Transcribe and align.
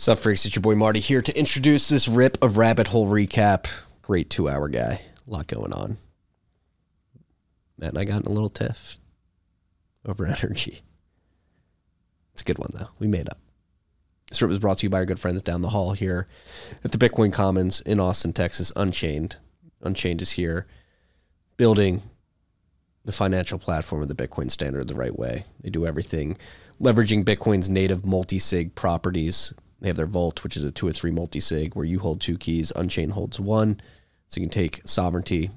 Sup, 0.00 0.16
freaks? 0.16 0.44
It's 0.44 0.54
your 0.54 0.62
boy 0.62 0.76
Marty 0.76 1.00
here 1.00 1.20
to 1.22 1.36
introduce 1.36 1.88
this 1.88 2.06
rip 2.06 2.40
of 2.40 2.56
rabbit 2.56 2.86
hole 2.86 3.08
recap. 3.08 3.66
Great 4.00 4.30
two 4.30 4.48
hour 4.48 4.68
guy. 4.68 5.00
A 5.26 5.30
lot 5.30 5.48
going 5.48 5.72
on. 5.72 5.98
Matt 7.76 7.88
and 7.88 7.98
I 7.98 8.04
got 8.04 8.20
in 8.20 8.28
a 8.28 8.32
little 8.32 8.48
tiff 8.48 8.96
over 10.06 10.24
energy. 10.24 10.82
It's 12.32 12.42
a 12.42 12.44
good 12.44 12.60
one, 12.60 12.70
though. 12.74 12.90
We 13.00 13.08
made 13.08 13.28
up. 13.28 13.40
This 14.28 14.40
rip 14.40 14.50
was 14.50 14.60
brought 14.60 14.78
to 14.78 14.86
you 14.86 14.90
by 14.90 14.98
our 14.98 15.04
good 15.04 15.18
friends 15.18 15.42
down 15.42 15.62
the 15.62 15.70
hall 15.70 15.94
here 15.94 16.28
at 16.84 16.92
the 16.92 16.98
Bitcoin 16.98 17.32
Commons 17.32 17.80
in 17.80 17.98
Austin, 17.98 18.32
Texas. 18.32 18.70
Unchained. 18.76 19.38
Unchained 19.82 20.22
is 20.22 20.30
here 20.30 20.68
building 21.56 22.02
the 23.04 23.10
financial 23.10 23.58
platform 23.58 24.02
of 24.02 24.08
the 24.08 24.14
Bitcoin 24.14 24.48
standard 24.48 24.86
the 24.86 24.94
right 24.94 25.18
way. 25.18 25.44
They 25.60 25.70
do 25.70 25.88
everything 25.88 26.38
leveraging 26.80 27.24
Bitcoin's 27.24 27.68
native 27.68 28.06
multi 28.06 28.38
sig 28.38 28.76
properties. 28.76 29.54
They 29.80 29.88
have 29.88 29.96
their 29.96 30.06
Vault, 30.06 30.42
which 30.42 30.56
is 30.56 30.64
a 30.64 30.72
two 30.72 30.88
or 30.88 30.92
three 30.92 31.10
multi 31.10 31.40
sig 31.40 31.74
where 31.74 31.84
you 31.84 32.00
hold 32.00 32.20
two 32.20 32.36
keys, 32.36 32.72
Unchain 32.74 33.10
holds 33.10 33.38
one. 33.38 33.80
So 34.26 34.40
you 34.40 34.46
can 34.46 34.52
take 34.52 34.82
sovereignty 34.84 35.50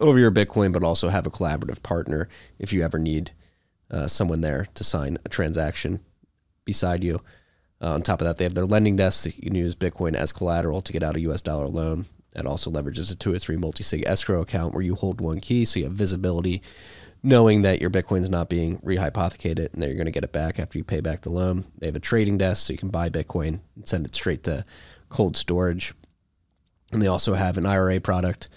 over 0.00 0.18
your 0.18 0.30
Bitcoin, 0.30 0.72
but 0.72 0.82
also 0.82 1.08
have 1.08 1.26
a 1.26 1.30
collaborative 1.30 1.82
partner 1.82 2.28
if 2.58 2.72
you 2.72 2.82
ever 2.82 2.98
need 2.98 3.32
uh, 3.90 4.06
someone 4.06 4.40
there 4.40 4.66
to 4.74 4.84
sign 4.84 5.18
a 5.24 5.28
transaction 5.28 6.00
beside 6.64 7.04
you. 7.04 7.20
Uh, 7.80 7.94
on 7.94 8.02
top 8.02 8.20
of 8.20 8.26
that, 8.26 8.38
they 8.38 8.44
have 8.44 8.54
their 8.54 8.66
lending 8.66 8.96
desk 8.96 9.26
you 9.36 9.42
can 9.42 9.54
use 9.54 9.74
Bitcoin 9.74 10.14
as 10.14 10.32
collateral 10.32 10.80
to 10.80 10.92
get 10.92 11.02
out 11.02 11.16
a 11.16 11.20
US 11.20 11.40
dollar 11.40 11.66
loan. 11.66 12.06
That 12.32 12.46
also 12.46 12.70
leverages 12.70 13.12
a 13.12 13.14
two 13.14 13.34
or 13.34 13.38
three 13.38 13.56
multi 13.56 13.82
sig 13.82 14.04
escrow 14.06 14.40
account 14.40 14.72
where 14.72 14.82
you 14.82 14.94
hold 14.94 15.20
one 15.20 15.40
key 15.40 15.64
so 15.64 15.80
you 15.80 15.84
have 15.84 15.92
visibility, 15.92 16.62
knowing 17.22 17.62
that 17.62 17.80
your 17.80 17.90
Bitcoin's 17.90 18.30
not 18.30 18.48
being 18.48 18.78
rehypothecated 18.78 19.72
and 19.72 19.82
that 19.82 19.86
you're 19.86 19.96
going 19.96 20.06
to 20.06 20.10
get 20.10 20.24
it 20.24 20.32
back 20.32 20.58
after 20.58 20.76
you 20.76 20.84
pay 20.84 21.00
back 21.00 21.20
the 21.20 21.30
loan. 21.30 21.64
They 21.78 21.86
have 21.86 21.96
a 21.96 22.00
trading 22.00 22.38
desk 22.38 22.66
so 22.66 22.72
you 22.72 22.78
can 22.78 22.88
buy 22.88 23.10
Bitcoin 23.10 23.60
and 23.76 23.86
send 23.86 24.06
it 24.06 24.14
straight 24.14 24.42
to 24.44 24.64
cold 25.08 25.36
storage. 25.36 25.94
And 26.92 27.00
they 27.00 27.06
also 27.06 27.34
have 27.34 27.58
an 27.58 27.66
IRA 27.66 28.00
product 28.00 28.48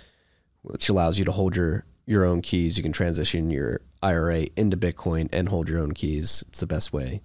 which 0.64 0.90
allows 0.90 1.20
you 1.20 1.26
to 1.26 1.32
hold 1.32 1.56
your 1.56 1.86
your 2.08 2.26
own 2.26 2.42
keys. 2.42 2.78
You 2.78 2.84
can 2.84 2.92
transition 2.92 3.50
your 3.50 3.82
IRA 4.02 4.48
into 4.56 4.78
Bitcoin 4.78 5.28
and 5.32 5.50
hold 5.50 5.70
your 5.70 5.80
own 5.80 5.94
keys. 5.94 6.44
It's 6.48 6.60
the 6.60 6.68
best 6.68 6.94
way 6.94 7.22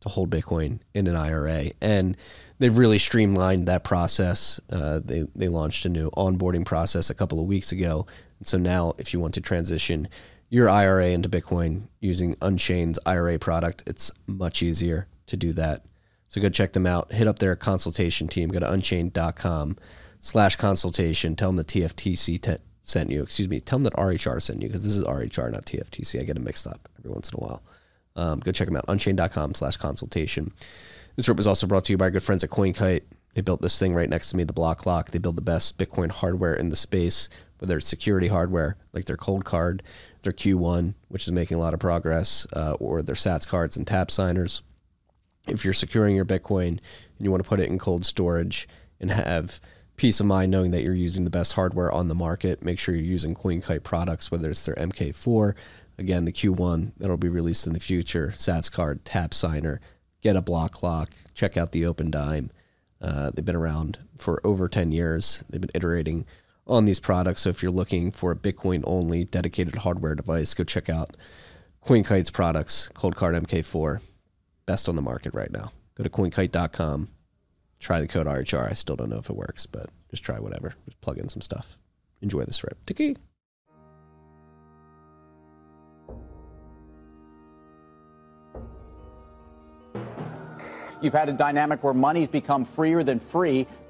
to 0.00 0.08
hold 0.08 0.30
Bitcoin 0.30 0.80
in 0.94 1.06
an 1.06 1.16
IRA. 1.16 1.70
And 1.80 2.16
they've 2.58 2.76
really 2.76 2.98
streamlined 2.98 3.66
that 3.66 3.84
process. 3.84 4.60
Uh, 4.70 5.00
they 5.04 5.26
they 5.34 5.48
launched 5.48 5.84
a 5.84 5.88
new 5.88 6.10
onboarding 6.10 6.64
process 6.64 7.10
a 7.10 7.14
couple 7.14 7.40
of 7.40 7.46
weeks 7.46 7.72
ago, 7.72 8.06
and 8.38 8.46
so 8.46 8.58
now 8.58 8.94
if 8.98 9.12
you 9.12 9.20
want 9.20 9.34
to 9.34 9.40
transition 9.40 10.08
your 10.48 10.68
IRA 10.68 11.08
into 11.08 11.28
Bitcoin 11.28 11.88
using 12.00 12.36
Unchained's 12.40 12.98
IRA 13.04 13.38
product, 13.38 13.82
it's 13.86 14.10
much 14.26 14.62
easier 14.62 15.08
to 15.26 15.36
do 15.36 15.52
that. 15.54 15.84
So 16.28 16.40
go 16.40 16.48
check 16.48 16.72
them 16.72 16.86
out. 16.86 17.12
Hit 17.12 17.28
up 17.28 17.38
their 17.38 17.56
consultation 17.56 18.28
team. 18.28 18.48
Go 18.48 18.60
to 18.60 18.70
unchained.com 18.70 19.76
slash 20.20 20.56
consultation. 20.56 21.36
Tell 21.36 21.48
them 21.48 21.56
the 21.56 21.64
TFTC 21.64 22.58
sent 22.82 23.10
you. 23.10 23.22
Excuse 23.22 23.48
me. 23.48 23.60
Tell 23.60 23.78
them 23.78 23.84
that 23.84 23.94
RHR 23.94 24.40
sent 24.42 24.62
you 24.62 24.68
because 24.68 24.84
this 24.84 24.96
is 24.96 25.04
RHR, 25.04 25.52
not 25.52 25.66
TFTC. 25.66 26.20
I 26.20 26.24
get 26.24 26.36
it 26.36 26.42
mixed 26.42 26.66
up 26.66 26.88
every 26.98 27.10
once 27.10 27.30
in 27.30 27.38
a 27.38 27.44
while. 27.44 27.62
Um, 28.16 28.40
go 28.40 28.52
check 28.52 28.66
them 28.66 28.76
out. 28.76 28.84
Unchained.com 28.88 29.54
slash 29.54 29.76
consultation. 29.76 30.52
This 31.16 31.28
rip 31.28 31.36
was 31.36 31.46
also 31.46 31.66
brought 31.66 31.84
to 31.86 31.92
you 31.92 31.96
by 31.96 32.06
our 32.06 32.10
good 32.10 32.22
friends 32.22 32.44
at 32.44 32.50
CoinKite. 32.50 33.02
They 33.34 33.40
built 33.42 33.60
this 33.60 33.78
thing 33.78 33.94
right 33.94 34.08
next 34.08 34.30
to 34.30 34.36
me, 34.36 34.44
the 34.44 34.52
Blockclock. 34.54 35.10
They 35.10 35.18
build 35.18 35.36
the 35.36 35.42
best 35.42 35.78
Bitcoin 35.78 36.10
hardware 36.10 36.54
in 36.54 36.70
the 36.70 36.76
space, 36.76 37.28
whether 37.58 37.76
it's 37.76 37.86
security 37.86 38.28
hardware 38.28 38.76
like 38.92 39.04
their 39.04 39.16
Coldcard, 39.16 39.80
their 40.26 40.34
Q1, 40.34 40.94
which 41.08 41.26
is 41.26 41.32
making 41.32 41.56
a 41.56 41.60
lot 41.60 41.72
of 41.72 41.80
progress, 41.80 42.46
uh, 42.52 42.72
or 42.74 43.00
their 43.00 43.14
Satscards 43.14 43.76
and 43.76 43.86
Tapsigners. 43.86 44.62
If 45.46 45.64
you're 45.64 45.72
securing 45.72 46.16
your 46.16 46.24
Bitcoin 46.24 46.68
and 46.68 46.80
you 47.20 47.30
want 47.30 47.42
to 47.42 47.48
put 47.48 47.60
it 47.60 47.70
in 47.70 47.78
cold 47.78 48.04
storage 48.04 48.68
and 49.00 49.10
have 49.10 49.60
peace 49.96 50.20
of 50.20 50.26
mind 50.26 50.50
knowing 50.50 50.72
that 50.72 50.82
you're 50.82 50.94
using 50.94 51.24
the 51.24 51.30
best 51.30 51.52
hardware 51.54 51.90
on 51.90 52.08
the 52.08 52.14
market, 52.14 52.62
make 52.62 52.78
sure 52.78 52.94
you're 52.94 53.04
using 53.04 53.34
CoinKite 53.34 53.82
products, 53.82 54.30
whether 54.30 54.50
it's 54.50 54.66
their 54.66 54.74
MK4, 54.74 55.54
again, 55.98 56.24
the 56.24 56.32
Q1 56.32 56.92
that'll 56.98 57.16
be 57.16 57.28
released 57.28 57.66
in 57.66 57.72
the 57.72 57.80
future, 57.80 58.32
Satscard, 58.34 59.00
tap 59.04 59.32
signer, 59.32 59.80
get 60.20 60.36
a 60.36 60.42
Blockclock, 60.42 61.08
check 61.34 61.56
out 61.56 61.72
the 61.72 61.82
Opendime. 61.82 62.50
Uh, 63.00 63.30
they've 63.30 63.44
been 63.44 63.56
around 63.56 63.98
for 64.16 64.40
over 64.44 64.68
10 64.68 64.92
years. 64.92 65.44
They've 65.48 65.60
been 65.60 65.70
iterating 65.74 66.26
on 66.66 66.84
these 66.84 67.00
products. 67.00 67.42
So 67.42 67.50
if 67.50 67.62
you're 67.62 67.72
looking 67.72 68.10
for 68.10 68.32
a 68.32 68.36
Bitcoin 68.36 68.82
only 68.86 69.24
dedicated 69.24 69.76
hardware 69.76 70.14
device, 70.14 70.54
go 70.54 70.64
check 70.64 70.88
out 70.88 71.16
CoinKite's 71.84 72.30
products, 72.30 72.90
Coldcard 72.94 73.40
MK4. 73.46 74.00
Best 74.66 74.88
on 74.88 74.96
the 74.96 75.02
market 75.02 75.32
right 75.34 75.50
now. 75.50 75.70
Go 75.94 76.02
to 76.02 76.10
coinkite.com. 76.10 77.08
Try 77.78 78.00
the 78.00 78.08
code 78.08 78.26
RHR. 78.26 78.70
I 78.70 78.74
still 78.74 78.96
don't 78.96 79.10
know 79.10 79.18
if 79.18 79.30
it 79.30 79.36
works, 79.36 79.66
but 79.66 79.90
just 80.10 80.24
try 80.24 80.40
whatever. 80.40 80.74
Just 80.86 81.00
plug 81.00 81.18
in 81.18 81.28
some 81.28 81.42
stuff. 81.42 81.78
Enjoy 82.20 82.44
this 82.44 82.62
rip. 82.64 82.84
Tiki. 82.86 83.16
You've 91.02 91.12
had 91.12 91.28
a 91.28 91.32
dynamic 91.32 91.84
where 91.84 91.94
money's 91.94 92.28
become 92.28 92.64
freer 92.64 93.04
than 93.04 93.20
free. 93.20 93.66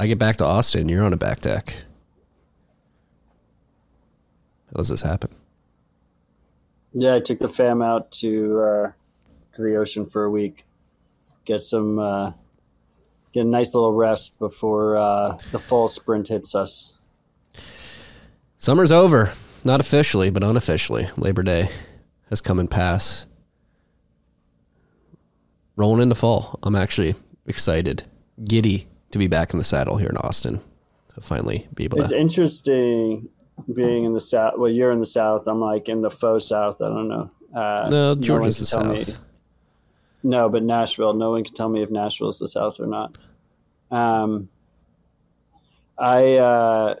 I 0.00 0.06
get 0.06 0.18
back 0.18 0.36
to 0.36 0.44
Austin. 0.44 0.88
You're 0.88 1.04
on 1.04 1.12
a 1.12 1.16
back 1.16 1.40
deck. 1.40 1.74
How 4.66 4.76
does 4.76 4.88
this 4.88 5.02
happen? 5.02 5.30
Yeah, 6.92 7.16
I 7.16 7.20
took 7.20 7.38
the 7.38 7.48
fam 7.48 7.82
out 7.82 8.12
to 8.12 8.60
uh, 8.60 8.92
to 9.52 9.62
the 9.62 9.76
ocean 9.76 10.06
for 10.06 10.24
a 10.24 10.30
week. 10.30 10.64
Get 11.44 11.62
some 11.62 11.98
uh, 11.98 12.32
get 13.32 13.40
a 13.40 13.48
nice 13.48 13.74
little 13.74 13.92
rest 13.92 14.38
before 14.38 14.96
uh, 14.96 15.38
the 15.50 15.58
fall 15.58 15.88
sprint 15.88 16.28
hits 16.28 16.54
us. 16.54 16.94
Summer's 18.56 18.92
over. 18.92 19.32
Not 19.64 19.80
officially, 19.80 20.30
but 20.30 20.44
unofficially. 20.44 21.08
Labor 21.16 21.42
Day 21.42 21.68
has 22.30 22.40
come 22.40 22.60
and 22.60 22.70
passed. 22.70 23.26
Rolling 25.74 26.02
into 26.02 26.14
fall. 26.14 26.58
I'm 26.62 26.76
actually 26.76 27.16
excited, 27.46 28.04
giddy 28.42 28.86
to 29.10 29.18
be 29.18 29.26
back 29.26 29.52
in 29.52 29.58
the 29.58 29.64
saddle 29.64 29.96
here 29.96 30.08
in 30.08 30.16
Austin. 30.18 30.60
To 31.14 31.20
finally 31.20 31.66
be 31.74 31.84
able 31.84 32.00
It's 32.00 32.10
to. 32.10 32.18
interesting 32.20 33.28
being 33.72 34.04
in 34.04 34.12
the 34.12 34.20
south. 34.20 34.54
Well, 34.58 34.70
you're 34.70 34.92
in 34.92 35.00
the 35.00 35.06
south. 35.06 35.46
I'm 35.46 35.60
like 35.60 35.88
in 35.88 36.02
the 36.02 36.10
faux 36.10 36.46
south. 36.46 36.80
I 36.80 36.88
don't 36.88 37.08
know. 37.08 37.30
Uh, 37.54 37.88
No, 37.90 38.14
Georgia's 38.14 38.56
can 38.70 38.80
the 38.80 38.84
tell 38.84 38.94
me- 38.94 39.00
south. 39.00 39.20
No, 40.22 40.48
but 40.48 40.62
Nashville. 40.62 41.14
No 41.14 41.30
one 41.30 41.44
can 41.44 41.54
tell 41.54 41.68
me 41.68 41.82
if 41.82 41.90
Nashville 41.90 42.28
is 42.28 42.38
the 42.38 42.48
south 42.48 42.78
or 42.80 42.86
not. 42.86 43.16
Um, 43.90 44.48
I 45.96 46.34
uh, 46.34 46.94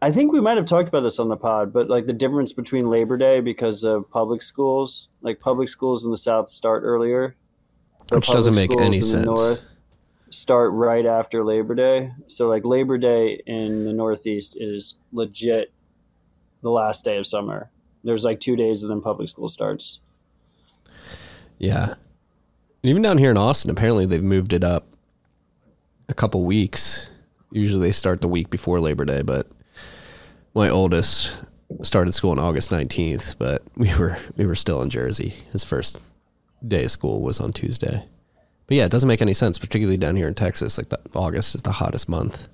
I 0.00 0.10
think 0.12 0.32
we 0.32 0.40
might 0.40 0.56
have 0.56 0.66
talked 0.66 0.88
about 0.88 1.00
this 1.00 1.18
on 1.18 1.28
the 1.28 1.36
pod, 1.36 1.72
but 1.72 1.88
like 1.88 2.06
the 2.06 2.12
difference 2.12 2.52
between 2.52 2.88
Labor 2.90 3.16
Day 3.16 3.40
because 3.40 3.84
of 3.84 4.10
public 4.10 4.42
schools, 4.42 5.08
like 5.22 5.38
public 5.40 5.68
schools 5.68 6.04
in 6.04 6.10
the 6.10 6.16
south 6.16 6.48
start 6.48 6.82
earlier, 6.84 7.36
Which 8.10 8.28
doesn't 8.28 8.54
make 8.54 8.70
any 8.80 9.00
schools 9.00 9.14
in 9.14 9.24
the 9.26 9.36
sense. 9.56 9.70
Start 10.30 10.72
right 10.72 11.06
after 11.06 11.44
Labor 11.44 11.74
Day. 11.74 12.12
So 12.26 12.48
like 12.48 12.64
Labor 12.64 12.98
Day 12.98 13.42
in 13.46 13.84
the 13.84 13.92
Northeast 13.92 14.56
is 14.58 14.96
legit 15.12 15.72
the 16.62 16.70
last 16.70 17.04
day 17.04 17.16
of 17.16 17.26
summer. 17.26 17.70
There's 18.04 18.24
like 18.24 18.40
two 18.40 18.56
days 18.56 18.82
and 18.82 18.90
then 18.90 19.00
public 19.00 19.28
school 19.28 19.48
starts. 19.48 20.00
Yeah. 21.58 21.94
Even 22.82 23.02
down 23.02 23.18
here 23.18 23.30
in 23.30 23.36
Austin, 23.36 23.70
apparently 23.70 24.06
they've 24.06 24.22
moved 24.22 24.52
it 24.52 24.62
up 24.62 24.86
a 26.08 26.14
couple 26.14 26.44
weeks. 26.44 27.10
Usually 27.50 27.88
they 27.88 27.92
start 27.92 28.20
the 28.20 28.28
week 28.28 28.50
before 28.50 28.80
Labor 28.80 29.04
Day, 29.04 29.22
but 29.22 29.48
my 30.54 30.68
oldest 30.68 31.36
started 31.82 32.12
school 32.12 32.30
on 32.30 32.38
August 32.38 32.70
19th, 32.70 33.36
but 33.38 33.62
we 33.76 33.94
were 33.96 34.18
we 34.36 34.46
were 34.46 34.54
still 34.54 34.82
in 34.82 34.90
Jersey. 34.90 35.34
His 35.52 35.64
first 35.64 35.98
day 36.66 36.84
of 36.84 36.90
school 36.90 37.20
was 37.20 37.40
on 37.40 37.52
Tuesday. 37.52 38.04
But 38.68 38.76
yeah, 38.76 38.84
it 38.84 38.90
doesn't 38.92 39.08
make 39.08 39.22
any 39.22 39.32
sense, 39.32 39.58
particularly 39.58 39.96
down 39.96 40.14
here 40.14 40.28
in 40.28 40.34
Texas. 40.34 40.78
Like 40.78 40.90
the, 40.90 41.00
August 41.14 41.54
is 41.54 41.62
the 41.62 41.72
hottest 41.72 42.08
month 42.08 42.48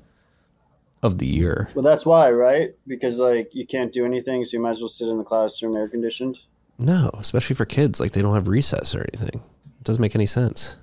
of 1.03 1.19
the 1.19 1.27
year. 1.27 1.69
Well, 1.75 1.83
that's 1.83 2.07
why, 2.07 2.31
right? 2.31 2.75
Because 2.87 3.19
like 3.21 3.53
you 3.55 3.67
can't 3.67 3.93
do 3.93 4.05
anything, 4.07 4.45
so 4.45 4.57
you 4.57 4.63
might 4.63 4.71
as 4.71 4.81
well 4.81 4.89
sit 4.89 5.09
in 5.09 5.19
the 5.19 5.25
classroom 5.25 5.77
air 5.77 5.89
conditioned. 5.89 6.41
No, 6.79 7.11
especially 7.19 7.57
for 7.57 7.65
kids. 7.65 7.99
Like 8.01 8.13
they 8.13 8.23
don't 8.23 8.35
have 8.35 8.49
recess 8.49 8.95
or 8.95 9.05
anything. 9.13 9.41
It 9.41 9.85
doesn't 9.85 10.01
make 10.01 10.15
any 10.15 10.27
sense. 10.27 10.77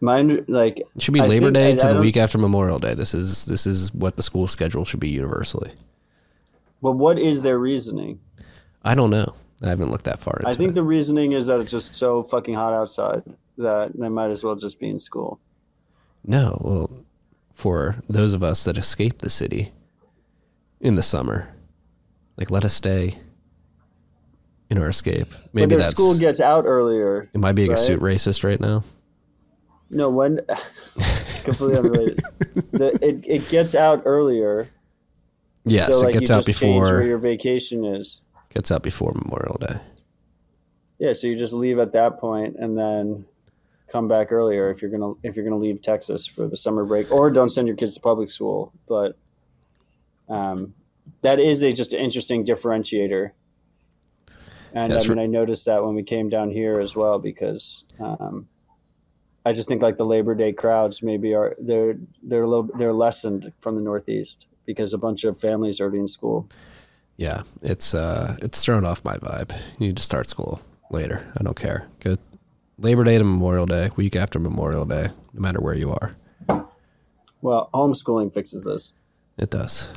Mine 0.00 0.44
like 0.46 0.78
It 0.78 1.02
should 1.02 1.14
be 1.14 1.20
I 1.20 1.26
Labor 1.26 1.50
Day 1.50 1.72
I- 1.72 1.76
to 1.76 1.86
I 1.88 1.92
the 1.94 2.00
week 2.00 2.16
after 2.18 2.36
Memorial 2.38 2.78
Day. 2.78 2.94
This 2.94 3.14
is 3.14 3.46
this 3.46 3.66
is 3.66 3.92
what 3.94 4.16
the 4.16 4.22
school 4.22 4.46
schedule 4.46 4.84
should 4.84 5.00
be 5.00 5.08
universally. 5.08 5.72
But 6.82 6.92
what 6.92 7.18
is 7.18 7.42
their 7.42 7.58
reasoning? 7.58 8.20
I 8.84 8.94
don't 8.94 9.10
know. 9.10 9.34
I 9.62 9.68
haven't 9.70 9.90
looked 9.90 10.04
that 10.04 10.20
far 10.20 10.36
into 10.38 10.48
I 10.50 10.52
think 10.52 10.70
it. 10.70 10.74
the 10.74 10.84
reasoning 10.84 11.32
is 11.32 11.46
that 11.46 11.58
it's 11.58 11.70
just 11.70 11.94
so 11.96 12.22
fucking 12.22 12.54
hot 12.54 12.72
outside 12.74 13.22
that 13.58 13.92
I 14.02 14.08
might 14.08 14.32
as 14.32 14.42
well 14.42 14.56
just 14.56 14.80
be 14.80 14.88
in 14.88 14.98
school. 14.98 15.40
No, 16.24 16.58
well, 16.60 17.04
for 17.54 17.96
those 18.08 18.32
of 18.32 18.42
us 18.42 18.64
that 18.64 18.78
escape 18.78 19.18
the 19.18 19.30
city 19.30 19.72
in 20.80 20.96
the 20.96 21.02
summer, 21.02 21.54
like 22.36 22.50
let 22.50 22.64
us 22.64 22.74
stay 22.74 23.18
in 24.70 24.78
our 24.78 24.88
escape. 24.88 25.28
Maybe 25.52 25.76
that's 25.76 25.90
school 25.90 26.18
gets 26.18 26.40
out 26.40 26.64
earlier. 26.66 27.28
am 27.34 27.44
I 27.44 27.52
being 27.52 27.72
a 27.72 27.76
suit 27.76 28.00
racist 28.00 28.44
right 28.44 28.60
now? 28.60 28.84
No, 29.90 30.10
when 30.10 30.40
completely 31.44 31.78
unrelated. 31.78 32.20
the, 32.72 32.98
it 33.02 33.24
it 33.26 33.48
gets 33.48 33.74
out 33.74 34.02
earlier. 34.04 34.68
Yes, 35.64 35.92
so 35.92 36.00
like 36.00 36.14
it 36.14 36.20
gets 36.20 36.30
out 36.30 36.44
change 36.44 36.62
where 36.62 36.98
before 36.98 37.02
your 37.02 37.18
vacation 37.18 37.84
is. 37.84 38.20
gets 38.50 38.70
out 38.70 38.82
before 38.82 39.12
Memorial 39.14 39.56
Day. 39.60 39.80
Yeah, 40.98 41.12
so 41.12 41.26
you 41.26 41.36
just 41.36 41.54
leave 41.54 41.78
at 41.78 41.92
that 41.92 42.18
point 42.18 42.56
and 42.58 42.76
then 42.76 43.24
come 43.90 44.08
back 44.08 44.32
earlier 44.32 44.70
if 44.70 44.82
you're 44.82 44.90
gonna 44.90 45.14
if 45.22 45.36
you're 45.36 45.44
gonna 45.44 45.58
leave 45.58 45.82
Texas 45.82 46.26
for 46.26 46.46
the 46.46 46.56
summer 46.56 46.84
break, 46.84 47.10
or 47.10 47.30
don't 47.30 47.50
send 47.50 47.66
your 47.68 47.76
kids 47.76 47.94
to 47.94 48.00
public 48.00 48.30
school. 48.30 48.72
But 48.88 49.16
um, 50.28 50.74
that 51.22 51.40
is 51.40 51.62
a 51.62 51.72
just 51.72 51.92
an 51.92 52.00
interesting 52.00 52.44
differentiator. 52.44 53.32
And 54.74 54.92
That's 54.92 55.06
I 55.06 55.08
mean, 55.08 55.18
I 55.18 55.26
noticed 55.26 55.64
that 55.64 55.82
when 55.82 55.94
we 55.94 56.02
came 56.02 56.28
down 56.28 56.50
here 56.50 56.78
as 56.78 56.94
well 56.94 57.18
because 57.18 57.84
um, 57.98 58.48
I 59.44 59.52
just 59.52 59.66
think 59.68 59.80
like 59.80 59.96
the 59.96 60.04
Labor 60.04 60.34
Day 60.34 60.52
crowds 60.52 61.02
maybe 61.02 61.34
are 61.34 61.56
they're 61.58 61.94
they're 62.22 62.42
a 62.42 62.48
little 62.48 62.68
they're 62.76 62.92
lessened 62.92 63.52
from 63.60 63.76
the 63.76 63.80
Northeast 63.80 64.46
because 64.66 64.92
a 64.92 64.98
bunch 64.98 65.24
of 65.24 65.40
families 65.40 65.80
are 65.80 65.84
already 65.84 66.00
in 66.00 66.08
school. 66.08 66.48
Yeah, 67.16 67.42
it's 67.62 67.94
uh 67.94 68.36
it's 68.42 68.62
thrown 68.62 68.84
off 68.84 69.02
my 69.04 69.16
vibe. 69.16 69.52
You 69.78 69.88
need 69.88 69.96
to 69.96 70.02
start 70.02 70.28
school 70.28 70.60
later. 70.90 71.26
I 71.38 71.42
don't 71.42 71.58
care. 71.58 71.88
Go 72.00 72.18
Labor 72.78 73.02
Day 73.02 73.18
to 73.18 73.24
Memorial 73.24 73.66
Day, 73.66 73.90
week 73.96 74.14
after 74.14 74.38
Memorial 74.38 74.84
Day, 74.84 75.08
no 75.34 75.40
matter 75.40 75.60
where 75.60 75.74
you 75.74 75.90
are. 75.90 76.16
Well, 77.42 77.70
homeschooling 77.74 78.32
fixes 78.32 78.64
this. 78.64 78.92
It 79.36 79.50
does. 79.50 79.88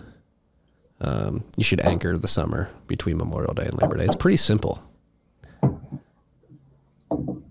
Um, 1.00 1.44
you 1.58 1.64
should 1.64 1.80
anchor 1.82 2.16
the 2.18 2.28
summer 2.28 2.70
between 2.88 3.18
Memorial 3.18 3.54
Day 3.54 3.66
and 3.66 3.80
Labor 3.82 3.98
Day. 3.98 4.06
It's 4.06 4.16
pretty 4.16 4.38
simple. 4.38 4.84
And 7.12 7.44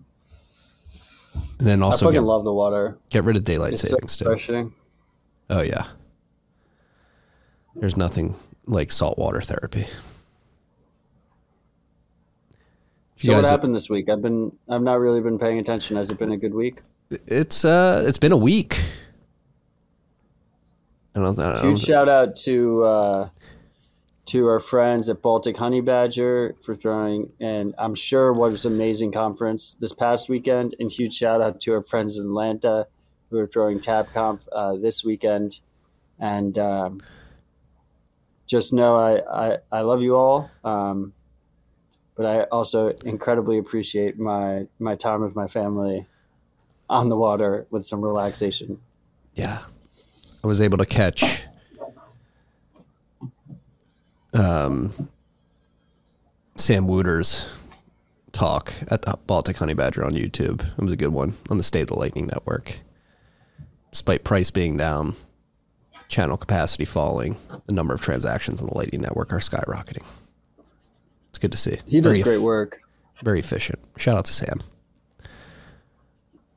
then 1.59 1.83
also, 1.83 2.07
I 2.07 2.09
fucking 2.09 2.23
get, 2.23 2.27
love 2.27 2.45
the 2.45 2.53
water. 2.53 2.99
get 3.11 3.23
rid 3.25 3.37
of 3.37 3.45
daylight 3.45 3.75
It's 3.75 3.83
so 3.83 3.89
savings 3.89 4.17
too. 4.17 4.73
Oh 5.51 5.61
yeah. 5.63 5.87
There's 7.77 7.97
nothing 7.97 8.35
like 8.67 8.91
saltwater 8.91 9.41
therapy. 9.43 9.81
If 9.81 9.89
you 12.51 13.03
So 13.21 13.35
what 13.35 13.45
happened 13.45 13.75
this 13.75 13.91
week? 13.91 14.09
I've 14.09 14.23
been 14.23 14.53
I've 14.69 14.83
not 14.83 14.99
really 14.99 15.21
been 15.21 15.39
paying 15.39 15.59
attention. 15.59 15.97
Has 15.97 16.11
it 16.11 16.19
been 16.19 16.33
a 16.33 16.39
good 16.39 16.55
week? 16.55 16.81
It's 17.27 17.65
uh, 17.65 18.03
it's 18.07 18.19
been 18.19 18.33
a 18.33 18.37
week. 18.37 18.83
I 21.15 21.21
don't. 21.21 21.37
Don't 21.37 21.63
Huge 21.63 21.83
shout 21.83 22.09
out 22.09 22.35
to 22.37 22.85
uh, 22.85 23.29
to 24.27 24.47
our 24.47 24.61
friends 24.61 25.11
at 25.11 25.21
Baltic 25.21 25.57
Honey 25.59 25.83
Badger 25.83 26.55
for 26.63 26.75
throwing, 26.75 27.33
and 27.41 27.75
I'm 27.77 27.95
sure 27.95 28.33
what 28.33 28.53
was 28.53 28.65
an 28.65 28.73
amazing 28.73 29.13
conference 29.13 29.77
this 29.81 29.93
past 29.93 30.29
weekend. 30.29 30.75
And 30.81 30.91
huge 30.91 31.15
shout 31.15 31.43
out 31.43 31.61
to 31.63 31.75
our 31.75 31.83
friends 31.83 32.17
in 32.17 32.25
Atlanta 32.25 32.87
who 33.31 33.39
are 33.39 33.47
throwing 33.47 33.81
TabConf 33.81 34.47
uh, 34.53 34.77
this 34.77 35.05
weekend. 35.05 35.61
And 36.19 36.59
um, 36.59 37.01
just 38.47 38.73
know 38.73 38.97
I, 38.97 39.53
I, 39.53 39.59
I 39.71 39.81
love 39.83 40.03
you 40.03 40.17
all. 40.17 40.51
Um, 40.65 41.13
but 42.21 42.27
I 42.27 42.43
also 42.53 42.89
incredibly 43.07 43.57
appreciate 43.57 44.19
my, 44.19 44.67
my 44.79 44.95
time 44.95 45.23
with 45.23 45.35
my 45.35 45.49
family 45.49 46.07
on 46.87 47.09
the 47.09 47.17
water 47.17 47.67
with 47.71 47.87
some 47.87 48.03
relaxation. 48.03 48.79
yeah, 49.35 49.61
I 50.45 50.47
was 50.47 50.61
able 50.61 50.77
to 50.77 50.85
catch 50.85 51.47
um, 54.35 54.93
Sam 56.57 56.87
Wouters' 56.87 57.49
talk 58.33 58.75
at 58.89 59.01
the 59.01 59.19
Baltic 59.27 59.57
Honey 59.57 59.73
Badger 59.73 60.05
on 60.05 60.13
YouTube. 60.13 60.63
It 60.77 60.85
was 60.85 60.93
a 60.93 60.99
good 60.99 61.15
one 61.15 61.39
on 61.49 61.57
the 61.57 61.63
State 61.63 61.85
of 61.85 61.89
the 61.89 61.99
Lightning 61.99 62.27
Network. 62.27 62.81
Despite 63.93 64.25
price 64.25 64.51
being 64.51 64.77
down, 64.77 65.17
channel 66.09 66.37
capacity 66.37 66.85
falling, 66.85 67.39
the 67.65 67.73
number 67.73 67.95
of 67.95 68.03
transactions 68.03 68.61
on 68.61 68.67
the 68.67 68.77
Lightning 68.77 69.01
Network 69.01 69.33
are 69.33 69.39
skyrocketing. 69.39 70.05
It's 71.31 71.39
good 71.39 71.53
to 71.53 71.59
see. 71.59 71.79
He 71.87 72.01
does 72.01 72.13
Very 72.13 72.23
great 72.23 72.41
work. 72.41 72.81
Very 73.23 73.39
efficient. 73.41 73.79
Shout 73.97 74.17
out 74.17 74.27
to 74.27 74.33
Sam. 74.33 74.61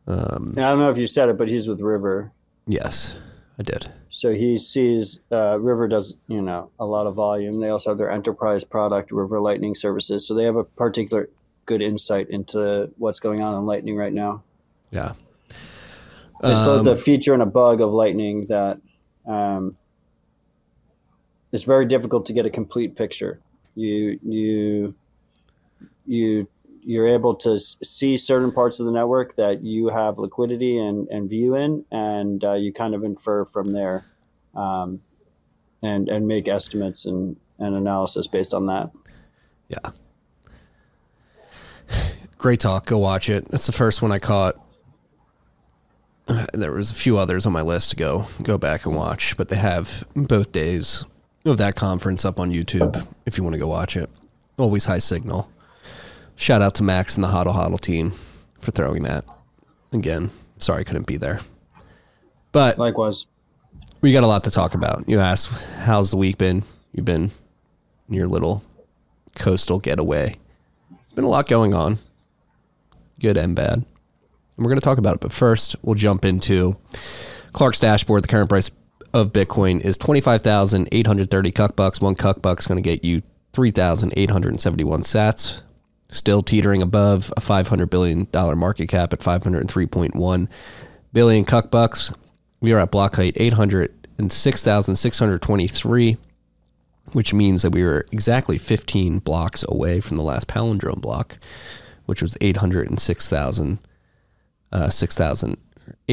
And 0.06 0.60
I 0.60 0.70
don't 0.70 0.80
know 0.80 0.90
if 0.90 0.98
you 0.98 1.08
said 1.08 1.30
it, 1.30 1.38
but 1.38 1.48
he's 1.48 1.68
with 1.68 1.80
River. 1.81 2.31
Yes, 2.68 3.18
I 3.58 3.64
did. 3.64 3.92
So 4.10 4.34
he 4.34 4.58
sees 4.58 5.20
uh, 5.31 5.60
River 5.60 5.88
does 5.88 6.16
you 6.28 6.42
know 6.42 6.70
a 6.80 6.86
lot 6.86 7.08
of 7.08 7.16
volume. 7.16 7.60
They 7.60 7.70
also 7.70 7.92
have 7.92 7.98
their 7.98 8.12
enterprise 8.12 8.64
product, 8.64 9.12
River 9.12 9.40
Lightning 9.40 9.75
Services. 9.75 10.28
So 10.28 10.34
they 10.34 10.44
have 10.44 10.56
a 10.56 10.64
particular 10.64 11.30
good 11.66 11.81
insight 11.81 12.30
into 12.30 12.92
what's 12.98 13.20
going 13.20 13.42
on 13.42 13.58
in 13.58 13.66
Lightning 13.66 13.96
right 13.96 14.14
now. 14.14 14.44
Yeah. 14.92 15.14
There's 16.42 16.60
both 16.60 16.88
Um, 16.88 16.94
a 16.94 16.98
feature 16.98 17.34
and 17.34 17.42
a 17.42 17.48
bug 17.48 17.80
of 17.80 17.94
Lightning 17.94 18.48
that 18.48 18.80
um, 19.25 19.78
it's 21.54 21.64
very 21.64 21.86
difficult 21.86 22.25
to 22.25 22.34
get 22.34 22.46
a 22.46 22.50
complete 22.50 22.96
picture. 22.96 23.40
You 23.75 24.20
you 24.24 24.96
you 26.06 26.48
you're 26.86 27.08
able 27.08 27.36
to 27.36 27.58
see 27.58 28.18
certain 28.18 28.52
parts 28.52 28.80
of 28.80 28.86
the 28.86 28.92
network 28.92 29.36
that 29.36 29.64
you 29.64 29.88
have 29.88 30.18
liquidity 30.18 30.78
and, 30.78 31.08
and 31.08 31.30
view 31.30 31.56
in, 31.56 31.86
and 31.92 32.44
uh, 32.44 32.54
you 32.54 32.74
kind 32.74 32.94
of 32.94 33.04
infer 33.04 33.46
from 33.46 33.68
there, 33.68 34.06
um, 34.56 35.02
and 35.81 36.10
and 36.10 36.28
make 36.28 36.48
estimates 36.48 37.06
and, 37.06 37.38
and 37.58 37.75
analysis 37.75 38.28
based 38.28 38.54
on 38.54 38.66
that. 38.68 38.92
Yeah. 39.70 39.78
Great 42.38 42.60
talk. 42.60 42.86
Go 42.86 42.98
watch 42.98 43.30
it. 43.30 43.46
That's 43.50 43.65
the 43.65 43.72
first 43.72 44.01
one 44.01 44.12
I 44.12 44.20
caught. 44.20 44.56
There 46.53 46.72
was 46.72 46.89
a 46.89 46.96
few 46.96 47.18
others 47.18 47.46
on 47.46 47.51
my 47.51 47.62
list 47.62 47.89
to 47.92 47.96
go 47.96 48.27
go 48.42 48.58
back 48.58 48.86
and 48.86 48.96
watch, 48.96 49.36
but 49.38 49.50
they 49.50 49.58
have 49.58 50.06
both 50.15 50.51
days 50.51 51.06
of 51.46 51.58
that 51.58 51.76
conference 51.76 52.26
up 52.26 52.40
on 52.40 52.52
YouTube 52.52 53.06
if 53.26 53.38
you 53.38 53.44
want 53.44 53.54
to 53.54 53.60
go 53.60 53.68
watch 53.68 53.98
it. 53.98 54.10
Always 54.58 54.86
high 54.86 55.00
signal. 55.00 55.50
Shout 56.36 56.62
out 56.62 56.76
to 56.76 56.84
Max 56.84 57.16
and 57.16 57.24
the 57.24 57.28
Hodl 57.28 57.54
Hodl 57.54 57.80
team 57.80 58.14
for 58.62 58.72
throwing 58.72 59.04
that. 59.04 59.26
Again, 59.92 60.32
sorry 60.58 60.82
I 60.82 60.84
couldn't 60.84 61.08
be 61.08 61.18
there. 61.18 61.40
But 62.52 62.78
Likewise, 62.78 63.26
we 64.02 64.14
got 64.14 64.24
a 64.24 64.28
lot 64.28 64.44
to 64.46 64.52
talk 64.52 64.74
about. 64.74 65.08
You 65.08 65.20
asked, 65.20 65.52
how's 65.80 66.12
the 66.12 66.18
week 66.18 66.38
been? 66.38 66.64
You've 66.92 67.06
been 67.06 67.32
in 68.08 68.14
your 68.14 68.28
little 68.28 68.64
coastal 69.36 69.80
getaway. 69.80 70.36
Been 71.16 71.24
a 71.24 71.30
lot 71.30 71.48
going 71.48 71.74
on, 71.74 71.98
good 73.20 73.38
and 73.38 73.56
bad. 73.56 73.74
And 73.74 73.86
we're 74.58 74.70
going 74.70 74.80
to 74.80 74.86
talk 74.86 74.98
about 74.98 75.16
it. 75.16 75.20
But 75.22 75.32
first, 75.32 75.76
we'll 75.82 75.96
jump 75.96 76.26
into 76.26 76.76
Clark's 77.54 77.80
dashboard. 77.80 78.24
The 78.24 78.28
current 78.28 78.50
price 78.50 78.70
of 79.13 79.32
Bitcoin 79.32 79.79
is 79.82 79.96
25,830 79.98 81.51
cuck 81.51 81.75
bucks. 81.75 82.01
One 82.01 82.15
cuck 82.15 82.41
buck's 82.41 82.65
going 82.65 82.82
to 82.82 82.82
get 82.82 83.05
you 83.05 83.22
3,871 83.53 85.01
sats. 85.01 85.62
Still 86.10 86.41
teetering 86.41 86.82
above 86.82 87.32
a 87.38 87.41
$500 87.41 87.89
billion 87.89 88.27
market 88.58 88.88
cap 88.88 89.13
at 89.13 89.20
503.1 89.20 90.48
billion 91.12 91.46
cuck 91.46 91.70
bucks. 91.72 92.13
We 92.60 92.74
are 92.74 92.79
at 92.79 92.91
block 92.91 93.15
height 93.15 93.38
806,623, 93.38 96.17
which 97.13 97.34
means 97.34 97.62
that 97.62 97.72
we 97.72 97.84
were 97.84 98.05
exactly 98.12 98.58
15 98.58 99.20
blocks 99.20 99.63
away 99.67 100.00
from 100.00 100.17
the 100.17 100.24
last 100.24 100.48
palindrome 100.48 101.01
block, 101.01 101.38
which 102.05 102.22
was 102.22 102.38
806,000, 102.41 103.79
uh, 104.72 104.89
6,000, 104.89 105.58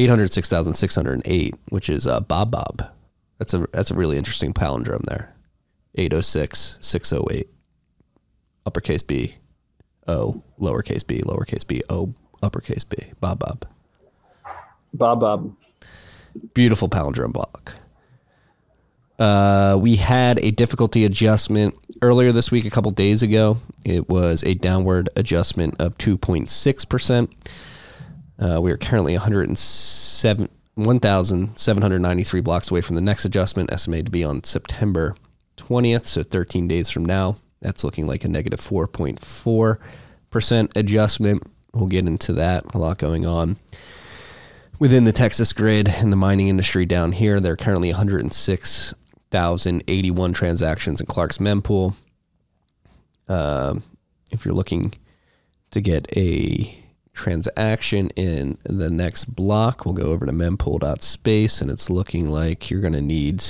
806,608, 0.03 1.55
which 1.69 1.89
is 1.89 2.07
uh, 2.07 2.19
Bob 2.21 2.51
Bob. 2.51 2.83
That's 3.37 3.53
a 3.53 3.67
that's 3.71 3.91
a 3.91 3.95
really 3.95 4.17
interesting 4.17 4.53
palindrome 4.53 5.03
there. 5.03 5.33
806, 5.95 6.77
608, 6.81 7.47
uppercase 8.65 9.01
B, 9.01 9.35
O, 10.07 10.41
lowercase 10.59 11.05
b, 11.05 11.21
lowercase 11.21 11.67
b, 11.67 11.81
O, 11.89 12.13
uppercase 12.41 12.83
B, 12.83 12.97
Bob 13.19 13.39
Bob 13.39 13.65
Bob 14.93 15.19
Bob. 15.19 15.55
beautiful 16.53 16.87
palindrome 16.89 17.33
block. 17.33 17.73
Uh, 19.19 19.77
we 19.79 19.97
had 19.97 20.39
a 20.39 20.49
difficulty 20.51 21.05
adjustment 21.05 21.75
earlier 22.01 22.31
this 22.31 22.49
week, 22.49 22.65
a 22.65 22.71
couple 22.71 22.89
days 22.91 23.21
ago. 23.21 23.57
It 23.85 24.09
was 24.09 24.43
a 24.43 24.55
downward 24.55 25.09
adjustment 25.15 25.75
of 25.79 25.95
2.6%. 25.99 27.31
Uh, 28.41 28.59
we 28.59 28.71
are 28.71 28.77
currently 28.77 29.13
107 29.13 30.49
1,793 30.75 32.41
blocks 32.41 32.69
away 32.71 32.81
from 32.81 32.95
the 32.95 33.01
next 33.01 33.25
adjustment, 33.25 33.71
estimated 33.71 34.07
to 34.07 34.11
be 34.11 34.23
on 34.23 34.43
September 34.43 35.15
20th, 35.57 36.05
so 36.05 36.23
13 36.23 36.67
days 36.67 36.89
from 36.89 37.05
now. 37.05 37.37
That's 37.61 37.83
looking 37.83 38.07
like 38.07 38.23
a 38.23 38.29
negative 38.29 38.59
4.4% 38.59 40.75
adjustment. 40.75 41.43
We'll 41.73 41.87
get 41.87 42.07
into 42.07 42.33
that. 42.33 42.73
A 42.73 42.77
lot 42.77 42.97
going 42.97 43.25
on. 43.25 43.57
Within 44.79 45.03
the 45.03 45.11
Texas 45.11 45.51
grid 45.53 45.89
and 45.89 46.11
the 46.11 46.17
mining 46.17 46.47
industry 46.47 46.87
down 46.87 47.11
here, 47.11 47.39
there 47.39 47.53
are 47.53 47.57
currently 47.57 47.89
106,081 47.89 50.33
transactions 50.33 50.99
in 50.99 51.05
Clark's 51.05 51.37
mempool. 51.37 51.93
Uh, 53.27 53.75
if 54.31 54.43
you're 54.45 54.55
looking 54.55 54.95
to 55.69 55.81
get 55.81 56.07
a 56.17 56.80
transaction 57.13 58.09
in 58.11 58.57
the 58.63 58.89
next 58.89 59.25
block, 59.25 59.85
we'll 59.85 59.93
go 59.93 60.05
over 60.05 60.25
to 60.25 60.31
mempool.space, 60.31 61.61
and 61.61 61.69
it's 61.69 61.89
looking 61.89 62.29
like 62.29 62.69
you're 62.69 62.79
going 62.81 62.93
to 62.93 63.01
need 63.01 63.43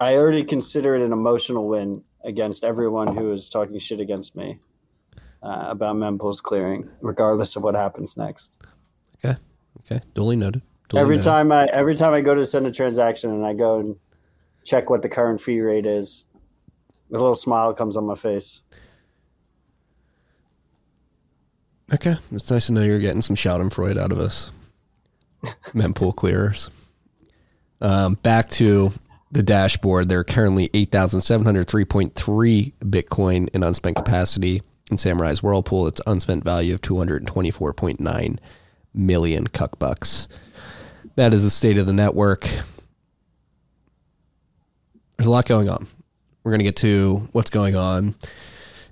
I 0.00 0.16
already 0.16 0.42
consider 0.42 0.96
it 0.96 1.02
an 1.02 1.12
emotional 1.12 1.68
win 1.68 2.02
against 2.24 2.64
everyone 2.64 3.16
who 3.16 3.32
is 3.32 3.48
talking 3.48 3.78
shit 3.78 4.00
against 4.00 4.34
me 4.34 4.58
uh, 5.42 5.66
about 5.68 5.96
Mempool's 5.96 6.40
clearing, 6.40 6.88
regardless 7.00 7.54
of 7.54 7.62
what 7.62 7.74
happens 7.74 8.16
next. 8.16 8.56
Okay. 9.92 10.04
Duly 10.14 10.36
noted. 10.36 10.62
Duly 10.88 11.02
every 11.02 11.16
noted. 11.16 11.24
time 11.24 11.52
I 11.52 11.66
every 11.66 11.94
time 11.94 12.12
I 12.12 12.20
go 12.20 12.34
to 12.34 12.46
send 12.46 12.66
a 12.66 12.72
transaction 12.72 13.30
and 13.30 13.44
I 13.44 13.54
go 13.54 13.80
and 13.80 13.96
check 14.64 14.90
what 14.90 15.02
the 15.02 15.08
current 15.08 15.40
fee 15.40 15.60
rate 15.60 15.86
is, 15.86 16.24
a 17.10 17.18
little 17.18 17.34
smile 17.34 17.74
comes 17.74 17.96
on 17.96 18.06
my 18.06 18.14
face. 18.14 18.60
Okay. 21.92 22.16
It's 22.30 22.50
nice 22.50 22.66
to 22.66 22.72
know 22.72 22.82
you're 22.82 22.98
getting 22.98 23.22
some 23.22 23.36
Schadenfreude 23.36 23.98
out 23.98 24.12
of 24.12 24.18
us. 24.18 24.50
Mempool 25.74 26.16
clearers. 26.16 26.70
Um, 27.82 28.14
back 28.14 28.48
to 28.50 28.92
the 29.30 29.42
dashboard. 29.42 30.08
There 30.08 30.20
are 30.20 30.24
currently 30.24 30.68
8,703.3 30.68 32.72
Bitcoin 32.78 33.48
in 33.50 33.62
unspent 33.62 33.96
capacity 33.96 34.62
in 34.90 34.96
Samurai's 34.96 35.42
Whirlpool. 35.42 35.86
Its 35.86 36.00
unspent 36.06 36.44
value 36.44 36.72
of 36.72 36.80
224.9 36.80 38.38
million 38.94 39.46
cuck 39.46 39.78
bucks. 39.78 40.28
That 41.16 41.34
is 41.34 41.42
the 41.42 41.50
state 41.50 41.78
of 41.78 41.86
the 41.86 41.92
network. 41.92 42.48
There's 45.16 45.26
a 45.28 45.30
lot 45.32 45.46
going 45.46 45.68
on. 45.68 45.86
We're 46.42 46.52
going 46.52 46.60
to 46.60 46.64
get 46.64 46.76
to 46.76 47.28
what's 47.32 47.50
going 47.50 47.76
on 47.76 48.14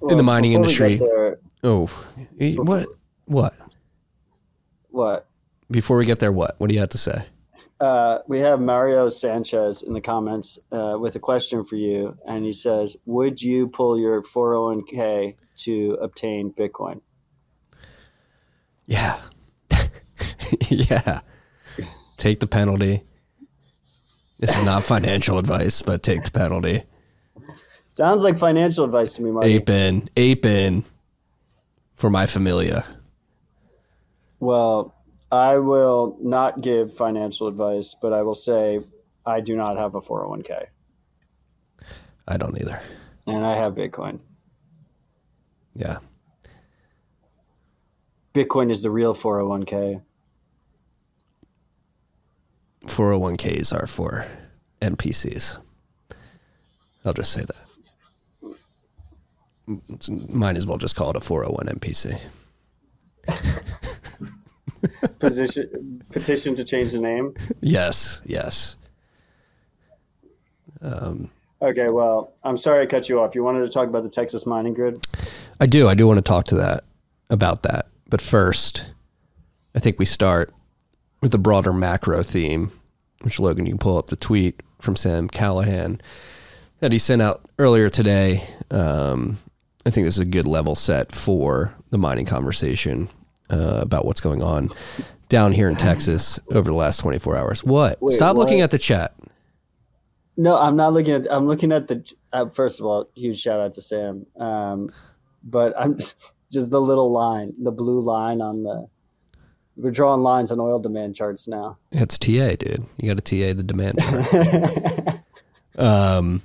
in 0.08 0.16
the 0.16 0.22
mining 0.22 0.52
industry. 0.52 0.96
there- 0.96 1.38
Oh, 1.62 1.90
eh, 2.38 2.54
what? 2.54 2.88
What? 3.26 3.54
what? 4.90 5.26
Before 5.70 5.96
we 5.98 6.06
get 6.06 6.18
there, 6.18 6.32
what? 6.32 6.54
What 6.58 6.68
do 6.68 6.74
you 6.74 6.80
have 6.80 6.88
to 6.90 6.98
say? 6.98 7.26
Uh, 7.80 8.18
we 8.28 8.40
have 8.40 8.60
Mario 8.60 9.08
Sanchez 9.10 9.82
in 9.82 9.92
the 9.92 10.00
comments 10.00 10.58
uh, 10.72 10.96
with 10.98 11.16
a 11.16 11.18
question 11.18 11.64
for 11.64 11.76
you, 11.76 12.16
and 12.26 12.44
he 12.44 12.52
says, 12.52 12.96
"Would 13.06 13.40
you 13.42 13.68
pull 13.68 13.98
your 13.98 14.22
401k 14.22 15.36
to 15.64 15.98
obtain 16.00 16.52
Bitcoin?" 16.52 17.00
Yeah. 18.86 19.20
yeah. 20.68 21.20
Take 22.16 22.40
the 22.40 22.46
penalty. 22.46 23.02
This 24.38 24.56
is 24.58 24.64
not 24.64 24.84
financial 24.84 25.38
advice, 25.38 25.82
but 25.82 26.02
take 26.02 26.24
the 26.24 26.30
penalty. 26.30 26.82
Sounds 27.88 28.22
like 28.22 28.38
financial 28.38 28.84
advice 28.84 29.12
to 29.14 29.22
me, 29.22 29.30
Marty. 29.32 29.54
Ape 29.54 29.68
in. 29.70 30.08
Ape 30.16 30.46
in 30.46 30.84
for 31.96 32.08
my 32.08 32.26
familia. 32.26 32.84
Well, 34.38 34.94
I 35.30 35.58
will 35.58 36.16
not 36.20 36.60
give 36.62 36.96
financial 36.96 37.46
advice, 37.48 37.94
but 38.00 38.12
I 38.12 38.22
will 38.22 38.34
say 38.34 38.80
I 39.26 39.40
do 39.40 39.54
not 39.56 39.76
have 39.76 39.94
a 39.94 40.00
401k, 40.00 40.66
I 42.26 42.36
don't 42.36 42.58
either. 42.58 42.80
and 43.26 43.44
I 43.44 43.54
have 43.56 43.74
Bitcoin. 43.74 44.20
Yeah. 45.74 45.98
Bitcoin 48.34 48.70
is 48.70 48.80
the 48.82 48.90
real 48.90 49.14
401k. 49.14 50.02
401ks 52.86 53.72
are 53.72 53.86
for 53.86 54.26
NPCs. 54.82 55.58
I'll 57.04 57.12
just 57.12 57.32
say 57.32 57.42
that. 57.44 58.54
It's- 59.88 60.08
Might 60.08 60.56
as 60.56 60.66
well 60.66 60.78
just 60.78 60.96
call 60.96 61.10
it 61.10 61.16
a 61.16 61.20
401 61.20 61.78
NPC. 61.78 62.18
Position 65.18 66.02
petition 66.10 66.54
to 66.56 66.64
change 66.64 66.92
the 66.92 66.98
name. 66.98 67.34
Yes, 67.60 68.22
yes. 68.24 68.76
Um, 70.80 71.30
okay, 71.60 71.88
well, 71.90 72.32
I'm 72.42 72.56
sorry 72.56 72.82
I 72.82 72.86
cut 72.86 73.08
you 73.10 73.20
off. 73.20 73.34
You 73.34 73.44
wanted 73.44 73.60
to 73.60 73.68
talk 73.68 73.88
about 73.88 74.02
the 74.04 74.08
Texas 74.08 74.46
mining 74.46 74.72
grid. 74.72 75.06
I 75.60 75.66
do. 75.66 75.86
I 75.86 75.92
do 75.94 76.06
want 76.06 76.16
to 76.16 76.22
talk 76.22 76.46
to 76.46 76.54
that 76.56 76.84
about 77.28 77.62
that. 77.64 77.88
But 78.08 78.22
first, 78.22 78.86
I 79.74 79.80
think 79.80 79.98
we 79.98 80.06
start 80.06 80.54
with 81.20 81.32
the 81.32 81.38
broader 81.38 81.72
macro 81.72 82.22
theme, 82.22 82.72
which 83.22 83.38
Logan, 83.38 83.66
you 83.66 83.72
can 83.72 83.78
pull 83.78 83.98
up 83.98 84.08
the 84.08 84.16
tweet 84.16 84.62
from 84.80 84.96
Sam 84.96 85.28
Callahan 85.28 86.00
that 86.80 86.92
he 86.92 86.98
sent 86.98 87.22
out 87.22 87.44
earlier 87.58 87.90
today. 87.90 88.42
Um, 88.70 89.38
I 89.84 89.90
think 89.90 90.06
this 90.06 90.16
is 90.16 90.20
a 90.20 90.24
good 90.24 90.46
level 90.46 90.74
set 90.74 91.12
for 91.12 91.74
the 91.90 91.98
mining 91.98 92.26
conversation 92.26 93.08
uh, 93.50 93.80
about 93.82 94.04
what's 94.04 94.20
going 94.20 94.42
on 94.42 94.70
down 95.28 95.52
here 95.52 95.68
in 95.68 95.76
Texas 95.76 96.40
over 96.50 96.68
the 96.70 96.76
last 96.76 96.98
24 96.98 97.36
hours. 97.36 97.64
What? 97.64 98.00
Wait, 98.00 98.14
Stop 98.14 98.36
looking 98.36 98.60
at 98.60 98.70
the 98.70 98.78
chat. 98.78 99.14
No, 100.36 100.56
I'm 100.56 100.76
not 100.76 100.92
looking 100.92 101.14
at. 101.14 101.30
I'm 101.30 101.46
looking 101.46 101.72
at 101.72 101.88
the. 101.88 102.04
Uh, 102.32 102.48
first 102.48 102.80
of 102.80 102.86
all, 102.86 103.10
huge 103.14 103.40
shout 103.40 103.60
out 103.60 103.74
to 103.74 103.82
Sam. 103.82 104.24
Um, 104.38 104.88
but 105.42 105.74
I'm 105.78 105.98
just 106.52 106.70
the 106.70 106.80
little 106.80 107.12
line, 107.12 107.52
the 107.62 107.70
blue 107.70 108.00
line 108.00 108.40
on 108.40 108.62
the. 108.62 108.88
We're 109.80 109.90
drawing 109.90 110.22
lines 110.22 110.52
on 110.52 110.60
oil 110.60 110.78
demand 110.78 111.16
charts 111.16 111.48
now. 111.48 111.78
It's 111.92 112.18
TA, 112.18 112.56
dude. 112.56 112.86
You 112.98 113.14
got 113.14 113.24
to 113.24 113.52
TA 113.52 113.54
the 113.54 113.62
demand 113.62 113.98
chart. 114.00 115.20
um, 115.78 116.42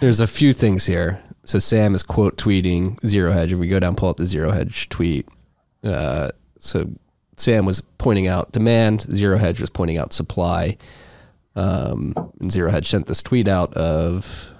there's 0.00 0.20
a 0.20 0.26
few 0.26 0.52
things 0.52 0.86
here. 0.86 1.20
So 1.44 1.58
Sam 1.58 1.94
is 1.94 2.02
quote 2.02 2.36
tweeting 2.36 3.04
Zero 3.06 3.32
Hedge. 3.32 3.52
If 3.52 3.58
we 3.58 3.68
go 3.68 3.80
down, 3.80 3.96
pull 3.96 4.10
up 4.10 4.18
the 4.18 4.26
Zero 4.26 4.50
Hedge 4.50 4.88
tweet. 4.90 5.26
Uh, 5.82 6.30
so 6.58 6.88
Sam 7.36 7.64
was 7.64 7.80
pointing 7.98 8.26
out 8.26 8.52
demand. 8.52 9.02
Zero 9.02 9.38
Hedge 9.38 9.60
was 9.60 9.70
pointing 9.70 9.98
out 9.98 10.12
supply. 10.12 10.76
Um, 11.56 12.14
and 12.38 12.52
Zero 12.52 12.70
Hedge 12.70 12.88
sent 12.88 13.06
this 13.06 13.22
tweet 13.22 13.48
out 13.48 13.74
of 13.74 14.52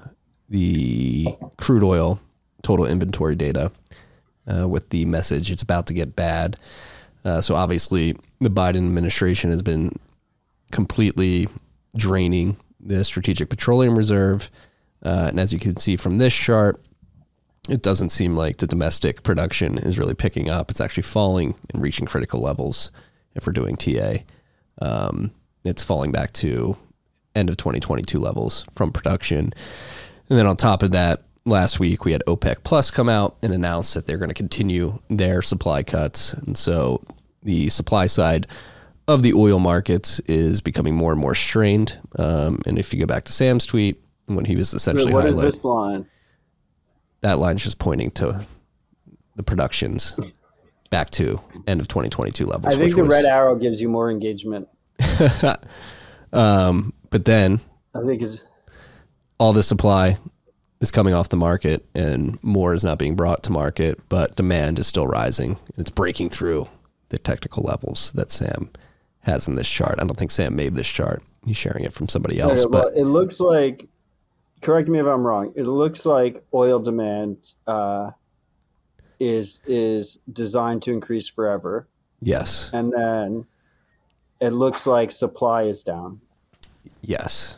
the 0.48 1.28
crude 1.58 1.84
oil 1.84 2.18
total 2.62 2.86
inventory 2.86 3.36
data 3.36 3.70
uh, 4.52 4.66
with 4.68 4.88
the 4.90 5.04
message 5.04 5.50
it's 5.50 5.62
about 5.62 5.86
to 5.86 5.94
get 5.94 6.16
bad. 6.16 6.56
Uh, 7.28 7.42
so 7.42 7.54
obviously, 7.54 8.16
the 8.40 8.48
Biden 8.48 8.86
administration 8.86 9.50
has 9.50 9.62
been 9.62 9.92
completely 10.72 11.46
draining 11.94 12.56
the 12.80 13.04
Strategic 13.04 13.50
Petroleum 13.50 13.98
Reserve. 13.98 14.50
Uh, 15.04 15.26
and 15.28 15.38
as 15.38 15.52
you 15.52 15.58
can 15.58 15.76
see 15.76 15.96
from 15.96 16.16
this 16.16 16.34
chart, 16.34 16.80
it 17.68 17.82
doesn't 17.82 18.08
seem 18.08 18.34
like 18.34 18.56
the 18.56 18.66
domestic 18.66 19.22
production 19.24 19.76
is 19.76 19.98
really 19.98 20.14
picking 20.14 20.48
up. 20.48 20.70
It's 20.70 20.80
actually 20.80 21.02
falling 21.02 21.54
and 21.72 21.82
reaching 21.82 22.06
critical 22.06 22.40
levels 22.40 22.90
if 23.34 23.46
we're 23.46 23.52
doing 23.52 23.76
TA. 23.76 24.18
Um, 24.80 25.32
it's 25.64 25.84
falling 25.84 26.12
back 26.12 26.32
to 26.34 26.78
end 27.34 27.50
of 27.50 27.58
2022 27.58 28.18
levels 28.18 28.64
from 28.74 28.90
production. 28.90 29.52
And 30.30 30.38
then 30.38 30.46
on 30.46 30.56
top 30.56 30.82
of 30.82 30.92
that, 30.92 31.24
last 31.44 31.78
week 31.78 32.06
we 32.06 32.12
had 32.12 32.22
OPEC 32.26 32.62
Plus 32.64 32.90
come 32.90 33.10
out 33.10 33.36
and 33.42 33.52
announce 33.52 33.92
that 33.94 34.06
they're 34.06 34.18
going 34.18 34.30
to 34.30 34.34
continue 34.34 34.98
their 35.10 35.42
supply 35.42 35.82
cuts. 35.82 36.32
And 36.32 36.56
so 36.56 37.02
the 37.48 37.70
supply 37.70 38.04
side 38.06 38.46
of 39.08 39.22
the 39.22 39.32
oil 39.32 39.58
markets 39.58 40.20
is 40.20 40.60
becoming 40.60 40.94
more 40.94 41.12
and 41.12 41.20
more 41.20 41.34
strained. 41.34 41.98
Um, 42.18 42.58
and 42.66 42.78
if 42.78 42.92
you 42.92 43.00
go 43.00 43.06
back 43.06 43.24
to 43.24 43.32
Sam's 43.32 43.64
tweet, 43.64 44.02
when 44.26 44.44
he 44.44 44.54
was 44.54 44.74
essentially 44.74 45.14
What 45.14 45.24
is 45.24 45.34
highlighting, 45.34 45.40
this 45.40 45.64
line? 45.64 46.06
that 47.22 47.38
line's 47.38 47.64
just 47.64 47.78
pointing 47.78 48.10
to 48.12 48.44
the 49.36 49.42
productions 49.42 50.14
back 50.90 51.08
to 51.12 51.40
end 51.66 51.80
of 51.80 51.88
2022 51.88 52.44
levels. 52.44 52.74
I 52.74 52.78
think 52.78 52.94
the 52.94 53.00
was- 53.00 53.08
red 53.08 53.24
arrow 53.24 53.56
gives 53.56 53.80
you 53.80 53.88
more 53.88 54.10
engagement. 54.10 54.68
But 56.30 57.24
then 57.24 57.60
I 57.94 58.02
think 58.04 58.20
it's 58.20 58.36
all 59.38 59.54
the 59.54 59.62
supply 59.62 60.18
is 60.82 60.90
coming 60.90 61.14
off 61.14 61.30
the 61.30 61.36
market 61.38 61.86
and 61.94 62.38
more 62.44 62.74
is 62.74 62.84
not 62.84 62.98
being 62.98 63.16
brought 63.16 63.44
to 63.44 63.52
market, 63.52 63.98
but 64.10 64.36
demand 64.36 64.78
is 64.78 64.86
still 64.86 65.06
rising. 65.06 65.56
It's 65.78 65.88
breaking 65.90 66.28
through 66.28 66.68
the 67.08 67.18
technical 67.18 67.62
levels 67.62 68.12
that 68.12 68.30
Sam 68.30 68.70
has 69.20 69.48
in 69.48 69.54
this 69.54 69.68
chart. 69.68 69.98
I 69.98 70.04
don't 70.04 70.16
think 70.16 70.30
Sam 70.30 70.56
made 70.56 70.74
this 70.74 70.88
chart. 70.88 71.22
He's 71.44 71.56
sharing 71.56 71.84
it 71.84 71.92
from 71.92 72.08
somebody 72.08 72.40
else, 72.40 72.66
well, 72.66 72.84
but 72.84 72.96
it 72.96 73.04
looks 73.04 73.40
like. 73.40 73.88
Correct 74.60 74.88
me 74.88 74.98
if 74.98 75.06
I'm 75.06 75.24
wrong. 75.24 75.52
It 75.54 75.64
looks 75.64 76.04
like 76.04 76.44
oil 76.52 76.80
demand 76.80 77.36
uh, 77.66 78.10
is 79.20 79.60
is 79.66 80.18
designed 80.30 80.82
to 80.82 80.92
increase 80.92 81.28
forever, 81.28 81.86
yes, 82.20 82.70
and 82.72 82.92
then 82.92 83.46
it 84.40 84.50
looks 84.50 84.86
like 84.86 85.12
supply 85.12 85.62
is 85.64 85.82
down. 85.82 86.20
yes. 87.02 87.56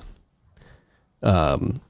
Um, 1.23 1.81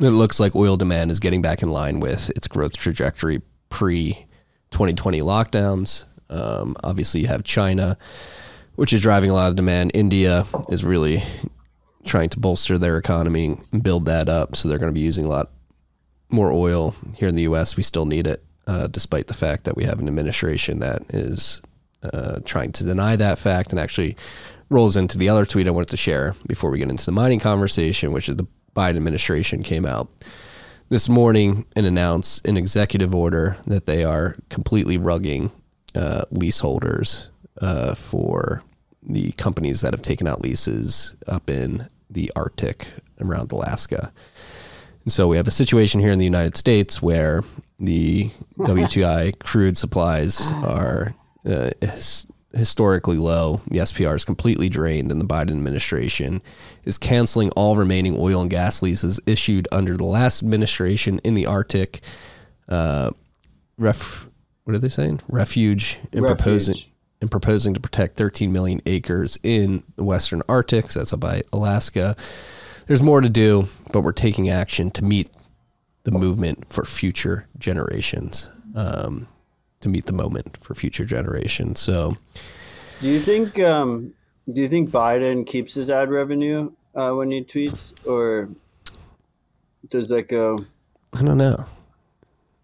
it 0.00 0.10
looks 0.10 0.40
like 0.40 0.56
oil 0.56 0.76
demand 0.76 1.10
is 1.10 1.20
getting 1.20 1.42
back 1.42 1.62
in 1.62 1.70
line 1.70 2.00
with 2.00 2.30
its 2.30 2.48
growth 2.48 2.76
trajectory 2.76 3.42
pre 3.68 4.26
2020 4.70 5.20
lockdowns. 5.20 6.06
Um, 6.34 6.76
obviously, 6.82 7.20
you 7.20 7.28
have 7.28 7.44
China, 7.44 7.96
which 8.76 8.92
is 8.92 9.00
driving 9.00 9.30
a 9.30 9.34
lot 9.34 9.48
of 9.48 9.56
demand. 9.56 9.92
India 9.94 10.46
is 10.68 10.84
really 10.84 11.22
trying 12.04 12.28
to 12.30 12.40
bolster 12.40 12.76
their 12.76 12.98
economy 12.98 13.56
and 13.72 13.82
build 13.82 14.04
that 14.06 14.28
up. 14.28 14.56
So 14.56 14.68
they're 14.68 14.78
going 14.78 14.92
to 14.92 14.94
be 14.94 15.00
using 15.00 15.24
a 15.24 15.28
lot 15.28 15.50
more 16.28 16.50
oil 16.50 16.94
here 17.16 17.28
in 17.28 17.34
the 17.34 17.42
U.S. 17.42 17.76
We 17.76 17.82
still 17.82 18.06
need 18.06 18.26
it, 18.26 18.42
uh, 18.66 18.88
despite 18.88 19.28
the 19.28 19.34
fact 19.34 19.64
that 19.64 19.76
we 19.76 19.84
have 19.84 20.00
an 20.00 20.08
administration 20.08 20.80
that 20.80 21.02
is 21.14 21.62
uh, 22.02 22.40
trying 22.44 22.72
to 22.72 22.84
deny 22.84 23.16
that 23.16 23.38
fact 23.38 23.70
and 23.70 23.80
actually 23.80 24.16
rolls 24.70 24.96
into 24.96 25.18
the 25.18 25.28
other 25.28 25.46
tweet 25.46 25.68
I 25.68 25.70
wanted 25.70 25.90
to 25.90 25.96
share 25.96 26.34
before 26.46 26.70
we 26.70 26.78
get 26.78 26.90
into 26.90 27.04
the 27.04 27.12
mining 27.12 27.40
conversation, 27.40 28.12
which 28.12 28.28
is 28.28 28.36
the 28.36 28.46
Biden 28.74 28.96
administration 28.96 29.62
came 29.62 29.86
out 29.86 30.08
this 30.88 31.08
morning 31.08 31.64
and 31.76 31.86
announced 31.86 32.46
an 32.46 32.56
executive 32.56 33.14
order 33.14 33.56
that 33.66 33.86
they 33.86 34.04
are 34.04 34.36
completely 34.50 34.98
rugging 34.98 35.50
uh, 35.94 36.24
leaseholders 36.30 37.30
uh, 37.60 37.94
for 37.94 38.62
the 39.02 39.32
companies 39.32 39.80
that 39.82 39.92
have 39.92 40.02
taken 40.02 40.26
out 40.26 40.42
leases 40.42 41.14
up 41.26 41.50
in 41.50 41.88
the 42.10 42.32
Arctic 42.34 42.88
around 43.20 43.52
Alaska. 43.52 44.12
And 45.04 45.12
so 45.12 45.28
we 45.28 45.36
have 45.36 45.46
a 45.46 45.52
situation 45.52 46.00
here 46.00 46.12
in 46.12 46.18
the 46.18 46.24
United 46.24 46.56
States 46.56 47.02
where 47.02 47.42
the 47.78 48.30
WTI 48.58 49.38
crude 49.38 49.76
supplies 49.76 50.50
are 50.52 51.14
uh, 51.46 51.70
his- 51.80 52.26
historically 52.54 53.18
low. 53.18 53.60
The 53.68 53.78
SPR 53.78 54.14
is 54.14 54.24
completely 54.24 54.68
drained, 54.68 55.10
and 55.10 55.20
the 55.20 55.26
Biden 55.26 55.50
administration 55.50 56.40
is 56.84 56.98
canceling 56.98 57.50
all 57.50 57.76
remaining 57.76 58.16
oil 58.18 58.40
and 58.40 58.50
gas 58.50 58.80
leases 58.82 59.20
issued 59.26 59.68
under 59.72 59.96
the 59.96 60.04
last 60.04 60.42
administration 60.42 61.20
in 61.24 61.34
the 61.34 61.46
Arctic. 61.46 62.00
Uh, 62.68 63.10
ref, 63.76 64.28
what 64.64 64.74
are 64.74 64.78
they 64.78 64.88
saying? 64.88 65.20
Refuge 65.28 65.98
and 66.12 66.22
Refuge. 66.22 66.38
proposing 66.38 66.76
and 67.20 67.30
proposing 67.30 67.72
to 67.74 67.80
protect 67.80 68.16
13 68.16 68.52
million 68.52 68.82
acres 68.86 69.38
in 69.42 69.82
the 69.96 70.04
Western 70.04 70.42
Arctic. 70.48 70.90
So 70.90 71.00
that's 71.00 71.12
up 71.12 71.20
by 71.20 71.42
Alaska. 71.52 72.16
There's 72.86 73.02
more 73.02 73.20
to 73.20 73.28
do, 73.30 73.68
but 73.92 74.02
we're 74.02 74.12
taking 74.12 74.50
action 74.50 74.90
to 74.92 75.04
meet 75.04 75.30
the 76.02 76.10
movement 76.10 76.70
for 76.70 76.84
future 76.84 77.46
generations. 77.58 78.50
Um, 78.74 79.28
to 79.80 79.88
meet 79.88 80.06
the 80.06 80.12
moment 80.12 80.56
for 80.62 80.74
future 80.74 81.04
generations. 81.04 81.78
So 81.78 82.16
Do 83.00 83.08
you 83.08 83.20
think? 83.20 83.58
Um, 83.60 84.12
do 84.52 84.60
you 84.62 84.68
think 84.68 84.90
Biden 84.90 85.46
keeps 85.46 85.74
his 85.74 85.90
ad 85.90 86.10
revenue 86.10 86.72
uh, 86.94 87.10
when 87.12 87.30
he 87.30 87.42
tweets, 87.44 87.92
or 88.06 88.48
does 89.90 90.08
that 90.08 90.28
go? 90.28 90.58
I 91.12 91.22
don't 91.22 91.38
know. 91.38 91.64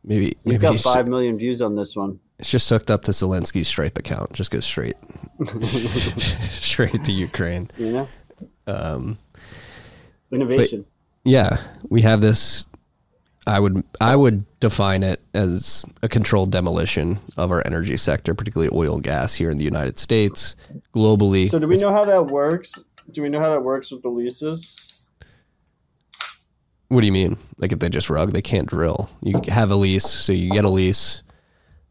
Maybe 0.05 0.27
He's 0.27 0.35
maybe 0.45 0.59
got 0.59 0.73
he's, 0.73 0.83
five 0.83 1.09
million 1.09 1.37
views 1.37 1.61
on 1.61 1.77
this 1.77 1.95
one. 1.95 2.19
it's 2.39 2.51
just 2.51 2.69
hooked 2.71 2.91
up 2.91 3.03
to 3.03 3.11
Zelensky's 3.11 3.69
Stripe 3.69 3.99
account. 3.99 4.33
Just 4.33 4.51
goes 4.51 4.65
straight, 4.65 4.97
straight 5.59 7.05
to 7.05 7.13
Ukraine. 7.13 7.71
You 7.77 7.91
know, 7.93 8.09
um, 8.67 9.19
innovation. 10.33 10.87
yeah, 11.25 11.59
we 11.89 12.03
have 12.03 12.21
this. 12.21 12.67
I 13.47 13.59
would 13.59 13.83
I 14.01 14.17
would 14.17 14.45
define 14.61 15.03
it 15.03 15.21
as 15.35 15.85
a 16.03 16.09
controlled 16.09 16.51
demolition 16.53 17.19
of 17.37 17.51
our 17.51 17.63
energy 17.67 17.97
sector, 17.97 18.35
particularly 18.35 18.71
oil 18.73 18.95
and 18.95 19.03
gas 19.03 19.35
here 19.35 19.51
in 19.51 19.59
the 19.59 19.65
United 19.65 19.99
States, 19.99 20.57
globally. 20.95 21.49
so, 21.51 21.59
do 21.59 21.67
we 21.67 21.77
know 21.77 21.93
how 21.93 22.05
that 22.05 22.27
works? 22.27 22.75
Do 23.11 23.23
we 23.23 23.29
know 23.29 23.41
how 23.41 23.51
that 23.51 23.63
works 23.63 23.91
with 23.91 24.03
the 24.03 24.09
leases? 24.09 25.00
What 26.91 27.01
do 27.01 27.07
you 27.07 27.13
mean? 27.13 27.37
Like 27.59 27.73
if 27.73 27.79
they 27.79 27.89
just 27.89 28.11
rug, 28.11 28.33
they 28.33 28.43
can't 28.43 28.69
drill. 28.69 29.09
You 29.23 29.41
have 29.49 29.71
a 29.71 29.77
lease, 29.77 30.05
so 30.05 30.33
you 30.33 30.51
get 30.51 30.65
a 30.65 30.69
lease. 30.69 31.23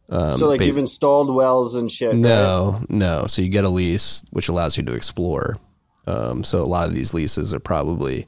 so, 0.10 0.48
like 0.50 0.60
bas- 0.60 0.68
you've 0.68 0.78
installed 0.78 1.34
wells 1.34 1.76
and 1.76 1.90
shit. 1.92 2.10
right? 2.10 2.18
No, 2.18 2.82
no. 2.90 3.26
So 3.28 3.42
you 3.42 3.48
get 3.50 3.64
a 3.64 3.70
lease, 3.70 4.24
which 4.32 4.50
allows 4.50 4.76
you 4.78 4.84
to 4.84 4.94
explore. 4.94 5.58
Um, 6.06 6.44
so 6.44 6.62
a 6.62 6.66
lot 6.66 6.88
of 6.88 6.94
these 6.94 7.14
leases 7.14 7.54
are 7.54 7.60
probably 7.60 8.28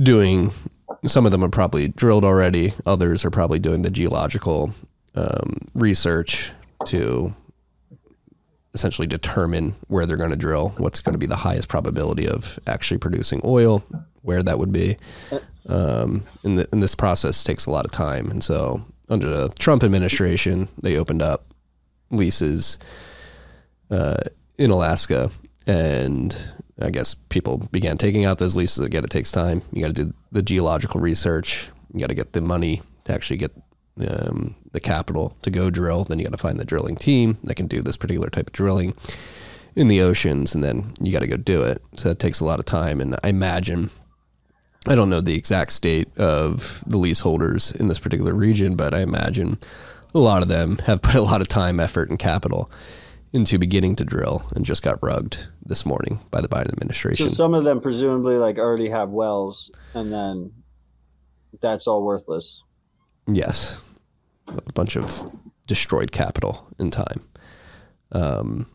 doing. 0.00 0.52
Some 1.04 1.26
of 1.26 1.32
them 1.32 1.42
are 1.42 1.48
probably 1.48 1.88
drilled 1.88 2.24
already. 2.24 2.74
Others 2.86 3.24
are 3.24 3.30
probably 3.30 3.58
doing 3.58 3.82
the 3.82 3.90
geological 3.90 4.72
um, 5.16 5.56
research 5.74 6.52
to 6.86 7.34
essentially 8.74 9.06
determine 9.08 9.74
where 9.88 10.06
they're 10.06 10.16
going 10.16 10.30
to 10.30 10.36
drill, 10.36 10.70
what's 10.78 11.00
going 11.00 11.12
to 11.12 11.18
be 11.18 11.26
the 11.26 11.36
highest 11.36 11.68
probability 11.68 12.26
of 12.28 12.58
actually 12.66 12.98
producing 12.98 13.40
oil, 13.44 13.82
where 14.22 14.42
that 14.42 14.58
would 14.58 14.72
be. 14.72 14.96
Um, 15.68 16.24
and, 16.42 16.58
the, 16.58 16.68
and 16.72 16.82
this 16.82 16.94
process 16.94 17.44
takes 17.44 17.66
a 17.66 17.70
lot 17.70 17.84
of 17.84 17.90
time. 17.92 18.30
And 18.30 18.42
so 18.42 18.84
under 19.08 19.28
the 19.28 19.48
Trump 19.50 19.84
administration, 19.84 20.68
they 20.82 20.96
opened 20.96 21.22
up 21.22 21.44
leases 22.10 22.78
uh, 23.90 24.16
in 24.58 24.70
Alaska, 24.70 25.30
and 25.66 26.36
I 26.80 26.90
guess 26.90 27.14
people 27.14 27.58
began 27.70 27.98
taking 27.98 28.24
out 28.24 28.38
those 28.38 28.56
leases. 28.56 28.84
Again, 28.84 29.04
it 29.04 29.10
takes 29.10 29.30
time. 29.30 29.62
You 29.72 29.82
got 29.82 29.94
to 29.94 30.04
do 30.04 30.14
the 30.32 30.42
geological 30.42 31.00
research. 31.00 31.70
You 31.92 32.00
got 32.00 32.08
to 32.08 32.14
get 32.14 32.32
the 32.32 32.40
money 32.40 32.82
to 33.04 33.14
actually 33.14 33.36
get 33.36 33.52
um, 34.08 34.54
the 34.72 34.80
capital 34.80 35.36
to 35.42 35.50
go 35.50 35.70
drill. 35.70 36.04
Then 36.04 36.18
you 36.18 36.24
got 36.24 36.32
to 36.32 36.38
find 36.38 36.58
the 36.58 36.64
drilling 36.64 36.96
team 36.96 37.38
that 37.44 37.54
can 37.54 37.66
do 37.66 37.82
this 37.82 37.96
particular 37.96 38.30
type 38.30 38.48
of 38.48 38.52
drilling 38.52 38.94
in 39.76 39.88
the 39.88 40.00
oceans, 40.00 40.54
and 40.54 40.64
then 40.64 40.92
you 41.00 41.12
got 41.12 41.20
to 41.20 41.26
go 41.26 41.36
do 41.36 41.62
it. 41.62 41.82
So 41.96 42.08
that 42.08 42.18
takes 42.18 42.40
a 42.40 42.44
lot 42.44 42.58
of 42.58 42.64
time. 42.64 43.00
And 43.00 43.16
I 43.22 43.28
imagine. 43.28 43.90
I 44.86 44.94
don't 44.94 45.10
know 45.10 45.20
the 45.20 45.36
exact 45.36 45.72
state 45.72 46.16
of 46.18 46.82
the 46.86 46.98
leaseholders 46.98 47.70
in 47.72 47.88
this 47.88 47.98
particular 47.98 48.34
region, 48.34 48.74
but 48.74 48.94
I 48.94 49.00
imagine 49.00 49.58
a 50.14 50.18
lot 50.18 50.42
of 50.42 50.48
them 50.48 50.78
have 50.78 51.02
put 51.02 51.14
a 51.14 51.22
lot 51.22 51.40
of 51.40 51.48
time, 51.48 51.78
effort, 51.78 52.10
and 52.10 52.18
capital 52.18 52.70
into 53.32 53.58
beginning 53.58 53.96
to 53.96 54.04
drill 54.04 54.44
and 54.54 54.64
just 54.64 54.82
got 54.82 54.98
rugged 55.02 55.36
this 55.64 55.86
morning 55.86 56.20
by 56.30 56.40
the 56.40 56.48
Biden 56.48 56.72
administration. 56.72 57.28
So 57.28 57.34
some 57.34 57.54
of 57.54 57.64
them 57.64 57.80
presumably 57.80 58.36
like 58.36 58.58
already 58.58 58.90
have 58.90 59.10
wells, 59.10 59.70
and 59.94 60.12
then 60.12 60.52
that's 61.60 61.86
all 61.86 62.02
worthless. 62.02 62.62
yes. 63.26 63.80
A 64.48 64.72
bunch 64.72 64.96
of 64.96 65.30
destroyed 65.68 66.10
capital 66.10 66.66
in 66.78 66.90
time. 66.90 67.24
Um, 68.10 68.66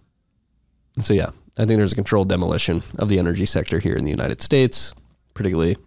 so, 1.02 1.13
yeah, 1.13 1.30
I 1.58 1.65
think 1.65 1.78
there's 1.78 1.91
a 1.91 1.96
controlled 1.96 2.30
demolition 2.30 2.82
of 2.98 3.10
the 3.10 3.20
energy 3.20 3.46
sector 3.46 3.80
here 3.80 3.96
in 3.96 4.06
the 4.06 4.10
United 4.10 4.41
States, 4.41 4.93
particularly 5.34 5.78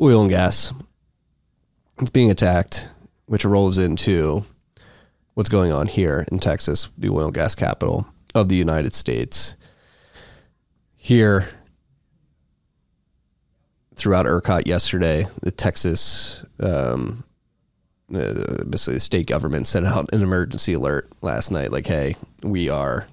oil 0.00 0.22
and 0.22 0.30
gas. 0.30 0.72
It's 2.00 2.10
being 2.10 2.30
attacked, 2.30 2.88
which 3.26 3.44
rolls 3.44 3.76
into 3.76 4.44
what's 5.34 5.48
going 5.48 5.72
on 5.72 5.86
here 5.86 6.24
in 6.32 6.38
Texas, 6.38 6.88
the 6.96 7.10
oil 7.10 7.26
and 7.26 7.34
gas 7.34 7.54
capital 7.54 8.06
of 8.34 8.48
the 8.48 8.56
United 8.56 8.94
States. 8.94 9.56
Here, 10.96 11.48
throughout 13.94 14.26
ERCOT 14.26 14.66
yesterday, 14.66 15.26
the 15.42 15.50
Texas, 15.50 16.44
um, 16.60 17.24
uh, 18.14 18.64
basically 18.64 18.94
the 18.94 19.00
state 19.00 19.26
government 19.26 19.66
sent 19.66 19.86
out 19.86 20.08
an 20.12 20.22
emergency 20.22 20.72
alert 20.72 21.10
last 21.20 21.50
night, 21.50 21.72
like, 21.72 21.86
"Hey, 21.86 22.16
we 22.42 22.68
are 22.68 23.06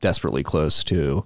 desperately 0.00 0.42
close 0.42 0.82
to 0.84 1.24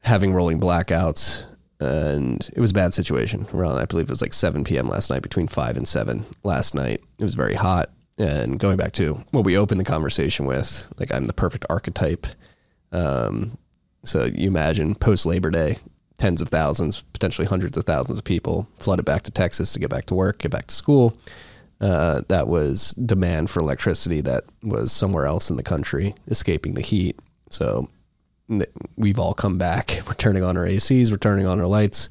having 0.00 0.32
rolling 0.32 0.60
blackouts." 0.60 1.44
And 1.80 2.48
it 2.54 2.60
was 2.60 2.72
a 2.72 2.74
bad 2.74 2.92
situation 2.94 3.46
around, 3.54 3.78
I 3.78 3.86
believe 3.86 4.04
it 4.04 4.10
was 4.10 4.20
like 4.22 4.34
7 4.34 4.64
p.m. 4.64 4.88
last 4.88 5.10
night, 5.10 5.22
between 5.22 5.48
5 5.48 5.76
and 5.78 5.88
7 5.88 6.24
last 6.44 6.74
night. 6.74 7.02
It 7.18 7.24
was 7.24 7.34
very 7.34 7.54
hot. 7.54 7.90
And 8.18 8.58
going 8.58 8.76
back 8.76 8.92
to 8.94 9.14
what 9.30 9.44
we 9.44 9.56
opened 9.56 9.80
the 9.80 9.84
conversation 9.84 10.44
with, 10.44 10.92
like, 10.98 11.12
I'm 11.12 11.24
the 11.24 11.32
perfect 11.32 11.64
archetype 11.70 12.26
Um, 12.92 13.56
so 14.04 14.24
you 14.24 14.48
imagine 14.48 14.94
post 14.94 15.26
Labor 15.26 15.50
Day, 15.50 15.78
tens 16.18 16.42
of 16.42 16.48
thousands, 16.48 17.02
potentially 17.12 17.46
hundreds 17.46 17.76
of 17.76 17.84
thousands 17.84 18.18
of 18.18 18.24
people 18.24 18.68
flooded 18.76 19.04
back 19.04 19.22
to 19.22 19.30
Texas 19.30 19.72
to 19.72 19.78
get 19.78 19.90
back 19.90 20.06
to 20.06 20.14
work, 20.14 20.38
get 20.38 20.50
back 20.50 20.66
to 20.66 20.74
school. 20.74 21.16
Uh, 21.80 22.22
that 22.28 22.46
was 22.46 22.92
demand 22.92 23.48
for 23.48 23.60
electricity 23.60 24.20
that 24.20 24.44
was 24.62 24.92
somewhere 24.92 25.24
else 25.26 25.48
in 25.48 25.56
the 25.56 25.62
country, 25.62 26.14
escaping 26.28 26.74
the 26.74 26.82
heat. 26.82 27.18
So 27.48 27.88
we've 28.96 29.18
all 29.18 29.34
come 29.34 29.58
back. 29.58 30.02
We're 30.06 30.14
turning 30.14 30.42
on 30.42 30.56
our 30.56 30.64
ACs, 30.64 31.10
we're 31.10 31.16
turning 31.16 31.46
on 31.46 31.60
our 31.60 31.66
lights, 31.66 32.08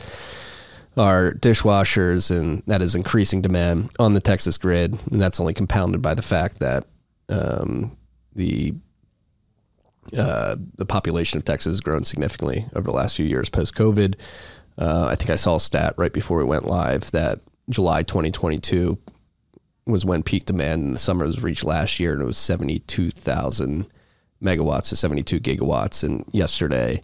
our 0.97 1.33
dishwashers, 1.33 2.35
and 2.35 2.63
that 2.67 2.81
is 2.81 2.95
increasing 2.95 3.41
demand 3.41 3.91
on 3.99 4.13
the 4.13 4.19
Texas 4.19 4.57
grid. 4.57 4.97
And 5.11 5.21
that's 5.21 5.39
only 5.39 5.53
compounded 5.53 6.01
by 6.01 6.13
the 6.13 6.21
fact 6.21 6.59
that 6.59 6.85
um, 7.29 7.97
the 8.35 8.73
uh, 10.17 10.55
the 10.75 10.85
population 10.85 11.37
of 11.37 11.45
Texas 11.45 11.73
has 11.73 11.81
grown 11.81 12.03
significantly 12.03 12.65
over 12.73 12.89
the 12.89 12.95
last 12.95 13.15
few 13.15 13.25
years 13.25 13.47
post 13.49 13.75
COVID. 13.75 14.15
Uh, 14.77 15.05
I 15.05 15.15
think 15.15 15.29
I 15.29 15.35
saw 15.35 15.57
a 15.57 15.59
stat 15.59 15.93
right 15.97 16.11
before 16.11 16.39
we 16.39 16.45
went 16.45 16.65
live 16.65 17.11
that 17.11 17.41
July 17.69 18.01
2022 18.01 18.97
was 19.85 20.05
when 20.05 20.23
peak 20.23 20.45
demand 20.45 20.83
in 20.83 20.93
the 20.93 20.99
summer 20.99 21.25
was 21.25 21.43
reached 21.43 21.63
last 21.63 21.99
year, 21.99 22.13
and 22.13 22.21
it 22.21 22.25
was 22.25 22.37
72,000 22.37 23.85
megawatts 24.41 24.89
to 24.89 24.95
72 24.95 25.39
gigawatts. 25.39 26.03
And 26.03 26.25
yesterday, 26.31 27.01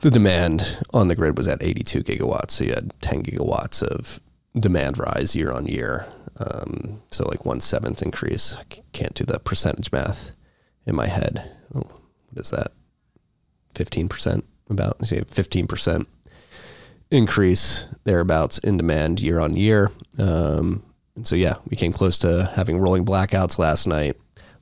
the 0.00 0.10
demand 0.10 0.78
on 0.92 1.08
the 1.08 1.14
grid 1.14 1.36
was 1.36 1.48
at 1.48 1.62
82 1.62 2.02
gigawatts. 2.02 2.52
So 2.52 2.64
you 2.64 2.74
had 2.74 2.92
10 3.02 3.22
gigawatts 3.22 3.82
of 3.82 4.20
demand 4.58 4.98
rise 4.98 5.34
year 5.36 5.52
on 5.52 5.66
year. 5.66 6.06
Um, 6.38 7.00
so 7.10 7.24
like 7.26 7.44
one 7.44 7.60
seventh 7.60 8.02
increase. 8.02 8.54
I 8.56 8.64
can't 8.92 9.14
do 9.14 9.24
the 9.24 9.38
percentage 9.38 9.92
math 9.92 10.32
in 10.86 10.94
my 10.94 11.06
head. 11.06 11.50
Oh, 11.74 11.80
What 12.30 12.40
is 12.44 12.50
that? 12.50 12.72
15%? 13.74 14.42
About 14.68 15.06
say 15.06 15.20
15% 15.20 16.06
increase 17.10 17.86
thereabouts 18.02 18.58
in 18.58 18.76
demand 18.76 19.20
year 19.20 19.38
on 19.38 19.56
year. 19.56 19.92
Um, 20.18 20.82
and 21.14 21.26
so, 21.26 21.36
yeah, 21.36 21.54
we 21.68 21.76
came 21.76 21.92
close 21.92 22.18
to 22.18 22.50
having 22.54 22.78
rolling 22.78 23.04
blackouts 23.04 23.58
last 23.58 23.86
night. 23.86 24.16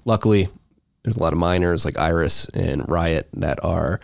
Luckily, 0.05 0.49
there's 1.05 1.17
a 1.17 1.23
lot 1.23 1.35
of 1.35 1.39
miners 1.39 1.85
like 1.85 1.99
Iris 1.99 2.47
and 2.49 2.89
Riot 2.89 3.29
that 3.35 3.63
are 3.63 4.01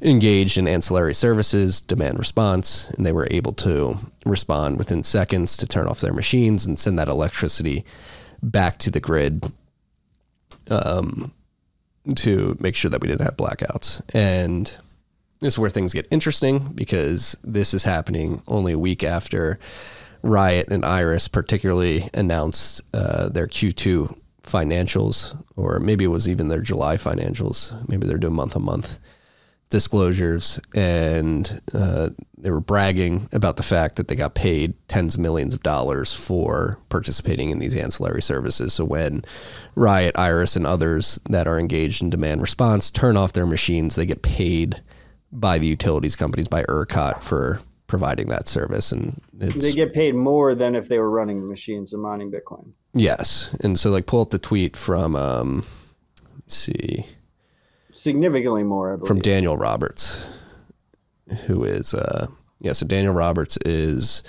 engaged 0.00 0.56
in 0.56 0.68
ancillary 0.68 1.14
services, 1.14 1.80
demand 1.80 2.18
response, 2.18 2.88
and 2.90 3.04
they 3.04 3.12
were 3.12 3.26
able 3.30 3.52
to 3.52 3.98
respond 4.24 4.78
within 4.78 5.02
seconds 5.02 5.56
to 5.56 5.66
turn 5.66 5.88
off 5.88 6.00
their 6.00 6.12
machines 6.12 6.64
and 6.64 6.78
send 6.78 6.98
that 6.98 7.08
electricity 7.08 7.84
back 8.40 8.78
to 8.78 8.90
the 8.90 9.00
grid 9.00 9.52
um, 10.70 11.32
to 12.14 12.56
make 12.60 12.76
sure 12.76 12.90
that 12.90 13.00
we 13.00 13.08
didn't 13.08 13.22
have 13.22 13.36
blackouts. 13.36 14.00
And 14.14 14.66
this 15.40 15.54
is 15.54 15.58
where 15.58 15.70
things 15.70 15.92
get 15.92 16.06
interesting 16.12 16.72
because 16.72 17.36
this 17.42 17.74
is 17.74 17.82
happening 17.82 18.42
only 18.46 18.72
a 18.72 18.78
week 18.78 19.02
after 19.02 19.58
Riot 20.22 20.68
and 20.68 20.84
Iris, 20.84 21.26
particularly, 21.26 22.08
announced 22.14 22.82
uh, 22.94 23.28
their 23.28 23.48
Q2 23.48 24.16
financials, 24.48 25.40
or 25.56 25.78
maybe 25.78 26.04
it 26.04 26.08
was 26.08 26.28
even 26.28 26.48
their 26.48 26.60
July 26.60 26.96
financials. 26.96 27.88
Maybe 27.88 28.06
they're 28.06 28.18
doing 28.18 28.34
month 28.34 28.56
on 28.56 28.64
month 28.64 28.98
disclosures, 29.70 30.58
and 30.74 31.60
uh, 31.74 32.10
they 32.38 32.50
were 32.50 32.60
bragging 32.60 33.28
about 33.32 33.56
the 33.56 33.62
fact 33.62 33.96
that 33.96 34.08
they 34.08 34.16
got 34.16 34.34
paid 34.34 34.74
tens 34.88 35.14
of 35.14 35.20
millions 35.20 35.54
of 35.54 35.62
dollars 35.62 36.14
for 36.14 36.78
participating 36.88 37.50
in 37.50 37.58
these 37.58 37.76
ancillary 37.76 38.22
services. 38.22 38.72
So 38.72 38.84
when 38.84 39.24
Riot, 39.74 40.18
Iris, 40.18 40.56
and 40.56 40.66
others 40.66 41.20
that 41.28 41.46
are 41.46 41.58
engaged 41.58 42.02
in 42.02 42.08
demand 42.08 42.40
response 42.40 42.90
turn 42.90 43.16
off 43.16 43.34
their 43.34 43.46
machines, 43.46 43.94
they 43.94 44.06
get 44.06 44.22
paid 44.22 44.82
by 45.30 45.58
the 45.58 45.66
utilities 45.66 46.16
companies, 46.16 46.48
by 46.48 46.62
ERCOT, 46.62 47.22
for 47.22 47.60
providing 47.88 48.28
that 48.28 48.46
service. 48.46 48.92
And 48.92 49.20
it's 49.40 49.64
They 49.64 49.72
get 49.72 49.92
paid 49.92 50.14
more 50.14 50.54
than 50.54 50.76
if 50.76 50.88
they 50.88 50.98
were 50.98 51.10
running 51.10 51.40
the 51.40 51.46
machines 51.46 51.92
and 51.92 52.00
mining 52.00 52.30
Bitcoin. 52.30 52.74
yes, 52.94 53.50
and 53.64 53.76
so 53.76 53.90
like 53.90 54.06
pull 54.06 54.20
up 54.20 54.30
the 54.30 54.38
tweet 54.38 54.76
from 54.76 55.16
um, 55.16 55.64
let's 56.36 56.54
see 56.54 57.06
Significantly 57.92 58.62
more, 58.62 58.96
from 59.04 59.18
Daniel 59.18 59.56
Roberts, 59.56 60.24
who 61.46 61.64
is 61.64 61.94
uh 61.94 62.28
yeah, 62.60 62.72
so 62.72 62.86
Daniel 62.86 63.14
Roberts 63.14 63.58
is 63.64 64.22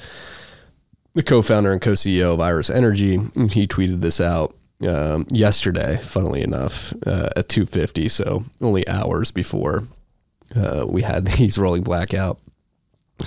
the 1.13 1.23
co-founder 1.23 1.71
and 1.71 1.81
co-CEO 1.81 2.33
of 2.33 2.39
Iris 2.39 2.69
Energy. 2.69 3.15
And 3.35 3.51
He 3.51 3.67
tweeted 3.67 4.01
this 4.01 4.21
out 4.21 4.55
um, 4.87 5.25
yesterday, 5.29 5.97
funnily 6.01 6.41
enough, 6.41 6.93
uh, 7.05 7.29
at 7.35 7.47
2:50, 7.49 8.09
so 8.09 8.43
only 8.61 8.87
hours 8.87 9.29
before 9.31 9.87
uh, 10.55 10.85
we 10.87 11.01
had 11.03 11.25
these 11.37 11.57
rolling 11.57 11.83
blackout 11.83 12.39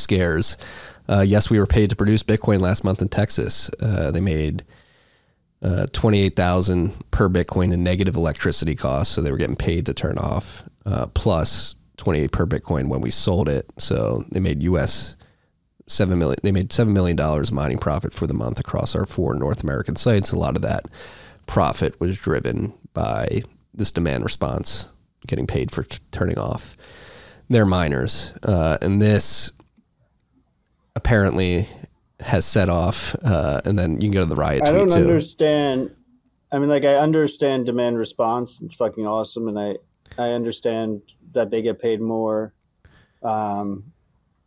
scares. 0.01 0.57
Uh, 1.09 1.21
yes, 1.21 1.51
we 1.51 1.59
were 1.59 1.67
paid 1.67 1.91
to 1.91 1.97
produce 1.97 2.23
Bitcoin 2.23 2.61
last 2.61 2.85
month 2.85 3.03
in 3.03 3.09
Texas. 3.09 3.71
Uh, 3.81 4.11
they 4.11 4.21
made 4.21 4.65
uh, 5.63 5.87
28,000 5.93 7.11
per 7.11 7.29
Bitcoin 7.29 7.73
in 7.73 7.85
negative 7.85 8.17
electricity 8.17 8.75
costs. 8.75 9.15
So 9.15 9.23
they 9.23 9.31
were 9.31 9.37
getting 9.37 9.57
paid 9.57 9.87
to 9.87 9.95
turn 9.95 10.19
off, 10.19 10.65
uh, 10.87 11.07
plus 11.09 11.75
28 11.97 12.33
per 12.33 12.47
Bitcoin 12.47 12.89
when 12.89 13.01
we 13.01 13.11
sold 13.11 13.49
it. 13.49 13.71
So 13.79 14.25
they 14.31 14.41
made 14.41 14.63
US 14.63 15.17
seven 15.87 16.19
million. 16.19 16.39
They 16.43 16.53
made 16.53 16.73
seven 16.73 16.93
million 16.93 17.17
dollars 17.17 17.53
mining 17.53 17.79
profit 17.79 18.15
for 18.15 18.27
the 18.27 18.35
month 18.35 18.59
across 18.59 18.95
our 18.95 19.07
four 19.07 19.35
North 19.35 19.63
American 19.63 19.97
sites. 19.97 20.33
A 20.33 20.37
lot 20.39 20.57
of 20.57 20.63
that 20.63 20.87
profit 21.47 21.99
was 22.01 22.19
driven 22.19 22.73
by 22.95 23.43
this 23.75 23.91
demand 23.91 24.25
response, 24.25 24.89
getting 25.27 25.47
paid 25.47 25.71
for 25.71 25.85
t- 25.85 25.99
turning 26.11 26.39
off 26.39 26.77
their 27.49 27.67
miners, 27.67 28.33
uh, 28.43 28.79
and 28.81 29.01
this 29.03 29.53
apparently 30.95 31.69
has 32.21 32.45
set 32.45 32.69
off. 32.69 33.15
Uh, 33.23 33.61
and 33.65 33.79
then 33.79 33.95
you 33.95 34.03
can 34.03 34.13
go 34.13 34.21
to 34.21 34.27
the 34.27 34.37
riot 34.37 34.67
I 34.67 34.73
don't 34.73 34.89
too. 34.89 34.95
understand. 34.97 35.95
I 36.51 36.59
mean, 36.59 36.69
like, 36.69 36.85
I 36.85 36.97
understand 36.97 37.67
demand 37.67 37.99
response. 37.99 38.61
It's 38.61 38.77
fucking 38.77 39.07
awesome, 39.07 39.49
and 39.49 39.59
I 39.59 39.77
I 40.19 40.31
understand 40.31 41.03
that 41.33 41.51
they 41.51 41.63
get 41.63 41.81
paid 41.81 42.01
more 42.01 42.53
um, 43.23 43.93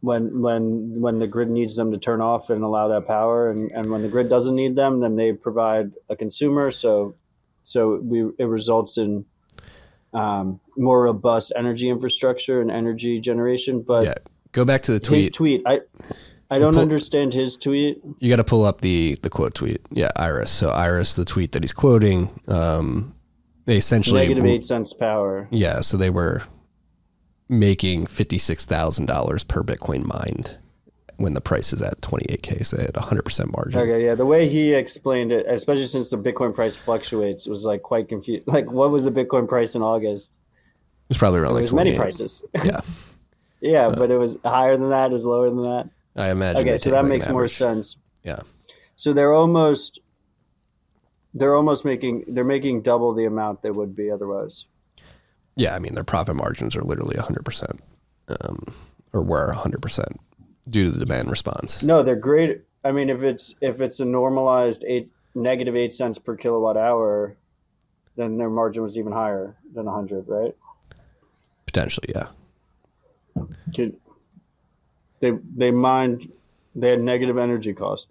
when 0.01 0.41
when 0.41 1.01
when 1.01 1.19
the 1.19 1.27
grid 1.27 1.49
needs 1.49 1.75
them 1.75 1.91
to 1.91 1.97
turn 1.97 2.21
off 2.21 2.49
and 2.49 2.63
allow 2.63 2.87
that 2.89 3.07
power, 3.07 3.49
and, 3.49 3.71
and 3.71 3.89
when 3.89 4.01
the 4.01 4.07
grid 4.07 4.29
doesn't 4.29 4.55
need 4.55 4.75
them, 4.75 4.99
then 4.99 5.15
they 5.15 5.33
provide 5.33 5.93
a 6.09 6.15
consumer. 6.15 6.69
So 6.71 7.15
so 7.63 7.95
we 7.95 8.29
it 8.37 8.45
results 8.45 8.97
in 8.97 9.25
um, 10.13 10.59
more 10.77 11.03
robust 11.03 11.51
energy 11.55 11.89
infrastructure 11.89 12.61
and 12.61 12.69
energy 12.69 13.19
generation. 13.19 13.81
But 13.81 14.05
Yeah, 14.05 14.13
go 14.51 14.63
back 14.63 14.83
to 14.83 14.91
the 14.91 14.99
tweet. 14.99 15.33
tweet, 15.33 15.63
I 15.65 15.81
I 16.51 16.59
don't 16.59 16.73
pull- 16.73 16.81
understand 16.81 17.33
his 17.33 17.55
tweet. 17.57 18.01
you 18.19 18.29
got 18.29 18.35
to 18.37 18.43
pull 18.43 18.65
up 18.65 18.81
the 18.81 19.17
the 19.21 19.29
quote 19.29 19.55
tweet. 19.55 19.81
Yeah, 19.91 20.09
Iris. 20.15 20.51
So 20.51 20.69
Iris, 20.69 21.15
the 21.15 21.25
tweet 21.25 21.51
that 21.53 21.63
he's 21.63 21.73
quoting, 21.73 22.29
um, 22.47 23.15
they 23.65 23.77
essentially 23.77 24.21
Negative 24.21 24.45
eight 24.45 24.63
cents 24.65 24.93
power. 24.93 25.47
Yeah, 25.51 25.81
so 25.81 25.97
they 25.97 26.09
were 26.11 26.43
making 27.49 28.05
fifty 28.07 28.37
six 28.37 28.65
thousand 28.65 29.05
dollars 29.07 29.43
per 29.43 29.63
Bitcoin 29.63 30.05
mined 30.05 30.57
when 31.17 31.33
the 31.33 31.41
price 31.41 31.73
is 31.73 31.81
at 31.81 32.01
twenty 32.01 32.25
eight 32.29 32.43
k. 32.43 32.61
So 32.63 32.77
they 32.77 32.83
had 32.83 32.95
hundred 32.95 33.23
percent 33.23 33.51
margin. 33.51 33.81
Okay, 33.81 34.05
yeah, 34.05 34.15
the 34.15 34.25
way 34.25 34.47
he 34.47 34.73
explained 34.73 35.31
it, 35.31 35.45
especially 35.47 35.87
since 35.87 36.09
the 36.09 36.17
Bitcoin 36.17 36.53
price 36.53 36.77
fluctuates, 36.77 37.47
was 37.47 37.63
like 37.63 37.81
quite 37.81 38.07
confused. 38.09 38.47
Like, 38.47 38.69
what 38.69 38.91
was 38.91 39.03
the 39.03 39.11
Bitcoin 39.11 39.47
price 39.47 39.73
in 39.75 39.81
August? 39.81 40.31
It's 41.09 41.17
probably 41.19 41.39
around 41.39 41.49
There 41.53 41.55
like 41.55 41.63
was 41.63 41.73
many 41.73 41.95
prices. 41.95 42.43
Yeah, 42.63 42.81
yeah, 43.61 43.89
but 43.89 44.11
it 44.11 44.17
was 44.17 44.37
higher 44.43 44.77
than 44.77 44.89
that. 44.89 45.09
It 45.11 45.13
was 45.13 45.25
lower 45.25 45.49
than 45.49 45.63
that. 45.63 45.89
I 46.15 46.29
imagine. 46.31 46.61
Okay, 46.61 46.77
so 46.77 46.91
that 46.91 47.05
makes 47.05 47.27
more 47.29 47.47
sense. 47.47 47.97
Yeah, 48.23 48.39
So 48.95 49.13
they're 49.13 49.33
almost, 49.33 49.99
they're 51.33 51.55
almost 51.55 51.85
making, 51.85 52.23
they're 52.27 52.43
making 52.43 52.81
double 52.81 53.13
the 53.13 53.25
amount 53.25 53.61
they 53.61 53.71
would 53.71 53.95
be 53.95 54.09
otherwise. 54.09 54.65
yeah. 55.55 55.75
I 55.75 55.79
mean, 55.79 55.93
their 55.93 56.03
profit 56.03 56.35
margins 56.35 56.75
are 56.75 56.81
literally 56.81 57.17
hundred 57.17 57.43
percent, 57.45 57.81
um, 58.29 58.57
or 59.13 59.21
were 59.21 59.51
hundred 59.53 59.81
percent 59.81 60.19
due 60.67 60.85
to 60.85 60.91
the 60.91 61.05
demand 61.05 61.29
response. 61.29 61.83
No, 61.83 62.01
they're 62.01 62.15
great. 62.15 62.61
I 62.83 62.91
mean, 62.91 63.09
if 63.09 63.21
it's 63.23 63.53
if 63.61 63.81
it's 63.81 63.99
a 63.99 64.05
normalized 64.05 64.83
eight 64.87 65.11
negative 65.35 65.75
eight 65.75 65.93
cents 65.93 66.17
per 66.17 66.35
kilowatt 66.35 66.77
hour, 66.77 67.35
then 68.15 68.37
their 68.37 68.49
margin 68.49 68.81
was 68.83 68.97
even 68.97 69.11
higher 69.11 69.55
than 69.73 69.85
hundred, 69.85 70.27
right? 70.27 70.55
Potentially, 71.65 72.07
yeah. 72.15 72.29
Could- 73.75 73.97
they 75.19 75.31
they 75.55 75.71
mined 75.71 76.31
they 76.75 76.89
had 76.89 77.01
negative 77.01 77.37
energy 77.37 77.73
cost. 77.73 78.07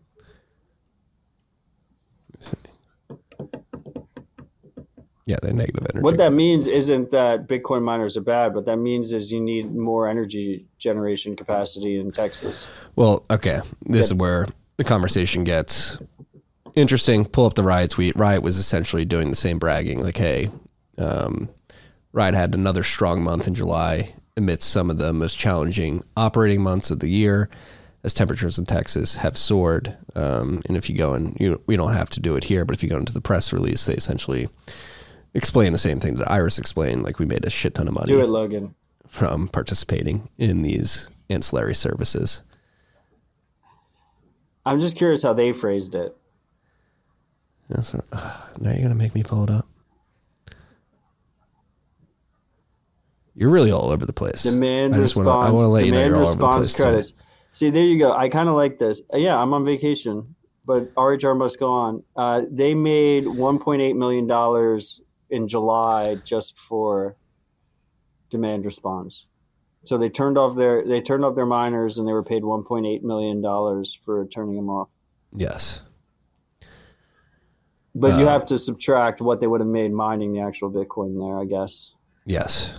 Yeah, 5.26 5.36
they're 5.40 5.54
negative 5.54 5.86
energy. 5.90 6.02
What 6.02 6.18
that 6.18 6.34
means 6.34 6.68
isn't 6.68 7.10
that 7.12 7.46
Bitcoin 7.48 7.82
miners 7.82 8.16
are 8.18 8.22
bad, 8.22 8.52
but 8.52 8.66
that 8.66 8.76
means 8.76 9.12
is 9.14 9.32
you 9.32 9.40
need 9.40 9.74
more 9.74 10.06
energy 10.06 10.66
generation 10.76 11.34
capacity 11.34 11.98
in 11.98 12.12
Texas. 12.12 12.66
Well, 12.94 13.24
okay. 13.30 13.60
This 13.86 14.06
is 14.06 14.14
where 14.14 14.46
the 14.76 14.84
conversation 14.84 15.44
gets 15.44 15.96
interesting. 16.74 17.24
Pull 17.24 17.46
up 17.46 17.54
the 17.54 17.62
Riot 17.62 17.90
tweet. 17.90 18.14
Riot 18.16 18.42
was 18.42 18.58
essentially 18.58 19.06
doing 19.06 19.30
the 19.30 19.36
same 19.36 19.58
bragging, 19.58 20.02
like, 20.02 20.18
hey, 20.18 20.50
um, 20.98 21.48
Riot 22.12 22.34
had 22.34 22.54
another 22.54 22.82
strong 22.82 23.22
month 23.22 23.48
in 23.48 23.54
July 23.54 24.14
amidst 24.36 24.70
some 24.70 24.90
of 24.90 24.98
the 24.98 25.12
most 25.12 25.38
challenging 25.38 26.02
operating 26.16 26.60
months 26.62 26.90
of 26.90 27.00
the 27.00 27.08
year 27.08 27.48
as 28.02 28.12
temperatures 28.14 28.58
in 28.58 28.66
Texas 28.66 29.16
have 29.16 29.36
soared. 29.36 29.96
Um, 30.14 30.60
and 30.66 30.76
if 30.76 30.90
you 30.90 30.96
go 30.96 31.14
and 31.14 31.36
you 31.40 31.62
we 31.66 31.76
don't 31.76 31.92
have 31.92 32.10
to 32.10 32.20
do 32.20 32.36
it 32.36 32.44
here, 32.44 32.64
but 32.64 32.74
if 32.76 32.82
you 32.82 32.88
go 32.88 32.96
into 32.98 33.12
the 33.14 33.20
press 33.20 33.52
release, 33.52 33.86
they 33.86 33.94
essentially 33.94 34.48
explain 35.34 35.72
the 35.72 35.78
same 35.78 36.00
thing 36.00 36.14
that 36.14 36.30
Iris 36.30 36.58
explained. 36.58 37.04
Like 37.04 37.18
we 37.18 37.26
made 37.26 37.44
a 37.44 37.50
shit 37.50 37.74
ton 37.74 37.88
of 37.88 37.94
money 37.94 38.12
Do 38.12 38.20
it, 38.20 38.26
Logan. 38.28 38.74
from 39.08 39.48
participating 39.48 40.28
in 40.36 40.62
these 40.62 41.08
ancillary 41.30 41.74
services. 41.74 42.42
I'm 44.66 44.80
just 44.80 44.96
curious 44.96 45.22
how 45.22 45.32
they 45.34 45.52
phrased 45.52 45.94
it. 45.94 46.16
Yeah, 47.68 47.80
so, 47.82 48.02
uh, 48.12 48.40
now 48.60 48.70
you're 48.72 48.82
gonna 48.82 48.94
make 48.94 49.14
me 49.14 49.22
pull 49.22 49.44
it 49.44 49.50
up. 49.50 49.66
You're 53.36 53.50
really 53.50 53.72
all 53.72 53.90
over 53.90 54.06
the 54.06 54.12
place. 54.12 54.42
Demand 54.44 54.94
I 54.94 54.98
just 54.98 55.16
response. 55.16 55.26
wanna, 55.36 55.46
I 55.46 55.50
want 55.50 55.64
to 55.64 55.68
let 55.68 55.84
you 55.86 55.92
know 55.92 56.04
you're 56.04 56.16
all 56.16 56.22
over 56.22 56.30
the 56.30 56.30
response 56.36 56.74
place. 56.74 56.80
credits. 56.80 57.12
See, 57.52 57.70
there 57.70 57.82
you 57.82 57.98
go. 57.98 58.12
I 58.12 58.28
kind 58.28 58.48
of 58.48 58.54
like 58.54 58.78
this. 58.78 59.00
Uh, 59.12 59.16
yeah, 59.18 59.36
I'm 59.36 59.52
on 59.54 59.64
vacation, 59.64 60.34
but 60.66 60.94
RHR 60.94 61.36
must 61.36 61.58
go 61.58 61.68
on. 61.70 62.02
Uh, 62.16 62.42
they 62.50 62.74
made 62.74 63.24
1.8 63.24 63.96
million 63.96 64.26
dollars 64.26 65.00
in 65.30 65.48
July 65.48 66.16
just 66.24 66.58
for 66.58 67.16
demand 68.30 68.64
response. 68.64 69.26
So 69.84 69.98
they 69.98 70.08
turned 70.08 70.38
off 70.38 70.56
their 70.56 70.86
they 70.86 71.00
turned 71.00 71.24
off 71.24 71.34
their 71.34 71.44
miners 71.46 71.98
and 71.98 72.08
they 72.08 72.12
were 72.12 72.22
paid 72.22 72.42
1.8 72.42 73.02
million 73.02 73.42
dollars 73.42 73.92
for 74.04 74.26
turning 74.26 74.56
them 74.56 74.70
off. 74.70 74.90
Yes. 75.34 75.82
But 77.94 78.18
you 78.18 78.26
Uh, 78.26 78.30
have 78.32 78.46
to 78.46 78.58
subtract 78.58 79.20
what 79.20 79.40
they 79.40 79.46
would 79.46 79.60
have 79.60 79.68
made 79.68 79.92
mining 79.92 80.32
the 80.32 80.40
actual 80.40 80.70
Bitcoin 80.70 81.18
there, 81.18 81.38
I 81.38 81.44
guess. 81.44 81.92
Yes. 82.26 82.78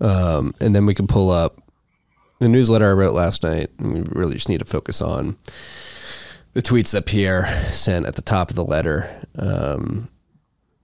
Um, 0.00 0.54
and 0.60 0.74
then 0.74 0.86
we 0.86 0.94
can 0.94 1.06
pull 1.06 1.30
up 1.30 1.62
the 2.38 2.48
newsletter 2.48 2.90
I 2.90 2.92
wrote 2.92 3.14
last 3.14 3.42
night. 3.42 3.70
And 3.78 3.92
we 3.94 4.00
really 4.02 4.34
just 4.34 4.48
need 4.48 4.58
to 4.58 4.64
focus 4.64 5.00
on 5.00 5.36
the 6.52 6.62
tweets 6.62 6.92
that 6.92 7.06
Pierre 7.06 7.46
sent 7.70 8.06
at 8.06 8.16
the 8.16 8.22
top 8.22 8.50
of 8.50 8.56
the 8.56 8.64
letter. 8.64 9.08
Um, 9.38 10.08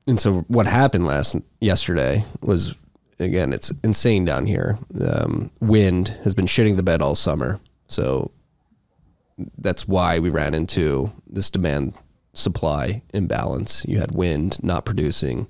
and 0.06 0.18
so 0.20 0.40
what 0.48 0.66
happened 0.66 1.06
last 1.06 1.36
yesterday 1.60 2.24
was 2.40 2.74
again, 3.18 3.52
it's 3.52 3.72
insane 3.82 4.24
down 4.24 4.46
here. 4.46 4.78
Um, 5.00 5.50
wind 5.60 6.08
has 6.24 6.34
been 6.34 6.46
shitting 6.46 6.76
the 6.76 6.82
bed 6.82 7.00
all 7.00 7.14
summer, 7.14 7.60
so 7.86 8.30
that's 9.58 9.86
why 9.88 10.18
we 10.18 10.30
ran 10.30 10.54
into 10.54 11.10
this 11.26 11.50
demand 11.50 11.94
supply 12.34 13.02
imbalance. 13.14 13.84
You 13.86 13.98
had 13.98 14.12
wind 14.12 14.62
not 14.62 14.84
producing 14.84 15.48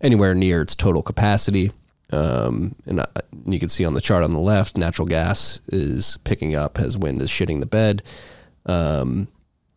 anywhere 0.00 0.34
near 0.34 0.62
its 0.62 0.74
total 0.74 1.02
capacity. 1.02 1.70
Um, 2.14 2.74
and 2.86 3.00
uh, 3.00 3.06
you 3.44 3.58
can 3.58 3.68
see 3.68 3.84
on 3.84 3.94
the 3.94 4.00
chart 4.00 4.22
on 4.22 4.32
the 4.32 4.38
left, 4.38 4.78
natural 4.78 5.06
gas 5.06 5.60
is 5.68 6.18
picking 6.24 6.54
up 6.54 6.78
as 6.78 6.96
wind 6.96 7.20
is 7.20 7.30
shitting 7.30 7.60
the 7.60 7.66
bed. 7.66 8.02
Um, 8.66 9.28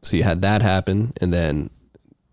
so 0.03 0.15
you 0.15 0.23
had 0.23 0.41
that 0.43 0.61
happen, 0.61 1.13
and 1.19 1.33
then 1.33 1.69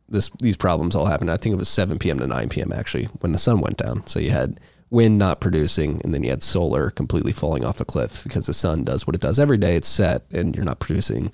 this 0.09 0.31
these 0.41 0.57
problems 0.57 0.95
all 0.95 1.07
happened. 1.07 1.31
I 1.31 1.37
think 1.37 1.55
it 1.55 1.59
was 1.59 1.69
7 1.69 1.99
p.m. 1.99 2.19
to 2.19 2.27
9 2.27 2.49
p.m. 2.51 2.73
actually 2.73 3.07
when 3.21 3.33
the 3.33 3.39
sun 3.39 3.61
went 3.61 3.79
down. 3.79 4.07
So 4.07 4.21
you 4.21 4.31
had 4.31 4.61
wind 4.91 5.19
not 5.19 5.41
producing, 5.41 6.01
and 6.05 6.13
then 6.13 6.23
you 6.23 6.31
had 6.31 6.43
solar 6.43 6.91
completely 6.91 7.33
falling 7.33 7.65
off 7.65 7.81
a 7.81 7.85
cliff 7.85 8.23
because 8.25 8.47
the 8.47 8.55
sun 8.55 8.85
does 8.85 9.07
what 9.07 9.17
it 9.17 9.23
does 9.23 9.39
every 9.39 9.57
day. 9.57 9.77
It's 9.77 9.89
set, 9.89 10.23
and 10.31 10.55
you're 10.55 10.65
not 10.65 10.79
producing 10.79 11.33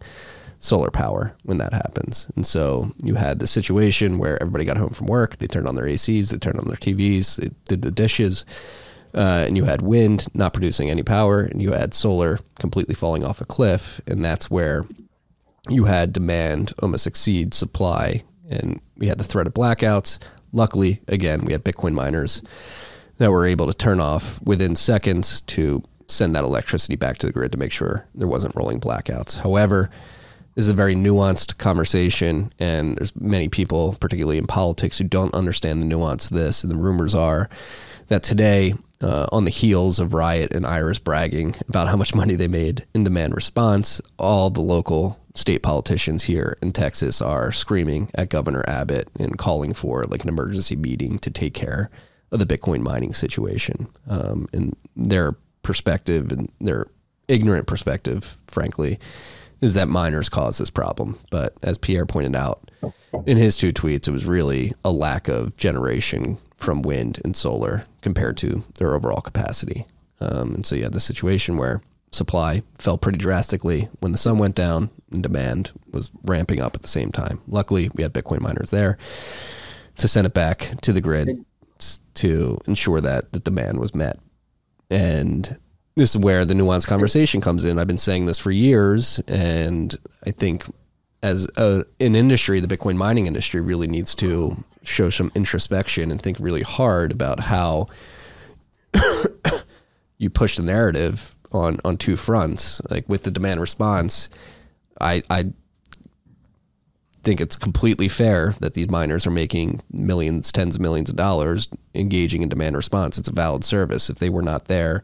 solar 0.60 0.90
power 0.90 1.34
when 1.44 1.58
that 1.58 1.72
happens. 1.72 2.30
And 2.36 2.46
so 2.46 2.92
you 3.02 3.14
had 3.14 3.38
the 3.38 3.46
situation 3.46 4.18
where 4.18 4.40
everybody 4.40 4.64
got 4.64 4.76
home 4.76 4.90
from 4.90 5.06
work, 5.06 5.38
they 5.38 5.46
turned 5.46 5.66
on 5.66 5.74
their 5.74 5.86
ACs, 5.86 6.30
they 6.30 6.38
turned 6.38 6.58
on 6.60 6.66
their 6.66 6.76
TVs, 6.76 7.36
they 7.36 7.50
did 7.66 7.82
the 7.82 7.90
dishes, 7.90 8.44
uh, 9.14 9.44
and 9.46 9.56
you 9.56 9.64
had 9.64 9.82
wind 9.82 10.26
not 10.34 10.52
producing 10.52 10.88
any 10.88 11.02
power, 11.02 11.40
and 11.40 11.60
you 11.60 11.72
had 11.72 11.94
solar 11.94 12.38
completely 12.58 12.94
falling 12.94 13.24
off 13.24 13.40
a 13.40 13.44
cliff, 13.46 14.00
and 14.06 14.24
that's 14.24 14.50
where 14.50 14.84
you 15.68 15.84
had 15.84 16.12
demand 16.12 16.72
almost 16.82 17.06
exceed 17.06 17.54
supply, 17.54 18.22
and 18.48 18.80
we 18.96 19.08
had 19.08 19.18
the 19.18 19.24
threat 19.24 19.46
of 19.46 19.54
blackouts. 19.54 20.20
Luckily, 20.52 21.00
again, 21.08 21.44
we 21.44 21.52
had 21.52 21.64
Bitcoin 21.64 21.94
miners 21.94 22.42
that 23.16 23.30
were 23.30 23.46
able 23.46 23.66
to 23.66 23.74
turn 23.74 23.98
off 23.98 24.40
within 24.42 24.76
seconds 24.76 25.40
to 25.42 25.82
send 26.06 26.34
that 26.34 26.44
electricity 26.44 26.96
back 26.96 27.18
to 27.18 27.26
the 27.26 27.32
grid 27.32 27.52
to 27.52 27.58
make 27.58 27.72
sure 27.72 28.06
there 28.14 28.28
wasn't 28.28 28.54
rolling 28.56 28.80
blackouts. 28.80 29.38
However, 29.38 29.90
this 30.60 30.66
is 30.66 30.72
a 30.72 30.74
very 30.74 30.94
nuanced 30.94 31.56
conversation, 31.56 32.52
and 32.58 32.94
there's 32.98 33.16
many 33.16 33.48
people, 33.48 33.96
particularly 33.98 34.36
in 34.36 34.46
politics, 34.46 34.98
who 34.98 35.04
don't 35.04 35.32
understand 35.32 35.80
the 35.80 35.86
nuance 35.86 36.30
of 36.30 36.36
this. 36.36 36.62
And 36.62 36.70
the 36.70 36.76
rumors 36.76 37.14
are 37.14 37.48
that 38.08 38.22
today, 38.22 38.74
uh, 39.00 39.26
on 39.32 39.46
the 39.46 39.50
heels 39.50 39.98
of 39.98 40.12
Riot 40.12 40.52
and 40.52 40.66
Iris 40.66 40.98
bragging 40.98 41.54
about 41.66 41.88
how 41.88 41.96
much 41.96 42.14
money 42.14 42.34
they 42.34 42.46
made 42.46 42.84
in 42.92 43.04
demand 43.04 43.34
response, 43.34 44.02
all 44.18 44.50
the 44.50 44.60
local 44.60 45.18
state 45.34 45.62
politicians 45.62 46.24
here 46.24 46.58
in 46.60 46.74
Texas 46.74 47.22
are 47.22 47.52
screaming 47.52 48.10
at 48.14 48.28
Governor 48.28 48.62
Abbott 48.68 49.08
and 49.18 49.38
calling 49.38 49.72
for 49.72 50.04
like 50.04 50.24
an 50.24 50.28
emergency 50.28 50.76
meeting 50.76 51.18
to 51.20 51.30
take 51.30 51.54
care 51.54 51.88
of 52.32 52.38
the 52.38 52.44
Bitcoin 52.44 52.82
mining 52.82 53.14
situation. 53.14 53.88
Um, 54.10 54.46
and 54.52 54.76
their 54.94 55.36
perspective 55.62 56.30
and 56.30 56.52
their 56.60 56.84
ignorant 57.28 57.66
perspective, 57.66 58.36
frankly, 58.46 58.98
is 59.60 59.74
that 59.74 59.88
miners 59.88 60.28
cause 60.28 60.58
this 60.58 60.70
problem. 60.70 61.18
But 61.30 61.54
as 61.62 61.78
Pierre 61.78 62.06
pointed 62.06 62.36
out 62.36 62.70
in 63.26 63.36
his 63.36 63.56
two 63.56 63.72
tweets, 63.72 64.08
it 64.08 64.12
was 64.12 64.26
really 64.26 64.72
a 64.84 64.90
lack 64.90 65.28
of 65.28 65.56
generation 65.56 66.38
from 66.56 66.82
wind 66.82 67.20
and 67.24 67.36
solar 67.36 67.84
compared 68.02 68.36
to 68.38 68.64
their 68.78 68.94
overall 68.94 69.20
capacity. 69.20 69.86
Um, 70.20 70.54
and 70.56 70.66
so 70.66 70.76
you 70.76 70.84
had 70.84 70.92
the 70.92 71.00
situation 71.00 71.56
where 71.56 71.82
supply 72.12 72.62
fell 72.78 72.98
pretty 72.98 73.18
drastically 73.18 73.88
when 74.00 74.12
the 74.12 74.18
sun 74.18 74.38
went 74.38 74.54
down 74.54 74.90
and 75.12 75.22
demand 75.22 75.72
was 75.90 76.10
ramping 76.24 76.60
up 76.60 76.74
at 76.74 76.82
the 76.82 76.88
same 76.88 77.10
time. 77.10 77.40
Luckily, 77.46 77.90
we 77.94 78.02
had 78.02 78.12
Bitcoin 78.12 78.40
miners 78.40 78.70
there 78.70 78.98
to 79.96 80.08
send 80.08 80.26
it 80.26 80.34
back 80.34 80.72
to 80.82 80.92
the 80.92 81.00
grid 81.00 81.44
to 82.14 82.58
ensure 82.66 83.00
that 83.00 83.32
the 83.32 83.40
demand 83.40 83.78
was 83.78 83.94
met. 83.94 84.18
And 84.90 85.58
this 86.00 86.14
is 86.14 86.16
where 86.16 86.46
the 86.46 86.54
nuanced 86.54 86.86
conversation 86.86 87.42
comes 87.42 87.62
in. 87.62 87.78
I've 87.78 87.86
been 87.86 87.98
saying 87.98 88.24
this 88.24 88.38
for 88.38 88.50
years, 88.50 89.18
and 89.28 89.94
I 90.24 90.30
think 90.30 90.64
as 91.22 91.46
a, 91.56 91.84
an 92.00 92.16
industry, 92.16 92.58
the 92.58 92.74
Bitcoin 92.74 92.96
mining 92.96 93.26
industry 93.26 93.60
really 93.60 93.86
needs 93.86 94.14
to 94.14 94.64
show 94.82 95.10
some 95.10 95.30
introspection 95.34 96.10
and 96.10 96.20
think 96.20 96.38
really 96.40 96.62
hard 96.62 97.12
about 97.12 97.40
how 97.40 97.88
you 100.16 100.30
push 100.30 100.56
the 100.56 100.62
narrative 100.62 101.36
on 101.52 101.78
on 101.84 101.98
two 101.98 102.16
fronts. 102.16 102.80
Like 102.88 103.06
with 103.06 103.24
the 103.24 103.30
demand 103.30 103.60
response, 103.60 104.30
I 105.02 105.22
I 105.28 105.52
think 107.22 107.42
it's 107.42 107.56
completely 107.56 108.08
fair 108.08 108.54
that 108.60 108.72
these 108.72 108.88
miners 108.88 109.26
are 109.26 109.30
making 109.30 109.82
millions, 109.90 110.50
tens 110.50 110.76
of 110.76 110.80
millions 110.80 111.10
of 111.10 111.16
dollars 111.16 111.68
engaging 111.94 112.40
in 112.40 112.48
demand 112.48 112.74
response. 112.74 113.18
It's 113.18 113.28
a 113.28 113.34
valid 113.34 113.64
service. 113.64 114.08
If 114.08 114.18
they 114.18 114.30
were 114.30 114.40
not 114.40 114.64
there 114.64 115.02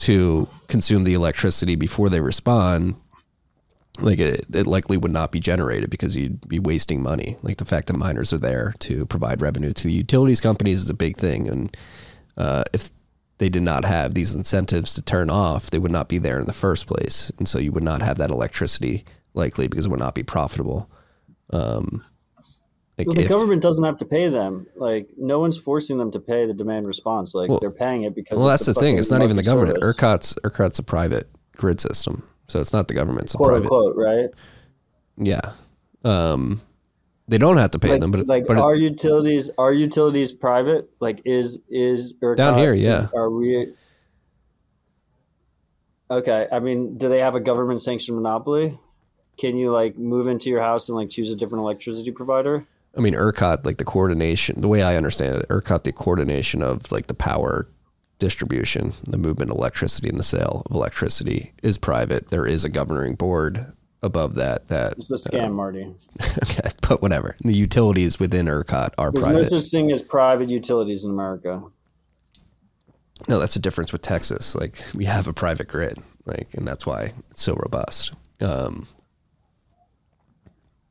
to 0.00 0.48
consume 0.68 1.04
the 1.04 1.14
electricity 1.14 1.76
before 1.76 2.08
they 2.08 2.20
respond, 2.20 2.96
like 4.00 4.18
it, 4.18 4.46
it 4.52 4.66
likely 4.66 4.96
would 4.96 5.10
not 5.10 5.30
be 5.30 5.40
generated 5.40 5.90
because 5.90 6.16
you'd 6.16 6.48
be 6.48 6.58
wasting 6.58 7.02
money. 7.02 7.36
Like 7.42 7.58
the 7.58 7.64
fact 7.64 7.88
that 7.88 7.96
miners 7.96 8.32
are 8.32 8.38
there 8.38 8.74
to 8.80 9.06
provide 9.06 9.42
revenue 9.42 9.72
to 9.72 9.84
the 9.84 9.92
utilities 9.92 10.40
companies 10.40 10.78
is 10.78 10.90
a 10.90 10.94
big 10.94 11.16
thing. 11.16 11.48
And 11.48 11.76
uh, 12.36 12.64
if 12.72 12.90
they 13.38 13.50
did 13.50 13.62
not 13.62 13.84
have 13.84 14.14
these 14.14 14.34
incentives 14.34 14.94
to 14.94 15.02
turn 15.02 15.28
off, 15.28 15.70
they 15.70 15.78
would 15.78 15.92
not 15.92 16.08
be 16.08 16.18
there 16.18 16.40
in 16.40 16.46
the 16.46 16.52
first 16.52 16.86
place. 16.86 17.30
And 17.38 17.48
so 17.48 17.58
you 17.58 17.72
would 17.72 17.82
not 17.82 18.02
have 18.02 18.18
that 18.18 18.30
electricity 18.30 19.04
likely 19.34 19.68
because 19.68 19.86
it 19.86 19.90
would 19.90 20.00
not 20.00 20.14
be 20.14 20.22
profitable. 20.22 20.90
Um, 21.50 22.04
like 23.00 23.06
Well, 23.08 23.14
the 23.16 23.22
if- 23.22 23.28
government 23.28 23.62
doesn't 23.62 23.84
have 23.84 23.98
to 23.98 24.04
pay 24.04 24.28
them. 24.28 24.66
Like 24.76 25.08
no 25.16 25.38
one's 25.40 25.56
forcing 25.58 25.98
them 25.98 26.10
to 26.12 26.20
pay 26.20 26.46
the 26.46 26.54
demand 26.54 26.86
response. 26.86 27.34
Like 27.34 27.48
Well- 27.48 27.58
they're 27.60 27.70
paying 27.70 28.02
it 28.04 28.14
because. 28.14 28.38
well, 28.38 28.46
that's 28.48 28.66
the 28.66 28.74
thing. 28.74 28.98
It's 28.98 29.10
not 29.10 29.22
even 29.22 29.36
the 29.36 29.42
government. 29.42 29.78
service. 29.80 29.96
ERCOT's 29.96 30.34
ERCOT's 30.44 30.78
a 30.78 30.82
private 30.82 31.28
grid 31.56 31.80
system, 31.80 32.22
so 32.48 32.60
it's 32.60 32.72
not 32.72 32.88
the 32.88 32.94
government. 32.94 33.24
It's 33.24 33.34
a 33.34 33.38
quote 33.38 33.48
private. 33.50 33.64
unquote, 33.64 33.96
right? 33.96 34.28
Yeah. 35.16 35.40
Um, 36.04 36.60
they 37.28 37.38
don't 37.38 37.58
have 37.58 37.70
to 37.72 37.78
pay 37.78 37.92
Like, 37.92 38.00
them, 38.00 38.10
but 38.10 38.26
like 38.26 38.46
but 38.46 38.56
it- 38.56 38.62
are 38.62 38.74
utilities 38.74 39.50
are 39.58 39.72
utilities 39.72 40.32
private? 40.32 40.90
Like 41.00 41.22
is 41.24 41.58
is 41.68 42.14
ERCOT, 42.22 42.36
Down 42.36 42.58
here, 42.58 42.74
yeah. 42.74 43.08
Are 43.14 43.30
we? 43.30 43.72
Okay, 46.10 46.48
I 46.50 46.58
mean, 46.58 46.98
do 46.98 47.08
they 47.08 47.20
have 47.20 47.36
a 47.36 47.40
government 47.40 47.80
sanctioned 47.80 48.16
monopoly? 48.16 48.78
Can 49.38 49.56
you 49.56 49.70
like 49.72 49.96
move 49.96 50.26
into 50.26 50.50
your 50.50 50.60
house 50.60 50.88
and 50.88 50.96
like 50.96 51.08
choose 51.08 51.30
a 51.30 51.36
different 51.36 51.62
electricity 51.62 52.10
provider? 52.10 52.66
I 52.96 53.00
mean, 53.00 53.14
ERCOT, 53.14 53.64
like 53.64 53.78
the 53.78 53.84
coordination, 53.84 54.60
the 54.60 54.68
way 54.68 54.82
I 54.82 54.96
understand 54.96 55.36
it, 55.36 55.48
ERCOT, 55.48 55.84
the 55.84 55.92
coordination 55.92 56.62
of 56.62 56.90
like 56.90 57.06
the 57.06 57.14
power 57.14 57.68
distribution, 58.18 58.92
the 59.04 59.18
movement 59.18 59.50
of 59.50 59.56
electricity 59.56 60.08
and 60.08 60.18
the 60.18 60.24
sale 60.24 60.62
of 60.66 60.74
electricity 60.74 61.52
is 61.62 61.78
private. 61.78 62.30
There 62.30 62.46
is 62.46 62.64
a 62.64 62.68
governing 62.68 63.14
board 63.14 63.72
above 64.02 64.34
that. 64.34 64.68
That 64.68 64.94
It's 64.98 65.10
a 65.10 65.14
scam, 65.14 65.52
Marty. 65.52 65.94
okay, 66.42 66.70
but 66.88 67.00
whatever. 67.00 67.36
The 67.42 67.54
utilities 67.54 68.18
within 68.18 68.46
ERCOT 68.46 68.90
are 68.98 69.12
There's 69.12 69.24
no 69.24 69.32
private. 69.32 69.50
such 69.50 69.70
thing 69.70 69.92
as 69.92 70.02
private 70.02 70.48
utilities 70.48 71.04
in 71.04 71.10
America. 71.10 71.62
No, 73.28 73.38
that's 73.38 73.54
the 73.54 73.60
difference 73.60 73.92
with 73.92 74.02
Texas. 74.02 74.54
Like 74.54 74.76
we 74.94 75.04
have 75.04 75.26
a 75.28 75.32
private 75.32 75.68
grid, 75.68 75.98
like, 76.24 76.48
and 76.54 76.66
that's 76.66 76.86
why 76.86 77.12
it's 77.30 77.42
so 77.42 77.54
robust 77.54 78.12
um, 78.40 78.86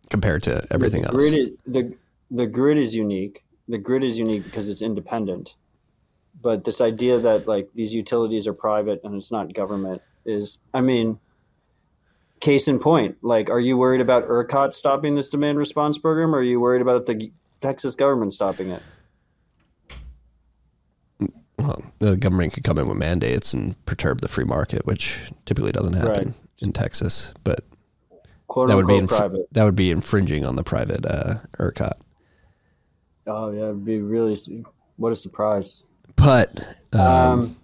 compared 0.10 0.44
to 0.44 0.66
everything 0.72 1.04
the 1.04 1.10
else. 1.10 1.24
Is, 1.24 1.50
the 1.66 1.94
the 2.32 2.48
grid 2.48 2.78
is 2.78 2.96
unique. 2.96 3.44
The 3.68 3.78
grid 3.78 4.04
is 4.04 4.18
unique 4.18 4.44
because 4.44 4.70
it's 4.70 4.82
independent. 4.82 5.56
But 6.42 6.64
this 6.64 6.80
idea 6.82 7.20
that 7.20 7.48
like 7.48 7.70
these 7.74 7.94
utilities 7.94 8.48
are 8.48 8.54
private 8.54 9.02
and 9.04 9.16
it's 9.16 9.32
not 9.32 9.54
government 9.54 10.02
is, 10.26 10.58
I 10.74 10.82
mean, 10.82 11.20
case 12.40 12.68
in 12.68 12.80
point. 12.80 13.18
Like, 13.22 13.50
are 13.50 13.60
you 13.60 13.78
worried 13.78 14.02
about 14.02 14.28
ERCOT 14.28 14.74
stopping 14.74 15.16
this 15.16 15.30
demand 15.30 15.58
response 15.58 15.98
program, 15.98 16.34
or 16.34 16.40
are 16.40 16.44
you 16.44 16.60
worried 16.60 16.82
about 16.82 17.06
the 17.06 17.32
Texas 17.62 17.96
government 17.96 18.34
stopping 18.34 18.70
it? 18.70 18.82
well, 21.58 21.84
the 22.00 22.16
government 22.16 22.54
could 22.54 22.64
come 22.64 22.78
in 22.78 22.88
with 22.88 22.98
mandates 22.98 23.54
and 23.54 23.84
perturb 23.86 24.22
the 24.22 24.28
free 24.30 24.46
market, 24.46 24.86
which 24.86 25.20
typically 25.46 25.72
doesn't 25.74 25.94
happen 25.94 26.28
Right. 26.28 26.34
in 26.62 26.72
Texas. 26.72 27.34
But 27.44 27.66
Quote 28.50 28.68
that 28.68 28.76
would 28.76 28.88
be 28.88 28.98
inf- 28.98 29.10
private. 29.10 29.48
that 29.54 29.64
would 29.64 29.76
be 29.76 29.92
infringing 29.92 30.44
on 30.44 30.56
the 30.58 30.64
private 30.64 31.06
uh, 31.06 31.36
ERCOT. 31.60 31.94
Oh 33.28 33.52
yeah, 33.52 33.66
it'd 33.66 33.86
be 33.86 34.00
really. 34.02 34.38
What 34.98 35.12
a 35.14 35.16
surprise. 35.16 35.84
But 36.16 36.60
um, 36.92 37.00
Um, 37.02 37.56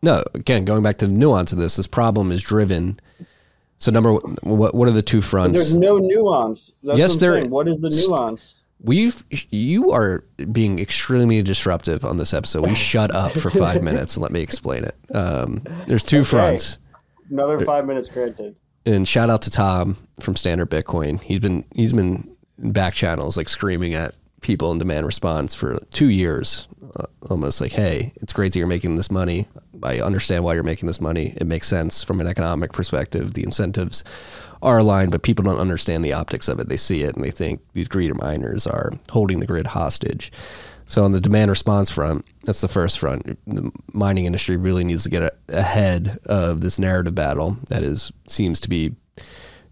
no, 0.00 0.22
again, 0.34 0.64
going 0.64 0.82
back 0.82 0.98
to 0.98 1.06
the 1.06 1.12
nuance 1.12 1.52
of 1.52 1.58
this, 1.58 1.76
this 1.76 1.86
problem 1.88 2.30
is 2.32 2.42
driven. 2.42 2.98
So 3.78 3.90
number 3.90 4.12
one, 4.12 4.36
what 4.42 4.74
what 4.74 4.88
are 4.88 4.92
the 4.92 5.02
two 5.02 5.20
fronts? 5.20 5.58
there's 5.58 5.76
no 5.76 5.98
nuance. 5.98 6.72
That's 6.82 6.98
Yes, 6.98 7.10
what 7.10 7.20
there. 7.20 7.32
Saying. 7.40 7.50
What 7.50 7.68
is 7.68 7.80
the 7.80 7.90
nuance? 7.90 8.54
We've 8.80 9.24
you 9.50 9.90
are 9.90 10.22
being 10.52 10.78
extremely 10.78 11.42
disruptive 11.42 12.04
on 12.04 12.16
this 12.16 12.32
episode. 12.32 12.62
We 12.62 12.76
shut 12.76 13.12
up 13.12 13.32
for 13.32 13.50
five 13.50 13.82
minutes 13.90 14.16
and 14.16 14.22
let 14.22 14.30
me 14.30 14.40
explain 14.40 14.84
it. 14.84 14.94
Um, 15.12 15.64
there's 15.88 16.04
two 16.04 16.22
fronts. 16.22 16.78
Another 17.28 17.58
five 17.64 17.86
minutes 17.86 18.08
granted. 18.08 18.54
And 18.88 19.06
shout 19.06 19.30
out 19.30 19.42
to 19.42 19.50
Tom 19.50 19.96
from 20.20 20.36
Standard 20.36 20.70
Bitcoin. 20.70 21.20
He's 21.20 21.40
been 21.40 21.64
he's 21.74 21.92
been 21.92 22.36
in 22.60 22.72
back 22.72 22.94
channels 22.94 23.36
like 23.36 23.48
screaming 23.48 23.94
at 23.94 24.14
people 24.40 24.72
in 24.72 24.78
demand 24.78 25.04
response 25.04 25.54
for 25.54 25.78
two 25.92 26.08
years, 26.08 26.68
uh, 26.96 27.04
almost 27.28 27.60
like, 27.60 27.72
"Hey, 27.72 28.12
it's 28.16 28.32
great 28.32 28.52
that 28.52 28.58
you're 28.58 28.68
making 28.68 28.96
this 28.96 29.10
money. 29.10 29.46
I 29.82 30.00
understand 30.00 30.42
why 30.42 30.54
you're 30.54 30.62
making 30.62 30.86
this 30.86 31.00
money. 31.00 31.34
It 31.36 31.46
makes 31.46 31.68
sense 31.68 32.02
from 32.02 32.20
an 32.20 32.26
economic 32.26 32.72
perspective. 32.72 33.34
The 33.34 33.44
incentives 33.44 34.04
are 34.62 34.78
aligned, 34.78 35.12
but 35.12 35.22
people 35.22 35.44
don't 35.44 35.58
understand 35.58 36.04
the 36.04 36.14
optics 36.14 36.48
of 36.48 36.58
it. 36.58 36.68
They 36.68 36.76
see 36.76 37.02
it 37.02 37.14
and 37.14 37.24
they 37.24 37.30
think 37.30 37.60
these 37.74 37.88
greedy 37.88 38.14
miners 38.14 38.66
are 38.66 38.92
holding 39.10 39.40
the 39.40 39.46
grid 39.46 39.68
hostage." 39.68 40.32
So 40.88 41.04
on 41.04 41.12
the 41.12 41.20
demand 41.20 41.50
response 41.50 41.90
front, 41.90 42.24
that's 42.44 42.62
the 42.62 42.68
first 42.68 42.98
front. 42.98 43.38
The 43.46 43.70
mining 43.92 44.24
industry 44.24 44.56
really 44.56 44.84
needs 44.84 45.04
to 45.04 45.10
get 45.10 45.38
ahead 45.48 46.18
of 46.24 46.62
this 46.62 46.78
narrative 46.78 47.14
battle 47.14 47.58
that 47.68 47.82
is 47.82 48.10
seems 48.26 48.58
to 48.60 48.70
be 48.70 48.96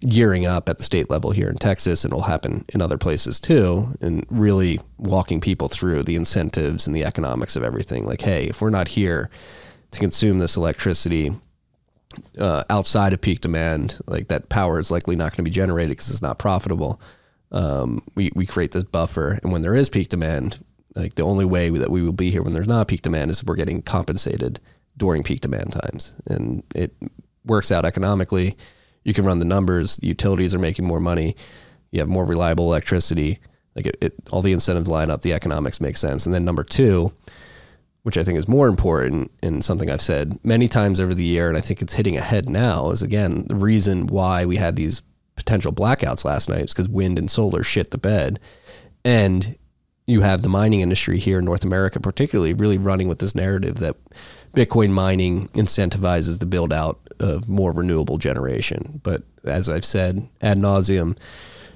gearing 0.07 0.45
up 0.45 0.69
at 0.69 0.77
the 0.77 0.85
state 0.85 1.09
level 1.09 1.31
here 1.31 1.49
in 1.49 1.57
Texas, 1.57 2.05
and 2.05 2.13
will 2.13 2.21
happen 2.21 2.67
in 2.75 2.83
other 2.83 2.99
places 2.99 3.41
too. 3.41 3.97
And 4.03 4.27
really 4.29 4.79
walking 4.99 5.41
people 5.41 5.69
through 5.69 6.03
the 6.03 6.17
incentives 6.17 6.87
and 6.87 6.95
the 6.95 7.05
economics 7.05 7.57
of 7.57 7.65
everything. 7.65 8.05
Like, 8.05 8.21
hey, 8.21 8.45
if 8.45 8.61
we're 8.61 8.69
not 8.69 8.89
here 8.89 9.31
to 9.93 9.99
consume 9.99 10.39
this 10.39 10.59
electricity 10.59 11.33
uh, 12.39 12.65
outside 12.69 13.15
of 13.15 13.23
peak 13.23 13.41
demand, 13.41 13.99
like 14.07 14.29
that 14.29 14.51
power 14.51 14.79
is 14.79 14.91
likely 14.91 15.17
not 15.17 15.33
going 15.33 15.45
to 15.45 15.51
be 15.51 15.51
generated 15.51 15.91
because 15.91 16.11
it's 16.11 16.21
not 16.21 16.39
profitable. 16.39 17.01
Um, 17.53 18.03
we 18.15 18.31
we 18.35 18.45
create 18.45 18.73
this 18.73 18.85
buffer, 18.85 19.39
and 19.43 19.51
when 19.51 19.63
there 19.63 19.75
is 19.75 19.89
peak 19.89 20.11
demand, 20.11 20.63
like 20.97 21.15
the 21.15 21.23
only 21.23 21.45
way 21.45 21.69
that 21.69 21.91
we 21.91 22.03
will 22.03 22.13
be 22.13 22.31
here 22.31 22.43
when 22.43 22.55
there's 22.55 22.67
not 22.67 22.89
peak 22.89 23.03
demand 23.03 23.31
is 23.31 23.45
we're 23.45 23.55
getting 23.55 23.83
compensated 23.83 24.59
during 24.97 25.23
peak 25.23 25.41
demand 25.43 25.73
times, 25.73 26.15
and 26.27 26.63
it 26.75 26.97
works 27.45 27.71
out 27.71 27.85
economically. 27.85 28.57
You 29.05 29.15
can 29.15 29.25
run 29.25 29.39
the 29.39 29.47
numbers. 29.47 29.97
The 29.99 30.09
utilities 30.09 30.55
are 30.55 30.59
making 30.59 30.87
more 30.87 31.01
money. 31.01 31.37
You 31.93 32.01
have 32.01 32.09
more 32.09 32.25
reliable 32.25 32.65
electricity. 32.65 33.39
Like 33.77 33.87
it, 33.87 33.99
it 34.01 34.15
all 34.33 34.43
the 34.43 34.53
incentives 34.53 34.91
line 34.91 35.11
up. 35.11 35.21
The 35.21 35.35
economics 35.35 35.81
make 35.81 35.97
sense. 35.97 36.27
And 36.27 36.35
then 36.35 36.45
number 36.45 36.65
two, 36.65 37.13
which 38.03 38.17
I 38.17 38.25
think 38.25 38.39
is 38.39 38.49
more 38.49 38.67
important 38.67 39.31
and 39.43 39.65
something 39.65 39.91
I've 39.91 40.01
said 40.01 40.43
many 40.45 40.67
times 40.67 40.99
over 40.99 41.15
the 41.15 41.25
year, 41.25 41.49
and 41.49 41.59
I 41.59 41.61
think 41.61 41.83
it's 41.83 41.95
hitting 41.95 42.17
ahead 42.17 42.49
now, 42.49 42.91
is 42.91 43.03
again 43.03 43.45
the 43.49 43.55
reason 43.55 44.07
why 44.07 44.47
we 44.47 44.57
had 44.57 44.77
these 44.77 45.03
potential 45.37 45.73
blackouts 45.73 46.25
last 46.25 46.49
night 46.49 46.65
is 46.65 46.73
because 46.73 46.89
wind 46.89 47.19
and 47.19 47.31
solar 47.31 47.63
shit 47.63 47.91
the 47.91 47.99
bed, 47.99 48.41
and 49.05 49.57
you 50.07 50.21
have 50.21 50.43
the 50.43 50.49
mining 50.49 50.81
industry 50.81 51.19
here 51.19 51.39
in 51.39 51.45
North 51.45 51.65
America, 51.65 51.99
particularly, 52.01 52.55
really 52.55 52.79
running 52.79 53.09
with 53.09 53.19
this 53.19 53.35
narrative 53.35 53.77
that 53.77 53.97
Bitcoin 54.55 54.91
mining 54.91 55.49
incentivizes 55.49 56.39
the 56.39 56.47
build 56.47 56.73
out 56.73 57.01
of 57.19 57.49
more 57.49 57.73
renewable 57.73 58.17
generation. 58.17 59.01
But 59.03 59.23
as 59.45 59.69
I've 59.69 59.85
said 59.85 60.27
ad 60.41 60.59
nauseum, 60.59 61.19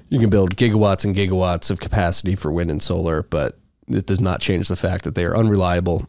you 0.09 0.19
can 0.19 0.29
build 0.29 0.55
gigawatts 0.55 1.05
and 1.05 1.15
gigawatts 1.15 1.69
of 1.69 1.79
capacity 1.79 2.35
for 2.35 2.51
wind 2.51 2.71
and 2.71 2.81
solar, 2.81 3.23
but 3.23 3.57
it 3.87 4.05
does 4.05 4.21
not 4.21 4.41
change 4.41 4.67
the 4.67 4.75
fact 4.75 5.03
that 5.03 5.15
they 5.15 5.25
are 5.25 5.35
unreliable. 5.35 6.07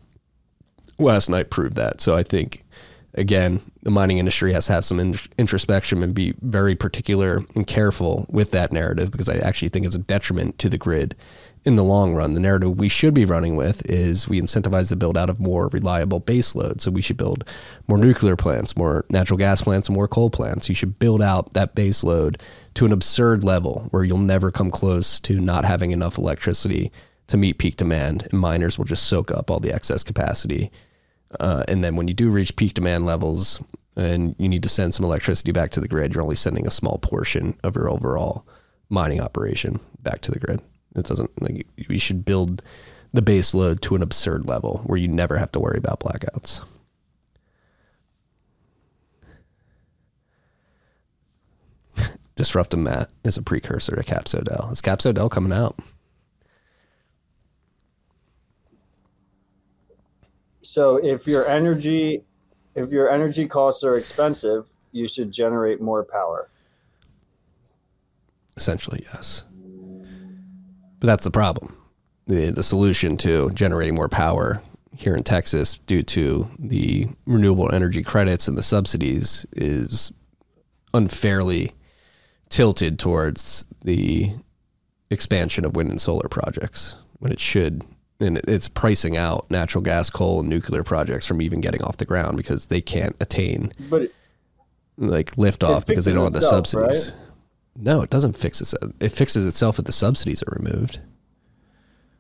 Last 0.99 1.29
night 1.29 1.51
proved 1.51 1.77
that. 1.77 2.01
So 2.01 2.15
I 2.15 2.23
think, 2.23 2.65
again, 3.15 3.61
the 3.83 3.91
mining 3.91 4.19
industry 4.19 4.53
has 4.53 4.67
to 4.67 4.73
have 4.75 4.85
some 4.85 5.01
introspection 5.39 6.03
and 6.03 6.15
be 6.15 6.35
very 6.41 6.77
particular 6.77 7.41
and 7.57 7.67
careful 7.67 8.27
with 8.29 8.53
that 8.53 8.73
narrative 8.73 9.11
because 9.11 9.29
I 9.29 9.39
actually 9.39 9.71
think 9.71 9.87
it's 9.87 9.97
a 9.97 10.01
detriment 10.01 10.59
to 10.61 10.69
the 10.69 10.79
grid 10.79 11.17
in 11.65 11.77
the 11.77 11.85
long 11.85 12.15
run. 12.15 12.35
The 12.35 12.41
narrative 12.41 12.79
we 12.79 12.89
should 12.89 13.15
be 13.15 13.25
running 13.25 13.57
with 13.57 13.89
is 13.89 14.29
we 14.29 14.41
incentivize 14.41 14.91
the 14.91 14.97
build 14.97 15.17
out 15.17 15.31
of 15.31 15.39
more 15.39 15.69
reliable 15.69 16.21
baseload. 16.21 16.81
So 16.81 16.91
we 16.91 17.03
should 17.03 17.17
build 17.17 17.45
more 17.87 17.99
nuclear 17.99 18.37
plants, 18.37 18.77
more 18.77 19.05
natural 19.11 19.39
gas 19.39 19.63
plants, 19.63 19.89
and 19.89 19.97
more 19.97 20.09
coal 20.09 20.31
plants. 20.31 20.69
You 20.69 20.75
should 20.75 20.99
build 20.99 21.23
out 21.23 21.53
that 21.55 21.77
baseload 21.77 22.41
to 22.75 22.85
an 22.85 22.93
absurd 22.93 23.45
level 23.45 23.87
where 23.91 24.03
you'll 24.03 24.19
never 24.19 24.51
come 24.51 24.71
close 24.71 25.21
to 25.21 25.39
not 25.39 25.65
having 25.65 25.93
enough 25.93 26.19
electricity 26.19 26.91
to 27.29 27.37
meet 27.37 27.59
peak 27.59 27.77
demand, 27.77 28.27
and 28.31 28.41
miners 28.41 28.77
will 28.77 28.85
just 28.85 29.07
soak 29.07 29.31
up 29.31 29.51
all 29.51 29.61
the 29.61 29.73
excess 29.73 30.03
capacity. 30.03 30.71
Uh, 31.39 31.65
and 31.69 31.83
then 31.85 31.97
when 31.97 32.09
you 32.09 32.15
do 32.15 32.29
reach 32.29 32.57
peak 32.57 32.75
demand 32.75 33.07
levels 33.07 33.63
and 33.97 34.35
you 34.39 34.49
need 34.49 34.63
to 34.63 34.69
send 34.69 34.93
some 34.93 35.05
electricity 35.05 35.53
back 35.53 35.71
to 35.71 35.81
the 35.81 35.89
grid, 35.89 36.13
you're 36.13 36.23
only 36.23 36.35
sending 36.35 36.67
a 36.67 36.71
small 36.71 36.99
portion 36.99 37.57
of 37.63 37.77
your 37.77 37.89
overall 37.89 38.47
mining 38.91 39.21
operation 39.21 39.79
back 40.03 40.21
to 40.21 40.33
the 40.33 40.41
grid. 40.41 40.61
It 40.95 41.07
doesn't 41.07 41.31
like 41.41 41.67
we 41.89 41.99
should 41.99 42.25
build 42.25 42.63
the 43.13 43.23
base 43.23 43.55
load 43.55 43.83
to 43.83 43.95
an 43.95 44.03
absurd 44.03 44.47
level 44.47 44.83
where 44.87 44.99
you 44.99 45.09
never 45.09 45.37
have 45.37 45.53
to 45.53 45.61
worry 45.61 45.79
about 45.79 46.01
blackouts. 46.01 46.67
Disruptive 52.37 52.81
Matt 52.81 53.11
is 53.25 53.37
a 53.37 53.43
precursor 53.43 53.97
to 53.97 54.03
Capsodel. 54.03 54.73
Is 54.73 54.81
Capsodel 54.81 55.31
coming 55.31 55.53
out? 55.53 55.79
So 60.63 60.97
if 60.97 61.27
your 61.27 61.47
energy, 61.47 62.23
if 62.75 62.91
your 62.91 63.11
energy 63.11 63.47
costs 63.47 63.85
are 63.85 63.97
expensive, 63.99 64.71
you 64.93 65.09
should 65.09 65.33
generate 65.33 65.81
more 65.81 66.05
power. 66.05 66.49
Essentially, 68.57 69.05
yes. 69.13 69.45
But 71.03 71.09
that's 71.09 71.25
the 71.25 71.33
problem. 71.33 71.77
The, 72.29 72.51
the 72.51 72.63
solution 72.63 73.17
to 73.19 73.51
generating 73.51 73.97
more 73.97 74.09
power 74.09 74.63
here 74.95 75.17
in 75.17 75.25
Texas 75.25 75.75
due 75.81 76.05
to 76.05 76.49
the 76.61 77.09
renewable 77.27 77.75
energy 77.75 78.05
credits 78.05 78.47
and 78.47 78.57
the 78.57 78.63
subsidies 78.63 79.45
is 79.51 80.13
unfairly 80.95 81.73
tilted 82.51 83.01
towards 83.01 83.67
the 83.83 84.33
expansion 85.11 85.65
of 85.65 85.75
wind 85.75 85.91
and 85.91 86.01
solar 86.01 86.29
projects 86.29 86.95
when 87.19 87.33
it 87.33 87.41
should 87.41 87.83
and 88.21 88.39
it's 88.47 88.69
pricing 88.69 89.17
out 89.17 89.51
natural 89.51 89.83
gas, 89.83 90.09
coal, 90.09 90.39
and 90.39 90.49
nuclear 90.49 90.85
projects 90.85 91.27
from 91.27 91.43
even 91.43 91.61
getting 91.61 91.83
off 91.83 91.97
the 91.97 92.05
ground 92.05 92.37
because 92.37 92.69
they 92.69 92.81
can't 92.81 93.17
attain 93.21 93.73
But 93.91 94.13
like 94.97 95.37
lift 95.37 95.65
off 95.65 95.85
because 95.85 96.05
they 96.05 96.13
don't 96.13 96.25
have 96.25 96.33
the 96.33 96.39
itself, 96.39 96.69
subsidies. 96.69 97.17
No, 97.77 98.03
it 98.03 98.11
doesn't 98.11 98.37
fix 98.37 98.61
itself. 98.61 98.93
It 99.01 99.11
fixes 99.11 99.47
itself 99.47 99.79
if 99.79 99.87
the 99.87 99.93
subsidies 99.93 100.43
are 100.43 100.57
removed. 100.59 101.01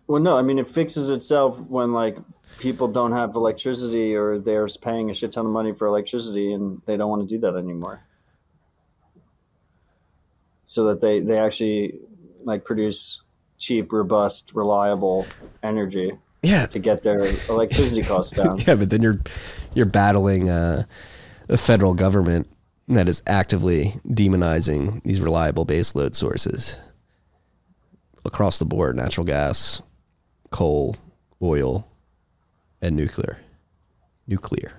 well, 0.06 0.20
no, 0.20 0.36
I 0.36 0.42
mean 0.42 0.58
it 0.58 0.66
fixes 0.68 1.10
itself 1.10 1.58
when 1.60 1.92
like 1.92 2.16
people 2.58 2.88
don't 2.88 3.12
have 3.12 3.34
electricity 3.34 4.14
or 4.14 4.38
they're 4.38 4.68
paying 4.80 5.10
a 5.10 5.14
shit 5.14 5.32
ton 5.32 5.46
of 5.46 5.52
money 5.52 5.72
for 5.72 5.86
electricity 5.86 6.52
and 6.52 6.80
they 6.86 6.96
don't 6.96 7.10
want 7.10 7.22
to 7.22 7.28
do 7.28 7.40
that 7.40 7.56
anymore. 7.56 8.02
So 10.64 10.86
that 10.86 11.00
they 11.00 11.20
they 11.20 11.38
actually 11.38 11.98
like 12.44 12.64
produce 12.64 13.22
cheap, 13.58 13.92
robust, 13.92 14.52
reliable 14.54 15.26
energy 15.62 16.12
Yeah, 16.42 16.66
to 16.66 16.78
get 16.78 17.02
their 17.02 17.20
electricity 17.48 18.02
costs 18.02 18.36
down. 18.36 18.58
yeah, 18.66 18.74
but 18.74 18.90
then 18.90 19.02
you're 19.02 19.20
you're 19.74 19.86
battling 19.86 20.48
uh, 20.48 20.84
a 21.48 21.56
federal 21.56 21.94
government 21.94 22.48
that 22.88 23.08
is 23.08 23.22
actively 23.26 23.94
demonizing 24.08 25.02
these 25.02 25.20
reliable 25.20 25.64
baseload 25.66 26.14
sources 26.14 26.78
across 28.24 28.58
the 28.58 28.64
board: 28.64 28.96
natural 28.96 29.24
gas, 29.26 29.80
coal, 30.50 30.96
oil, 31.42 31.88
and 32.80 32.96
nuclear. 32.96 33.38
Nuclear. 34.26 34.72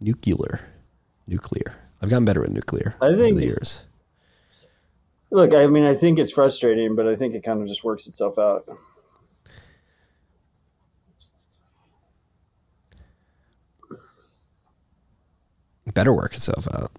Nuclear. 0.00 0.60
Nuclear. 1.26 1.74
I've 2.00 2.10
gotten 2.10 2.24
better 2.24 2.40
with 2.40 2.50
nuclear 2.50 2.94
I 3.00 3.08
think- 3.08 3.32
over 3.32 3.40
the 3.40 3.46
years. 3.46 3.84
Look, 5.30 5.52
I 5.52 5.66
mean, 5.66 5.84
I 5.84 5.92
think 5.92 6.18
it's 6.18 6.32
frustrating, 6.32 6.96
but 6.96 7.06
I 7.06 7.14
think 7.14 7.34
it 7.34 7.42
kind 7.44 7.60
of 7.60 7.68
just 7.68 7.84
works 7.84 8.06
itself 8.06 8.38
out. 8.38 8.66
Better 15.98 16.14
work 16.14 16.34
itself 16.34 16.68
out. 16.72 16.92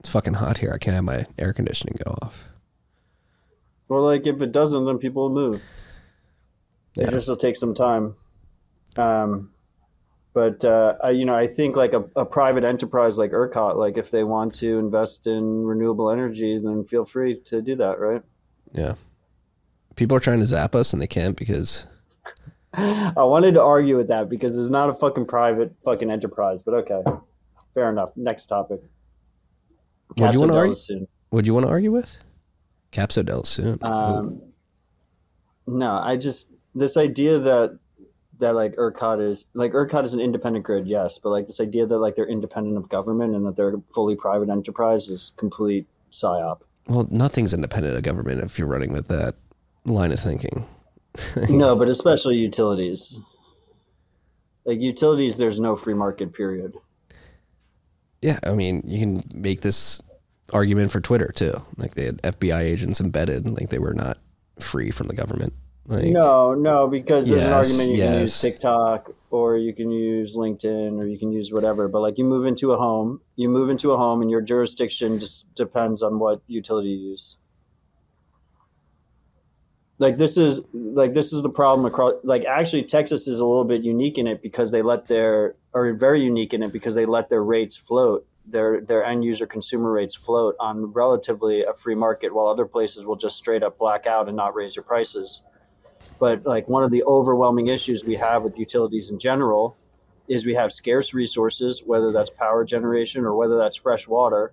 It's 0.00 0.08
fucking 0.08 0.34
hot 0.34 0.58
here. 0.58 0.72
I 0.74 0.78
can't 0.78 0.96
have 0.96 1.04
my 1.04 1.26
air 1.38 1.52
conditioning 1.52 1.96
go 2.04 2.18
off. 2.22 2.48
Well, 3.86 4.02
like 4.02 4.26
if 4.26 4.42
it 4.42 4.50
doesn't, 4.50 4.84
then 4.84 4.98
people 4.98 5.22
will 5.22 5.52
move. 5.52 5.62
Yeah. 6.96 7.06
It 7.06 7.10
just 7.12 7.28
will 7.28 7.36
take 7.36 7.54
some 7.54 7.72
time. 7.72 8.16
Um, 8.96 9.52
but 10.32 10.64
uh, 10.64 10.94
I, 11.04 11.10
you 11.10 11.24
know, 11.24 11.36
I 11.36 11.46
think 11.46 11.76
like 11.76 11.92
a, 11.92 12.02
a 12.16 12.24
private 12.24 12.64
enterprise 12.64 13.16
like 13.16 13.30
ERCOT, 13.30 13.76
like 13.76 13.96
if 13.96 14.10
they 14.10 14.24
want 14.24 14.56
to 14.56 14.76
invest 14.80 15.28
in 15.28 15.64
renewable 15.64 16.10
energy, 16.10 16.58
then 16.58 16.82
feel 16.82 17.04
free 17.04 17.38
to 17.44 17.62
do 17.62 17.76
that, 17.76 18.00
right? 18.00 18.22
Yeah. 18.72 18.94
People 19.94 20.16
are 20.16 20.20
trying 20.20 20.40
to 20.40 20.46
zap 20.46 20.74
us 20.74 20.92
and 20.92 21.00
they 21.00 21.06
can't 21.06 21.36
because 21.36 21.86
I 22.74 23.22
wanted 23.22 23.54
to 23.54 23.62
argue 23.62 23.96
with 23.96 24.08
that 24.08 24.28
because 24.28 24.58
it's 24.58 24.68
not 24.68 24.90
a 24.90 24.94
fucking 24.94 25.26
private 25.26 25.76
fucking 25.84 26.10
enterprise, 26.10 26.60
but 26.62 26.74
okay, 26.74 27.04
fair 27.76 27.90
enough. 27.90 28.10
Next 28.16 28.46
topic. 28.46 28.80
Would 30.16 30.32
you 30.32 30.40
wanna 30.40 30.56
argue? 30.56 30.74
soon. 30.74 31.06
would 31.30 31.46
you 31.46 31.52
want 31.52 31.66
to 31.66 31.70
argue 31.70 31.92
with? 31.92 32.18
Capsodel 32.90 33.46
soon. 33.46 33.78
Um, 33.82 34.40
no, 35.66 35.98
I 35.98 36.16
just 36.16 36.48
this 36.74 36.96
idea 36.96 37.38
that 37.38 37.78
that 38.38 38.54
like 38.54 38.74
ERCOT 38.76 39.20
is 39.30 39.46
like 39.52 39.72
ERCOT 39.72 40.04
is 40.04 40.14
an 40.14 40.20
independent 40.20 40.64
grid, 40.64 40.86
yes, 40.86 41.18
but 41.18 41.30
like 41.30 41.46
this 41.46 41.60
idea 41.60 41.84
that 41.86 41.98
like 41.98 42.16
they're 42.16 42.28
independent 42.28 42.78
of 42.78 42.88
government 42.88 43.34
and 43.34 43.44
that 43.44 43.56
they're 43.56 43.74
fully 43.94 44.16
private 44.16 44.48
enterprise 44.48 45.08
is 45.08 45.32
complete 45.36 45.86
psyop. 46.10 46.60
well, 46.86 47.06
nothing's 47.10 47.52
independent 47.52 47.94
of 47.94 48.02
government 48.02 48.42
if 48.42 48.58
you're 48.58 48.68
running 48.68 48.92
with 48.92 49.08
that 49.08 49.34
line 49.84 50.12
of 50.12 50.20
thinking. 50.20 50.66
no, 51.50 51.76
but 51.76 51.90
especially 51.90 52.36
utilities. 52.36 53.18
Like 54.64 54.80
utilities, 54.80 55.36
there's 55.36 55.60
no 55.60 55.76
free 55.76 55.94
market. 55.94 56.32
Period. 56.32 56.74
Yeah, 58.22 58.38
I 58.42 58.52
mean, 58.52 58.82
you 58.86 58.98
can 58.98 59.22
make 59.34 59.60
this 59.60 60.00
argument 60.52 60.90
for 60.90 61.00
Twitter 61.00 61.30
too. 61.34 61.54
Like 61.76 61.94
they 61.94 62.06
had 62.06 62.22
FBI 62.22 62.60
agents 62.60 63.00
embedded, 63.00 63.46
like 63.48 63.70
they 63.70 63.78
were 63.78 63.94
not 63.94 64.18
free 64.58 64.90
from 64.90 65.08
the 65.08 65.14
government. 65.14 65.52
Like, 65.86 66.06
No, 66.06 66.54
no, 66.54 66.88
because 66.88 67.28
there's 67.28 67.44
an 67.44 67.52
argument 67.52 67.90
you 67.90 68.02
can 68.02 68.20
use. 68.20 68.40
TikTok 68.40 69.14
or 69.30 69.56
you 69.56 69.72
can 69.72 69.90
use 69.90 70.34
LinkedIn 70.34 70.98
or 70.98 71.06
you 71.06 71.18
can 71.18 71.30
use 71.30 71.52
whatever. 71.52 71.88
But 71.88 72.00
like 72.00 72.18
you 72.18 72.24
move 72.24 72.46
into 72.46 72.72
a 72.72 72.76
home, 72.76 73.20
you 73.36 73.48
move 73.48 73.70
into 73.70 73.92
a 73.92 73.96
home 73.96 74.22
and 74.22 74.30
your 74.30 74.40
jurisdiction 74.40 75.18
just 75.18 75.54
depends 75.54 76.02
on 76.02 76.18
what 76.18 76.42
utility 76.46 76.88
you 76.88 77.10
use. 77.10 77.36
Like 79.98 80.18
this 80.18 80.36
is 80.36 80.60
like 80.72 81.14
this 81.14 81.32
is 81.32 81.42
the 81.42 81.50
problem 81.50 81.86
across 81.86 82.14
like 82.22 82.44
actually 82.44 82.82
Texas 82.82 83.26
is 83.26 83.40
a 83.40 83.46
little 83.46 83.64
bit 83.64 83.82
unique 83.82 84.18
in 84.18 84.26
it 84.26 84.42
because 84.42 84.70
they 84.70 84.82
let 84.82 85.08
their 85.08 85.56
or 85.72 85.94
very 85.94 86.22
unique 86.22 86.52
in 86.52 86.62
it 86.62 86.72
because 86.72 86.94
they 86.94 87.06
let 87.06 87.30
their 87.30 87.42
rates 87.42 87.76
float 87.76 88.26
their 88.46 88.80
their 88.80 89.04
end 89.04 89.24
user 89.24 89.46
consumer 89.46 89.90
rates 89.90 90.14
float 90.14 90.54
on 90.60 90.92
relatively 90.92 91.64
a 91.64 91.74
free 91.74 91.94
market 91.94 92.34
while 92.34 92.46
other 92.46 92.66
places 92.66 93.04
will 93.04 93.16
just 93.16 93.36
straight 93.36 93.62
up 93.62 93.78
black 93.78 94.06
out 94.06 94.28
and 94.28 94.36
not 94.36 94.54
raise 94.54 94.76
your 94.76 94.84
prices. 94.84 95.42
But 96.18 96.46
like 96.46 96.68
one 96.68 96.84
of 96.84 96.90
the 96.90 97.02
overwhelming 97.04 97.66
issues 97.66 98.04
we 98.04 98.14
have 98.14 98.42
with 98.42 98.58
utilities 98.58 99.10
in 99.10 99.18
general 99.18 99.76
is 100.28 100.46
we 100.46 100.54
have 100.54 100.72
scarce 100.72 101.12
resources 101.14 101.82
whether 101.84 102.12
that's 102.12 102.30
power 102.30 102.64
generation 102.64 103.24
or 103.24 103.34
whether 103.34 103.56
that's 103.56 103.76
fresh 103.76 104.06
water 104.08 104.52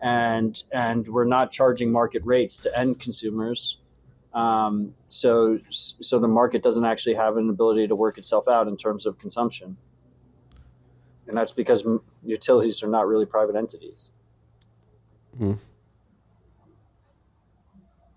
and 0.00 0.62
and 0.72 1.08
we're 1.08 1.24
not 1.24 1.50
charging 1.50 1.90
market 1.90 2.22
rates 2.24 2.58
to 2.60 2.78
end 2.78 3.00
consumers 3.00 3.78
um, 4.36 4.94
so 5.08 5.58
so 5.70 6.18
the 6.18 6.28
market 6.28 6.62
doesn't 6.62 6.84
actually 6.84 7.14
have 7.14 7.36
an 7.36 7.48
ability 7.50 7.88
to 7.88 7.96
work 7.96 8.18
itself 8.18 8.46
out 8.48 8.68
in 8.68 8.76
terms 8.76 9.06
of 9.06 9.18
consumption 9.18 9.76
and 11.26 11.36
that's 11.36 11.52
because 11.52 11.84
m- 11.84 12.00
utilities 12.22 12.82
are 12.82 12.88
not 12.88 13.08
really 13.08 13.26
private 13.26 13.56
entities 13.56 14.10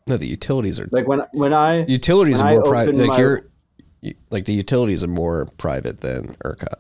no, 0.08 0.18
the 0.18 0.28
utilities 0.28 0.80
are 0.80 0.88
like 0.92 1.08
when 1.08 1.22
when 1.34 1.54
i 1.54 1.86
utilities 1.86 2.42
when 2.42 2.48
are 2.54 2.56
more 2.56 2.64
private. 2.64 2.96
Like 2.96 3.10
my- 3.10 3.20
you're, 3.20 3.42
like 4.30 4.46
the 4.46 4.54
utilities 4.54 5.04
are 5.04 5.08
more 5.08 5.46
private 5.58 6.00
than 6.00 6.36
ERCOT. 6.46 6.80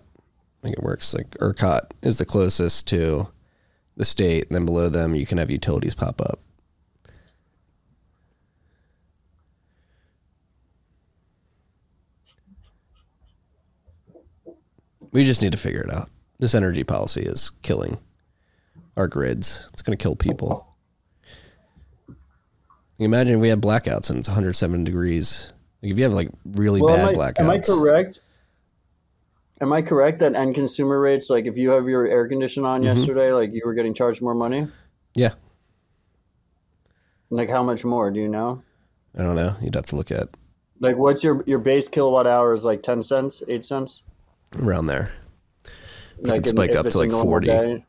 Like 0.64 0.74
it 0.74 0.82
works. 0.84 1.14
Like 1.14 1.30
ERCOT 1.40 1.82
is 2.02 2.18
the 2.18 2.26
closest 2.26 2.88
to 2.88 3.28
the 3.98 4.06
state, 4.06 4.48
and 4.48 4.56
then 4.56 4.66
below 4.66 4.90
them 4.90 5.16
you 5.16 5.26
can 5.26 5.38
have 5.38 5.52
utilities 5.52 5.94
pop 5.96 6.22
up. 6.22 6.40
We 15.12 15.24
just 15.24 15.41
need 15.41 15.51
to 15.53 15.57
figure 15.57 15.82
it 15.82 15.91
out. 15.93 16.10
This 16.39 16.55
energy 16.55 16.84
policy 16.84 17.22
is 17.22 17.49
killing 17.62 17.97
our 18.95 19.07
grids. 19.07 19.68
It's 19.74 19.82
going 19.82 19.97
to 19.97 20.01
kill 20.01 20.16
people. 20.16 20.68
You 22.97 23.05
imagine 23.05 23.36
if 23.36 23.41
we 23.41 23.49
had 23.49 23.62
blackouts 23.62 24.10
and 24.10 24.20
it's 24.20 24.28
107 24.28 24.84
degrees. 24.84 25.53
Like 25.82 25.91
if 25.93 25.97
you 25.97 26.03
have 26.03 26.14
like 26.14 26.30
really 26.45 26.82
Well, 26.82 26.95
bad 26.95 27.10
am 27.10 27.10
I, 27.10 27.14
blackouts. 27.14 27.39
am 27.39 27.49
I 27.49 27.60
correct? 27.60 28.20
Am 29.62 29.74
I 29.74 29.82
correct 29.82 30.20
that 30.20 30.36
end 30.36 30.55
consumer 30.55 30.99
rates, 30.99 31.30
like 31.30 31.45
if 31.45 31.57
you 31.57 31.72
have 31.72 31.88
your 31.88 32.05
air 32.07 32.28
condition 32.28 32.64
on 32.66 32.82
Mm-hmm. 32.82 32.97
yesterday, 32.97 33.32
like 33.32 33.51
you 33.53 33.62
were 33.66 33.74
getting 33.74 33.93
charged 33.93 34.22
more 34.22 34.34
money? 34.36 34.68
Yeah, 35.16 35.34
Like 37.30 37.49
how 37.49 37.64
much 37.64 37.84
more? 37.84 38.12
Do 38.12 38.20
you 38.20 38.30
know? 38.30 38.62
I 39.18 39.24
don't 39.24 39.36
know. 39.36 39.55
You'd 39.62 39.76
have 39.76 39.88
to 39.88 39.95
look 39.95 40.12
at 40.12 40.30
Like 40.80 40.95
what's 40.97 41.24
your 41.24 41.43
your 41.47 41.60
base 41.60 41.88
kilowatt 41.89 42.28
hour 42.28 42.53
is 42.53 42.64
like 42.64 42.84
ten 42.84 43.01
cents, 43.03 43.41
eight 43.47 43.66
cents? 43.66 44.03
Around 44.58 44.88
there. 44.88 45.12
Like 46.22 46.43
could 46.43 46.47
spike 46.50 46.76
up 46.76 46.88
to 46.89 46.97
like 46.97 47.12
40. 47.12 47.47
day? 47.47 47.86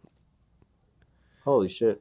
Holy 1.45 1.69
shit! 1.69 2.01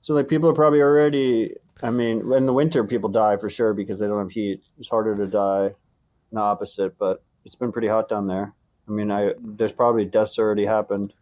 So 0.00 0.14
like 0.14 0.28
people 0.28 0.48
are 0.48 0.54
probably 0.54 0.80
already. 0.80 1.54
I 1.82 1.90
mean, 1.90 2.32
in 2.32 2.46
the 2.46 2.52
winter, 2.52 2.82
people 2.84 3.08
die 3.08 3.36
for 3.36 3.50
sure 3.50 3.74
because 3.74 3.98
they 3.98 4.06
don't 4.06 4.18
have 4.18 4.30
heat. 4.30 4.62
It's 4.78 4.88
harder 4.88 5.14
to 5.16 5.26
die, 5.26 5.74
the 6.32 6.40
opposite. 6.40 6.96
But 6.98 7.22
it's 7.44 7.54
been 7.54 7.72
pretty 7.72 7.88
hot 7.88 8.08
down 8.08 8.26
there. 8.26 8.54
I 8.88 8.90
mean, 8.90 9.10
I 9.10 9.34
there's 9.38 9.72
probably 9.72 10.04
deaths 10.06 10.38
already 10.38 10.64
happened. 10.64 11.12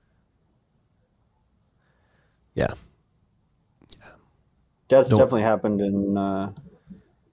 Yeah. 2.54 2.74
Deaths 4.88 5.10
Don't- 5.10 5.18
definitely 5.18 5.42
happened 5.42 5.80
in 5.80 6.16
uh, 6.16 6.52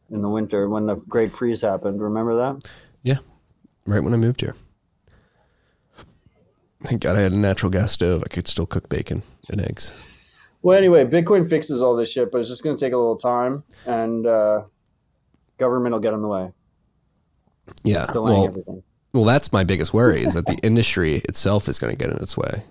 in 0.09 0.21
the 0.21 0.29
winter 0.29 0.67
when 0.69 0.85
the 0.87 0.95
Great 0.95 1.31
Freeze 1.31 1.61
happened. 1.61 2.01
Remember 2.01 2.35
that? 2.37 2.71
Yeah. 3.03 3.17
Right 3.85 4.01
when 4.03 4.13
I 4.13 4.17
moved 4.17 4.41
here. 4.41 4.55
Thank 6.83 7.01
God 7.01 7.15
I 7.15 7.21
had 7.21 7.31
a 7.31 7.37
natural 7.37 7.69
gas 7.69 7.91
stove. 7.91 8.23
I 8.25 8.27
could 8.29 8.47
still 8.47 8.65
cook 8.65 8.89
bacon 8.89 9.23
and 9.49 9.61
eggs. 9.61 9.93
Well, 10.61 10.77
anyway, 10.77 11.05
Bitcoin 11.05 11.49
fixes 11.49 11.81
all 11.81 11.95
this 11.95 12.09
shit, 12.09 12.31
but 12.31 12.39
it's 12.39 12.49
just 12.49 12.63
going 12.63 12.75
to 12.75 12.85
take 12.85 12.93
a 12.93 12.97
little 12.97 13.17
time, 13.17 13.63
and 13.85 14.25
uh, 14.25 14.63
government 15.57 15.93
will 15.93 15.99
get 15.99 16.13
in 16.13 16.21
the 16.21 16.27
way, 16.27 16.51
Yeah. 17.83 18.11
Well, 18.13 18.45
everything. 18.45 18.83
well, 19.13 19.25
that's 19.25 19.51
my 19.51 19.63
biggest 19.65 19.93
worry 19.93 20.23
is 20.23 20.33
that 20.35 20.45
the 20.45 20.55
industry 20.63 21.15
itself 21.27 21.67
is 21.67 21.79
going 21.79 21.95
to 21.95 21.97
get 21.97 22.13
in 22.15 22.21
its 22.21 22.37
way 22.37 22.63